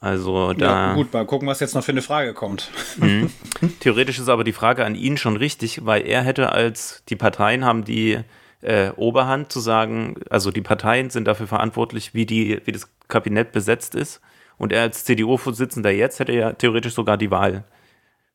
[0.00, 0.88] Also da.
[0.88, 2.70] Ja, gut, mal gucken, was jetzt noch für eine Frage kommt.
[2.98, 3.30] Mhm.
[3.80, 7.64] Theoretisch ist aber die Frage an ihn schon richtig, weil er hätte als die Parteien
[7.64, 8.20] haben die
[8.64, 13.52] äh, Oberhand zu sagen, also die Parteien sind dafür verantwortlich, wie, die, wie das Kabinett
[13.52, 14.20] besetzt ist.
[14.56, 17.64] Und er als CDU-Vorsitzender jetzt hätte ja theoretisch sogar die Wahl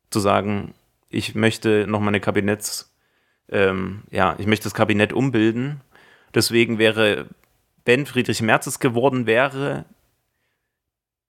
[0.09, 0.73] zu sagen,
[1.09, 2.95] ich möchte noch mal eine Kabinetts,
[3.49, 5.81] ähm, ja, ich möchte das Kabinett umbilden.
[6.35, 7.27] Deswegen wäre,
[7.85, 9.85] wenn Friedrich Merz es geworden wäre,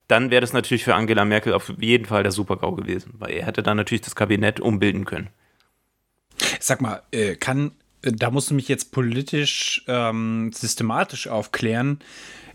[0.07, 3.45] dann wäre das natürlich für Angela Merkel auf jeden Fall der Super-GAU gewesen, weil er
[3.45, 5.29] hätte dann natürlich das Kabinett umbilden können.
[6.59, 7.71] Sag mal, äh, kann,
[8.01, 11.99] da musst du mich jetzt politisch ähm, systematisch aufklären.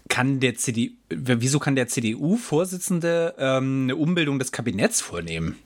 [0.09, 5.57] Kann der CDU, wieso kann der CDU-Vorsitzende ähm, eine Umbildung des Kabinetts vornehmen?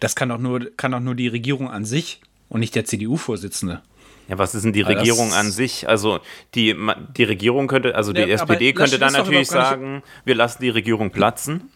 [0.00, 3.82] Das kann doch nur, kann doch nur die Regierung an sich und nicht der CDU-Vorsitzende.
[4.28, 5.88] Ja, was ist denn die Regierung an sich?
[5.88, 6.18] Also
[6.54, 6.76] die,
[7.16, 11.10] die Regierung könnte, also die ja, SPD könnte dann natürlich sagen, wir lassen die Regierung
[11.10, 11.70] platzen.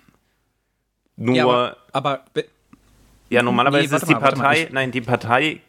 [1.17, 1.37] Nur.
[1.37, 2.25] Ja, aber, aber
[3.29, 5.61] ja normalerweise nee, ist die mal, Partei, nein, die Partei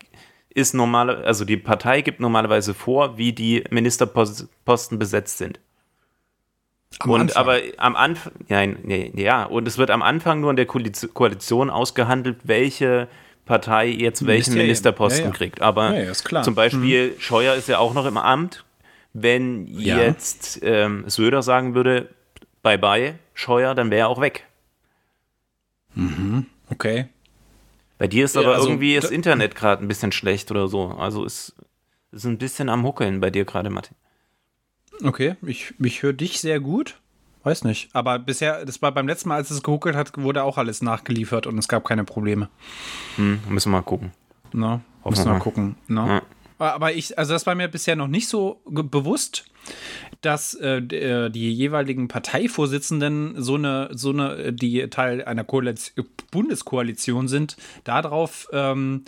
[0.53, 5.59] ist normal, also die Partei gibt normalerweise vor, wie die Ministerposten besetzt sind.
[6.99, 7.37] Am und Anfang.
[7.37, 12.39] aber am Anfang, ja, ja, und es wird am Anfang nur in der Koalition ausgehandelt,
[12.43, 13.07] welche
[13.45, 15.35] Partei jetzt welchen Ministerposten ja, ja.
[15.35, 15.61] kriegt.
[15.61, 15.93] Aber
[16.43, 17.19] zum Beispiel mhm.
[17.19, 18.65] Scheuer ist ja auch noch im Amt.
[19.13, 22.09] Wenn jetzt ähm, Söder sagen würde,
[22.61, 24.45] bye bye, Scheuer, dann wäre er auch weg.
[25.95, 26.45] Mhm.
[26.69, 27.07] Okay.
[28.01, 30.87] Bei dir ist aber also, irgendwie das Internet gerade ein bisschen schlecht oder so.
[30.87, 31.55] Also ist,
[32.11, 33.95] ist ein bisschen am Huckeln bei dir gerade, Martin.
[35.03, 36.99] Okay, ich, ich höre dich sehr gut.
[37.43, 37.91] Weiß nicht.
[37.93, 41.45] Aber bisher, das war beim letzten Mal, als es gehuckelt hat, wurde auch alles nachgeliefert
[41.45, 42.49] und es gab keine Probleme.
[43.17, 44.13] Hm, müssen wir mal gucken.
[44.51, 45.75] Na, müssen wir mal gucken.
[45.87, 46.07] Na.
[46.07, 46.21] Ja.
[46.61, 49.45] Aber ich, also das war mir bisher noch nicht so bewusst,
[50.21, 57.27] dass äh, äh, die jeweiligen Parteivorsitzenden so eine, so eine, die Teil einer Koalition, Bundeskoalition
[57.27, 59.05] sind, darauf ähm,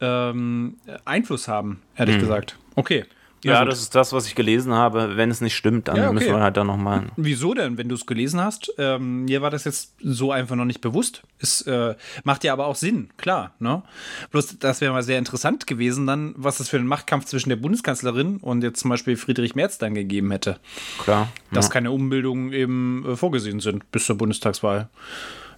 [0.00, 2.22] ähm, Einfluss haben, ehrlich hm.
[2.22, 2.58] gesagt.
[2.74, 3.04] Okay.
[3.42, 5.16] Ja, ja das ist das, was ich gelesen habe.
[5.16, 6.14] Wenn es nicht stimmt, dann ja, okay.
[6.14, 7.06] müssen wir halt da nochmal.
[7.16, 8.72] Wieso denn, wenn du es gelesen hast?
[8.78, 11.22] Ähm, mir war das jetzt so einfach noch nicht bewusst.
[11.38, 11.94] Es äh,
[12.24, 13.54] macht ja aber auch Sinn, klar.
[13.58, 13.82] Ne?
[14.30, 17.56] Bloß, das wäre mal sehr interessant gewesen, dann, was es für einen Machtkampf zwischen der
[17.56, 20.58] Bundeskanzlerin und jetzt zum Beispiel Friedrich Merz dann gegeben hätte.
[20.98, 21.28] Klar.
[21.50, 21.72] Dass ja.
[21.72, 24.88] keine Umbildungen eben äh, vorgesehen sind bis zur Bundestagswahl.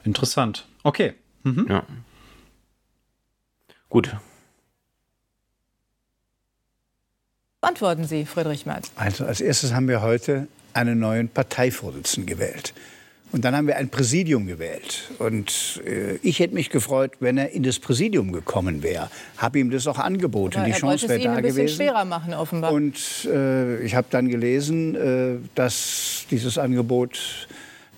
[0.05, 0.67] Interessant.
[0.83, 1.15] Okay.
[1.43, 1.67] Mhm.
[1.69, 1.85] Ja.
[3.89, 4.17] Gut,
[7.65, 8.91] Antworten Sie, Friedrich Merz.
[8.97, 12.75] Also als erstes haben wir heute einen neuen Parteivorsitzenden gewählt.
[13.31, 15.11] Und dann haben wir ein Präsidium gewählt.
[15.21, 19.11] Und äh, ich hätte mich gefreut, wenn er in das Präsidium gekommen wäre.
[19.39, 20.59] Habe ihm das auch angeboten.
[20.59, 21.61] Aber Die Chance wäre da gewesen.
[21.61, 22.73] ein bisschen schwerer machen, offenbar.
[22.73, 22.97] Und
[23.33, 27.47] äh, ich habe dann gelesen, äh, dass dieses Angebot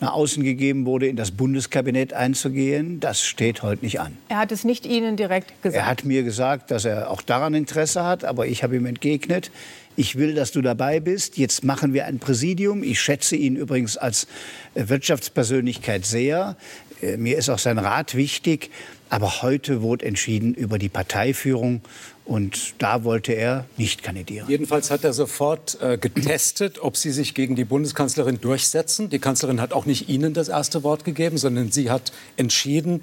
[0.00, 3.00] nach außen gegeben wurde, in das Bundeskabinett einzugehen.
[3.00, 4.16] Das steht heute nicht an.
[4.28, 5.76] Er hat es nicht Ihnen direkt gesagt?
[5.76, 9.50] Er hat mir gesagt, dass er auch daran Interesse hat, aber ich habe ihm entgegnet,
[9.96, 11.38] ich will, dass du dabei bist.
[11.38, 12.82] Jetzt machen wir ein Präsidium.
[12.82, 14.26] Ich schätze ihn übrigens als
[14.74, 16.56] äh, Wirtschaftspersönlichkeit sehr.
[17.00, 18.70] Äh, mir ist auch sein Rat wichtig.
[19.08, 21.82] Aber heute wurde entschieden über die Parteiführung
[22.24, 24.48] und da wollte er nicht kandidieren.
[24.48, 29.10] Jedenfalls hat er sofort äh, getestet, ob sie sich gegen die Bundeskanzlerin durchsetzen.
[29.10, 33.02] Die Kanzlerin hat auch nicht Ihnen das erste Wort gegeben, sondern sie hat entschieden.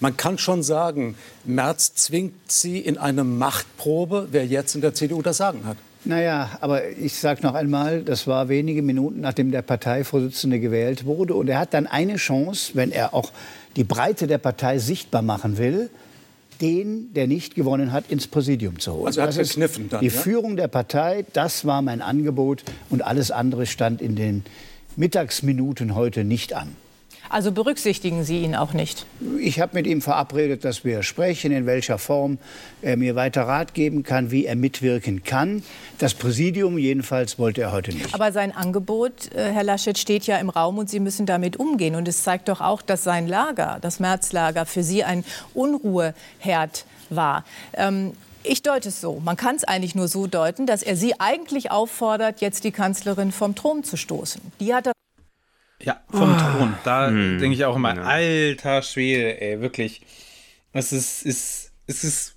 [0.00, 5.20] Man kann schon sagen, Merz zwingt sie in eine Machtprobe, wer jetzt in der CDU
[5.20, 5.76] das Sagen hat.
[6.04, 11.34] Naja, aber ich sage noch einmal, das war wenige Minuten, nachdem der Parteivorsitzende gewählt wurde.
[11.34, 13.30] Und er hat dann eine Chance, wenn er auch
[13.76, 15.90] die Breite der Partei sichtbar machen will,
[16.60, 19.06] den, der nicht gewonnen hat, ins Präsidium zu holen.
[19.06, 20.12] Also er hat das gekniffen dann, Die ja?
[20.12, 24.44] Führung der Partei, das war mein Angebot und alles andere stand in den
[24.96, 26.76] Mittagsminuten heute nicht an.
[27.32, 29.06] Also berücksichtigen Sie ihn auch nicht?
[29.40, 32.36] Ich habe mit ihm verabredet, dass wir sprechen, in welcher Form
[32.82, 35.62] er mir weiter Rat geben kann, wie er mitwirken kann.
[35.98, 38.14] Das Präsidium jedenfalls wollte er heute nicht.
[38.14, 41.94] Aber sein Angebot, äh, Herr Laschet, steht ja im Raum und Sie müssen damit umgehen.
[41.94, 47.46] Und es zeigt doch auch, dass sein Lager, das Märzlager, für Sie ein Unruheherd war.
[47.72, 49.22] Ähm, ich deute es so.
[49.24, 53.32] Man kann es eigentlich nur so deuten, dass er Sie eigentlich auffordert, jetzt die Kanzlerin
[53.32, 54.42] vom Thron zu stoßen.
[54.60, 54.92] Die hat er
[55.82, 56.38] ja, vom oh.
[56.38, 56.74] Thron.
[56.84, 57.38] Da hm.
[57.38, 58.02] denke ich auch immer, ja.
[58.02, 60.02] alter Schwede, ey, wirklich.
[60.72, 62.36] Es ist, ist, es ist,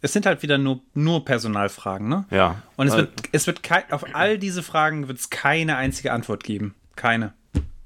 [0.00, 2.24] es sind halt wieder nur, nur Personalfragen, ne?
[2.30, 2.62] Ja.
[2.76, 6.44] Und es wird, es wird kein, auf all diese Fragen wird es keine einzige Antwort
[6.44, 6.74] geben.
[6.96, 7.34] Keine.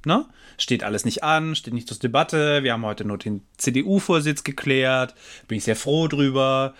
[0.04, 0.26] Ne?
[0.56, 2.62] Steht alles nicht an, steht nicht zur Debatte.
[2.62, 5.14] Wir haben heute nur den CDU-Vorsitz geklärt.
[5.48, 6.74] Bin ich sehr froh drüber.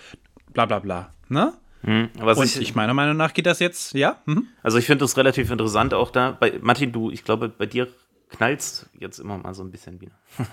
[0.52, 1.14] Bla bla bla.
[1.28, 1.52] Ne?
[1.82, 4.20] Hm, und ich, ich, meiner Meinung nach geht das jetzt, ja?
[4.26, 4.48] Mhm.
[4.62, 6.32] Also ich finde das relativ interessant auch da.
[6.32, 7.88] Bei Martin, du, ich glaube, bei dir
[8.30, 10.12] knallst jetzt immer mal so ein bisschen wieder.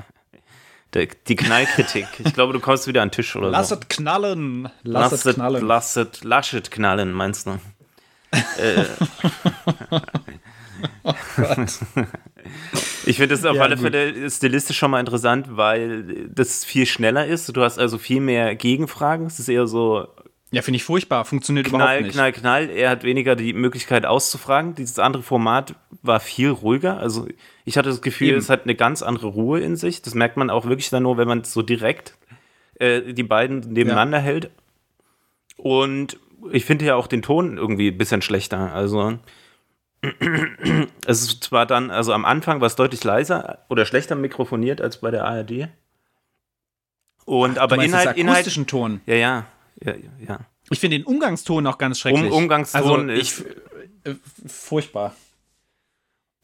[1.28, 2.08] die Knallkritik.
[2.24, 3.76] Ich glaube, du kommst wieder an den Tisch oder Lass so.
[3.76, 4.70] es knallen.
[4.84, 5.68] Lass, Lass es knallen.
[5.68, 7.60] Lass es Laschet knallen, meinst du?
[8.58, 8.86] äh.
[11.04, 11.14] oh
[13.06, 13.78] ich finde das auf ja, alle.
[13.78, 17.56] Fälle stilistisch schon mal interessant, weil das viel schneller ist.
[17.56, 19.26] Du hast also viel mehr Gegenfragen.
[19.26, 20.08] Es ist eher so
[20.56, 21.26] ja, finde ich furchtbar.
[21.26, 22.14] Funktioniert knall, überhaupt nicht.
[22.14, 22.78] Knall, knall, knall.
[22.78, 24.74] Er hat weniger die Möglichkeit auszufragen.
[24.74, 26.98] Dieses andere Format war viel ruhiger.
[26.98, 27.28] Also
[27.66, 28.38] ich hatte das Gefühl, Eben.
[28.38, 30.02] es hat eine ganz andere Ruhe in sich.
[30.02, 32.16] Das merkt man auch wirklich dann nur, wenn man so direkt
[32.76, 34.24] äh, die beiden nebeneinander ja.
[34.24, 34.50] hält.
[35.58, 36.18] Und
[36.54, 38.72] ich finde ja auch den Ton irgendwie ein bisschen schlechter.
[38.72, 39.20] Also
[41.06, 45.02] es ist zwar dann, also am Anfang war es deutlich leiser oder schlechter mikrofoniert als
[45.02, 45.68] bei der ARD.
[47.26, 49.02] Und Ach, aber Inhalt, akustischen Ton.
[49.06, 49.48] Ja, ja
[49.84, 49.94] ja,
[50.28, 50.40] ja.
[50.70, 52.32] Ich finde den Umgangston auch ganz schrecklich.
[52.32, 53.46] Um, Umgangston also, ist
[54.04, 54.16] ich, äh,
[54.48, 55.16] furchtbar.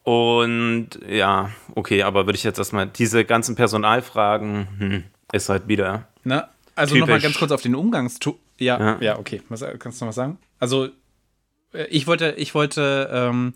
[0.03, 6.08] Und ja, okay, aber würde ich jetzt erstmal diese ganzen Personalfragen, hm, ist halt wieder.
[6.24, 8.36] Na, also nochmal ganz kurz auf den Umgangston.
[8.58, 9.41] Ja, ja, ja, okay.
[9.49, 10.38] Was, kannst du noch was sagen?
[10.60, 10.90] Also,
[11.74, 13.53] äh, ich wollte, ich wollte, ähm,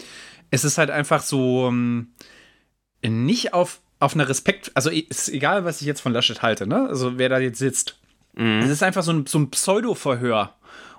[0.52, 2.10] es ist halt einfach so ähm,
[3.03, 6.88] nicht auf, auf einer Respekt, also ist egal, was ich jetzt von Laschet halte, ne?
[6.88, 7.99] Also wer da jetzt sitzt.
[8.36, 8.62] Mhm.
[8.62, 10.53] Es ist einfach so ein, so ein Pseudo-Verhör.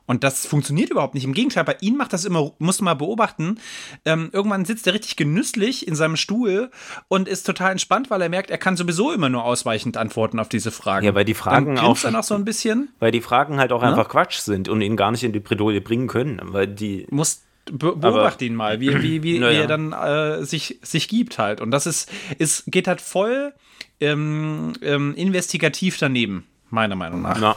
[0.07, 1.25] Und das funktioniert überhaupt nicht.
[1.25, 3.59] Im Gegenteil, bei ihm macht das immer, muss man mal beobachten.
[4.05, 6.71] Ähm, irgendwann sitzt er richtig genüsslich in seinem Stuhl
[7.09, 10.49] und ist total entspannt, weil er merkt, er kann sowieso immer nur ausweichend antworten auf
[10.49, 11.07] diese Fragen.
[11.07, 11.99] Ja, weil die Fragen dann auch.
[11.99, 12.91] Dann noch so ein bisschen.
[13.01, 13.89] Weil die Fragen halt auch ja?
[13.89, 16.41] einfach Quatsch sind und ihn gar nicht in die Bredouille bringen können.
[16.43, 17.07] Weil die.
[17.11, 19.51] Muss Be beobachte ihn mal, wie, wie, wie, ja.
[19.51, 21.61] wie er dann äh, sich, sich gibt halt.
[21.61, 22.09] Und das ist,
[22.39, 23.53] ist geht halt voll
[23.99, 27.39] ähm, ähm, investigativ daneben, meiner Meinung nach.
[27.39, 27.57] Na.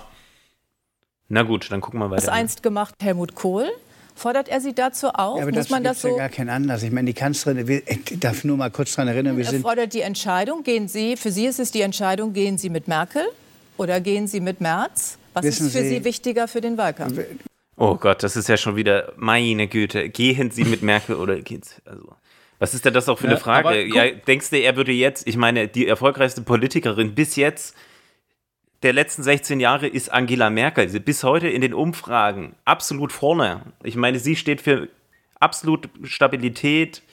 [1.29, 2.23] Na gut, dann gucken wir weiter.
[2.23, 3.69] Was einst gemacht Helmut Kohl?
[4.15, 5.37] Fordert er Sie dazu auf?
[5.37, 6.09] Ja, aber Muss das man das so?
[6.09, 6.83] ja gar keinen Anlass.
[6.83, 9.61] Ich meine, die Kanzlerin, ich darf nur mal kurz daran erinnern, wir er sind.
[9.61, 10.63] fordert die Entscheidung.
[10.63, 13.23] Gehen Sie, für Sie ist es die Entscheidung, gehen Sie mit Merkel
[13.77, 15.17] oder gehen Sie mit Merz?
[15.33, 17.17] Was Wissen ist für Sie, Sie wichtiger für den Wahlkampf?
[17.77, 20.09] Oh Gott, das ist ja schon wieder meine Güte.
[20.09, 21.75] Gehen Sie mit Merkel oder gehen Sie?
[21.85, 22.13] Also.
[22.57, 23.85] Was ist denn das auch für eine ja, Frage?
[23.85, 27.73] Ja, denkst du, er würde jetzt, ich meine, die erfolgreichste Politikerin bis jetzt
[28.83, 30.87] der letzten 16 Jahre ist Angela Merkel.
[30.99, 33.61] Bis heute in den Umfragen absolut vorne.
[33.83, 34.87] Ich meine, sie steht für
[35.39, 37.03] absolut Stabilität,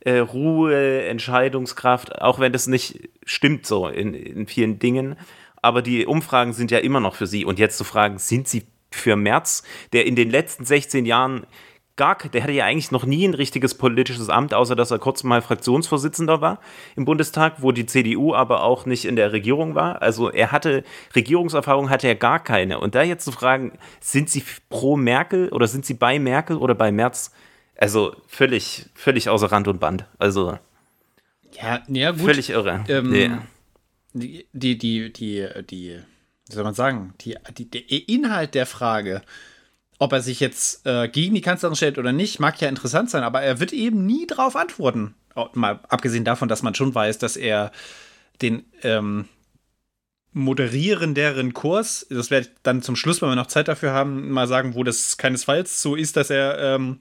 [0.00, 5.16] äh, Ruhe, Entscheidungskraft, auch wenn das nicht stimmt so in, in vielen Dingen.
[5.62, 7.44] Aber die Umfragen sind ja immer noch für sie.
[7.44, 9.62] Und jetzt zu fragen, sind sie für Merz,
[9.92, 11.46] der in den letzten 16 Jahren
[11.96, 15.22] gar, der hatte ja eigentlich noch nie ein richtiges politisches Amt, außer dass er kurz
[15.22, 16.60] mal Fraktionsvorsitzender war
[16.94, 20.02] im Bundestag, wo die CDU aber auch nicht in der Regierung war.
[20.02, 22.78] Also er hatte Regierungserfahrung hatte er gar keine.
[22.80, 26.74] Und da jetzt zu fragen, sind Sie pro Merkel oder sind Sie bei Merkel oder
[26.74, 27.32] bei Merz?
[27.78, 30.06] Also völlig, völlig außer Rand und Band.
[30.18, 30.58] Also
[31.52, 32.22] ja, ja gut.
[32.22, 32.84] Völlig irre.
[32.88, 33.42] Ähm.
[34.12, 36.00] Die, die, die, die, die,
[36.48, 39.22] wie soll man sagen, die, die, der Inhalt der Frage
[39.98, 43.22] ob er sich jetzt äh, gegen die Kanzlerin stellt oder nicht, mag ja interessant sein,
[43.22, 45.14] aber er wird eben nie darauf antworten.
[45.54, 47.70] Mal abgesehen davon, dass man schon weiß, dass er
[48.40, 49.28] den ähm,
[50.32, 54.46] moderierenderen Kurs, das werde ich dann zum Schluss, wenn wir noch Zeit dafür haben, mal
[54.46, 57.00] sagen, wo das keinesfalls so ist, dass er ähm,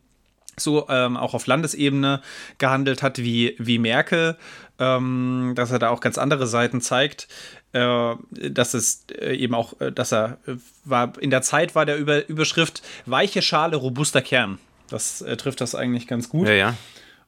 [0.58, 2.22] so ähm, auch auf Landesebene
[2.58, 4.38] gehandelt hat wie, wie Merkel,
[4.80, 7.28] ähm, dass er da auch ganz andere Seiten zeigt.
[7.76, 10.54] Äh, dass es äh, eben auch, äh, dass er äh,
[10.86, 14.60] war, in der Zeit war der Über Überschrift weiche Schale, robuster Kern.
[14.90, 16.48] Das äh, trifft das eigentlich ganz gut.
[16.48, 16.78] Ja, ja.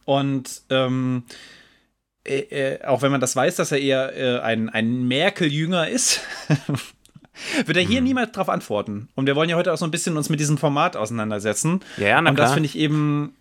[0.06, 1.24] Und ähm,
[2.24, 6.22] äh, auch wenn man das weiß, dass er eher ein, ein Merkel-Jünger ist,
[7.66, 8.08] wird er hier mhm.
[8.08, 9.10] niemals darauf antworten.
[9.16, 11.82] Und wir wollen ja heute auch so ein bisschen uns mit diesem Format auseinandersetzen.
[11.98, 13.34] Ja, na Und das finde ich eben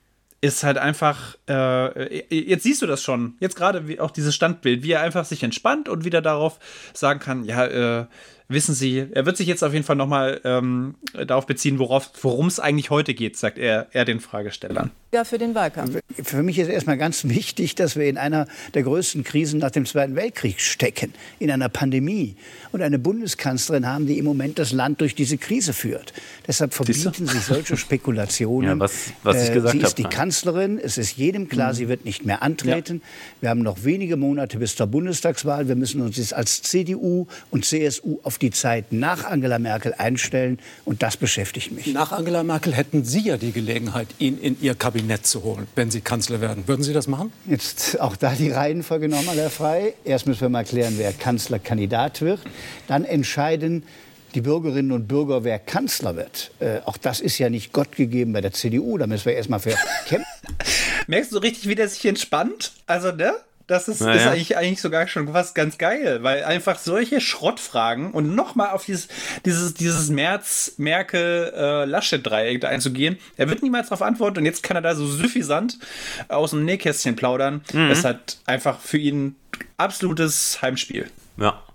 [0.42, 4.92] ist halt einfach, äh, jetzt siehst du das schon, jetzt gerade auch dieses Standbild, wie
[4.92, 6.58] er einfach sich entspannt und wieder darauf
[6.92, 8.06] sagen kann, ja, äh,
[8.48, 10.94] wissen Sie, er wird sich jetzt auf jeden Fall nochmal ähm,
[11.26, 14.90] darauf beziehen, worum es eigentlich heute geht, sagt er, er den Fragestellern.
[15.14, 15.98] Ja, für den Wahlkampf.
[16.22, 19.86] Für mich ist erstmal ganz wichtig, dass wir in einer der größten Krisen nach dem
[19.86, 22.36] Zweiten Weltkrieg stecken, in einer Pandemie.
[22.72, 26.12] Und eine Bundeskanzlerin haben, die im Moment das Land durch diese Krise führt.
[26.46, 28.70] Deshalb verbieten sich solche Spekulationen.
[28.70, 31.76] Ja, was, was ich gesagt sie ist hab, die Kanzlerin, es ist jedem klar, mhm.
[31.76, 32.96] sie wird nicht mehr antreten.
[32.96, 33.42] Ja.
[33.42, 35.68] Wir haben noch wenige Monate bis zur Bundestagswahl.
[35.68, 40.58] Wir müssen uns jetzt als CDU und CSU auf die Zeit nach Angela Merkel einstellen.
[40.84, 41.86] Und das beschäftigt mich.
[41.88, 45.90] Nach Angela Merkel hätten Sie ja die Gelegenheit, ihn in Ihr Kabinett zu holen, wenn
[45.90, 46.66] Sie Kanzler werden.
[46.66, 47.32] Würden Sie das machen?
[47.46, 49.94] Jetzt auch da die Reihenfolge nochmal, Herr Frey.
[50.04, 52.40] Erst müssen wir mal klären, wer Kanzlerkandidat wird.
[52.86, 53.82] Dann entscheiden
[54.34, 56.50] die Bürgerinnen und Bürger, wer Kanzler wird.
[56.60, 58.98] Äh, auch das ist ja nicht Gott gegeben bei der CDU.
[58.98, 59.74] Da müssen wir erst mal für
[60.06, 60.26] kämpfen.
[61.06, 62.72] Merkst du richtig, wie der sich entspannt?
[62.86, 63.32] Also, ne?
[63.66, 64.14] Das ist, naja.
[64.14, 68.84] ist eigentlich, eigentlich sogar schon fast ganz geil, weil einfach solche Schrottfragen und nochmal auf
[68.84, 69.08] dieses,
[69.44, 74.94] dieses, dieses Merz-Merkel-Laschet-Dreieck da einzugehen, er wird niemals darauf antworten und jetzt kann er da
[74.94, 75.80] so suffisant
[76.28, 77.64] aus dem Nähkästchen plaudern.
[77.72, 77.88] Mhm.
[77.88, 79.34] Das hat einfach für ihn
[79.76, 81.10] absolutes Heimspiel.
[81.36, 81.65] Ja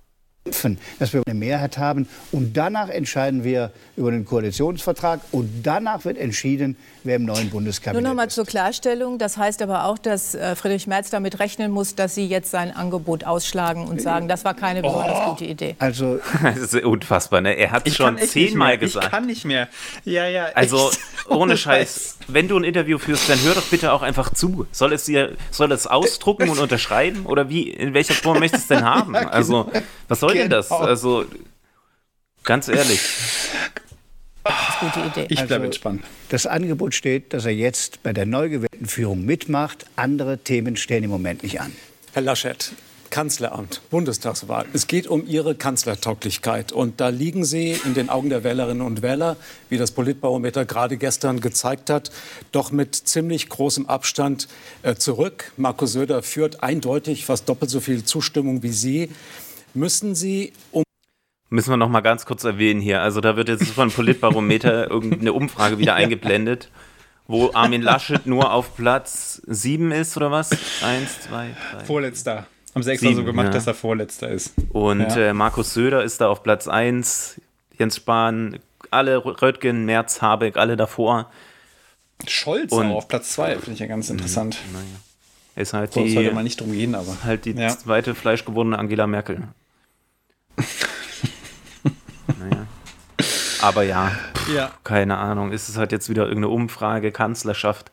[0.44, 2.08] dass wir eine Mehrheit haben.
[2.32, 5.20] Und danach entscheiden wir über den Koalitionsvertrag.
[5.32, 9.20] Und danach wird entschieden, wer im neuen Bundeskabinett Nur noch mal zur Klarstellung.
[9.20, 12.76] Das heißt aber auch, dass äh, Friedrich Merz damit rechnen muss, dass Sie jetzt sein
[12.76, 15.30] Angebot ausschlagen und sagen, das war keine besonders oh.
[15.30, 15.76] gute Idee.
[15.78, 17.42] Also, das ist unfassbar.
[17.42, 17.54] Ne?
[17.54, 19.06] Er hat es schon zehnmal gesagt.
[19.06, 19.68] Ich kann nicht mehr.
[20.06, 20.48] Ja, ja.
[20.56, 20.90] Also,
[21.30, 22.18] ohne Scheiß.
[22.28, 24.66] Wenn du ein Interview führst, dann hör doch bitte auch einfach zu.
[24.72, 27.28] Soll es, dir, soll es ausdrucken und unterschreiben?
[27.28, 29.16] Oder wie, in welcher Form möchtest du es denn haben?
[29.16, 29.70] Also,
[30.08, 30.70] was soll denn das?
[30.70, 30.82] Genau.
[30.82, 31.26] Also,
[32.44, 33.00] ganz ehrlich.
[34.44, 35.28] Das ist eine gute Idee.
[35.30, 36.04] Ich bleibe Also, entspannt.
[36.30, 39.86] Das Angebot steht, dass er jetzt bei der neu gewählten Führung mitmacht.
[39.96, 41.72] Andere Themen stehen im Moment nicht an.
[42.14, 42.74] Herr Laschet,
[43.12, 44.66] Kanzleramt, Bundestagswahl.
[44.74, 46.72] Es geht um Ihre Kanzlertauglichkeit.
[46.72, 49.36] Und da liegen Sie in den Augen der Wählerinnen und Wähler,
[49.70, 52.12] wie das Politbarometer gerade gestern gezeigt hat,
[52.52, 54.48] doch mit ziemlich großem Abstand
[54.82, 55.52] äh, zurück.
[55.58, 59.10] Markus Söder führt eindeutig fast doppelt so viel Zustimmung wie Sie.
[59.74, 60.84] Müssen Sie, um
[61.50, 63.02] Müssen wir noch mal ganz kurz erwähnen hier.
[63.02, 66.70] Also da wird jetzt von Politbarometer irgendeine Umfrage wieder eingeblendet,
[67.28, 70.52] wo Armin Laschet nur auf Platz 7 ist oder was?
[70.82, 71.84] Eins, zwei, drei.
[71.86, 72.48] Vorletzter.
[72.74, 73.52] Haben sie extra so Sieben, gemacht, ja.
[73.52, 74.54] dass er Vorletzter ist.
[74.72, 75.18] Und Ja.
[75.18, 77.42] äh, Markus Söder ist da auf Platz 1,
[77.78, 78.60] Jens Spahn,
[78.92, 81.30] alle Röttgen, Merz, Habeck, alle davor.
[82.28, 84.58] Scholz Und- auch auf Platz 2, finde ich ja ganz interessant.
[85.58, 87.18] Ist halt So, es sollte die, mal nicht drum gehen, aber.
[87.26, 87.68] halt die Ja.
[87.78, 89.50] zweite fleischgewordene Angela Merkel.
[92.40, 92.68] naja.
[93.62, 94.12] Aber ja,
[94.54, 94.72] Ja.
[94.84, 95.52] keine Ahnung.
[95.52, 97.92] Ist es halt jetzt wieder irgendeine Umfrage, Kanzlerschaft?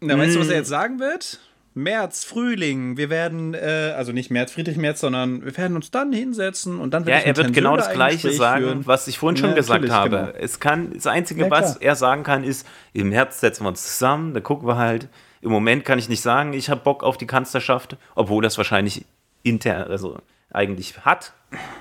[0.00, 0.58] Na, weißt du, was er Mm.
[0.58, 1.40] jetzt sagen wird?
[1.74, 6.12] März, Frühling, wir werden, äh, also nicht März, Friedrich Merz, sondern wir werden uns dann
[6.12, 8.86] hinsetzen und dann Ja, ich er wird genau das Gleiche sagen, führen.
[8.86, 10.16] was ich vorhin schon Ja, gesagt habe.
[10.32, 10.38] genau.
[10.40, 13.82] Es kann, das Einzige, Ja, was er sagen kann, ist, im März setzen wir uns
[13.84, 15.08] zusammen, da gucken wir halt.
[15.40, 19.04] Im Moment kann ich nicht sagen, ich habe Bock auf die Kanzlerschaft, obwohl das wahrscheinlich
[19.44, 20.18] intern, also
[20.50, 21.32] eigentlich hat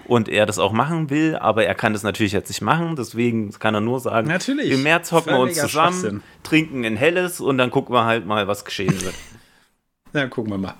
[0.06, 3.52] und er das auch machen will, aber er kann das natürlich jetzt nicht machen, deswegen
[3.52, 4.72] kann er nur sagen, Natürlich.
[4.72, 8.48] im März hocken wir uns zusammen, trinken ein helles und dann gucken wir halt mal,
[8.48, 9.16] was geschehen wird.
[10.14, 10.76] Ja, gucken wir mal.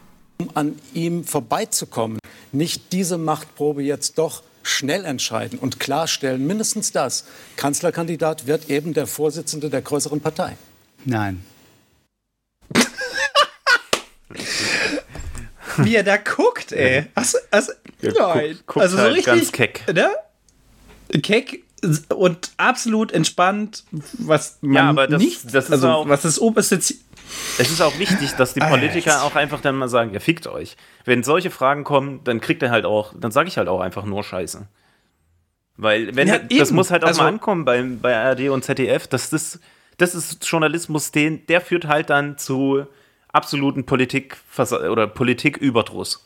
[0.56, 2.18] an ihm vorbeizukommen,
[2.54, 7.26] nicht diese Machtprobe jetzt doch schnell entscheiden und klarstellen, mindestens das,
[7.58, 10.58] Kanzlerkandidat wird eben der Vorsitzende der größeren Partei.
[11.04, 11.46] Nein.
[15.78, 17.06] Wie er da guckt, ey.
[17.16, 17.72] Also, also,
[18.02, 18.50] Ja, nein.
[18.52, 19.26] guckt- guckt also so halt richtig.
[19.34, 19.84] ganz keck.
[19.94, 20.10] Ne?
[21.22, 21.64] Keck
[22.10, 26.40] und absolut entspannt, was man Ja, aber das- nicht, das ist also auch- was das
[26.40, 26.98] oberste Ziel.
[27.60, 30.78] Es ist auch wichtig, dass die Politiker auch einfach dann mal sagen, ja, fickt euch.
[31.06, 34.06] Wenn solche Fragen kommen, dann kriegt er halt auch, dann sage ich halt auch einfach
[34.06, 34.66] nur Scheiße.
[35.76, 36.76] Weil, wenn, Ja, das eben.
[36.76, 39.60] muss halt auch Also- mal ankommen bei, bei ARD und ZDF, dass das,
[39.98, 42.86] das ist Journalismus, den, der führt halt dann zu
[43.38, 44.38] absoluten Politik
[44.92, 46.26] oder Politiküberdruss.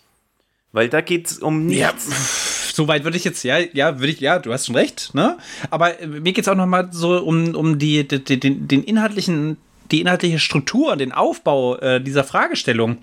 [0.71, 2.07] Weil da geht es um nichts.
[2.09, 5.13] Ja, so weit würde ich jetzt, ja, ja, würde ich, ja, du hast schon recht,
[5.13, 5.37] ne?
[5.69, 8.69] Aber äh, mir geht es auch noch mal so um, um die, die, die, den,
[8.69, 9.57] den inhaltlichen,
[9.91, 12.99] die inhaltliche Struktur, den Aufbau äh, dieser Fragestellung.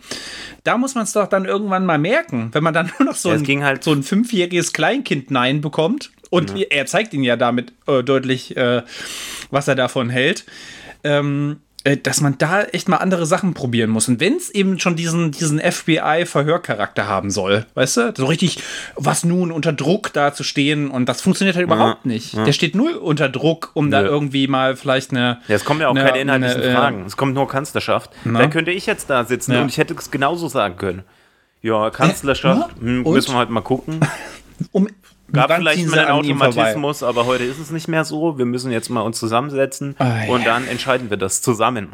[0.65, 3.31] Da muss man es doch dann irgendwann mal merken, wenn man dann nur noch so,
[3.31, 6.11] Ja, ein, halt- so ein fünfjähriges Kleinkind Nein bekommt.
[6.31, 8.83] Und er zeigt ihnen ja damit äh, deutlich, äh,
[9.51, 10.45] was er davon hält.
[11.05, 11.68] Ähm, äh,
[12.05, 14.09] dass man da echt mal andere Sachen probieren muss.
[14.09, 18.59] Und wenn es eben schon diesen, diesen FBI-Verhörcharakter haben soll, weißt du, so richtig,
[18.97, 22.37] was nun unter Druck da zu stehen und das funktioniert halt überhaupt nicht.
[22.37, 24.09] Der steht null unter Druck, um da Nö.
[24.09, 25.39] irgendwie mal vielleicht eine.
[25.49, 27.05] Ja, es kommen ja auch eine- keine inhaltlichen eine, äh, Fragen.
[27.07, 28.11] Es kommt nur Kanzlerschaft.
[28.25, 28.41] Na?
[28.41, 29.63] Dann könnte ich jetzt da sitzen Ja.
[29.63, 31.03] und ich hätte es genauso sagen können.
[31.63, 34.01] Ja, Kanzlerschaft, Ja, hm, müssen wir halt mal gucken.
[34.73, 34.89] Um,
[35.33, 36.11] Gab vielleicht mal einen?
[36.11, 38.39] Automatismus, aber heute ist es nicht mehr so.
[38.39, 40.33] Wir müssen jetzt mal uns zusammensetzen Ah, ja.
[40.33, 41.93] und dann entscheiden wir das zusammen.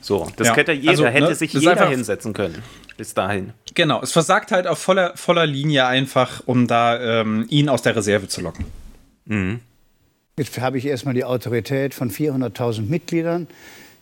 [0.00, 0.56] So, das Ja.
[0.56, 2.62] hätte jeder, Also, ne, hätte sich jeder einfach- hinsetzen können.
[2.96, 3.52] Bis dahin.
[3.74, 7.96] Genau, es versagt halt auf voller, voller Linie einfach, um da ähm, ihn aus der
[7.96, 8.66] Reserve zu locken.
[10.36, 13.48] Jetzt habe ich erstmal die Autorität von 400.000 Mitgliedern.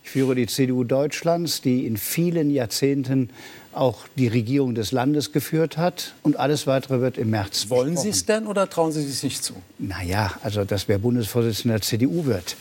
[0.09, 3.29] Ich führe die CDU Deutschlands, die in vielen Jahrzehnten
[3.73, 6.15] auch die Regierung des Landes geführt hat.
[6.23, 7.69] Und alles Weitere wird im März.
[7.69, 7.95] Wollen.
[7.95, 9.53] Sie es denn oder trauen Sie es nicht zu?
[9.77, 12.55] Naja, also dass wer Bundesvorsitzender der CDU wird.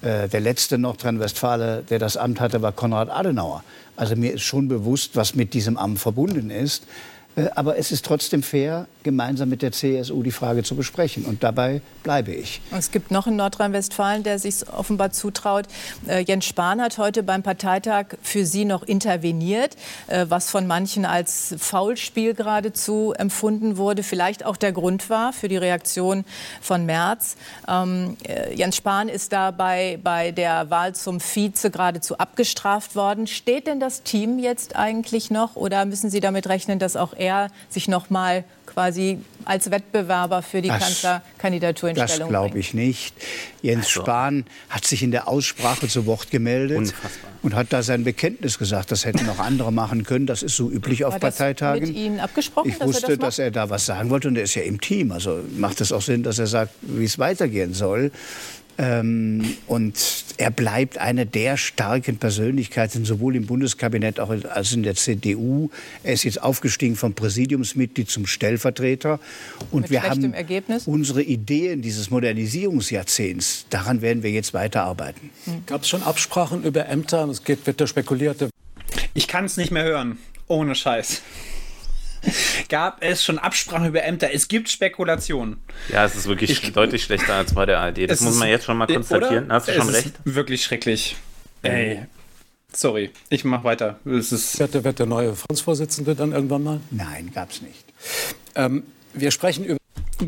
[0.00, 3.62] Äh, der letzte Nordrhein-Westfale, der das Amt hatte, war Konrad Adenauer.
[3.96, 6.84] Also mir ist schon bewusst, was mit diesem Amt verbunden ist.
[7.36, 11.24] Äh, aber es ist trotzdem fair, gemeinsam mit der CSU die Frage zu besprechen.
[11.24, 12.60] Und dabei bleibe ich.
[12.76, 15.66] Es gibt noch einen Nordrhein-Westfalen, der sich offenbar zutraut.
[16.08, 19.76] Äh, Jens Spahn hat heute beim Parteitag für Sie noch interveniert,
[20.08, 24.02] äh, was von manchen als Foulspiel geradezu empfunden wurde.
[24.02, 26.24] Vielleicht auch der Grund war für die Reaktion
[26.60, 27.36] von Merz.
[27.68, 33.26] Ähm, äh, Jens Spahn ist da bei, bei der Wahl zum Vize geradezu abgestraft worden.
[33.26, 37.25] Steht denn das Team jetzt eigentlich noch oder müssen Sie damit rechnen, dass auch er
[37.68, 42.64] sich noch mal quasi als Wettbewerber für die Das- Kanzlerkandidatur in Das Stellung glaube bringt?
[42.64, 43.14] ich nicht.
[43.62, 47.30] Jens Spahn hat sich in der Aussprache zu Wort gemeldet Unfassbar.
[47.42, 48.90] und hat da sein Bekenntnis gesagt.
[48.92, 50.26] Das hätten auch andere machen können.
[50.26, 51.86] Das ist so üblich auf War das Parteitagen.
[51.88, 54.36] mit Ihnen abgesprochen, ich dass er wusste, das dass er da was sagen wollte und
[54.36, 55.12] er ist ja im Team.
[55.12, 58.10] Also macht es auch Sinn, dass er sagt, wie es weitergehen soll.
[58.78, 65.70] Ähm, und er bleibt eine der starken Persönlichkeiten, sowohl im Bundeskabinett als in der CDU.
[66.02, 69.18] Er ist jetzt aufgestiegen vom Präsidiumsmitglied zum Stellvertreter.
[69.70, 70.86] Und Mit wir haben Ergebnis?
[70.86, 75.30] unsere Ideen dieses Modernisierungsjahrzehnts, daran werden wir jetzt weiterarbeiten.
[75.66, 77.26] Gab es schon Absprachen über Ämter?
[77.28, 78.48] Es geht, wird da spekuliert.
[79.14, 80.18] Ich kann es nicht mehr hören.
[80.48, 81.22] Ohne Scheiß.
[82.68, 84.30] Gab es schon Absprachen über Ämter?
[84.32, 85.58] Es gibt Spekulationen.
[85.88, 88.06] Ja, es ist wirklich Ich- deutlich schlechter als bei der ARD.
[88.06, 89.46] Das muss ist- man jetzt schon mal konstatieren.
[89.46, 89.54] Oder?
[89.54, 90.06] Hast du schon es recht?
[90.24, 91.16] Ist wirklich schrecklich.
[91.62, 92.02] Ey.
[92.72, 93.98] Sorry, ich mach weiter.
[94.04, 96.80] Es ist Wird der, wird der neue Fraktionsvorsitzende dann irgendwann mal?
[96.90, 97.84] Nein, gab's nicht.
[98.54, 98.82] Ähm,
[99.14, 99.78] wir sprechen über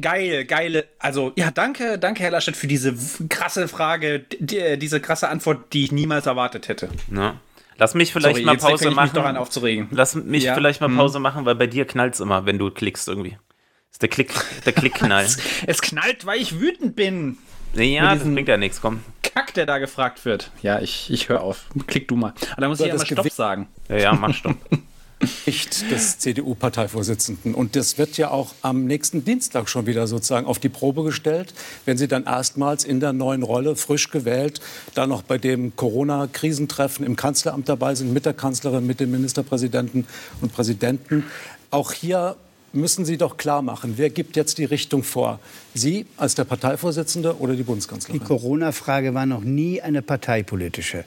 [0.00, 0.86] geil, geile.
[0.98, 2.94] Also, ja, danke, danke, Herr Laschet, für diese
[3.28, 6.88] krasse Frage, die, diese krasse Antwort, die ich niemals erwartet hätte.
[7.14, 7.38] Ja.
[7.78, 9.10] Lass mich vielleicht Sorry, mal Pause ich mich machen.
[9.14, 9.88] doch an aufzuregen.
[9.92, 10.96] Lass mich Ja, vielleicht mal hm.
[10.96, 13.30] Pause machen, weil bei dir knallt es immer, wenn du klickst irgendwie.
[13.30, 14.32] Das ist der Klick,
[14.66, 15.26] der Klickknall.
[15.66, 17.38] Es knallt, weil ich wütend bin.
[17.74, 19.00] ja, das bringt ja nichts, komm.
[19.22, 20.50] Kack, der da gefragt wird.
[20.62, 21.66] Ja, ich, ich höre auf.
[21.86, 22.34] Klick du mal.
[22.52, 23.68] Aber da muss So, ich ja das mal Stopp sagen.
[23.88, 24.56] Ja, ja, mach Stopp.
[25.18, 27.54] Bericht des CDU-Parteivorsitzenden.
[27.54, 31.54] Und das wird ja auch am nächsten Dienstag schon wieder sozusagen auf die Probe gestellt,
[31.86, 34.60] wenn Sie dann erstmals in der neuen Rolle, frisch gewählt,
[34.94, 40.06] dann noch bei dem Corona-Krisentreffen im Kanzleramt dabei sind, mit der Kanzlerin, mit dem Ministerpräsidenten
[40.40, 41.24] und Präsidenten.
[41.70, 42.36] Auch hier
[42.72, 45.40] müssen Sie doch klar machen, wer gibt jetzt die Richtung vor?
[45.74, 48.22] Sie als der Parteivorsitzende oder die Die Bundeskanzlerin?
[48.22, 51.04] Corona-Frage war noch nie eine parteipolitische.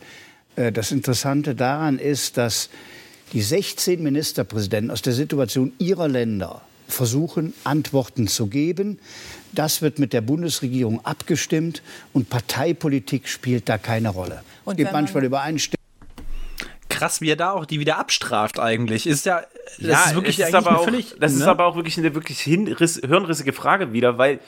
[0.56, 2.70] Äh, Das Interessante daran ist, dass
[3.34, 9.00] die 16 Ministerpräsidenten aus der Situation ihrer Länder versuchen, Antworten zu geben.
[9.54, 11.82] Das wird mit der Bundesregierung abgestimmt
[12.14, 14.44] und Parteipolitik spielt da keine Rolle.
[14.66, 15.80] Und es gibt manchmal Übereinstimmungen.
[16.90, 19.08] Krass, wie er da auch die wieder abstraft eigentlich.
[19.08, 19.44] Ist ja,
[19.80, 21.48] das ja, ist wirklich ist eigentlich aber auch, völlig, das ist ne?
[21.48, 24.40] aber auch wirklich eine wirklich hinriss, hirnrissige Frage wieder, weil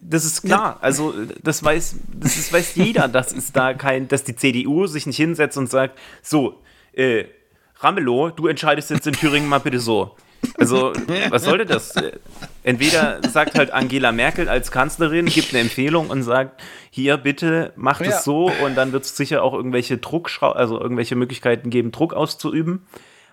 [0.00, 0.78] das ist klar.
[0.80, 1.12] Also
[1.42, 5.16] das weiß, das ist, weiß jeder, dass es da kein, dass die CDU sich nicht
[5.16, 6.62] hinsetzt und sagt, so,
[6.92, 7.24] äh,
[7.82, 10.16] Ramelow, du entscheidest jetzt in Thüringen mal bitte so.
[10.58, 10.92] Also,
[11.30, 11.94] was sollte das?
[12.64, 16.60] Entweder sagt halt Angela Merkel als Kanzlerin, gibt eine Empfehlung und sagt,
[16.90, 18.08] hier bitte macht Ja.
[18.16, 22.12] es so und dann wird es sicher auch irgendwelche Druckschrau also irgendwelche Möglichkeiten geben, Druck
[22.12, 22.86] auszuüben.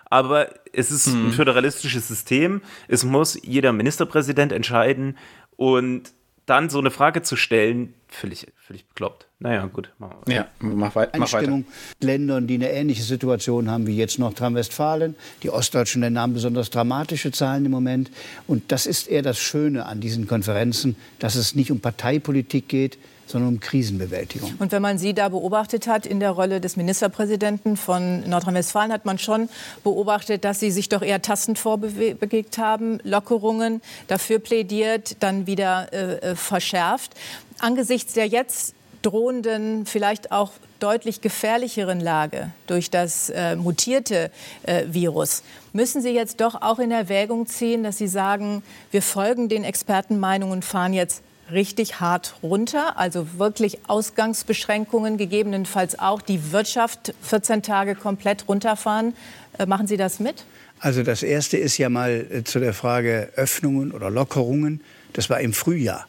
[0.08, 1.28] Aber es ist Mhm.
[1.28, 2.62] ein föderalistisches System.
[2.88, 5.16] Es muss jeder Ministerpräsident entscheiden
[5.56, 6.12] und
[6.46, 9.26] dann so eine Frage zu stellen, völlig, völlig bekloppt.
[9.42, 9.90] Naja, gut.
[9.98, 10.34] Machen wir.
[10.34, 11.38] Ja, mach, wei mach weiter.
[11.38, 11.64] Einstimmung.
[12.00, 15.14] Ländern, die eine ähnliche Situation haben wie jetzt Nordrhein-Westfalen.
[15.42, 18.10] Die ostdeutschen Länder haben besonders dramatische Zahlen im Moment.
[18.46, 22.98] Und das ist eher das Schöne an diesen Konferenzen, dass es nicht um Parteipolitik geht,
[23.30, 24.52] sondern um Krisenbewältigung.
[24.58, 29.06] Und wenn man Sie da beobachtet hat in der Rolle des Ministerpräsidenten von Nordrhein-Westfalen, hat
[29.06, 29.48] man schon
[29.84, 36.32] beobachtet, dass Sie sich doch eher tastend vorbewegt haben, Lockerungen dafür plädiert, dann wieder äh,
[36.32, 37.14] äh, verschärft.
[37.60, 44.30] Angesichts der jetzt drohenden, vielleicht auch deutlich gefährlicheren Lage durch das äh, mutierte
[44.62, 49.48] äh, Virus, müssen Sie jetzt doch auch in Erwägung ziehen, dass Sie sagen, wir folgen
[49.48, 51.22] den Expertenmeinungen und fahren jetzt
[51.52, 59.14] richtig hart runter, also wirklich Ausgangsbeschränkungen, gegebenenfalls auch die Wirtschaft 14 Tage komplett runterfahren.
[59.58, 60.44] Äh, machen Sie das mit?
[60.78, 64.80] Also das Erste ist ja mal äh, zu der Frage Öffnungen oder Lockerungen.
[65.12, 66.06] Das war im Frühjahr.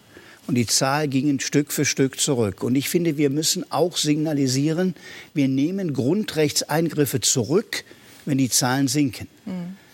[0.48, 2.64] Und die Zahl ging Stück für Stück zurück.
[2.64, 4.96] Und ich finde, wir müssen auch signalisieren,
[5.34, 7.84] wir nehmen Grundrechtseingriffe zurück,
[8.26, 9.28] wenn die Zahlen sinken.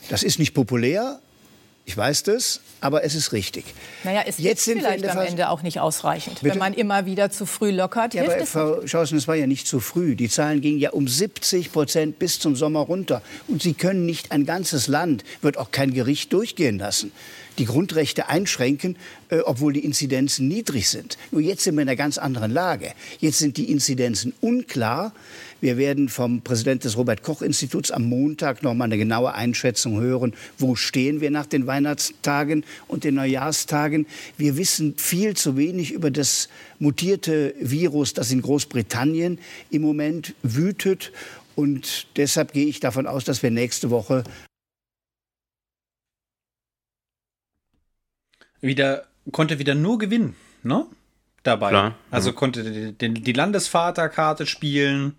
[0.10, 1.20] Das ist nicht populär,
[1.86, 3.64] ich weiß das, aber es ist richtig.
[4.04, 6.42] Naja, es Jetzt ist sind wir in vielleicht der am Phase- Ende auch nicht ausreichend.
[6.42, 6.52] Bitte?
[6.54, 8.46] Wenn man immer wieder zu früh lockert, Ja, aber.
[8.46, 10.16] Frau Schausen, es war ja nicht zu früh.
[10.18, 13.22] Die Zahlen gingen ja um 70 Prozent bis zum Sommer runter.
[13.48, 17.14] Und Sie können nicht ein ganzes Land, wird auch kein Gericht durchgehen lassen,
[17.58, 18.96] die Grundrechte einschränken,
[19.30, 21.18] äh, obwohl die Inzidenzen niedrig sind.
[21.32, 22.94] Nur jetzt sind wir in einer ganz anderen Lage.
[23.20, 25.14] Jetzt sind die Inzidenzen unklar.
[25.60, 30.76] Wir werden vom Präsident des Robert-Koch-Instituts am Montag noch mal eine genaue Einschätzung hören, wo
[30.76, 34.06] stehen wir nach den Weihnachtstagen und den Neujahrstagen.
[34.38, 39.40] Wir wissen viel zu wenig über das mutierte Virus, das in Großbritannien
[39.72, 41.12] im Moment wütet.
[41.56, 44.24] Und deshalb gehe ich davon aus, dass wir nächste Woche
[48.62, 50.86] wieder, konnte wieder nur gewinnen, ne?
[51.44, 51.70] Dabei.
[51.70, 52.36] Klar, Also ja.
[52.36, 55.16] konnte die, die, die Landesvaterkarte spielen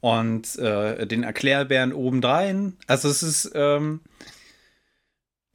[0.00, 2.76] und äh, den Erklärbären obendrein.
[2.86, 4.00] Also es ist, ähm,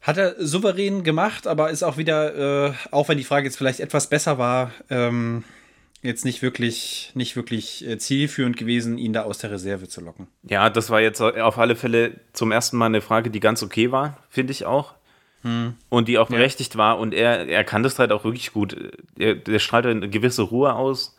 [0.02, 3.80] hat er souverän gemacht, aber ist auch wieder, äh, auch wenn die Frage jetzt vielleicht
[3.80, 5.44] etwas besser war, ähm,
[6.04, 10.28] jetzt nicht wirklich, nicht wirklich äh, zielführend gewesen, ihn da aus der Reserve zu locken.
[10.44, 13.92] Ja, das war jetzt auf alle Fälle zum ersten Mal eine Frage, die ganz okay
[13.92, 14.94] war, finde ich auch.
[15.90, 17.00] Und die auch berechtigt war.
[17.00, 18.76] Und er, er kann das halt auch wirklich gut.
[19.18, 21.15] Er, der strahlt eine gewisse Ruhe aus.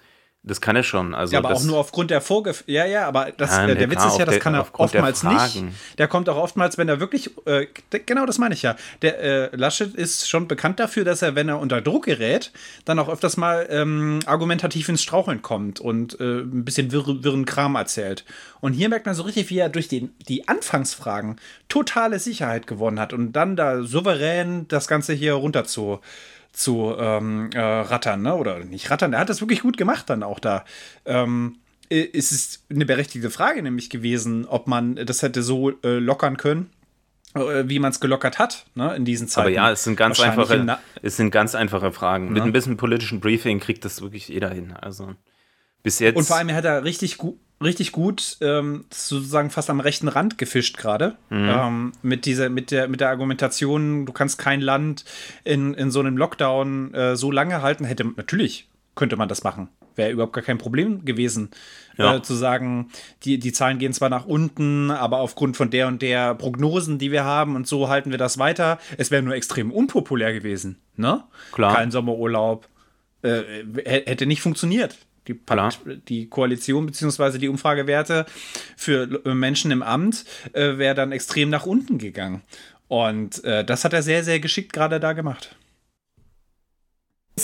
[0.48, 1.12] Das kann er schon.
[1.12, 3.88] Also ja, aber auch nur aufgrund der Vorgef Ja, ja, aber das, Ja, äh, der
[3.88, 5.64] nee, Witz ist ja, das der- kann er der oftmals nicht.
[5.98, 7.66] Der kommt auch oftmals, wenn er wirklich, äh,
[8.06, 8.76] genau das meine ich ja.
[9.02, 9.20] Der
[9.52, 12.52] äh, Laschet ist schon bekannt dafür, dass er, wenn er unter Druck gerät,
[12.84, 17.44] dann auch öfters mal ähm, argumentativ ins Straucheln kommt und äh, ein bisschen wirr, wirren
[17.44, 18.24] Kram erzählt.
[18.60, 23.00] Und hier merkt man so richtig, wie er durch den, die Anfangsfragen totale Sicherheit gewonnen
[23.00, 26.00] hat und dann da souverän das Ganze hier runter zu
[26.56, 28.34] zu ähm, äh, rattern, ne?
[28.34, 30.64] oder nicht rattern, er hat das wirklich gut gemacht dann auch da.
[31.04, 31.58] Ähm,
[31.90, 36.36] äh, es ist eine berechtigte Frage nämlich gewesen, ob man das hätte so äh, lockern
[36.36, 36.70] können,
[37.34, 38.96] äh, wie man es gelockert hat ne?
[38.96, 39.48] in diesen Zeiten.
[39.48, 42.28] aber ja, es sind ganz einfache, es sind ganz einfache Fragen.
[42.28, 42.44] Mit Ja.
[42.44, 44.72] ein bisschen politischen Briefing kriegt das wirklich jeder hin.
[44.72, 45.14] Also
[45.82, 46.16] bis jetzt.
[46.16, 50.08] Und vor allem er hat er richtig gut richtig gut ähm, sozusagen fast am rechten
[50.08, 51.48] Rand gefischt gerade Mhm.
[51.48, 55.04] ähm, mit dieser mit der mit der Argumentation du kannst kein Land
[55.44, 59.68] in, in so einem Lockdown äh, so lange halten hätte natürlich könnte man das machen
[59.94, 61.48] wäre überhaupt gar kein Problem gewesen
[61.96, 62.16] Ja.
[62.16, 62.90] äh, zu sagen
[63.24, 67.10] die die Zahlen gehen zwar nach unten aber aufgrund von der und der Prognosen die
[67.10, 71.24] wir haben und so halten wir das weiter es wäre nur extrem unpopulär gewesen ne
[71.52, 71.74] Klar.
[71.74, 72.68] kein Sommerurlaub
[73.22, 73.42] äh,
[73.86, 74.98] hätte nicht funktioniert.
[75.28, 75.34] Die.
[75.34, 77.38] Part, die Koalition bzw.
[77.38, 78.26] die Umfragewerte
[78.76, 82.42] für äh, Menschen im Amt äh, wäre dann extrem nach unten gegangen.
[82.88, 85.56] Und äh, das hat er sehr, sehr geschickt gerade da gemacht.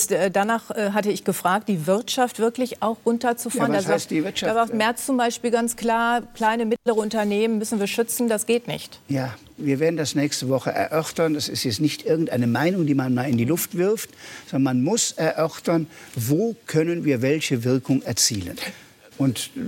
[0.08, 3.72] Äh, Danach äh, hatte ich gefragt, die Wirtschaft wirklich auch runterzufahren.
[3.72, 4.50] Ja, was Da heißt sagt- die Wirtschaft?
[4.50, 8.68] Da sagt Merz zum Beispiel ganz klar, kleine, mittlere Unternehmen müssen wir schützen, das geht
[8.68, 9.00] nicht.
[9.08, 11.34] Ja, wir werden das nächste Woche erörtern.
[11.34, 14.08] Das ist jetzt nicht irgendeine Meinung, die man mal in die Luft wirft,
[14.50, 18.56] sondern man muss erörtern, wo können wir welche Wirkung erzielen.
[19.18, 19.60] Und äh,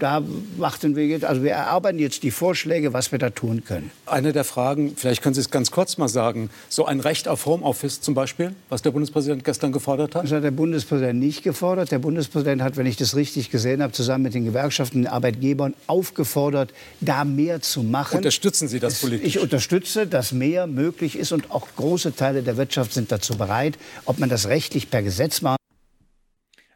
[0.00, 0.22] da
[0.56, 3.90] warten wir jetzt, also wir erarbeiten jetzt die Vorschläge, was wir da tun können.
[4.06, 7.46] Eine der Fragen, vielleicht können Sie es ganz kurz mal sagen, so ein Recht auf
[7.46, 10.24] Homeoffice zum Beispiel, was der Bundespräsident gestern gefordert hat?
[10.24, 11.90] Das hat der Bundespräsident nicht gefordert.
[11.92, 15.12] Der Bundespräsident hat, wenn ich das richtig gesehen habe, zusammen mit den Gewerkschaften und den
[15.12, 18.16] Arbeitgebern aufgefordert, da mehr zu machen.
[18.16, 19.26] Unterstützen Sie das politisch?
[19.26, 23.78] Ich unterstütze, dass mehr möglich ist und auch große Teile der Wirtschaft sind dazu bereit.
[24.06, 25.59] Ob man das rechtlich per Gesetz macht,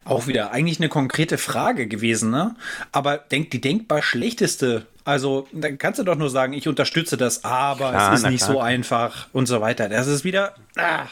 [0.05, 2.55] Auch wieder eigentlich eine konkrete Frage gewesen, ne?
[2.91, 4.85] Aber denk, die denkbar schlechteste.
[5.03, 8.43] Also, dann kannst du doch nur sagen, ich unterstütze das, aber Klar, es ist nicht
[8.43, 8.53] klar.
[8.53, 9.89] so einfach und so weiter.
[9.89, 10.53] Das ist wieder.
[10.77, 11.05] Ah.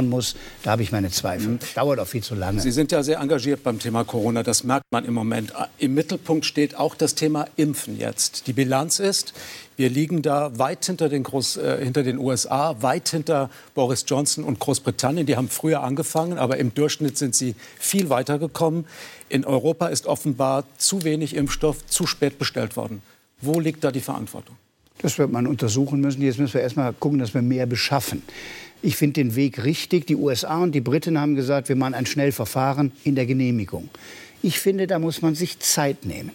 [0.00, 1.58] muss, da habe ich meine Zweifel.
[1.74, 2.60] Dauert auch viel zu lange.
[2.60, 5.52] Sie sind ja sehr engagiert beim Thema Corona, das merkt man im Moment.
[5.78, 8.46] Im Mittelpunkt steht auch das Thema Impfen jetzt.
[8.46, 9.34] Die Bilanz ist,
[9.76, 14.44] wir liegen da weit hinter den, Groß, äh, hinter den USA, weit hinter Boris Johnson
[14.44, 15.26] und Großbritannien.
[15.26, 18.86] Die haben früher angefangen, aber im Durchschnitt sind sie viel weiter gekommen.
[19.28, 23.02] In Europa ist offenbar zu wenig Impfstoff zu spät bestellt worden.
[23.40, 24.56] Wo liegt da die Verantwortung?
[24.98, 26.22] Das wird man untersuchen müssen.
[26.22, 28.22] Jetzt müssen wir erst mal gucken, dass wir mehr beschaffen.
[28.80, 30.06] Ich finde den Weg richtig.
[30.06, 33.88] Die USA und die Briten haben gesagt, wir machen ein Schnellverfahren in der Genehmigung.
[34.42, 36.30] Ich finde, da muss man sich Zeit nehmen.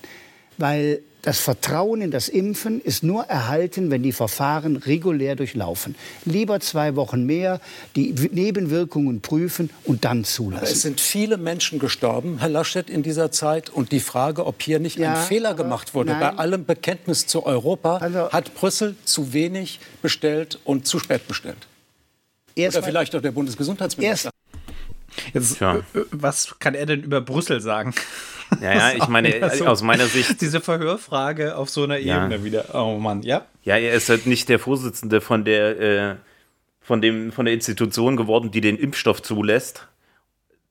[0.60, 5.96] Weil das Vertrauen in das Impfen ist nur erhalten, wenn die Verfahren regulär durchlaufen.
[6.24, 7.60] Lieber zwei Wochen mehr,
[7.98, 10.76] die Nebenwirkungen prüfen und dann Es zulassen.
[10.76, 13.70] sind viele Menschen gestorben, Herr Laschet, in dieser Zeit.
[13.70, 16.20] Und die Frage, ob hier nicht Ja, ein Fehler aber gemacht wurde, nein.
[16.22, 21.68] bei allem Bekenntnis zu Europa, Also- hat Brüssel zu wenig bestellt und zu spät bestellt.
[22.56, 24.30] Oder Erst vielleicht auch der Bundesgesundheitsminister.
[25.34, 25.78] Jetzt, Tja.
[25.78, 25.82] äh,
[26.12, 27.94] was kann er denn über Brüssel sagen?
[28.62, 29.68] Ja, ja, ich meine, so.
[29.68, 32.26] aus meiner Sicht, Diese Verhörfrage auf so einer Ja.
[32.26, 32.66] Ebene wieder.
[32.74, 33.46] Oh Mann, ja.
[33.64, 36.16] ja, er ist halt nicht der Vorsitzende von der, äh,
[36.82, 39.88] von dem, von der Institution geworden, die den Impfstoff zulässt.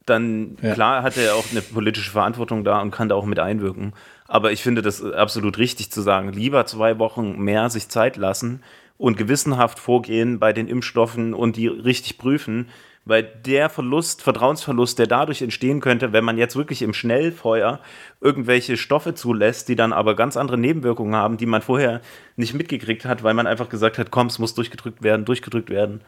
[0.06, 0.74] Dann, Ja.
[0.74, 3.92] klar, hat er auch eine politische Verantwortung da und kann da auch mit einwirken.
[4.26, 8.62] Aber ich finde das absolut richtig zu sagen, lieber zwei Wochen mehr sich Zeit lassen
[8.96, 12.68] und gewissenhaft vorgehen bei den Impfstoffen und die richtig prüfen,
[13.08, 17.80] weil der Verlust, Vertrauensverlust, der dadurch entstehen könnte, wenn man jetzt wirklich im Schnellfeuer
[18.20, 22.02] irgendwelche Stoffe zulässt, die dann aber ganz andere Nebenwirkungen haben, die man vorher
[22.36, 26.02] nicht mitgekriegt hat, weil man einfach gesagt hat, komm, es muss durchgedrückt werden, durchgedrückt werden.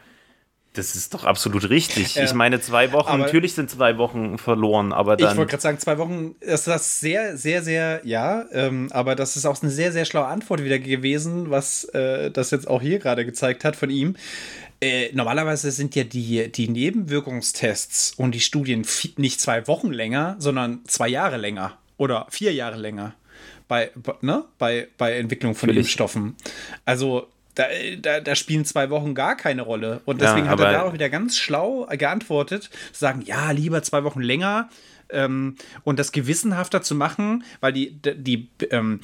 [0.73, 2.15] Das ist doch absolut richtig.
[2.15, 2.23] Ja.
[2.23, 5.35] Ich meine, zwei Wochen, Aber- natürlich sind zwei Wochen verloren, aber Ich dann.
[5.35, 9.45] wollte gerade sagen, zwei Wochen ist das sehr, sehr, sehr, ja, ähm, aber das ist
[9.45, 13.25] auch eine sehr, sehr schlaue Antwort wieder gewesen, was äh, das jetzt auch hier gerade
[13.25, 14.15] gezeigt hat von ihm.
[14.81, 18.85] Äh, normalerweise sind ja die, die Nebenwirkungstests und die Studien
[19.17, 23.13] nicht zwei Wochen länger, sondern zwei Jahre länger oder vier Jahre länger
[23.67, 23.91] bei,
[24.21, 24.43] ne?
[24.57, 25.85] bei, bei Entwicklung von Natürlich.
[25.85, 26.35] Impfstoffen.
[26.83, 27.65] Also da,
[28.01, 30.01] da, da spielen zwei Wochen gar keine Rolle.
[30.05, 33.83] Und Ja, deswegen hat er da auch wieder ganz schlau geantwortet, zu sagen, ja, lieber
[33.83, 34.69] zwei Wochen länger
[35.09, 38.99] ähm, und das gewissenhafter zu machen, weil die, die, die ähm,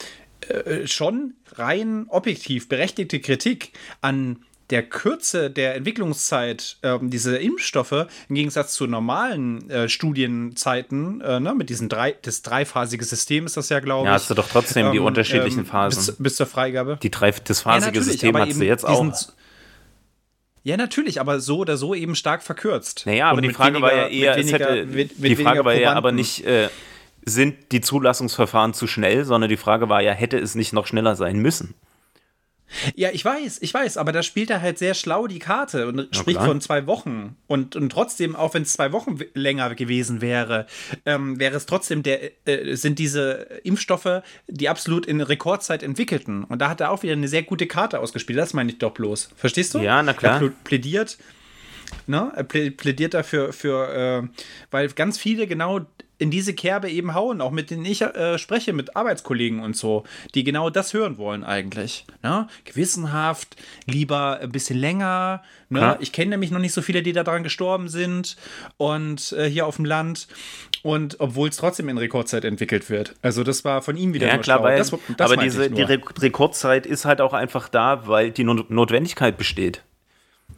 [0.49, 8.35] äh, schon rein objektiv berechtigte Kritik an der Kürze der Entwicklungszeit ähm, diese Impfstoffe im
[8.35, 13.69] Gegensatz zu normalen äh, Studienzeiten, äh, ne, mit diesem drei, das dreiphasige System ist das
[13.69, 14.07] ja, glaube ich.
[14.07, 16.05] Ja, hast du doch trotzdem die unterschiedlichen Phasen.
[16.05, 16.99] Bis, bis, zur Freigabe.
[17.01, 19.13] Die drei, das phasige Ja, System hast du jetzt auch.
[20.63, 23.03] Ja, natürlich, aber so oder so eben stark verkürzt.
[23.05, 25.65] Naja, aber die Frage war ja weniger- eher, weniger- hätte, mit- mit die Frage weniger
[25.65, 26.67] war ja aber nicht, äh,
[27.25, 31.15] sind die Zulassungsverfahren zu schnell, sondern die Frage war ja, hätte es nicht noch schneller
[31.15, 31.73] sein müssen?
[32.95, 36.13] Ja, ich weiß, ich weiß, aber da spielt er halt sehr schlau die Karte und
[36.15, 36.47] spricht klar.
[36.47, 37.37] von zwei Wochen.
[37.47, 40.67] Und, und trotzdem, auch wenn es zwei Wochen länger gewesen wäre,
[41.05, 46.43] ähm, wäre es trotzdem der, äh, sind diese Impfstoffe die absolut in Rekordzeit entwickelten.
[46.43, 48.37] Und da hat er auch wieder eine sehr gute Karte ausgespielt.
[48.37, 49.29] Das meine ich doch bloß.
[49.35, 49.79] Verstehst du?
[49.79, 50.41] Ja, na klar.
[50.41, 51.17] Er plä- plädiert,
[52.05, 52.31] ne?
[52.35, 54.27] Er plä- plädiert dafür, für, äh,
[54.71, 55.81] weil ganz viele genau
[56.19, 60.03] in diese Kerbe eben hauen, auch mit denen ich äh, spreche, mit Arbeitskollegen und so,
[60.33, 62.05] die genau das hören wollen eigentlich.
[62.23, 62.47] Ne?
[62.65, 65.43] Gewissenhaft, lieber ein bisschen länger.
[65.69, 65.97] Ne?
[65.99, 68.37] Ich kenne nämlich noch nicht so viele, die daran gestorben sind
[68.77, 70.27] und äh, hier auf dem Land.
[70.83, 73.15] Und obwohl es trotzdem in Rekordzeit entwickelt wird.
[73.21, 75.81] Also das war von ihm wieder Ja, nur klar, weil, das, das aber diese, die.
[75.81, 79.83] Re Rekordzeit ist halt auch einfach da, weil die No- Notwendigkeit besteht.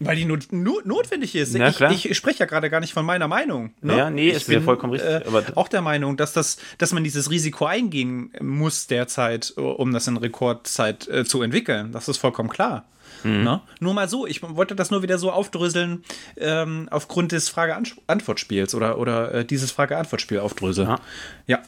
[0.01, 1.53] Weil die not no notwendig ist.
[1.55, 3.73] Ja, ich, ich spreche ja gerade gar nicht von meiner Meinung.
[3.81, 3.97] Ne?
[3.97, 7.03] Ja, nee, ich ist ja vollkommen richtig, Äh, auch der Meinung, dass, das, dass man
[7.03, 11.91] dieses Risiko eingehen muss derzeit, um das in Rekordzeit äh, zu entwickeln.
[11.91, 12.85] Das ist vollkommen klar.
[13.23, 13.43] Mhm.
[13.43, 13.61] Ne?
[13.81, 16.05] Nur mal so, ich wollte das nur wieder so aufdröseln
[16.37, 20.87] ähm, aufgrund des Frage-Antwort-Spiels oder, oder äh, dieses Frage-Antwort-Spiel aufdröseln.
[20.87, 20.99] Ja.
[21.47, 21.61] ja.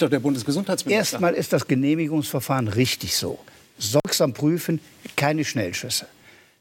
[0.00, 0.98] Der Bundesgesundheitsminister.
[0.98, 3.38] Erstmal ist das Genehmigungsverfahren richtig so.
[3.78, 4.80] Sorgsam prüfen,
[5.16, 6.06] keine Schnellschüsse.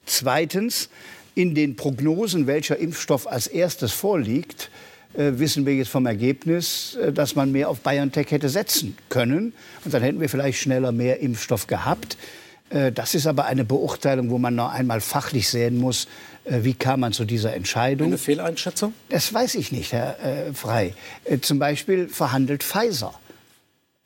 [0.06, 0.90] Zweitens,
[1.35, 4.69] in den Prognosen, welcher Impfstoff als erstes vorliegt,
[5.14, 9.53] äh, wissen wir jetzt vom Ergebnis, äh, dass man mehr auf BioNTech hätte setzen können.
[9.85, 12.18] Und dann hätten wir vielleicht schneller mehr Impfstoff gehabt.
[12.69, 16.07] Äh, das ist aber eine Beurteilung, wo man noch einmal fachlich sehen muss,
[16.45, 18.07] wie kam man zu dieser Entscheidung.
[18.07, 18.94] Eine Fehleinschätzung?
[19.07, 20.18] Das weiß ich nicht, Herr
[20.53, 20.94] Frei.
[21.40, 23.14] Zum Beispiel verhandelt Pfizer,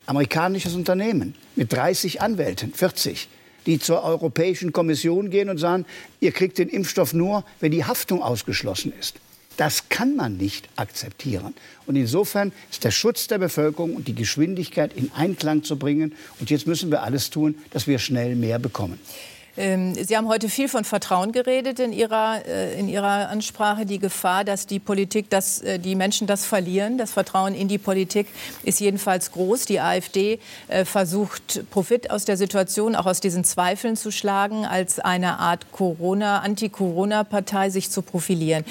[0.08, 3.28] amerikanisches Unternehmen, mit 30 Anwälten, 40,
[3.66, 5.84] die zur Europäischen Kommission gehen und sagen,
[6.20, 9.16] ihr kriegt den Impfstoff nur, wenn die Haftung ausgeschlossen ist.
[9.58, 11.52] Das kann man nicht akzeptieren.
[11.84, 16.14] Und insofern ist der Schutz der Bevölkerung und die Geschwindigkeit in Einklang zu bringen.
[16.38, 19.00] Und jetzt müssen wir alles tun, dass wir schnell mehr bekommen.
[19.58, 23.86] Ähm, Sie haben heute viel von Vertrauen geredet in Ihrer, äh, in Ihrer Ansprache.
[23.86, 27.78] Die Gefahr, dass die Politik, dass äh, die Menschen das verlieren, das Vertrauen in die
[27.78, 28.28] Politik
[28.62, 29.64] ist jedenfalls groß.
[29.64, 35.00] Die AfD äh, versucht, Profit aus der Situation, auch aus diesen Zweifeln zu schlagen, als
[35.00, 38.64] eine Art Corona, Anti-Corona-Partei sich zu profilieren.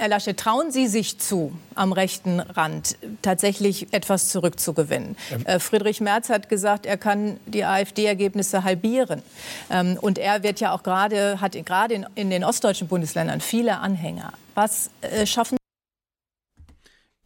[0.00, 5.16] Ähm, Herr Laschet, trauen Sie sich zu, am rechten Rand tatsächlich etwas zurückzugewinnen?
[5.44, 9.22] Äh, Friedrich Merz hat gesagt, er kann die AfD-Ergebnisse halbieren.
[9.70, 13.78] Ähm, und er wird ja auch gerade, hat gerade in, in den ostdeutschen Bundesländern viele
[13.78, 14.32] Anhänger.
[14.54, 15.58] Was äh, schaffen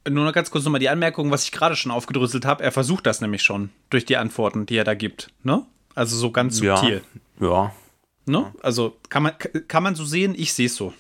[0.09, 2.63] Nur noch ganz kurz nochmal die Anmerkung, was ich gerade schon aufgedröselt habe.
[2.63, 5.31] Er versucht das nämlich schon durch die Antworten, die er da gibt.
[5.43, 5.65] Ne?
[5.95, 6.77] Also so ganz Ja.
[6.77, 7.03] subtil.
[7.41, 7.73] Ja.
[8.27, 8.53] Ne?
[8.63, 9.33] Also kann man,
[9.69, 10.93] kann man so sehen, ich sehe es so.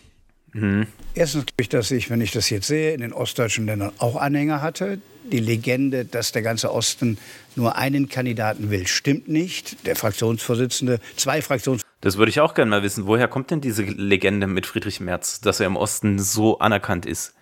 [1.14, 4.16] Erstens glaube ich, dass ich, wenn ich das jetzt sehe, in den ostdeutschen Ländern auch
[4.16, 5.00] Anhänger hatte.
[5.30, 7.18] Die Legende, dass der ganze Osten
[7.56, 9.86] nur einen Kandidaten will, stimmt nicht.
[9.86, 13.06] Der Fraktionsvorsitzende, zwei Fraktionsvorsitzende, Das würde ich auch gerne mal wissen.
[13.06, 17.34] Woher kommt denn diese Legende mit Friedrich Merz, dass er im Osten so anerkannt ist?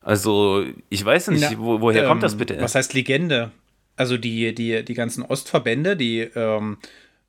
[0.00, 2.58] Also, ich weiß nicht, Na, wo, woher kommt ähm, das bitte?
[2.60, 3.50] Was heißt Legende?
[3.94, 6.78] Also die, die, die ganzen Ostverbände, die ähm,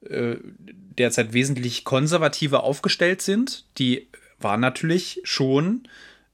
[0.08, 0.36] äh,
[0.98, 4.08] derzeit wesentlich konservativer aufgestellt sind, die
[4.40, 5.84] waren natürlich schon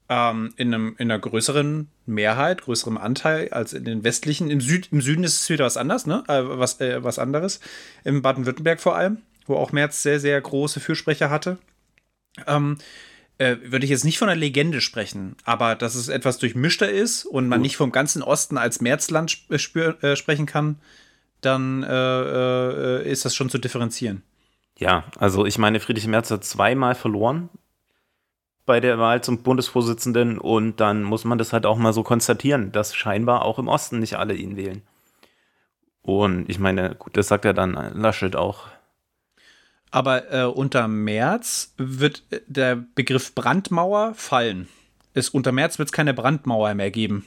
[0.10, 4.50] ähm, in, einem, in einer größeren Mehrheit, größerem Anteil als in den westlichen.
[4.50, 6.24] Im, Süd, im Süden ist es wieder was anderes, ne?
[6.28, 7.60] Äh, was, äh, was anderes.
[8.04, 9.18] Im Baden-Württemberg vor allem,
[9.48, 11.58] wo auch Merz sehr, sehr große Fürsprecher hatte.
[12.48, 12.78] Ähm,
[13.38, 17.26] äh, würde ich jetzt nicht von einer Legende sprechen, aber dass es etwas durchmischter ist
[17.26, 20.78] und man nicht vom ganzen Osten als Märzland äh, spür, äh, sprechen kann,
[21.42, 21.90] dann äh,
[23.02, 24.24] äh, ist das schon zu differenzieren.
[24.78, 27.50] Ja, also ich meine, Friedrich Merz hat zweimal verloren
[28.66, 32.72] bei der Wahl zum Bundesvorsitzenden und dann muss man das halt auch mal so konstatieren,
[32.72, 34.82] dass scheinbar auch im Osten nicht alle ihn wählen.
[36.02, 38.68] Und ich meine, gut, das sagt ja dann Laschet auch.
[39.92, 44.68] Aber äh, unter Merz wird äh, der Begriff Brandmauer fallen.
[45.14, 47.26] Es, unter Merz wird es keine Brandmauer mehr geben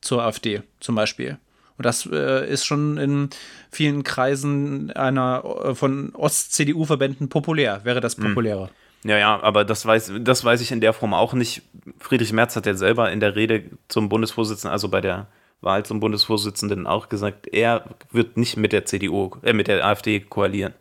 [0.00, 1.38] zur AfD zum Beispiel.
[1.76, 3.30] Und das äh, ist schon in
[3.70, 8.68] vielen Kreisen einer äh, von Ost-CDU-Verbänden populär, wäre das populärer.
[9.02, 11.62] Ja, ja, aber das weiß, das weiß ich in der Form auch nicht.
[11.98, 15.26] Friedrich Merz hat ja selber in der Rede zum Bundesvorsitzenden, also bei der
[15.62, 20.20] Wahl zum Bundesvorsitzenden auch gesagt, er wird nicht mit der CDU, äh, mit der AfD
[20.20, 20.74] koalieren.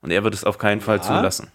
[0.00, 1.50] Und er wird es auf keinen Fall zulassen.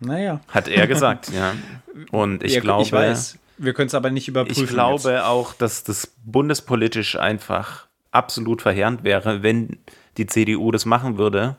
[0.00, 0.40] Naja.
[0.48, 1.54] Hat er gesagt, ja.
[2.10, 3.38] Und ich ja, glaube, ich weiß.
[3.58, 4.64] Wir können es aber nicht überprüfen.
[4.64, 5.24] Ich glaube jetzt.
[5.24, 9.78] auch, dass das bundespolitisch einfach absolut verheerend wäre, wenn
[10.16, 11.56] die CDU das machen würde.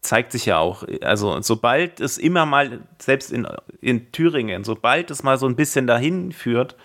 [0.00, 0.84] Zeigt sich ja auch.
[1.02, 3.46] Also, sobald es immer mal, selbst in,
[3.80, 6.76] in Thüringen, sobald es mal so ein bisschen dahin führt,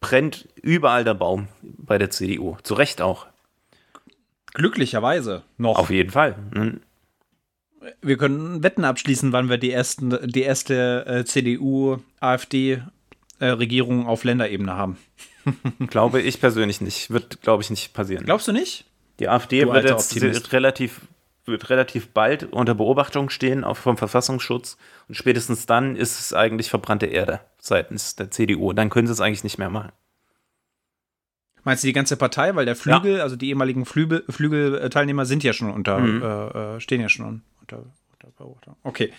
[0.00, 2.56] brennt überall der Baum bei der CDU.
[2.62, 3.26] Zu Recht auch.
[4.52, 5.78] Glücklicherweise noch.
[5.78, 6.36] Auf jeden Fall.
[6.52, 6.80] Mhm.
[8.00, 14.76] Wir können Wetten abschließen, wann wir die, ersten, die erste äh, CDU-AfD-Regierung äh, auf Länderebene
[14.76, 14.98] haben.
[15.88, 17.10] glaube ich persönlich nicht.
[17.10, 18.24] Wird, glaube ich, nicht passieren.
[18.24, 18.84] Glaubst du nicht?
[19.18, 21.00] Die AfD wird jetzt relativ,
[21.44, 24.76] wird relativ bald unter Beobachtung stehen auch vom Verfassungsschutz.
[25.08, 28.72] Und spätestens dann ist es eigentlich verbrannte Erde seitens der CDU.
[28.72, 29.92] Dann können sie es eigentlich nicht mehr machen.
[31.64, 32.54] Meinst du die ganze Partei?
[32.54, 33.22] Weil der Flügel, ja.
[33.22, 36.22] also die ehemaligen Flügel, Flügelteilnehmer sind ja schon unter, mhm.
[36.22, 38.76] äh, äh stehen ja schon unter, unter Beobachtung.
[38.82, 39.12] Okay.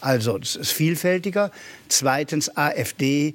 [0.00, 1.50] Also, es ist vielfältiger.
[1.88, 3.34] Zweitens, AfD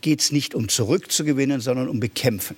[0.00, 2.56] geht es nicht um zurückzugewinnen, sondern um bekämpfen.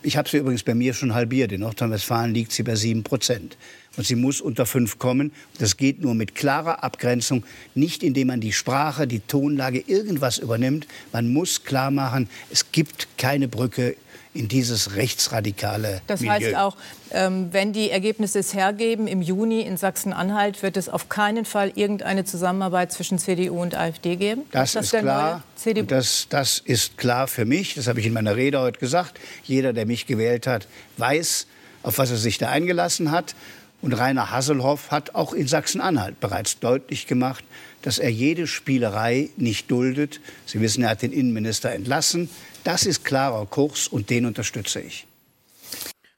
[0.00, 1.50] Ich habe sie übrigens bei mir schon halbiert.
[1.50, 3.56] In Nordrhein-Westfalen liegt sie bei 7 Prozent.
[3.96, 5.32] Und sie muss unter 5 kommen.
[5.58, 7.44] Das geht nur mit klarer Abgrenzung,
[7.74, 10.86] nicht indem man die Sprache, die Tonlage, irgendwas übernimmt.
[11.12, 13.96] Man muss klar machen, es gibt keine Brücke
[14.34, 16.34] in dieses rechtsradikale Das Milieu.
[16.34, 16.76] heißt auch,
[17.10, 21.72] ähm, wenn die Ergebnisse es hergeben, im Juni in Sachsen-Anhalt wird es auf keinen Fall
[21.74, 24.42] irgendeine Zusammenarbeit zwischen CDU und AfD geben?
[24.52, 25.42] Das ist, das ist klar.
[25.86, 27.74] Das, das ist klar für mich.
[27.74, 29.18] Das habe ich in meiner Rede heute gesagt.
[29.44, 30.68] Jeder, der mich gewählt hat,
[30.98, 31.46] weiß,
[31.82, 33.34] auf was er sich da eingelassen hat.
[33.80, 37.44] Und Rainer Hasselhoff hat auch in Sachsen-Anhalt bereits deutlich gemacht,
[37.82, 40.20] dass er jede Spielerei nicht duldet.
[40.46, 42.28] Sie wissen, er hat den Innenminister entlassen.
[42.64, 45.06] Das ist klarer Kurs und den unterstütze ich.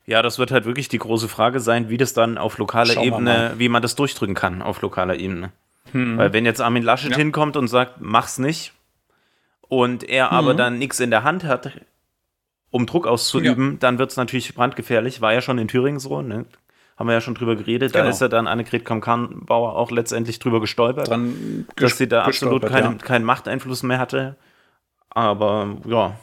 [0.06, 3.04] Ja, das wird halt wirklich die große Frage sein, wie das dann auf lokaler Schauen
[3.04, 5.52] Ebene, wie man das durchdrücken kann auf lokaler Ebene.
[5.92, 6.18] Hm.
[6.18, 7.16] Weil wenn jetzt Armin Laschet ja.
[7.16, 8.72] hinkommt und sagt, mach's nicht,
[9.68, 10.36] und er hm.
[10.36, 11.70] aber dann nichts in der Hand hat,
[12.70, 13.76] um Druck auszuüben, ja.
[13.78, 15.20] dann wird es natürlich brandgefährlich.
[15.20, 16.44] War ja schon in Thüringen so, ne?
[17.00, 17.94] Haben wir ja schon drüber geredet.
[17.94, 18.04] Genau.
[18.04, 22.66] Da ist ja dann Annegret Kamm-Bauer auch letztendlich drüber gestolpert, Dran dass sie da absolut
[22.66, 23.04] keinen, ja.
[23.04, 24.36] keinen Machteinfluss mehr hatte.
[25.08, 26.20] Aber ja.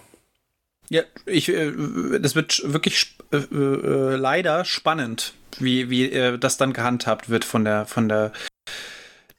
[0.90, 1.74] Ja, ich, äh,
[2.20, 7.66] das wird wirklich äh, äh, leider spannend, wie, wie äh, das dann gehandhabt wird von
[7.66, 8.32] der, von der,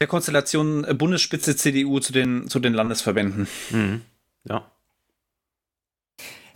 [0.01, 3.47] der Konstellation Bundesspitze CDU zu den, zu den Landesverbänden.
[3.69, 4.01] Mhm.
[4.43, 4.69] Ja.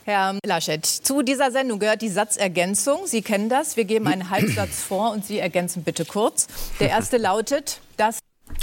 [0.05, 3.05] Herr Laschet, zu dieser Sendung gehört die Satzergänzung.
[3.05, 3.77] Sie kennen das.
[3.77, 6.47] Wir geben einen Halbsatz vor und Sie ergänzen bitte kurz.
[6.79, 8.19] Der erste lautet, dass.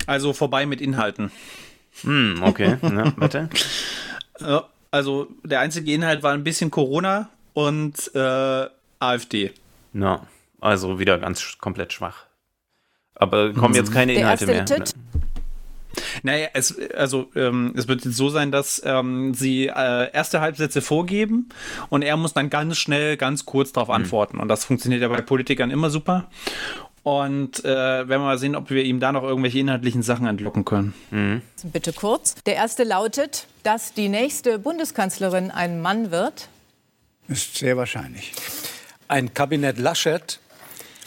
[0.06, 1.32] Also vorbei mit Inhalten.
[2.02, 3.48] Hm, okay, ja, bitte.
[4.90, 8.66] Also der einzige Inhalt war ein bisschen Corona und äh,
[8.98, 9.52] AfD.
[9.92, 10.26] Na,
[10.60, 12.26] also wieder ganz komplett schwach.
[13.14, 14.64] Aber kommen jetzt keine Inhalte mehr.
[14.64, 14.94] Tit
[16.22, 21.48] naja, es, also, ähm, es wird so sein, dass ähm, sie äh, erste Halbsätze vorgeben
[21.88, 23.94] und er muss dann ganz schnell, ganz kurz darauf mhm.
[23.94, 24.38] antworten.
[24.38, 26.28] Und das funktioniert ja bei Politikern immer super.
[27.02, 30.66] Und äh, werden wir mal sehen, ob wir ihm da noch irgendwelche inhaltlichen Sachen entlocken
[30.66, 30.92] können.
[31.10, 31.42] Mhm.
[31.62, 32.34] Bitte kurz.
[32.44, 36.48] Der erste lautet, dass die nächste Bundeskanzlerin ein Mann wird.
[37.28, 38.32] Ist sehr wahrscheinlich.
[39.08, 40.40] Ein Kabinett Laschet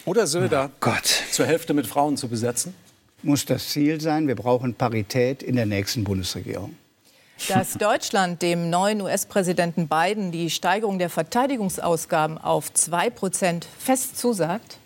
[0.05, 0.91] oder Söder oh
[1.31, 2.73] zur Hälfte mit Frauen zu besetzen?
[3.23, 4.27] Muss das Ziel sein.
[4.27, 6.75] Wir brauchen Parität in der nächsten Bundesregierung.
[7.47, 14.77] Dass Deutschland dem neuen US-Präsidenten Biden die Steigerung der Verteidigungsausgaben auf 2 Prozent fest zusagt?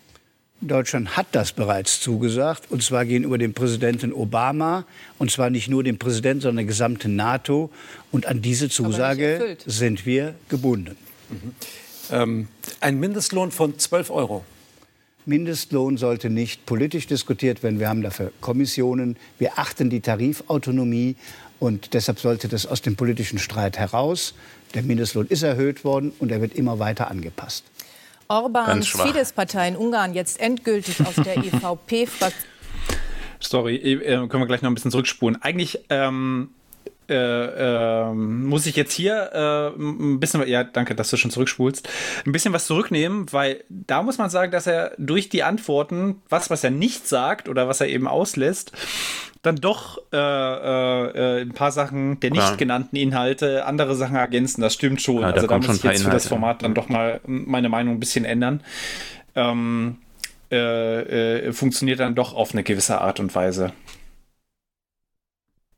[0.60, 4.86] Deutschland hat das bereits zugesagt, und zwar gegenüber dem Präsidenten Obama,
[5.18, 7.70] und zwar nicht nur dem Präsidenten, sondern der gesamten NATO.
[8.10, 10.96] Und an diese Zusage sind wir gebunden.
[11.28, 11.54] Mhm.
[12.10, 12.48] Ähm,
[12.80, 14.44] ein Mindestlohn von 12 Euro.
[15.28, 17.78] Mindestlohn sollte nicht politisch diskutiert werden.
[17.78, 19.16] Wir haben dafür Kommissionen.
[19.38, 21.16] Wir achten die Tarifautonomie.
[21.60, 24.34] Und deshalb sollte das aus dem politischen Streit heraus.
[24.74, 27.64] Der Mindestlohn ist erhöht worden und er wird immer weiter angepasst.
[28.28, 32.48] Orbans Fidesz-Partei in Ungarn jetzt endgültig aus der EVP-Fraktion.
[33.40, 35.40] Sorry, äh, können wir gleich noch ein bisschen zurückspulen.
[35.40, 36.50] Eigentlich ähm,
[37.08, 41.88] äh, äh, muss ich jetzt hier äh, ein bisschen, ja, danke, dass du schon zurückspulst,
[42.26, 46.50] ein bisschen was zurücknehmen, weil da muss man sagen, dass er durch die Antworten, was,
[46.50, 48.72] was er nicht sagt oder was er eben auslässt,
[49.42, 52.56] dann doch äh, äh, ein paar Sachen der nicht ja.
[52.56, 54.60] genannten Inhalte, andere Sachen ergänzen.
[54.60, 55.20] Das stimmt schon.
[55.20, 58.00] Ja, also da muss ich jetzt für das Format dann doch mal meine Meinung ein
[58.00, 58.62] bisschen ändern.
[59.34, 59.98] Ähm,
[60.50, 63.72] äh, äh, funktioniert dann doch auf eine gewisse Art und Weise.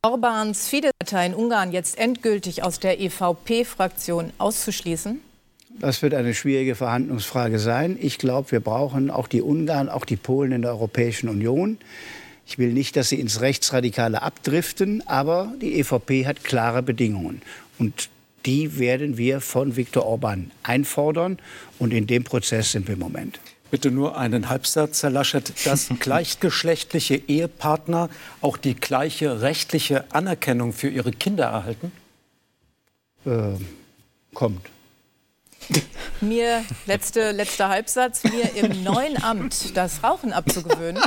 [0.02, 5.20] Orbáns Fidesz-Partei in Ungarn jetzt endgültig aus der EVP-Fraktion auszuschließen?
[5.78, 7.98] Das wird eine schwierige Verhandlungsfrage sein.
[8.00, 11.76] Ich glaube, wir brauchen auch die Ungarn, auch die Polen in der Europäischen Union.
[12.46, 17.42] Ich will nicht, dass sie ins Rechtsradikale abdriften, aber die EVP hat klare Bedingungen.
[17.78, 18.08] Und
[18.46, 21.38] die werden wir von Viktor Orban einfordern.
[21.78, 23.38] Und in dem Prozess sind wir im Moment.
[23.70, 25.66] Bitte nur einen Halbsatz, Herr Laschet.
[25.66, 28.08] Dass gleichgeschlechtliche Ehepartner
[28.40, 31.92] auch die gleiche rechtliche Anerkennung für ihre Kinder erhalten?
[33.24, 33.52] Äh,
[34.34, 34.66] kommt.
[36.20, 41.02] Mir, letzte, letzter Halbsatz, mir im neuen Amt das Rauchen abzugewöhnen.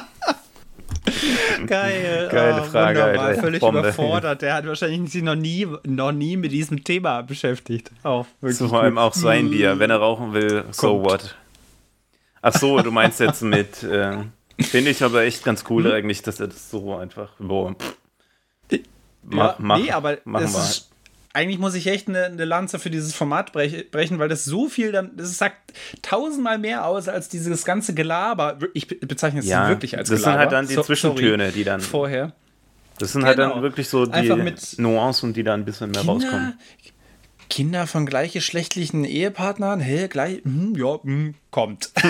[1.67, 2.29] Geil.
[2.31, 3.25] Geile oh, Frage, wunderbar.
[3.25, 3.41] Alter.
[3.41, 3.79] Völlig Bombe.
[3.79, 4.41] überfordert.
[4.41, 7.91] Der hat wahrscheinlich sich noch nie, noch nie mit diesem Thema beschäftigt.
[8.03, 9.79] Auch wirklich So vor allem auch sein Bier.
[9.79, 11.05] Wenn er rauchen will, so Kommt.
[11.05, 11.35] what.
[12.43, 13.81] Ach so, du meinst jetzt mit.
[13.83, 14.17] Äh,
[14.61, 15.91] Finde ich aber echt ganz cool Hm?
[15.93, 17.31] eigentlich, dass er das so einfach.
[17.39, 17.75] Boah.
[18.71, 18.77] Ja,
[19.23, 20.89] Mach- mach- nee, aber das ist,
[21.31, 24.67] eigentlich muss ich echt eine, eine Lanze für dieses Format brech, brechen, weil das so
[24.67, 28.59] viel, dann, das sagt tausendmal mehr aus als dieses ganze Gelaber.
[28.73, 30.39] Ich be- bezeichne es Ja, wirklich als das sind Gelaber.
[30.41, 31.57] halt dann die So- Zwischentöne, sorry.
[31.57, 32.33] die dann- Vorher.
[32.99, 33.53] Das sind halt Genau.
[33.53, 36.57] dann wirklich so die Nuancen, die da ein bisschen mehr rauskommen.
[36.59, 36.93] Kinder,
[37.49, 41.91] Kinder von gleichgeschlechtlichen Ehepartnern, hä, gleich, hm, ja, hm, kommt.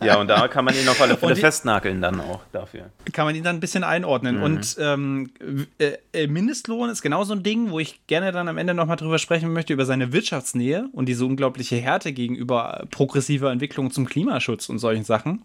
[0.00, 2.90] Ja, und da kann man ihn auf alle Fälle die- festnageln dann auch dafür.
[3.12, 4.36] kann man ihn dann ein bisschen einordnen.
[4.36, 4.42] Mhm.
[4.42, 5.30] Und ähm,
[5.78, 8.96] äh, äh, Mindestlohn ist genau so ein Ding, wo ich gerne dann am Ende nochmal
[8.96, 14.68] drüber sprechen möchte, über seine Wirtschaftsnähe und diese unglaubliche Härte gegenüber progressiver Entwicklung zum Klimaschutz
[14.68, 15.42] und solchen Sachen.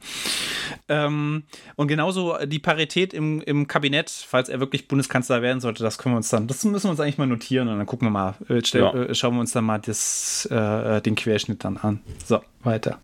[0.88, 1.44] Ähm,
[1.76, 6.14] und genauso die Parität im, im Kabinett, falls er wirklich Bundeskanzler werden sollte, das können
[6.14, 8.36] wir uns dann, das müssen wir uns eigentlich mal notieren und dann gucken wir mal,
[8.50, 8.94] äh, stell, Ja.
[8.94, 12.02] äh, schauen wir uns dann mal das, äh, den Querschnitt dann an.
[12.26, 12.33] So,
[12.64, 13.00] weiter.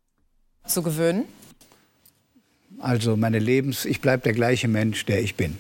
[0.66, 1.26] Zu gewöhnen?
[2.80, 5.58] Also meine Lebens, ich bleibe der gleiche Mensch, der ich bin.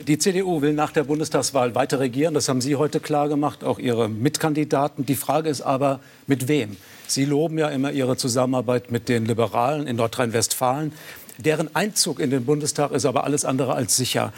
[0.00, 2.34] Die CDU will nach der Bundestagswahl weiter regieren.
[2.34, 5.06] Das haben Sie heute klar gemacht, auch Ihre Mitkandidaten.
[5.06, 6.76] Die Frage ist aber, mit wem?
[7.06, 10.92] Sie loben ja immer Ihre Zusammenarbeit mit den Liberalen in Nordrhein-Westfalen.
[11.38, 14.32] Deren Einzug in den Bundestag ist aber alles andere als sicher.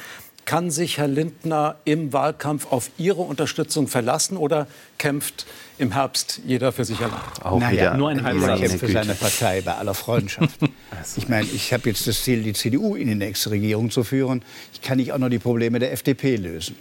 [0.46, 5.44] Kann sich Herr Lindner im Wahlkampf auf Ihre Unterstützung verlassen oder kämpft
[5.76, 7.20] im Herbst jeder für sich allein?
[7.42, 7.96] Auch Naja, wieder.
[7.96, 8.60] nur ein Halbsatz.
[8.60, 10.58] kämpft für seine Partei bei aller Freundschaft.
[11.16, 14.42] Ich meine, ich habe jetzt das Ziel, die CDU in die nächste Regierung zu führen.
[14.72, 16.74] Ich kann nicht auch noch die Probleme der FDP lösen.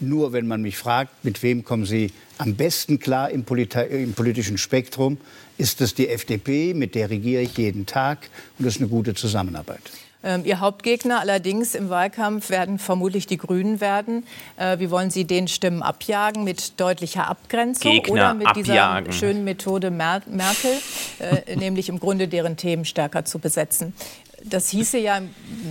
[0.00, 4.14] Nur wenn man mich fragt, mit wem kommen Sie am besten klar im, Polita im
[4.14, 5.18] politischen Spektrum,
[5.58, 8.28] ist es die FDP, mit der regiere ich jeden Tag
[8.58, 9.82] und das ist eine gute Zusammenarbeit.
[10.22, 14.24] Ähm, Ihr Hauptgegner allerdings im Wahlkampf werden vermutlich die Grünen werden.
[14.56, 16.44] Äh, wie wollen Sie den Stimmen abjagen?
[16.44, 19.04] Mit deutlicher Abgrenzung Gegner oder mit abjagen.
[19.04, 20.72] dieser schönen Methode Mer Merkel,
[21.18, 23.94] äh, nämlich im Grunde deren Themen stärker zu besetzen?
[24.42, 25.20] Das hieße ja,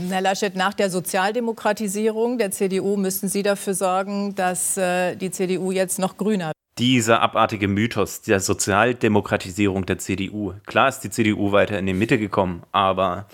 [0.10, 5.72] Herr Laschet, nach der Sozialdemokratisierung der CDU müssten Sie dafür sorgen, dass äh, die CDU
[5.72, 10.54] jetzt noch grüner dieser abartige Mythos der Sozialdemokratisierung der CDU.
[10.66, 13.26] Klar ist die CDU weiter in die Mitte gekommen, aber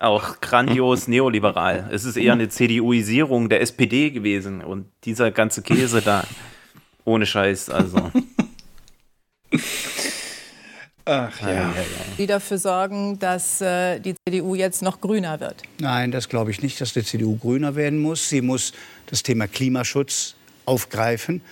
[0.00, 1.88] auch grandios neoliberal.
[1.92, 6.24] Es ist eher eine CDUisierung der SPD gewesen und dieser ganze Käse da,
[7.04, 8.10] ohne Scheiß, also.
[11.04, 11.72] Ach ja.
[12.16, 15.62] Sie dafür sorgen, dass äh, die CDU jetzt noch grüner wird.
[15.78, 18.28] Nein, das glaube ich nicht, dass die CDU grüner werden muss.
[18.28, 18.72] Sie muss
[19.06, 20.36] das Thema Klimaschutz
[20.66, 21.42] aufgreifen.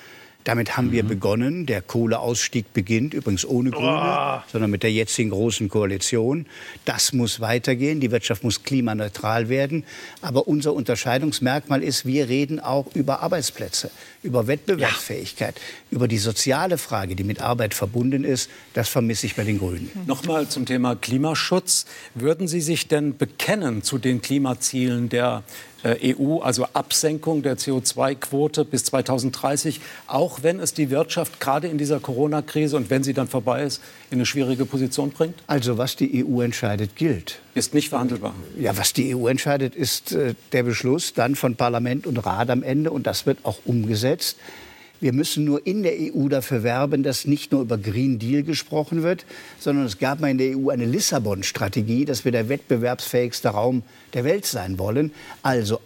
[0.48, 1.66] Damit haben wir begonnen.
[1.66, 6.46] Der Kohleausstieg beginnt, übrigens ohne Grüne, sondern mit der jetzigen großen Koalition.
[6.86, 8.00] Das muss weitergehen.
[8.00, 9.84] Die Wirtschaft muss klimaneutral werden.
[10.22, 13.90] Aber unser Unterscheidungsmerkmal ist, wir reden auch über Arbeitsplätze,
[14.22, 15.60] über Wettbewerbsfähigkeit,
[15.90, 18.48] über die soziale Frage, die mit Arbeit verbunden ist.
[18.72, 19.90] Das vermisse ich bei den Grünen.
[20.06, 21.84] Nochmal zum Thema Klimaschutz.
[22.14, 25.42] Würden Sie sich denn bekennen zu den Klimazielen der
[25.84, 32.00] EU, also Absenkung der CO2-Quote bis 2030, auch wenn es die Wirtschaft gerade in dieser
[32.00, 33.80] Corona-Krise und wenn sie dann vorbei ist,
[34.10, 35.34] in eine schwierige Position bringt?
[35.46, 37.40] Also was die EU entscheidet, gilt.
[37.54, 38.34] Ist nicht verhandelbar.
[38.58, 42.62] Ja, was die EU entscheidet, ist äh, der Beschluss dann von Parlament und Rat am
[42.62, 44.36] Ende und das wird auch umgesetzt.
[45.00, 49.02] Wir müssen nur in der EU dafür werben, dass nicht nur über Green Deal gesprochen
[49.02, 49.26] wird,
[49.58, 53.82] sondern es gab mal in der EU eine Lissabon-Strategie, dass wir der wettbewerbsfähigste Raum
[54.14, 55.12] der Welt sein wollen.
[55.42, 55.80] Also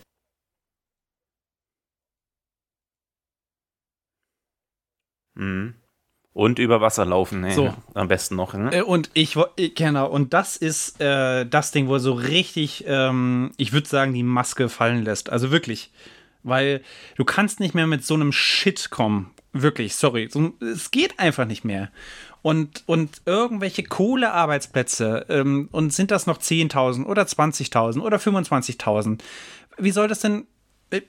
[5.34, 5.74] Mhm.
[6.34, 7.52] Und über Wasser laufen, ne?
[7.52, 7.74] So.
[7.92, 8.54] am besten noch.
[8.54, 8.70] Ne?
[8.72, 12.84] Äh, Und ich, ich genau, und das ist äh, das Ding, wo er so richtig,
[12.86, 15.28] ähm, ich würde sagen, die Maske fallen lässt.
[15.30, 15.90] Also wirklich.
[16.42, 16.82] Weil
[17.16, 19.30] du kannst nicht mehr mit so einem Shit kommen.
[19.52, 20.28] Wirklich, sorry.
[20.30, 21.90] So, es geht einfach nicht mehr.
[22.40, 29.20] Und, und irgendwelche Kohlearbeitsplätze, ähm, und sind das noch 10.000 oder 20.000 oder 25.000?
[29.78, 30.46] Wie soll das denn.
[30.90, 31.02] äh,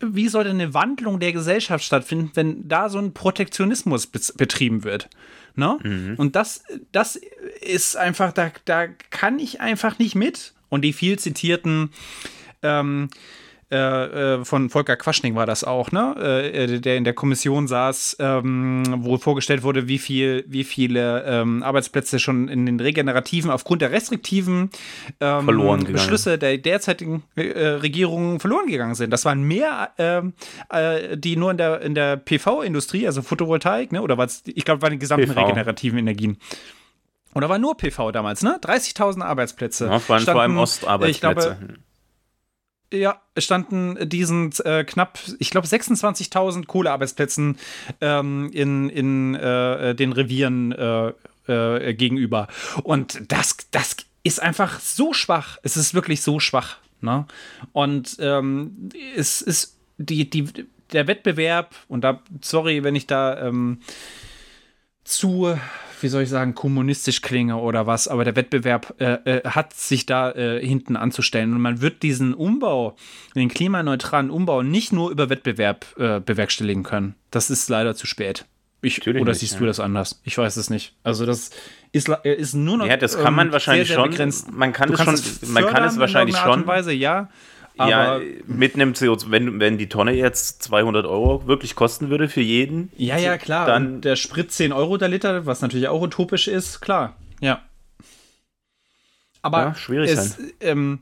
[0.00, 5.08] wie soll denn eine Wandlung der Gesellschaft stattfinden, wenn da so ein Protektionismus betrieben wird?
[5.54, 5.78] Ne?
[5.82, 6.14] Mhm.
[6.18, 7.18] Und das, das
[7.62, 10.52] ist einfach, da, da kann ich einfach nicht mit.
[10.68, 11.90] Und die viel zitierten
[12.62, 13.08] ähm,
[13.68, 13.76] äh,
[14.36, 16.14] äh, von Volker Quaschning war das auch, ne?
[16.52, 21.64] Äh, der in der Kommission saß, ähm, wo vorgestellt wurde, wie viel, wie viele ähm,
[21.64, 24.70] Arbeitsplätze schon in den regenerativen aufgrund der restriktiven
[25.20, 25.46] ähm,
[25.90, 29.10] Beschlüsse der derzeitigen äh, Regierung verloren gegangen sind.
[29.10, 30.34] Das waren mehr, ähm,
[30.70, 34.00] äh, die nur in der in der PV-Industrie, also Photovoltaik, ne?
[34.00, 34.44] Oder was?
[34.46, 35.40] Ich glaube, waren die gesamten PV.
[35.40, 36.38] regenerativen Energien.
[37.34, 38.58] Oder war nur PV damals, ne?
[38.62, 39.86] 30.000 Arbeitsplätze.
[39.86, 41.10] Ja, vor allem Ostarbeitsplätze.
[41.10, 41.78] Ich glaube,
[42.92, 47.58] ja, standen diesen äh, knapp, ich glaube, 26.000 Kohlearbeitsplätzen
[48.00, 51.12] ähm, in, in äh, den Revieren äh,
[51.48, 52.48] äh, gegenüber.
[52.82, 55.58] Und das, das ist einfach so schwach.
[55.62, 56.78] Es ist wirklich so schwach.
[57.00, 57.26] Ne?
[57.72, 60.48] Und ähm, es ist die, die,
[60.92, 63.80] der Wettbewerb, und da, sorry, wenn ich da ähm,
[65.04, 65.56] zu
[66.02, 70.06] wie soll ich sagen, kommunistisch klinge oder was, aber der Wettbewerb äh, äh, hat sich
[70.06, 71.52] da äh, hinten anzustellen.
[71.52, 72.96] Und man wird diesen Umbau,
[73.34, 77.14] den klimaneutralen Umbau, nicht nur über Wettbewerb äh, bewerkstelligen können.
[77.30, 78.46] Das ist leider zu spät.
[78.82, 79.58] Ich, oder nicht, siehst ja.
[79.60, 80.20] du das anders?
[80.24, 80.94] Ich weiß es nicht.
[81.02, 81.50] Also das
[81.92, 82.86] ist, äh, ist nur noch.
[82.86, 84.10] Ja, das kann man ähm, wahrscheinlich sehr, sehr schon.
[84.10, 84.52] Begrenzt.
[84.52, 85.52] Man kann es schon.
[85.52, 86.66] Man kann es wahrscheinlich schon.
[86.66, 87.28] Weise, ja.
[87.78, 92.28] Aber ja, mit einem CO2, wenn, wenn die Tonne jetzt 200 Euro wirklich kosten würde
[92.28, 92.90] für jeden.
[92.96, 93.66] Ja, ja, klar.
[93.66, 97.16] Dann der Sprit 10 Euro der Liter, was natürlich auch utopisch ist, klar.
[97.40, 97.62] Ja.
[99.42, 101.00] Aber ja, schwierig es, ähm,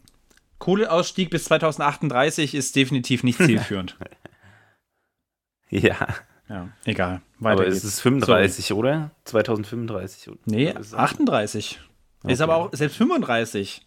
[0.59, 3.97] Kohleausstieg bis 2038 ist definitiv nicht zielführend.
[5.71, 5.97] ja.
[6.49, 7.23] Ja, egal.
[7.39, 7.79] Weiter aber geht's.
[7.79, 8.77] es ist 35, so.
[8.77, 9.11] oder?
[9.25, 10.31] 2035.
[10.45, 11.81] Nee, 38.
[12.23, 12.33] Okay.
[12.33, 13.87] Ist aber auch selbst 35.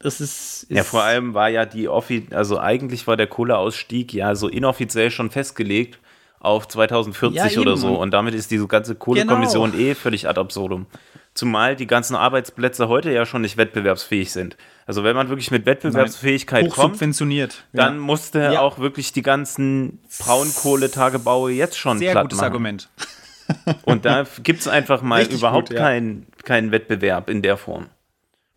[0.00, 4.12] Das ist, ist, Ja, vor allem war ja die Offi also eigentlich war der Kohleausstieg
[4.12, 5.98] ja so inoffiziell schon festgelegt
[6.40, 7.94] auf 2040 ja, oder so.
[7.94, 9.84] Und damit ist diese ganze Kohlekommission genau.
[9.84, 10.86] eh völlig ad absurdum.
[11.34, 14.56] Zumal die ganzen Arbeitsplätze heute ja schon nicht wettbewerbsfähig sind.
[14.86, 17.90] Also wenn man wirklich mit Wettbewerbsfähigkeit Nein, kommt, dann ja.
[17.90, 18.60] musste ja.
[18.60, 22.46] auch wirklich die ganzen Braunkohletagebaue jetzt schon Sehr platt gutes machen.
[22.46, 22.88] Argument.
[23.84, 27.86] Und da gibt es einfach mal Richtig überhaupt gut, keinen, keinen Wettbewerb in der Form.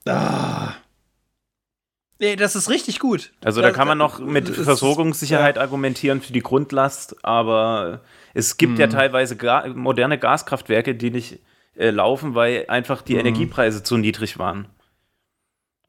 [0.08, 0.74] Ah.
[2.24, 3.34] Nee, das ist richtig gut.
[3.44, 8.00] Also da kann man noch mit Versorgungssicherheit argumentieren für die Grundlast, aber
[8.34, 8.80] es gibt hm.
[8.80, 11.40] ja teilweise ga moderne Gaskraftwerke, die nicht
[11.76, 13.20] äh, laufen, weil einfach die hm.
[13.20, 14.68] Energiepreise zu niedrig waren.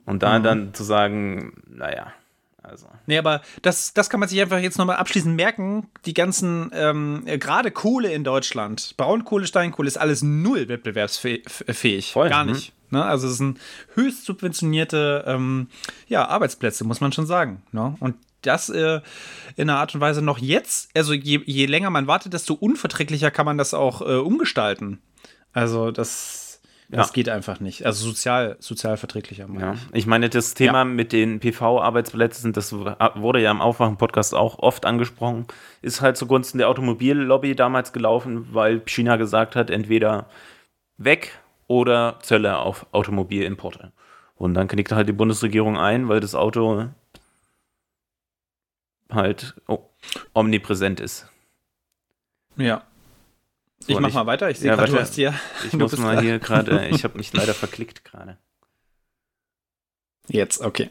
[0.07, 0.43] Und da hm.
[0.43, 2.13] dann zu sagen, naja.
[2.65, 2.89] Also.
[3.07, 5.87] Nee, aber das, das kann man sich einfach jetzt nochmal abschließend merken.
[6.05, 12.11] Die ganzen, ähm, gerade Kohle in Deutschland, Braunkohle, Steinkohle, ist alles null wettbewerbsfähig.
[12.13, 12.69] Voll, Gar nicht.
[12.69, 12.75] Hm.
[12.91, 13.05] Ne?
[13.05, 13.59] Also es sind
[13.95, 15.69] höchst subventionierte ähm,
[16.09, 17.63] ja, Arbeitsplätze, muss man schon sagen.
[17.73, 17.97] Ne?
[18.01, 19.01] Und das äh,
[19.57, 23.31] in einer Art und Weise noch jetzt, also je, je, länger man wartet, desto unverträglicher
[23.31, 25.01] kann man das auch äh, umgestalten.
[25.53, 27.13] Also das, das ja.
[27.13, 27.87] geht einfach nicht.
[27.87, 29.49] Also sozial, sozial verträglicher.
[29.59, 29.75] Ja.
[29.93, 30.85] Ich meine, das Thema ja.
[30.85, 35.47] mit den PV-Arbeitsplätzen, das wurde ja im Aufwachen-Podcast auch oft angesprochen,
[35.81, 40.29] ist halt zugunsten der Automobillobby damals gelaufen, weil China gesagt hat, entweder
[40.97, 41.33] weg
[41.67, 43.93] oder Zölle auf Automobilimporte.
[44.37, 46.89] Und dann knickt halt die Bundesregierung ein, weil das Auto
[49.11, 49.79] halt oh,
[50.33, 51.29] omnipräsent ist.
[52.57, 52.85] Ja.
[53.81, 54.51] So, ich mach ich, mal weiter.
[54.51, 55.35] Ich sehe ja, gerade, du hast hier.
[55.67, 56.89] Ich muss mal hier gerade.
[56.89, 58.39] Ich habe mich leider verklickt gerade.
[60.29, 60.91] Jetzt, okay.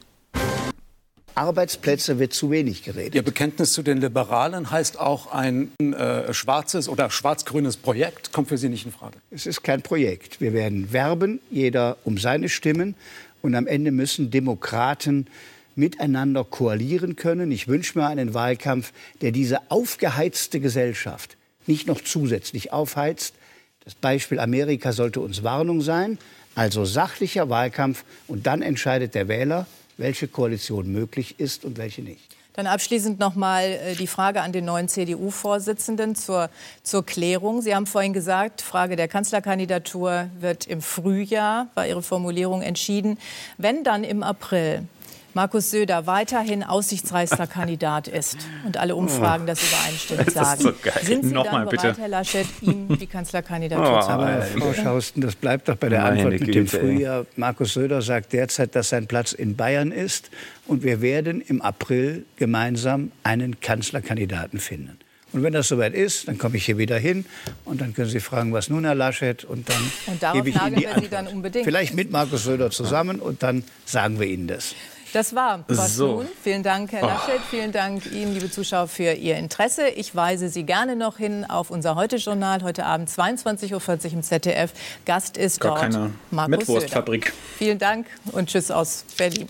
[1.35, 3.15] Arbeitsplätze wird zu wenig geredet.
[3.15, 8.31] Ihr Bekenntnis zu den Liberalen heißt auch ein äh, schwarzes oder schwarz-grünes Projekt.
[8.31, 9.17] Kommt für Sie nicht in Frage?
[9.31, 10.41] Es ist kein Projekt.
[10.41, 12.95] Wir werden werben, jeder um seine Stimmen.
[13.41, 15.27] Und am Ende müssen Demokraten
[15.75, 17.51] miteinander koalieren können.
[17.51, 21.35] Ich wünsche mir einen Wahlkampf, der diese aufgeheizte Gesellschaft
[21.67, 23.35] nicht noch zusätzlich aufheizt.
[23.83, 26.17] Das Beispiel Amerika sollte uns Warnung sein.
[26.55, 29.65] Also sachlicher Wahlkampf und dann entscheidet der Wähler,
[29.97, 32.33] welche Koalition möglich ist und welche nicht.
[32.53, 36.51] Dann abschließend noch mal äh, die Frage an den neuen CDU-Vorsitzenden zur,
[36.83, 37.63] zur Klärung.
[37.63, 43.17] Sie haben vorhin gesagt, Frage der Kanzlerkandidatur wird im Frühjahr, war Ihre Formulierung, entschieden.
[43.57, 44.87] Wenn dann im April
[45.33, 50.61] Markus Söder weiterhin aussichtsreichster Kandidat ist und alle Umfragen das übereinstimmend sagen.
[50.61, 52.01] So Sind Sie Nochmal, dann bereit, bitte.
[52.01, 54.61] Herr Laschet, ihm die Kanzlerkandidatur oh, zu ergreifen?
[54.61, 57.25] Frau Schausten, das bleibt doch bei der Meine Antwort mit Güte, dem Frühjahr.
[57.35, 60.29] Markus Söder sagt derzeit, dass sein Platz in Bayern ist
[60.67, 64.99] und wir werden im April gemeinsam einen Kanzlerkandidaten finden.
[65.31, 67.25] Und wenn das soweit ist, dann komme ich hier wieder hin
[67.65, 70.75] und dann können Sie fragen, was nun, Herr Laschet, und dann und gebe ich Ihnen
[70.75, 71.57] die Antwort.
[71.63, 74.75] Vielleicht mit Markus Söder zusammen und dann sagen wir Ihnen das.
[75.13, 76.17] Das war was So.
[76.17, 76.27] nun.
[76.41, 77.39] Vielen Dank, Herr Laschet.
[77.49, 79.87] Vielen Dank Ihnen, liebe Zuschauer, für Ihr Interesse.
[79.89, 84.73] Ich weise Sie gerne noch hin auf unser Heute-Journal, heute Abend 22.40 Uhr im ZDF.
[85.05, 86.57] Gast ist Gar dort keine Markus Söder.
[86.57, 87.33] Mettwurstfabrik.
[87.59, 89.47] Vielen Dank und Tschüss aus Berlin.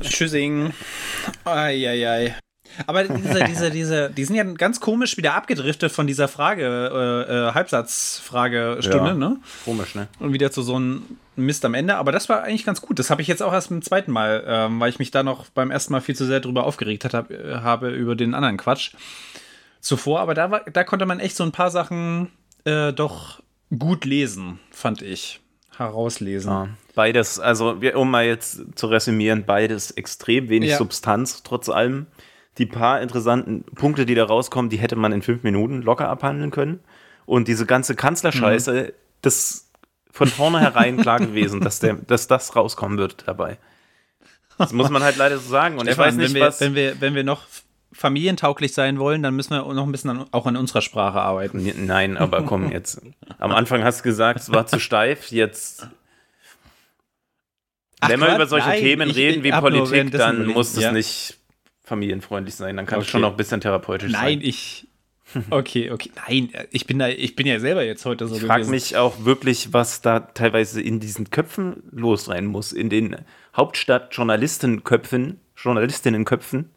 [0.00, 0.72] Tschüssing.
[1.44, 2.36] Eieiei.
[2.86, 7.32] Aber diese, diese, diese, die sind ja ganz komisch wieder abgedriftet von dieser Frage, äh,
[7.48, 9.14] äh, Halbsatzfragestunde, Ja.
[9.14, 9.36] ne?
[9.64, 10.08] Komisch, ne?
[10.18, 11.02] Und wieder zu so einem
[11.36, 11.96] Mist am Ende.
[11.96, 12.98] Aber das war eigentlich ganz gut.
[12.98, 15.46] Das habe ich jetzt auch erst beim zweiten Mal, ähm, weil ich mich da noch
[15.50, 18.56] beim ersten Mal viel zu sehr drüber aufgeregt hat, hab, äh, habe über den anderen
[18.56, 18.92] Quatsch
[19.80, 20.20] zuvor.
[20.20, 22.30] Aber da, war, da konnte man echt so ein paar Sachen
[22.64, 23.40] äh, doch
[23.78, 25.40] gut lesen, fand ich.
[25.76, 26.50] Herauslesen.
[26.50, 26.68] Ja.
[26.94, 30.78] Beides, also um mal jetzt zu resümieren, beides extrem wenig Ja.
[30.78, 32.06] Substanz, trotz allem.
[32.58, 36.50] Die paar interessanten Punkte, die da rauskommen, die hätte man in fünf Minuten locker abhandeln
[36.50, 36.80] können.
[37.26, 39.68] Und diese ganze Kanzlerscheiße, das
[40.10, 43.58] von vornherein klar gewesen, dass, der, dass das rauskommen wird dabei.
[44.58, 45.74] Das muss man halt leider so sagen.
[45.78, 46.60] Und ich Stefan, weiß nicht, wenn, wir, was.
[46.60, 47.42] wenn, wir, wenn wir noch
[47.92, 51.70] familientauglich sein wollen, dann müssen wir noch ein bisschen an, auch an unserer Sprache arbeiten.
[51.86, 53.02] Nein, aber komm jetzt.
[53.38, 55.30] Am Anfang hast du gesagt, es war zu steif.
[55.30, 55.88] Jetzt,
[58.00, 60.82] Ach, wenn wir über solche nein, Themen ich- reden wie ich Politik, dann muss es
[60.82, 60.92] ja.
[60.92, 61.38] nicht
[61.86, 62.76] familienfreundlich sein.
[62.76, 63.12] Dann kann es Okay.
[63.12, 64.48] schon noch ein bisschen therapeutisch Nein, sein.
[64.48, 64.86] ich.
[65.50, 66.12] Okay, okay.
[66.28, 69.24] Nein, ich bin da, ich bin ja selber jetzt heute so Ich frage mich auch
[69.24, 73.16] wirklich, was da teilweise in diesen Köpfen los sein muss, in den
[73.56, 76.70] Hauptstadt-Journalistenköpfen, Journalistinnenköpfen.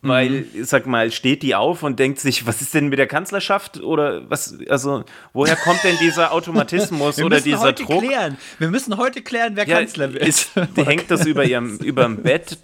[0.00, 0.46] Weil, Mhm.
[0.62, 3.80] ich sag mal, steht die auf und denkt sich, was ist denn mit der Kanzlerschaft?
[3.80, 5.02] Oder was, also,
[5.32, 8.04] woher kommt denn dieser Automatismus oder dieser heute Druck?
[8.04, 8.36] klären.
[8.60, 10.24] Wir müssen heute klären, wer Ja, Kanzler wird.
[10.24, 12.58] ist, die hängt das über ihrem überm Bett.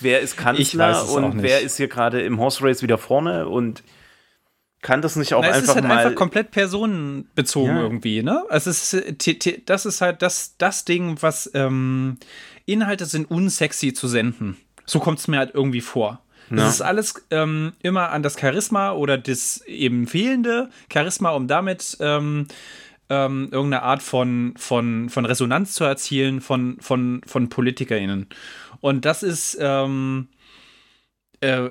[0.00, 3.82] Wer ist Kanzler und wer ist hier gerade im Horse Race wieder vorne und
[4.82, 7.80] kann das nicht auch Na, es einfach ist halt mal einfach komplett personenbezogen Ja.
[7.82, 8.44] irgendwie, ne?
[8.50, 8.94] Es ist,
[9.64, 12.18] das ist halt das, das Ding, was ähm,
[12.66, 14.58] Inhalte sind unsexy zu senden.
[14.84, 16.20] So kommt es mir halt irgendwie vor.
[16.50, 16.68] Das Ja.
[16.68, 22.46] ist alles ähm, immer an das Charisma oder das eben fehlende Charisma, um damit ähm,
[23.08, 28.26] ähm, irgendeine Art von, von, von Resonanz zu erzielen von, von, von PolitikerInnen.
[28.80, 30.28] Und das ist ähm,
[31.42, 31.66] äh,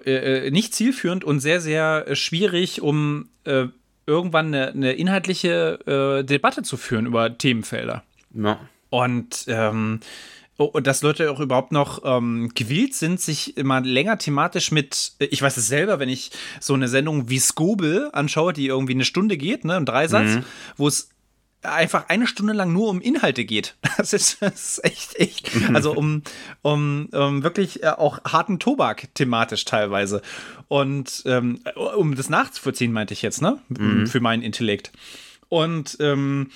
[0.47, 3.65] äh, nicht zielführend und sehr, sehr schwierig, um äh,
[4.05, 5.79] irgendwann eine, eine inhaltliche
[6.21, 8.03] äh, Debatte zu führen über Themenfelder.
[8.33, 8.59] ja.
[8.89, 10.01] Und, ähm,
[10.57, 15.41] und dass Leute auch überhaupt noch ähm, gewillt sind, sich immer länger thematisch mit, ich
[15.41, 19.37] weiß es selber, wenn ich so eine Sendung wie Skobel anschaue, die irgendwie eine Stunde
[19.37, 20.43] geht, ne, ein Dreisatz,
[20.77, 21.09] wo es
[21.63, 23.75] einfach eine Stunde lang nur um Inhalte geht.
[23.97, 26.23] Das ist, das ist echt, echt, also um,
[26.63, 30.23] um, um wirklich äh, auch harten Tobak thematisch teilweise.
[30.67, 33.59] Und ähm, um das nachzuvollziehen, meinte ich jetzt, ne?
[34.07, 34.91] Für meinen Intellekt.
[35.47, 36.49] Und ähm,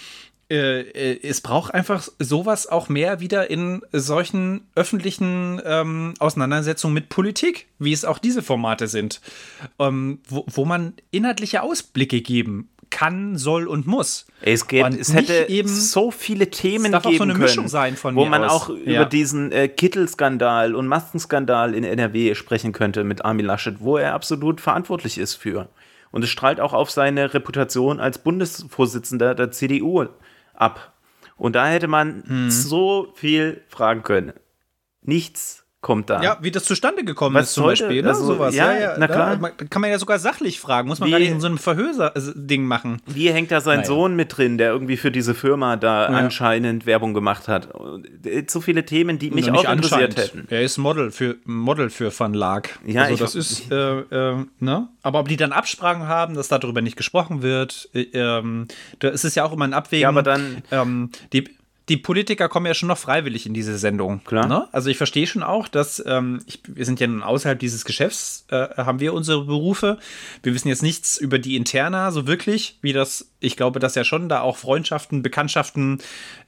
[0.49, 7.09] äh, äh, es braucht einfach sowas auch mehr wieder in solchen öffentlichen ähm, Auseinandersetzungen mit
[7.09, 9.19] Politik, wie es auch diese Formate sind,
[9.79, 14.25] ähm, wo, wo man inhaltliche Ausblicke geben kann, soll und muss.
[14.41, 17.97] Es, geht, Und es hätte eben- so viele Themen so geben eine können, Mischung sein
[17.97, 18.51] von wo man aus.
[18.51, 18.75] auch Ja.
[19.01, 24.13] über diesen äh, Kittelskandal und Maskenskandal in NRW sprechen könnte mit Armin Laschet, wo er
[24.13, 25.67] absolut verantwortlich ist für.
[26.11, 30.05] Und es strahlt auch auf seine Reputation als Bundesvorsitzender der CDU
[30.57, 30.93] ab.
[31.38, 32.51] Und da hätte man Hm.
[32.51, 34.34] so viel fragen können.
[35.01, 36.22] Nichts kommt da.
[36.22, 38.01] Ja, wie das zustande gekommen Was ist zum sollte- Beispiel.
[38.03, 38.09] Ne?
[38.09, 38.53] also, Sowas.
[38.53, 39.38] ja, na klar.
[39.38, 40.89] Da kann man ja sogar sachlich fragen.
[40.89, 43.01] Muss man Wie- gar nicht in so einem Verhör-Ding machen.
[43.05, 43.88] Wie hängt da sein Naja.
[43.88, 47.69] Sohn mit drin, der irgendwie für diese Firma da anscheinend Werbung gemacht hat?
[48.47, 50.45] So viele Themen, die mich auch interessiert hätten.
[50.49, 52.68] Er ist Model für Model für Van Lag.
[52.85, 54.89] Ja, also ich- das ist, äh, äh, ne?
[55.03, 58.68] Aber ob die dann Absprachen haben, dass darüber nicht gesprochen wird, äh, ähm,
[58.99, 60.01] da ist es ja auch immer ein Abwägen.
[60.01, 61.47] Ja, aber dann- ähm, die
[61.89, 64.22] die Politiker kommen ja schon noch freiwillig in diese Sendung.
[64.26, 64.47] Klar.
[64.47, 64.68] Ne?
[64.73, 68.45] Also ich verstehe schon auch, dass ähm, ich, wir sind ja nun außerhalb dieses Geschäfts,
[68.49, 69.97] äh, haben wir unsere Berufe.
[70.43, 74.03] Wir wissen jetzt nichts über die Interna so wirklich, wie das, ich glaube, dass ja
[74.03, 75.99] schon da auch Freundschaften, Bekanntschaften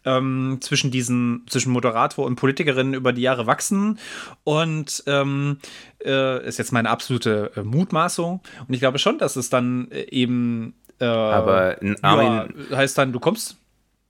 [0.03, 3.97] ähm, zwischen diesen, zwischen Moderator und Politikerin über die Jahre wachsen.
[4.43, 5.59] Und ähm,
[6.03, 8.41] äh, ist jetzt meine absolute äh, Mutmaßung.
[8.67, 13.13] Und ich glaube schon, dass es dann äh, eben äh, Aber Armin, ja, heißt dann,
[13.13, 13.57] du kommst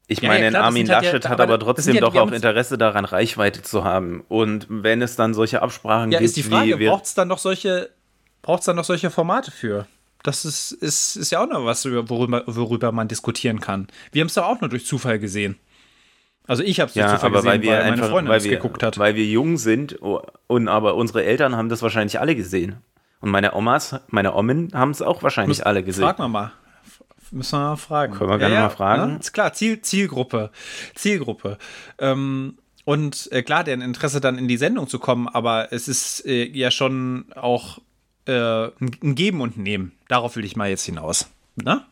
[0.10, 2.15] ich ja, meine, ja, klar, Armin halt ja- Laschet hat aber aber trotzdem ja- doch
[2.15, 4.23] auch Interesse daran, Reichweite zu haben.
[4.27, 7.38] Und wenn es dann solche Absprachen Ja, gibt, ist die Frage, braucht es dann noch
[7.38, 7.90] solche,
[8.41, 9.88] braucht's dann noch solche Formate für?
[10.23, 13.88] Das ist, ist, ist ja auch noch was, über- worüber, worüber man diskutieren kann.
[14.11, 15.57] Wir haben es doch auch nur durch Zufall gesehen.
[16.48, 18.40] Also ich habe es durch ja, Zufall aber gesehen, weil wir meine einfach, Freundin weil
[18.40, 18.98] es wir, geguckt hat.
[18.98, 22.77] weil wir jung sind oh, und aber unsere Eltern haben das wahrscheinlich alle gesehen.
[23.22, 26.03] Und meine Omas, meine Ommen haben es auch wahrscheinlich alle gesehen.
[26.06, 26.52] Frag mal mal.
[27.31, 28.14] Müssen wir mal fragen.
[28.14, 29.14] Können wir gerne mal fragen.
[29.14, 29.19] Ne?
[29.19, 30.51] Ist klar, Ziel, Zielgruppe.
[30.95, 31.57] Zielgruppe.
[31.99, 36.26] Ähm, und äh, klar, deren Interesse dann in die Sendung zu kommen, aber es ist
[36.26, 37.80] äh, ja schon auch
[38.26, 39.91] äh, ein Geben und Nehmen.
[40.07, 41.30] Darauf will ich mal jetzt hinaus.
[41.56, 41.84] Ne?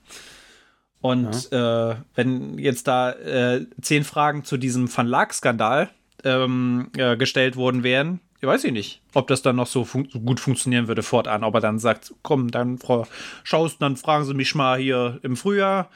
[1.01, 1.91] Und ja.
[1.91, 5.89] äh, wenn jetzt da äh, zehn Fragen zu diesem Verlagsskandal
[6.23, 10.19] ähm, äh, gestellt worden wären, weiß ich nicht, ob das dann noch so, fun so,
[10.19, 11.43] gut funktionieren würde fortan.
[11.43, 13.07] Ob er dann sagt, komm, dann Frau
[13.43, 15.89] Schaust, dann fragen Sie mich mal hier im Frühjahr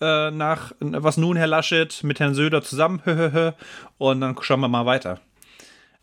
[0.00, 3.02] äh, nach, was nun, Herr Laschet, mit Herrn Söder zusammen,
[3.98, 5.20] und dann schauen wir mal weiter.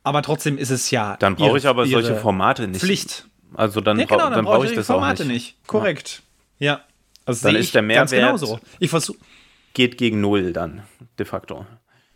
[0.03, 1.17] Aber trotzdem ist es ja.
[1.17, 2.81] Dann brauche ich aber solche Formate nicht.
[2.81, 3.27] Pflicht.
[3.53, 5.57] Also dann, ja, genau, dann, dann brauche ich das Formate auch nicht.
[5.57, 5.67] nicht.
[5.67, 6.21] Korrekt.
[6.59, 6.73] Ja.
[6.73, 6.81] ja.
[7.25, 8.59] Also dann ist der Mehrwert genauso.
[8.79, 8.91] Ich
[9.73, 10.83] geht gegen null dann,
[11.17, 11.65] de facto.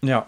[0.02, 0.28] Ja.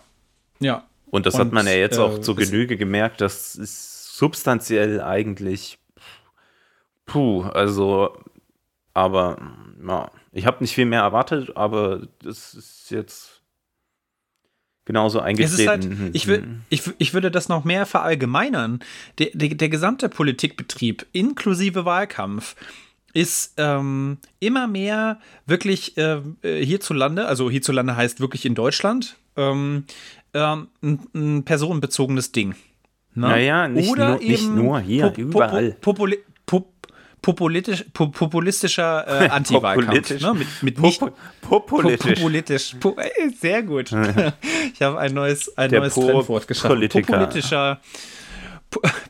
[0.60, 0.86] Ja.
[1.16, 5.02] Und das Und, hat man ja jetzt äh, auch zur Genüge gemerkt, dass es substanziell
[5.02, 5.80] eigentlich
[7.06, 8.18] puh, also
[8.94, 9.38] aber
[9.88, 13.42] ja, ich habe nicht viel mehr erwartet, aber das ist jetzt
[14.84, 16.00] genauso eingetreten.
[16.00, 18.80] Halt, ich, will, ich, ich würde das noch mehr verallgemeinern.
[19.18, 22.58] Der, der, der gesamte Politikbetrieb inklusive Wahlkampf
[23.14, 29.86] ist ähm, immer mehr wirklich äh, hierzulande, also hierzulande heißt wirklich in Deutschland, ähm,
[30.36, 32.50] ähm, ein, ein, personenbezogenes Ding.
[33.14, 33.30] Ne?
[33.30, 35.72] Naja, nicht, Oder nur, nicht nur hier, po, überall.
[35.72, 36.74] Po, populi po,
[37.22, 40.22] populistisch, populistischer äh, Anti-Wahlkampf.
[40.22, 40.34] Ne?
[40.34, 41.02] Mit, mit nicht,
[41.42, 42.20] populistisch.
[42.20, 42.76] Populistisch.
[42.80, 43.92] Po, ey, sehr gut.
[44.74, 46.88] ich habe ein neues, ein neues Trendwort geschaffen.
[46.90, 47.80] Populistischer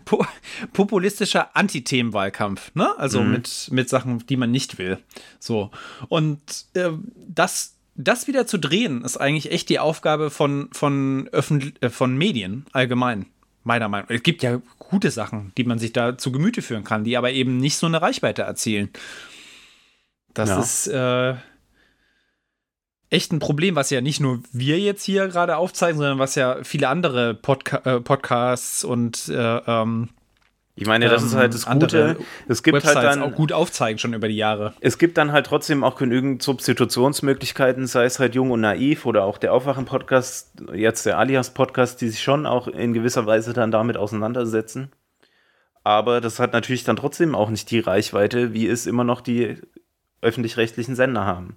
[0.05, 0.25] po
[0.73, 2.97] populistischer Anti-Themenwahlkampf, ne?
[2.97, 3.31] Also mhm.
[3.31, 4.99] mit, mit Sachen, die man nicht will.
[5.39, 5.71] So.
[6.07, 6.39] Und
[6.73, 6.91] äh,
[7.27, 12.65] das, das wieder zu drehen, ist eigentlich echt die Aufgabe von, von, äh, von Medien
[12.71, 13.27] allgemein.
[13.63, 14.15] Meiner Meinung nach.
[14.15, 17.31] Es gibt ja gute Sachen, die man sich da zu Gemüte führen kann, die aber
[17.31, 18.89] eben nicht so eine Reichweite erzielen.
[20.33, 20.59] Das ja.
[20.59, 20.87] ist.
[20.87, 21.35] Äh,
[23.09, 26.63] echt ein Problem, was ja nicht nur wir jetzt hier gerade aufzeigen, sondern was ja
[26.63, 30.09] viele andere Podca äh, Podcasts und äh, ähm,
[30.77, 32.17] ich meine, das ähm, ist halt das Gute.
[32.49, 34.73] Es gibt Websites halt dann auch gut aufzeigen schon über die Jahre.
[34.81, 39.23] Es gibt dann halt trotzdem auch genügend Substitutionsmöglichkeiten, sei es halt Jung und Naiv oder
[39.23, 43.95] auch der Aufwachen-Podcast, jetzt der Alias-Podcast, die sich schon auch in gewisser Weise dann damit
[43.95, 44.91] auseinandersetzen.
[45.85, 49.61] Aber das hat natürlich dann trotzdem auch nicht die Reichweite, wie es immer noch die
[50.21, 51.55] öffentlich-rechtlichen Sender haben.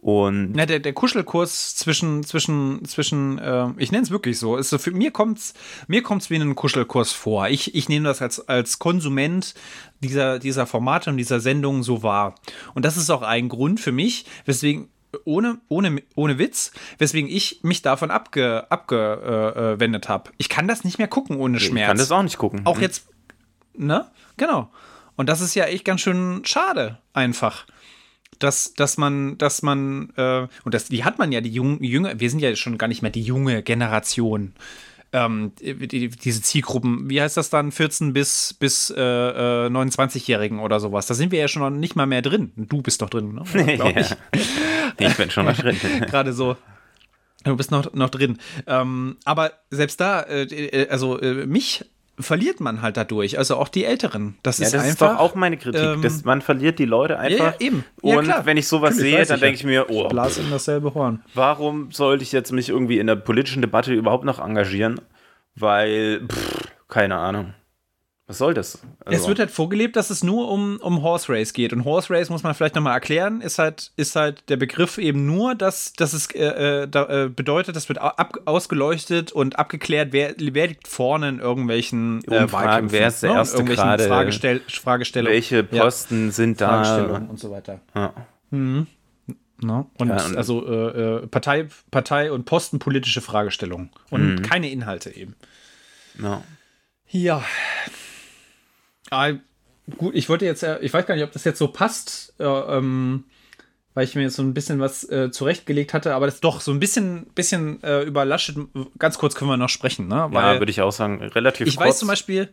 [0.00, 4.74] Und Na, der, der Kuschelkurs zwischen, zwischen, zwischen, äh, ich nenne es wirklich so, ist
[4.80, 5.52] für mir kommt's,
[5.88, 7.48] mir kommt's wie ein Kuschelkurs vor.
[7.48, 9.54] Ich, ich nehme das als, als Konsument
[10.02, 12.34] dieser, dieser Formate und dieser Sendung so wahr.
[12.72, 14.88] Und das ist auch ein Grund für mich, weswegen,
[15.24, 20.30] ohne, ohne, ohne Witz, weswegen ich mich davon abge, abgewendet äh, habe.
[20.38, 21.82] Ich kann das nicht mehr gucken ohne Schmerz.
[21.82, 22.62] Ich kann das auch nicht gucken.
[22.64, 22.82] Auch hm.
[22.82, 23.06] jetzt,
[23.76, 24.10] ne?
[24.38, 24.70] Genau.
[25.16, 27.66] Und das ist ja echt ganz schön schade, einfach
[28.40, 32.18] dass, dass man, dass man, äh, und das, die hat man ja, die jungen, jünger,
[32.18, 34.54] wir sind ja schon gar nicht mehr die junge Generation.
[35.12, 40.78] Ähm, die, diese Zielgruppen, wie heißt das dann, 14 bis, bis äh, 29-Jährigen äh, oder
[40.78, 41.06] sowas.
[41.06, 42.52] Da sind wir ja schon nicht mal mehr drin.
[42.56, 43.76] Du bist doch drin, ne?
[43.76, 43.88] ja.
[44.32, 44.48] ich.
[44.98, 45.76] ich bin schon noch drin.
[46.06, 46.56] Gerade so.
[47.42, 48.38] Du bist noch, noch drin.
[48.66, 51.84] Ähm, aber selbst da, äh, äh also äh, mich
[52.18, 53.38] verliert man halt dadurch.
[53.38, 54.36] Also auch die Älteren.
[54.42, 55.80] Das ja, ist das einfach, ist doch auch meine Kritik.
[55.80, 57.54] Ähm, dass man verliert die Leute einfach.
[57.60, 57.84] Ja, eben.
[58.02, 58.46] Ja, und klar.
[58.46, 61.22] wenn ich sowas Natürlich, sehe, dann denke ich mir, oh, ich blas in dasselbe Horn.
[61.34, 65.00] Warum sollte ich jetzt mich irgendwie in der politischen Debatte überhaupt noch engagieren?
[65.54, 67.54] Weil, pff, keine Ahnung.
[68.30, 68.78] Was soll das?
[69.04, 71.72] Also es wird halt vorgelebt, dass es nur um, um Horse Race geht.
[71.72, 75.26] Und Horse Race muss man vielleicht nochmal erklären, ist halt, ist halt der Begriff eben
[75.26, 76.44] nur, dass, dass es äh,
[76.84, 81.40] äh da, äh, bedeutet, das wird ab, ausgeleuchtet und abgeklärt, wer, wer liegt vorne in
[81.40, 83.36] irgendwelchen äh, Umfragen, wer ist der ne?
[83.38, 85.34] erste gerade, Fragestell Fragestellungen.
[85.34, 86.32] Welche Posten ja.
[86.32, 86.84] sind da?
[86.84, 87.80] Fragestellungen und so weiter.
[87.96, 88.12] Ja.
[88.50, 88.86] Mhm.
[89.60, 89.90] No.
[89.98, 94.42] Und, ja, und also äh, äh, Partei, Partei und postenpolitische Fragestellungen und mhm.
[94.42, 95.34] keine Inhalte eben.
[96.16, 96.44] No.
[97.08, 97.42] Ja.
[99.10, 99.32] Ah,
[99.96, 103.24] gut, ich wollte jetzt, ich weiß gar nicht, ob das jetzt so passt, äh, ähm,
[103.94, 106.70] weil ich mir jetzt so ein bisschen was äh, zurechtgelegt hatte, aber das doch so
[106.70, 108.56] ein bisschen, bisschen äh, über Laschet,
[108.98, 110.28] ganz kurz können wir noch sprechen, ne?
[110.30, 111.88] Weil ja, würde ich auch sagen, relativ Ich kurz.
[111.88, 112.48] weiß zum Beispiel,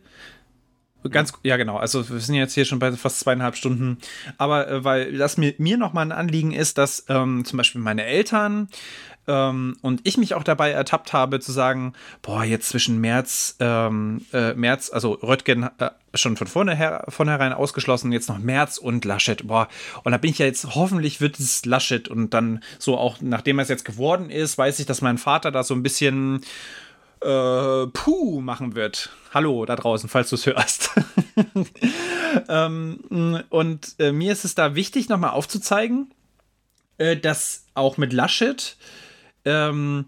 [1.10, 1.76] Ganz, ja, genau.
[1.76, 3.98] Also wir sind jetzt hier schon bei fast zweieinhalb Stunden.
[4.36, 8.04] Aber äh, weil das mir, mir nochmal ein Anliegen ist, dass ähm, zum Beispiel meine
[8.04, 8.68] Eltern
[9.28, 11.92] ähm, und ich mich auch dabei ertappt habe zu sagen,
[12.22, 18.10] boah, jetzt zwischen März, ähm, äh, März, also Röttgen äh, schon von vorne vornherein ausgeschlossen,
[18.10, 19.68] jetzt noch März und Laschet, boah,
[20.02, 23.58] und da bin ich ja jetzt, hoffentlich wird es Laschet und dann so auch, nachdem
[23.58, 26.40] es jetzt geworden ist, weiß ich, dass mein Vater da so ein bisschen
[27.20, 29.10] äh, Puh machen wird.
[29.34, 30.90] Hallo da draußen, falls du es hörst.
[32.48, 36.14] ähm, und äh, mir ist es da wichtig, nochmal aufzuzeigen,
[36.96, 38.76] äh, dass auch mit Laschet
[39.48, 40.04] ähm,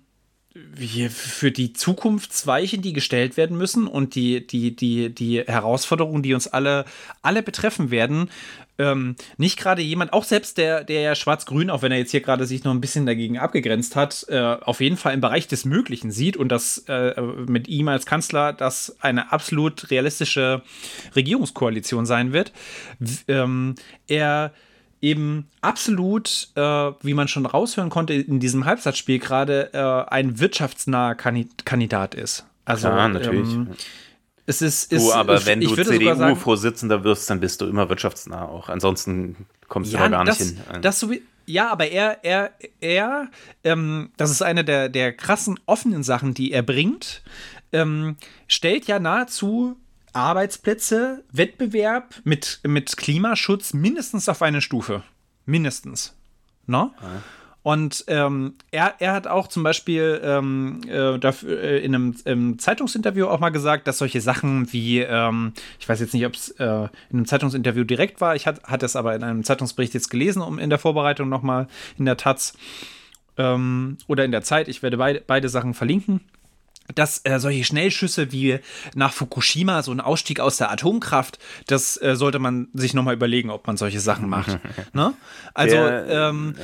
[1.10, 6.48] für die Zukunftsweichen, die gestellt werden müssen und die, die, die, die Herausforderungen, die uns
[6.48, 6.84] alle,
[7.22, 8.30] alle betreffen werden,
[8.78, 12.20] ähm, nicht gerade jemand, auch selbst der, der ja schwarz-grün, auch wenn er jetzt hier
[12.20, 15.64] gerade sich noch ein bisschen dagegen abgegrenzt hat, äh, auf jeden Fall im Bereich des
[15.64, 20.62] Möglichen sieht und dass äh, mit ihm als Kanzler das eine absolut realistische
[21.14, 22.52] Regierungskoalition sein wird.
[23.28, 23.76] Ähm,
[24.08, 24.52] er
[25.02, 31.14] eben absolut, äh, wie man schon raushören konnte in diesem Halbsatzspiel gerade, äh, ein wirtschaftsnaher
[31.14, 32.46] Kandidat ist.
[32.64, 33.52] Also, Klar, natürlich.
[33.52, 33.68] Ähm,
[34.46, 38.46] es ist, du, ist, aber ich, wenn du CDU-Vorsitzender wirst, dann bist du immer wirtschaftsnah
[38.48, 38.68] auch.
[38.68, 40.82] Ansonsten kommst du Ja, da gar das, nicht hin.
[40.82, 43.28] Das so wie, ja, aber er, er, er,
[43.64, 47.22] ähm, das ist eine der, der krassen offenen Sachen, die er bringt,
[47.72, 48.16] ähm,
[48.48, 49.76] stellt ja nahezu
[50.12, 55.02] Arbeitsplätze, Wettbewerb mit, mit Klimaschutz mindestens auf eine Stufe.
[55.47, 56.16] Mindestens.
[56.66, 56.92] No?
[57.62, 62.58] Und ähm, er, er hat auch zum Beispiel ähm, äh, dafür, äh, in einem im
[62.58, 66.50] Zeitungsinterview auch mal gesagt, dass solche Sachen wie, ähm, ich weiß jetzt nicht, ob es
[66.52, 70.08] äh, in einem Zeitungsinterview direkt war, ich hatte hat es aber in einem Zeitungsbericht jetzt
[70.08, 71.66] gelesen, um in der Vorbereitung nochmal
[71.98, 72.55] in der Taz
[73.36, 76.22] ähm, oder in der Zeit, ich werde beide, beide Sachen verlinken
[76.94, 78.58] dass äh, solche Schnellschüsse wie
[78.94, 83.50] nach Fukushima, so ein Ausstieg aus der Atomkraft, das äh, sollte man sich nochmal überlegen,
[83.50, 84.58] ob man solche Sachen macht.
[84.92, 85.14] ne?
[85.54, 86.54] Also, Der, ähm,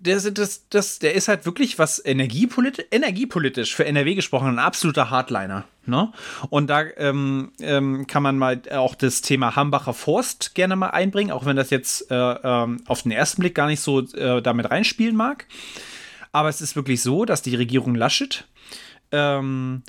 [0.00, 5.10] der, das, das, der ist halt wirklich, was energiepolitisch, energiepolitisch für NRW gesprochen, ein absoluter
[5.10, 5.64] Hardliner.
[5.86, 6.12] Ne?
[6.50, 11.32] Und da ähm, ähm, kann man mal auch das Thema Hambacher Forst gerne mal einbringen,
[11.32, 14.70] auch wenn das jetzt äh, ähm, auf den ersten Blick gar nicht so äh, damit
[14.70, 15.46] reinspielen mag.
[16.30, 18.44] Aber es ist wirklich so, dass die Regierung Laschet
[19.12, 19.82] ähm,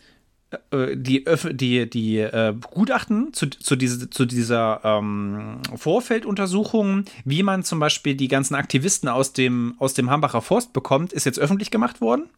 [0.72, 7.64] äh, die, die, die äh, Gutachten zu, zu, diese, zu dieser ähm, Vorfelduntersuchung, wie man
[7.64, 11.70] zum Beispiel die ganzen Aktivisten aus dem, aus dem Hambacher Forst bekommt, ist jetzt öffentlich
[11.70, 12.30] gemacht worden.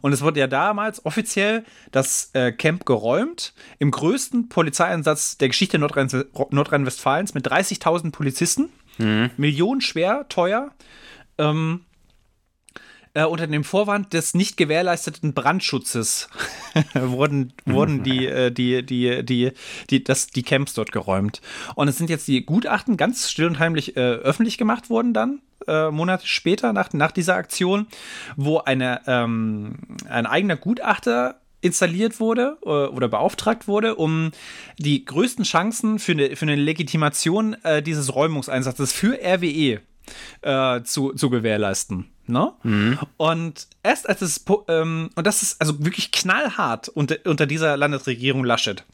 [0.00, 5.78] Und es wurde ja damals offiziell das äh, Camp geräumt, im größten Polizeieinsatz der Geschichte
[5.78, 8.70] Nordrhein- Nordrhein-Westfalens mit 30.000 Polizisten,
[9.36, 10.72] millionenschwer, teuer.
[11.36, 11.82] Ähm,
[13.18, 16.28] äh, unter dem Vorwand des nicht gewährleisteten Brandschutzes
[16.94, 19.52] wurden, wurden die, äh, die, die, die,
[19.90, 21.40] die, das, die Camps dort geräumt.
[21.74, 25.40] Und es sind jetzt die Gutachten ganz still und heimlich äh, öffentlich gemacht worden dann.
[25.66, 27.88] Äh, Monate später nach, nach dieser Aktion,
[28.36, 34.30] wo eine, ähm, ein eigener Gutachter installiert wurde äh, oder beauftragt wurde, um
[34.78, 39.80] die größten Chancen für eine, für eine Legitimation äh, dieses Räumungseinsatzes für RWE
[40.42, 42.12] äh, zu, zu gewährleisten.
[42.28, 42.52] Ne?
[43.16, 48.44] Und erst als es, ähm, und das ist also wirklich knallhart unter, unter dieser Landesregierung
[48.44, 48.84] Laschet,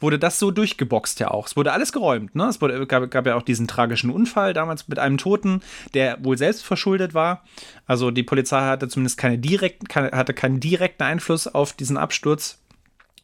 [0.00, 1.46] wurde das so durchgeboxt ja auch.
[1.46, 2.34] Es wurde alles geräumt.
[2.34, 2.44] Ne?
[2.44, 5.60] Es wurde, gab, gab ja auch diesen tragischen Unfall damals mit einem Toten,
[5.94, 7.44] der wohl selbst verschuldet war.
[7.86, 12.58] Also die Polizei hatte zumindest keine direkten, keine, hatte keinen direkten Einfluss auf diesen Absturz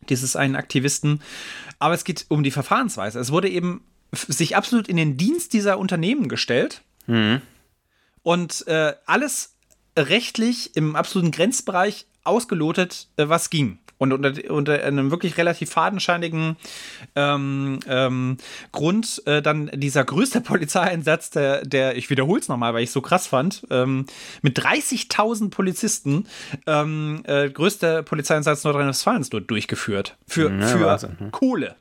[0.09, 1.23] dieses einen Aktivisten.
[1.79, 3.19] Aber es geht um die Verfahrensweise.
[3.19, 6.83] Es wurde eben sich absolut in den Dienst dieser Unternehmen gestellt
[8.23, 9.54] und äh, alles
[9.97, 13.79] rechtlich im absoluten Grenzbereich ausgelotet, äh, was ging.
[13.97, 16.57] Und unter, unter einem wirklich relativ fadenscheinigen
[17.15, 18.39] ähm, ähm,
[18.73, 22.93] Grund äh, dann dieser größte Polizeieinsatz, der, der ich wiederhole es nochmal, weil ich es
[22.93, 24.07] so krass fand, ähm,
[24.43, 26.27] mit 30.000 Polizisten,
[26.67, 30.17] ähm, äh, größter Polizeieinsatz Nordrhein-Westfalens dort durchgeführt.
[30.27, 31.31] Für, Ja, für ne?
[31.31, 31.77] Kohle.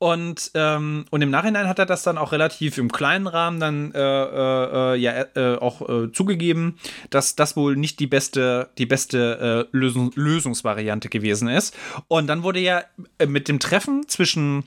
[0.00, 3.92] Und, ähm, und im Nachhinein hat er das dann auch relativ im kleinen Rahmen dann
[3.92, 6.78] äh, äh, äh, ja äh, auch äh, zugegeben,
[7.10, 11.76] dass das wohl nicht die beste, die beste äh, Lösung, Lösungsvariante gewesen ist.
[12.06, 12.84] Und dann wurde ja
[13.26, 14.64] mit dem Treffen zwischen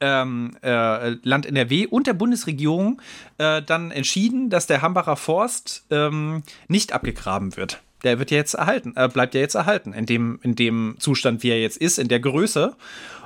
[0.00, 3.02] ähm, äh, Land NRW und der Bundesregierung
[3.36, 7.82] äh, dann entschieden, dass der Hambacher Forst ähm, nicht abgegraben wird.
[8.04, 11.42] Der wird ja jetzt erhalten, äh, bleibt ja jetzt erhalten, in dem, in dem Zustand,
[11.42, 12.76] wie er jetzt ist, in der Größe.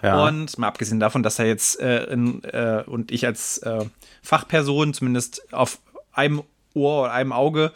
[0.03, 0.27] Ja.
[0.27, 3.85] Und mal abgesehen davon, dass er jetzt äh, in, äh, und ich als äh,
[4.23, 5.79] Fachperson zumindest auf
[6.13, 6.43] einem
[6.75, 7.73] Ohr oder einem Auge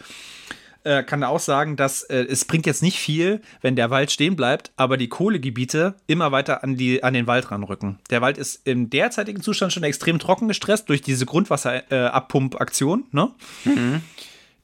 [0.86, 4.36] äh, kann auch sagen, dass äh, es bringt jetzt nicht viel, wenn der Wald stehen
[4.36, 7.99] bleibt, aber die Kohlegebiete immer weiter an, die, an den Wald ranrücken.
[8.10, 13.33] Der Wald ist im derzeitigen Zustand schon extrem trocken gestresst durch diese Grundwasserabpumpaktion, ne?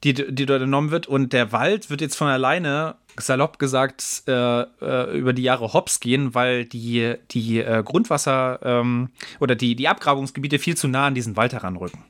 [0.03, 1.07] Die, die dort genommen wird.
[1.07, 5.99] Und der Wald wird jetzt von alleine, salopp gesagt, äh, äh, über die Jahre hops
[5.99, 9.09] gehen, weil die, die äh, Grundwasser ähm,
[9.39, 12.03] oder die, die Abgrabungsgebiete viel zu nah an diesen Wald heranrücken.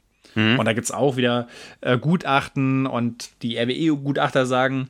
[0.58, 1.48] Und da gibt es auch wieder
[1.82, 4.90] äh, Gutachten und die RWE-Gutachter sagen,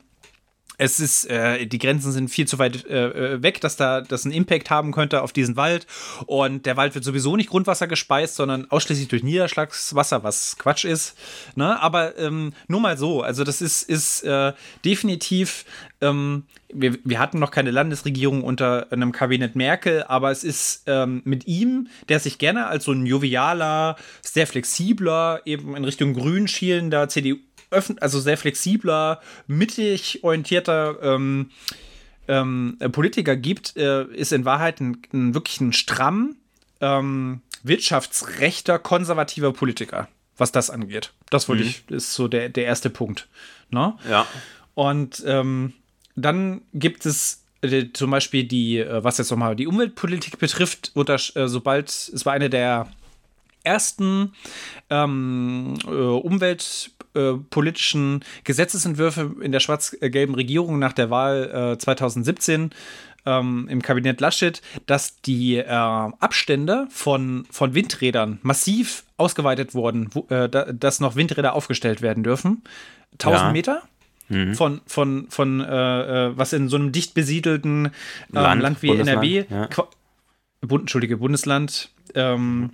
[0.77, 4.33] es ist, äh, die Grenzen sind viel zu weit äh, weg, dass da das einen
[4.33, 5.85] Impact haben könnte auf diesen Wald.
[6.25, 11.15] Und der Wald wird sowieso nicht Grundwasser gespeist, sondern ausschließlich durch Niederschlagswasser, was Quatsch ist.
[11.55, 11.79] Ne?
[11.81, 14.53] Aber ähm, nur mal so, also das ist, ist äh,
[14.83, 15.65] definitiv,
[16.01, 16.43] ähm,
[16.73, 21.45] wir, wir hatten noch keine Landesregierung unter einem Kabinett Merkel, aber es ist ähm, mit
[21.47, 27.07] ihm, der sich gerne als so ein jovialer, sehr flexibler, eben in Richtung grün schielender
[27.09, 27.37] CDU
[27.99, 31.51] also sehr flexibler, mittig orientierter ähm,
[32.27, 36.35] ähm, Politiker gibt, äh, ist in Wahrheit ein, ein wirklich ein stramm
[36.81, 41.11] ähm, wirtschaftsrechter, konservativer Politiker, was das angeht.
[41.29, 41.69] Das wollte mhm.
[41.69, 43.27] ich, ist so der, der erste Punkt.
[43.69, 43.95] Ne?
[44.09, 44.27] Ja.
[44.75, 45.73] Und ähm,
[46.15, 51.47] dann gibt es äh, zum Beispiel die, äh, was jetzt nochmal die Umweltpolitik betrifft, äh,
[51.47, 52.87] sobald, es war eine der
[53.63, 54.33] ersten
[54.89, 55.89] ähm, äh,
[57.13, 62.71] umweltpolitischen Gesetzesentwürfe in der schwarz-gelben Regierung nach der Wahl äh, 2017
[63.25, 70.27] ähm, im Kabinett Laschet, dass die äh, Abstände von, von Windrädern massiv ausgeweitet wurden, wo,
[70.29, 72.63] äh, da, dass noch Windräder aufgestellt werden dürfen.
[73.13, 73.51] 1000 ja.
[73.51, 73.83] Meter?
[74.29, 74.55] Mhm.
[74.55, 77.91] Von, von, von äh, äh, was in so einem dicht besiedelten
[78.29, 79.69] Land, Land, wie Bundesland, NRW, ja.
[80.61, 82.71] Bund, Entschuldige, Bundesland, ähm,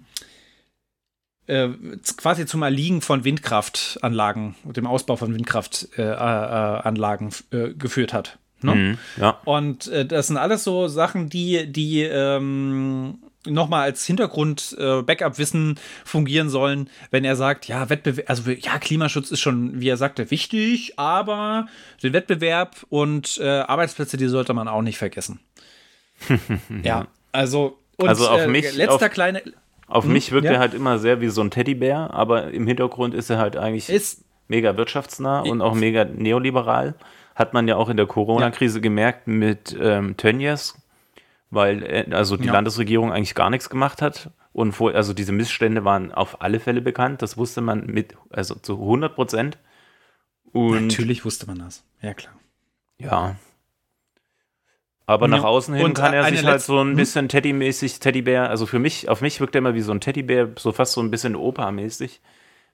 [1.50, 1.70] äh,
[2.18, 8.38] quasi zum Erliegen von Windkraftanlagen und dem Ausbau von Windkraftanlagen äh, äh, geführt hat.
[8.62, 8.76] Ne?
[8.76, 9.40] Mhm, ja.
[9.46, 16.50] Und äh, das sind alles so Sachen, die, die ähm, nochmal als Hintergrund äh, fungieren
[16.50, 21.00] sollen, wenn er sagt, ja, Wettbewerb, also ja, Klimaschutz ist schon, wie er sagte, wichtig,
[21.00, 21.68] aber
[22.04, 25.40] den Wettbewerb und äh, Arbeitsplätze, die sollte man auch nicht vergessen.
[26.84, 29.42] ja, also und also auf mich, letzter auf, kleine
[29.90, 30.54] auf hm, mich wirkt ja.
[30.54, 33.90] er halt immer sehr wie so ein Teddybär, aber im Hintergrund ist er halt eigentlich
[33.90, 36.96] ist, mega wirtschaftsnah und auch mega neoliberal.
[37.36, 38.82] Hat man ja auch in der Corona-Krise ja.
[38.82, 40.76] gemerkt mit ähm, Tönnies,
[41.50, 42.54] weil äh, also die ja.
[42.54, 44.32] Landesregierung eigentlich gar nichts gemacht hat.
[44.52, 47.22] Und vor, also diese Missstände waren auf alle Fälle bekannt.
[47.22, 49.58] Das wusste man mit, also zu 100 Prozent.
[50.54, 51.84] Natürlich wusste man das.
[52.02, 52.34] Ja, klar.
[52.98, 53.36] Ja,
[55.10, 56.96] aber nach außen hin und kann er sich halt so ein hm?
[56.96, 60.50] bisschen Teddy-mäßig, Teddybär, also für mich, auf mich wirkt er immer wie so ein Teddybär,
[60.58, 62.20] so fast so ein bisschen Opa-mäßig,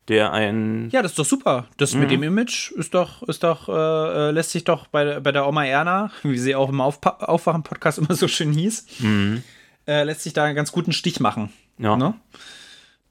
[0.10, 0.90] der ein.
[0.92, 1.68] Ja, das ist doch super.
[1.78, 2.02] Das mhm.
[2.02, 5.48] mit dem Image ist doch, ist doch, äh, äh, lässt sich doch bei, bei der
[5.48, 9.42] Oma Erna, wie sie auch im Aufwachen-Podcast immer so schön hieß, mhm.
[9.88, 11.54] äh, lässt sich da einen ganz guten Stich machen.
[11.78, 11.96] Ja.
[11.96, 12.16] Ne?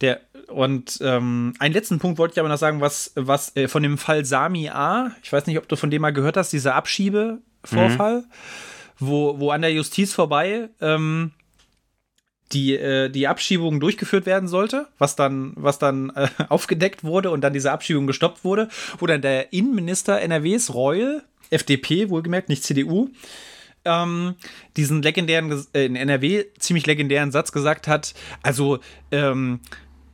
[0.02, 3.82] Der, und ähm, einen letzten Punkt wollte ich aber noch sagen, was, was äh, von
[3.82, 6.74] dem Fall Sami A, ich weiß nicht, ob du von dem mal gehört hast, dieser
[6.74, 8.18] Abschiebevorfall.
[8.20, 11.32] Mhm wo, wo an der Justiz vorbei ähm,
[12.52, 17.40] die, äh, die Abschiebung durchgeführt werden sollte, was dann, was dann äh, aufgedeckt wurde und
[17.40, 23.10] dann diese Abschiebung gestoppt wurde, wo dann der Innenminister NRWs, Reul, FDP, wohlgemerkt, nicht CDU,
[23.84, 24.36] ähm,
[24.76, 28.78] diesen legendären, äh, in NRW ziemlich legendären Satz gesagt hat, also
[29.10, 29.60] ähm,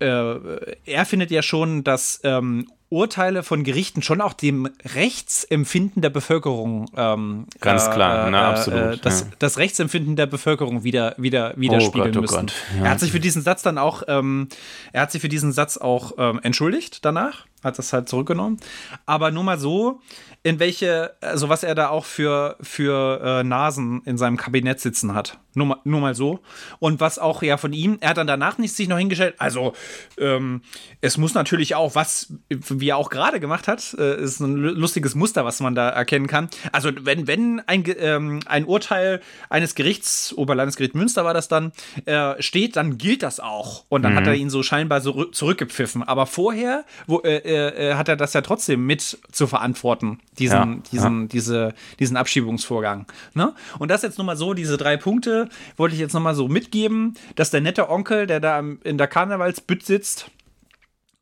[0.01, 6.11] äh, er findet ja schon, dass ähm, Urteile von Gerichten schon auch dem Rechtsempfinden der
[6.11, 8.81] Bevölkerung ähm, ganz äh, klar, äh, na, absolut.
[8.81, 9.27] Äh, das, ja.
[9.39, 12.51] das, Rechtsempfinden der Bevölkerung wieder, wieder widerspiegeln oh Gott, oh müssen.
[12.79, 12.87] Ja.
[12.87, 14.49] Er hat sich für diesen Satz dann auch, ähm,
[14.93, 18.59] er hat sich für diesen Satz auch ähm, entschuldigt danach, hat das halt zurückgenommen.
[19.07, 20.01] Aber nur mal so,
[20.43, 25.15] in welche, also was er da auch für, für äh, Nasen in seinem Kabinett sitzen
[25.15, 25.39] hat.
[25.55, 26.41] Nur mal, nur mal so.
[26.79, 29.35] Und was auch ja von ihm, er hat dann danach nicht sich noch hingestellt.
[29.39, 29.73] Also,
[30.17, 30.63] ähm,
[31.01, 35.15] es muss natürlich auch, was, wie er auch gerade gemacht hat, äh, ist ein lustiges
[35.15, 36.49] Muster, was man da erkennen kann.
[36.73, 41.73] Also, wenn, wenn ein, ähm, ein Urteil eines Gerichts, Oberlandesgericht Münster war das dann,
[42.07, 43.85] äh, steht, dann gilt das auch.
[43.89, 44.19] Und dann mhm.
[44.19, 46.05] hat er ihn so scheinbar so zurückgepfiffen.
[46.05, 50.79] Aber vorher wo, äh, äh, hat er das ja trotzdem mit zu verantworten diesen, ja,
[50.93, 51.29] diesen, ja.
[51.29, 53.07] Diese, diesen Abschiebungsvorgang.
[53.35, 53.55] Ne?
[53.79, 57.51] Und das jetzt nochmal so, diese drei Punkte wollte ich jetzt nochmal so mitgeben, dass
[57.51, 60.31] der nette Onkel, der da in der Karnevalsbütt sitzt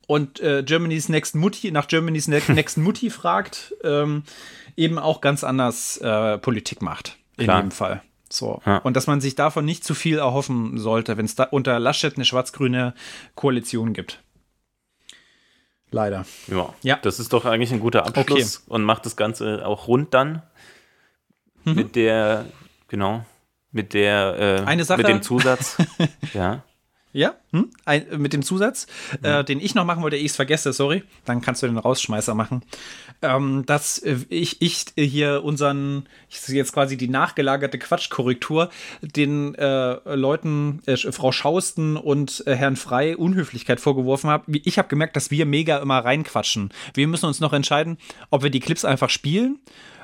[0.07, 4.23] und äh, Germany's Next Mutti, nach Germany's ne Next Mutti fragt, ähm,
[4.75, 7.17] eben auch ganz anders äh, Politik macht.
[7.37, 7.61] In Klar.
[7.61, 8.01] dem Fall.
[8.29, 8.61] So.
[8.65, 8.77] Ja.
[8.77, 12.15] Und dass man sich davon nicht zu viel erhoffen sollte, wenn es da unter Laschet
[12.15, 12.93] eine schwarz-grüne
[13.35, 14.21] Koalition gibt.
[15.91, 16.25] Leider.
[16.47, 16.99] Ja, ja.
[17.01, 18.73] Das ist doch eigentlich ein guter Abschluss okay.
[18.73, 20.43] und macht das Ganze auch rund dann.
[21.65, 21.75] Mhm.
[21.75, 22.45] Mit der,
[22.87, 23.25] genau,
[23.71, 24.99] mit der, äh, Eine Sache.
[24.99, 25.77] mit dem Zusatz.
[26.33, 26.63] ja.
[27.11, 27.71] Ja, hm?
[27.85, 28.85] Ein, mit dem Zusatz,
[29.19, 29.25] mhm.
[29.25, 32.35] äh, den ich noch machen wollte, ich es vergesse, sorry, dann kannst du den Rausschmeißer
[32.35, 32.61] machen.
[33.23, 38.69] Ähm, dass äh, ich, ich hier unseren, ich sehe jetzt quasi die nachgelagerte Quatschkorrektur,
[39.01, 44.59] den äh, Leuten, äh, Frau Schausten und äh, Herrn Frei Unhöflichkeit vorgeworfen habe.
[44.63, 46.69] Ich habe gemerkt, dass wir mega immer reinquatschen.
[46.93, 47.97] Wir müssen uns noch entscheiden,
[48.29, 49.59] ob wir die Clips einfach spielen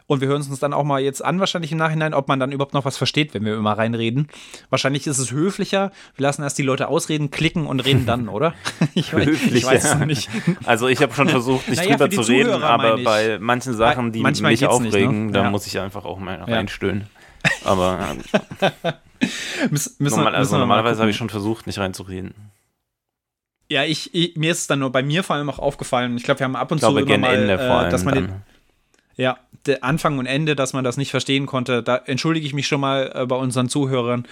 [0.08, 2.40] Und wir hören es uns dann auch mal jetzt an, wahrscheinlich im Nachhinein, ob man
[2.40, 4.28] dann überhaupt noch was versteht, wenn wir immer reinreden.
[4.70, 5.92] Wahrscheinlich ist es höflicher.
[6.16, 8.54] Wir lassen erst die Leute ausreden, klicken und reden dann, oder?
[8.94, 10.30] ich, Höflich, ich weiß es nicht.
[10.66, 14.12] Also ich habe schon versucht, nicht naja, drüber zu Zuhörer, reden, aber bei manchen Sachen,
[14.12, 15.32] die Manchmal mich aufregen, nicht, ne?
[15.32, 15.50] da ja.
[15.50, 17.08] muss ich einfach auch mal reinstöhnen.
[17.64, 17.98] Aber
[19.70, 22.34] Müs müssen normal, also normalerweise habe ich schon versucht, nicht reinzureden.
[23.70, 26.18] Ja, ich, ich, mir ist es dann nur bei mir vor allem auch aufgefallen.
[26.18, 28.30] Ich glaube, wir haben ab und zu immer mal, äh, dass man den,
[29.16, 29.38] ja,
[29.82, 31.84] Anfang und Ende, dass man das nicht verstehen konnte.
[31.84, 34.28] Da entschuldige ich mich schon mal äh, bei unseren Zuhörern.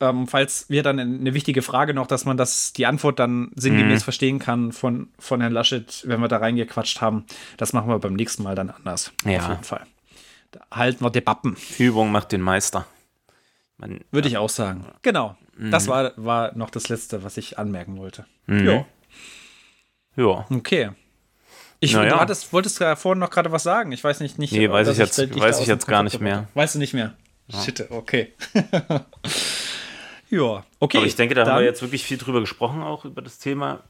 [0.00, 4.00] Ähm, falls wir dann eine wichtige Frage noch, dass man das, die Antwort dann sinngemäß
[4.00, 4.04] mhm.
[4.04, 7.24] verstehen kann von, von Herrn Laschet, wenn wir da reingequatscht haben.
[7.56, 9.12] Das machen wir beim nächsten Mal dann anders.
[9.24, 9.38] Ja.
[9.38, 9.86] Auf jeden Fall.
[10.50, 11.56] Da halten wir Debatten.
[11.78, 12.86] Übung macht den Meister.
[13.78, 14.32] Man, Würde ja.
[14.32, 14.86] ich auch sagen.
[15.02, 15.36] Genau.
[15.56, 15.70] Mhm.
[15.70, 18.26] Das war, war noch das Letzte, was ich anmerken wollte.
[18.46, 18.66] Mhm.
[18.66, 18.86] Ja.
[20.16, 20.46] Ja.
[20.50, 20.90] Okay.
[21.82, 22.14] Ich, naja.
[22.14, 23.90] Du hattest, wolltest ja vorhin noch gerade was sagen.
[23.92, 24.38] Ich weiß nicht.
[24.38, 26.48] nicht nee, weiß ich jetzt, ich weiß ich jetzt gar nicht mehr.
[26.54, 27.14] Weißt du nicht mehr?
[27.48, 27.60] Ja.
[27.60, 28.32] Shit, okay.
[30.30, 30.98] ja, okay.
[30.98, 33.82] Aber ich denke, da haben wir jetzt wirklich viel drüber gesprochen, auch über das Thema.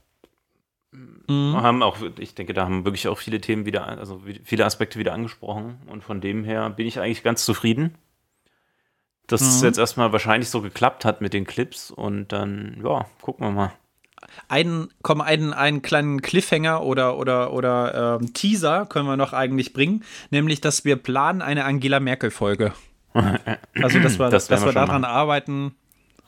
[0.91, 1.55] Mhm.
[1.61, 5.13] Haben auch, ich denke, da haben wirklich auch viele Themen wieder, also viele Aspekte wieder
[5.13, 5.79] angesprochen.
[5.87, 7.99] Und von dem her bin ich eigentlich ganz zufrieden
[9.27, 9.49] dass mhm.
[9.49, 13.51] es jetzt erstmal wahrscheinlich so geklappt hat mit den Clips und dann, ja, gucken wir
[13.51, 13.73] mal.
[14.49, 19.73] Einen, komm, einen, einen kleinen Cliffhanger oder, oder, oder ähm, Teaser können wir noch eigentlich
[19.73, 22.73] bringen, nämlich, dass wir planen eine Angela Merkel-Folge.
[23.15, 25.75] also, dass wir, das dass wir daran arbeiten.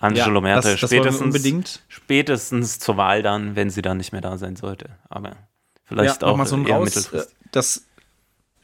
[0.01, 1.83] Angelo ja, Merkel, das, das spätestens, unbedingt.
[1.89, 4.91] spätestens zur Wahl dann, wenn sie dann nicht mehr da sein sollte.
[5.09, 5.37] Aber
[5.85, 7.37] vielleicht ja, auch mal so ein eher raus, mittelfristig.
[7.53, 7.87] Das,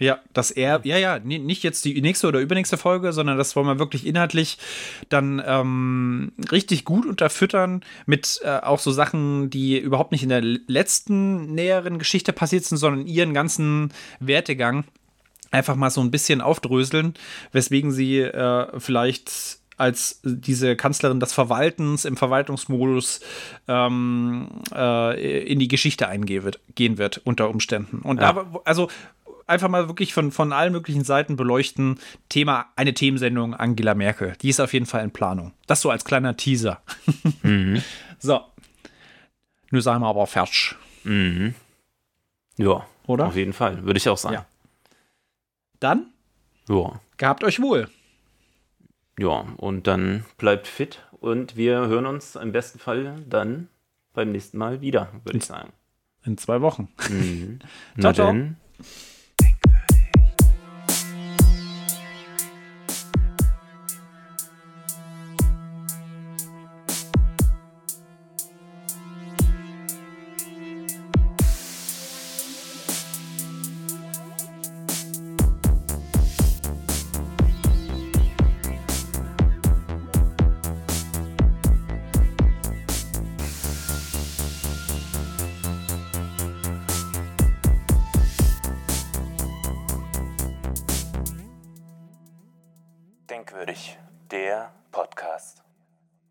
[0.01, 3.67] ja, dass er, ja, ja, nicht jetzt die nächste oder übernächste Folge, sondern das wollen
[3.67, 4.59] wir wirklich inhaltlich
[5.11, 10.41] dann ähm, richtig gut unterfüttern mit äh, auch so Sachen, die überhaupt nicht in der
[10.41, 14.85] letzten näheren Geschichte passiert sind, sondern ihren ganzen Wertegang
[15.51, 17.15] einfach mal so ein bisschen aufdröseln,
[17.53, 23.21] weswegen sie äh, vielleicht als diese Kanzlerin des Verwaltens im Verwaltungsmodus
[23.67, 28.01] ähm, äh, in die Geschichte eingehen wird, gehen wird unter Umständen.
[28.01, 28.35] Und ja.
[28.35, 28.89] da, also
[29.51, 31.99] einfach mal wirklich von, von allen möglichen Seiten beleuchten.
[32.29, 34.35] Thema, eine Themensendung Angela Merkel.
[34.41, 35.53] Die ist auf jeden Fall in Planung.
[35.67, 36.83] Das so als kleiner Teaser.
[37.43, 37.83] Mhm.
[38.19, 38.41] so.
[39.71, 40.75] Nur sagen wir aber fertig.
[41.05, 41.55] Mhm.
[42.57, 42.87] Ja.
[43.07, 43.27] Oder?
[43.27, 43.83] Auf jeden Fall.
[43.85, 44.35] Würde ich auch sagen.
[44.35, 44.47] Ja.
[45.81, 46.07] Dann?
[46.69, 47.01] Ja.
[47.17, 47.89] Gehabt euch wohl.
[49.19, 53.69] Ja, und dann bleibt fit und wir hören uns im besten Fall dann
[54.13, 55.73] beim nächsten Mal wieder, würde ich sagen.
[56.25, 56.89] In zwei Wochen.
[57.09, 57.59] Mhm.
[58.01, 58.35] ciao, ciao.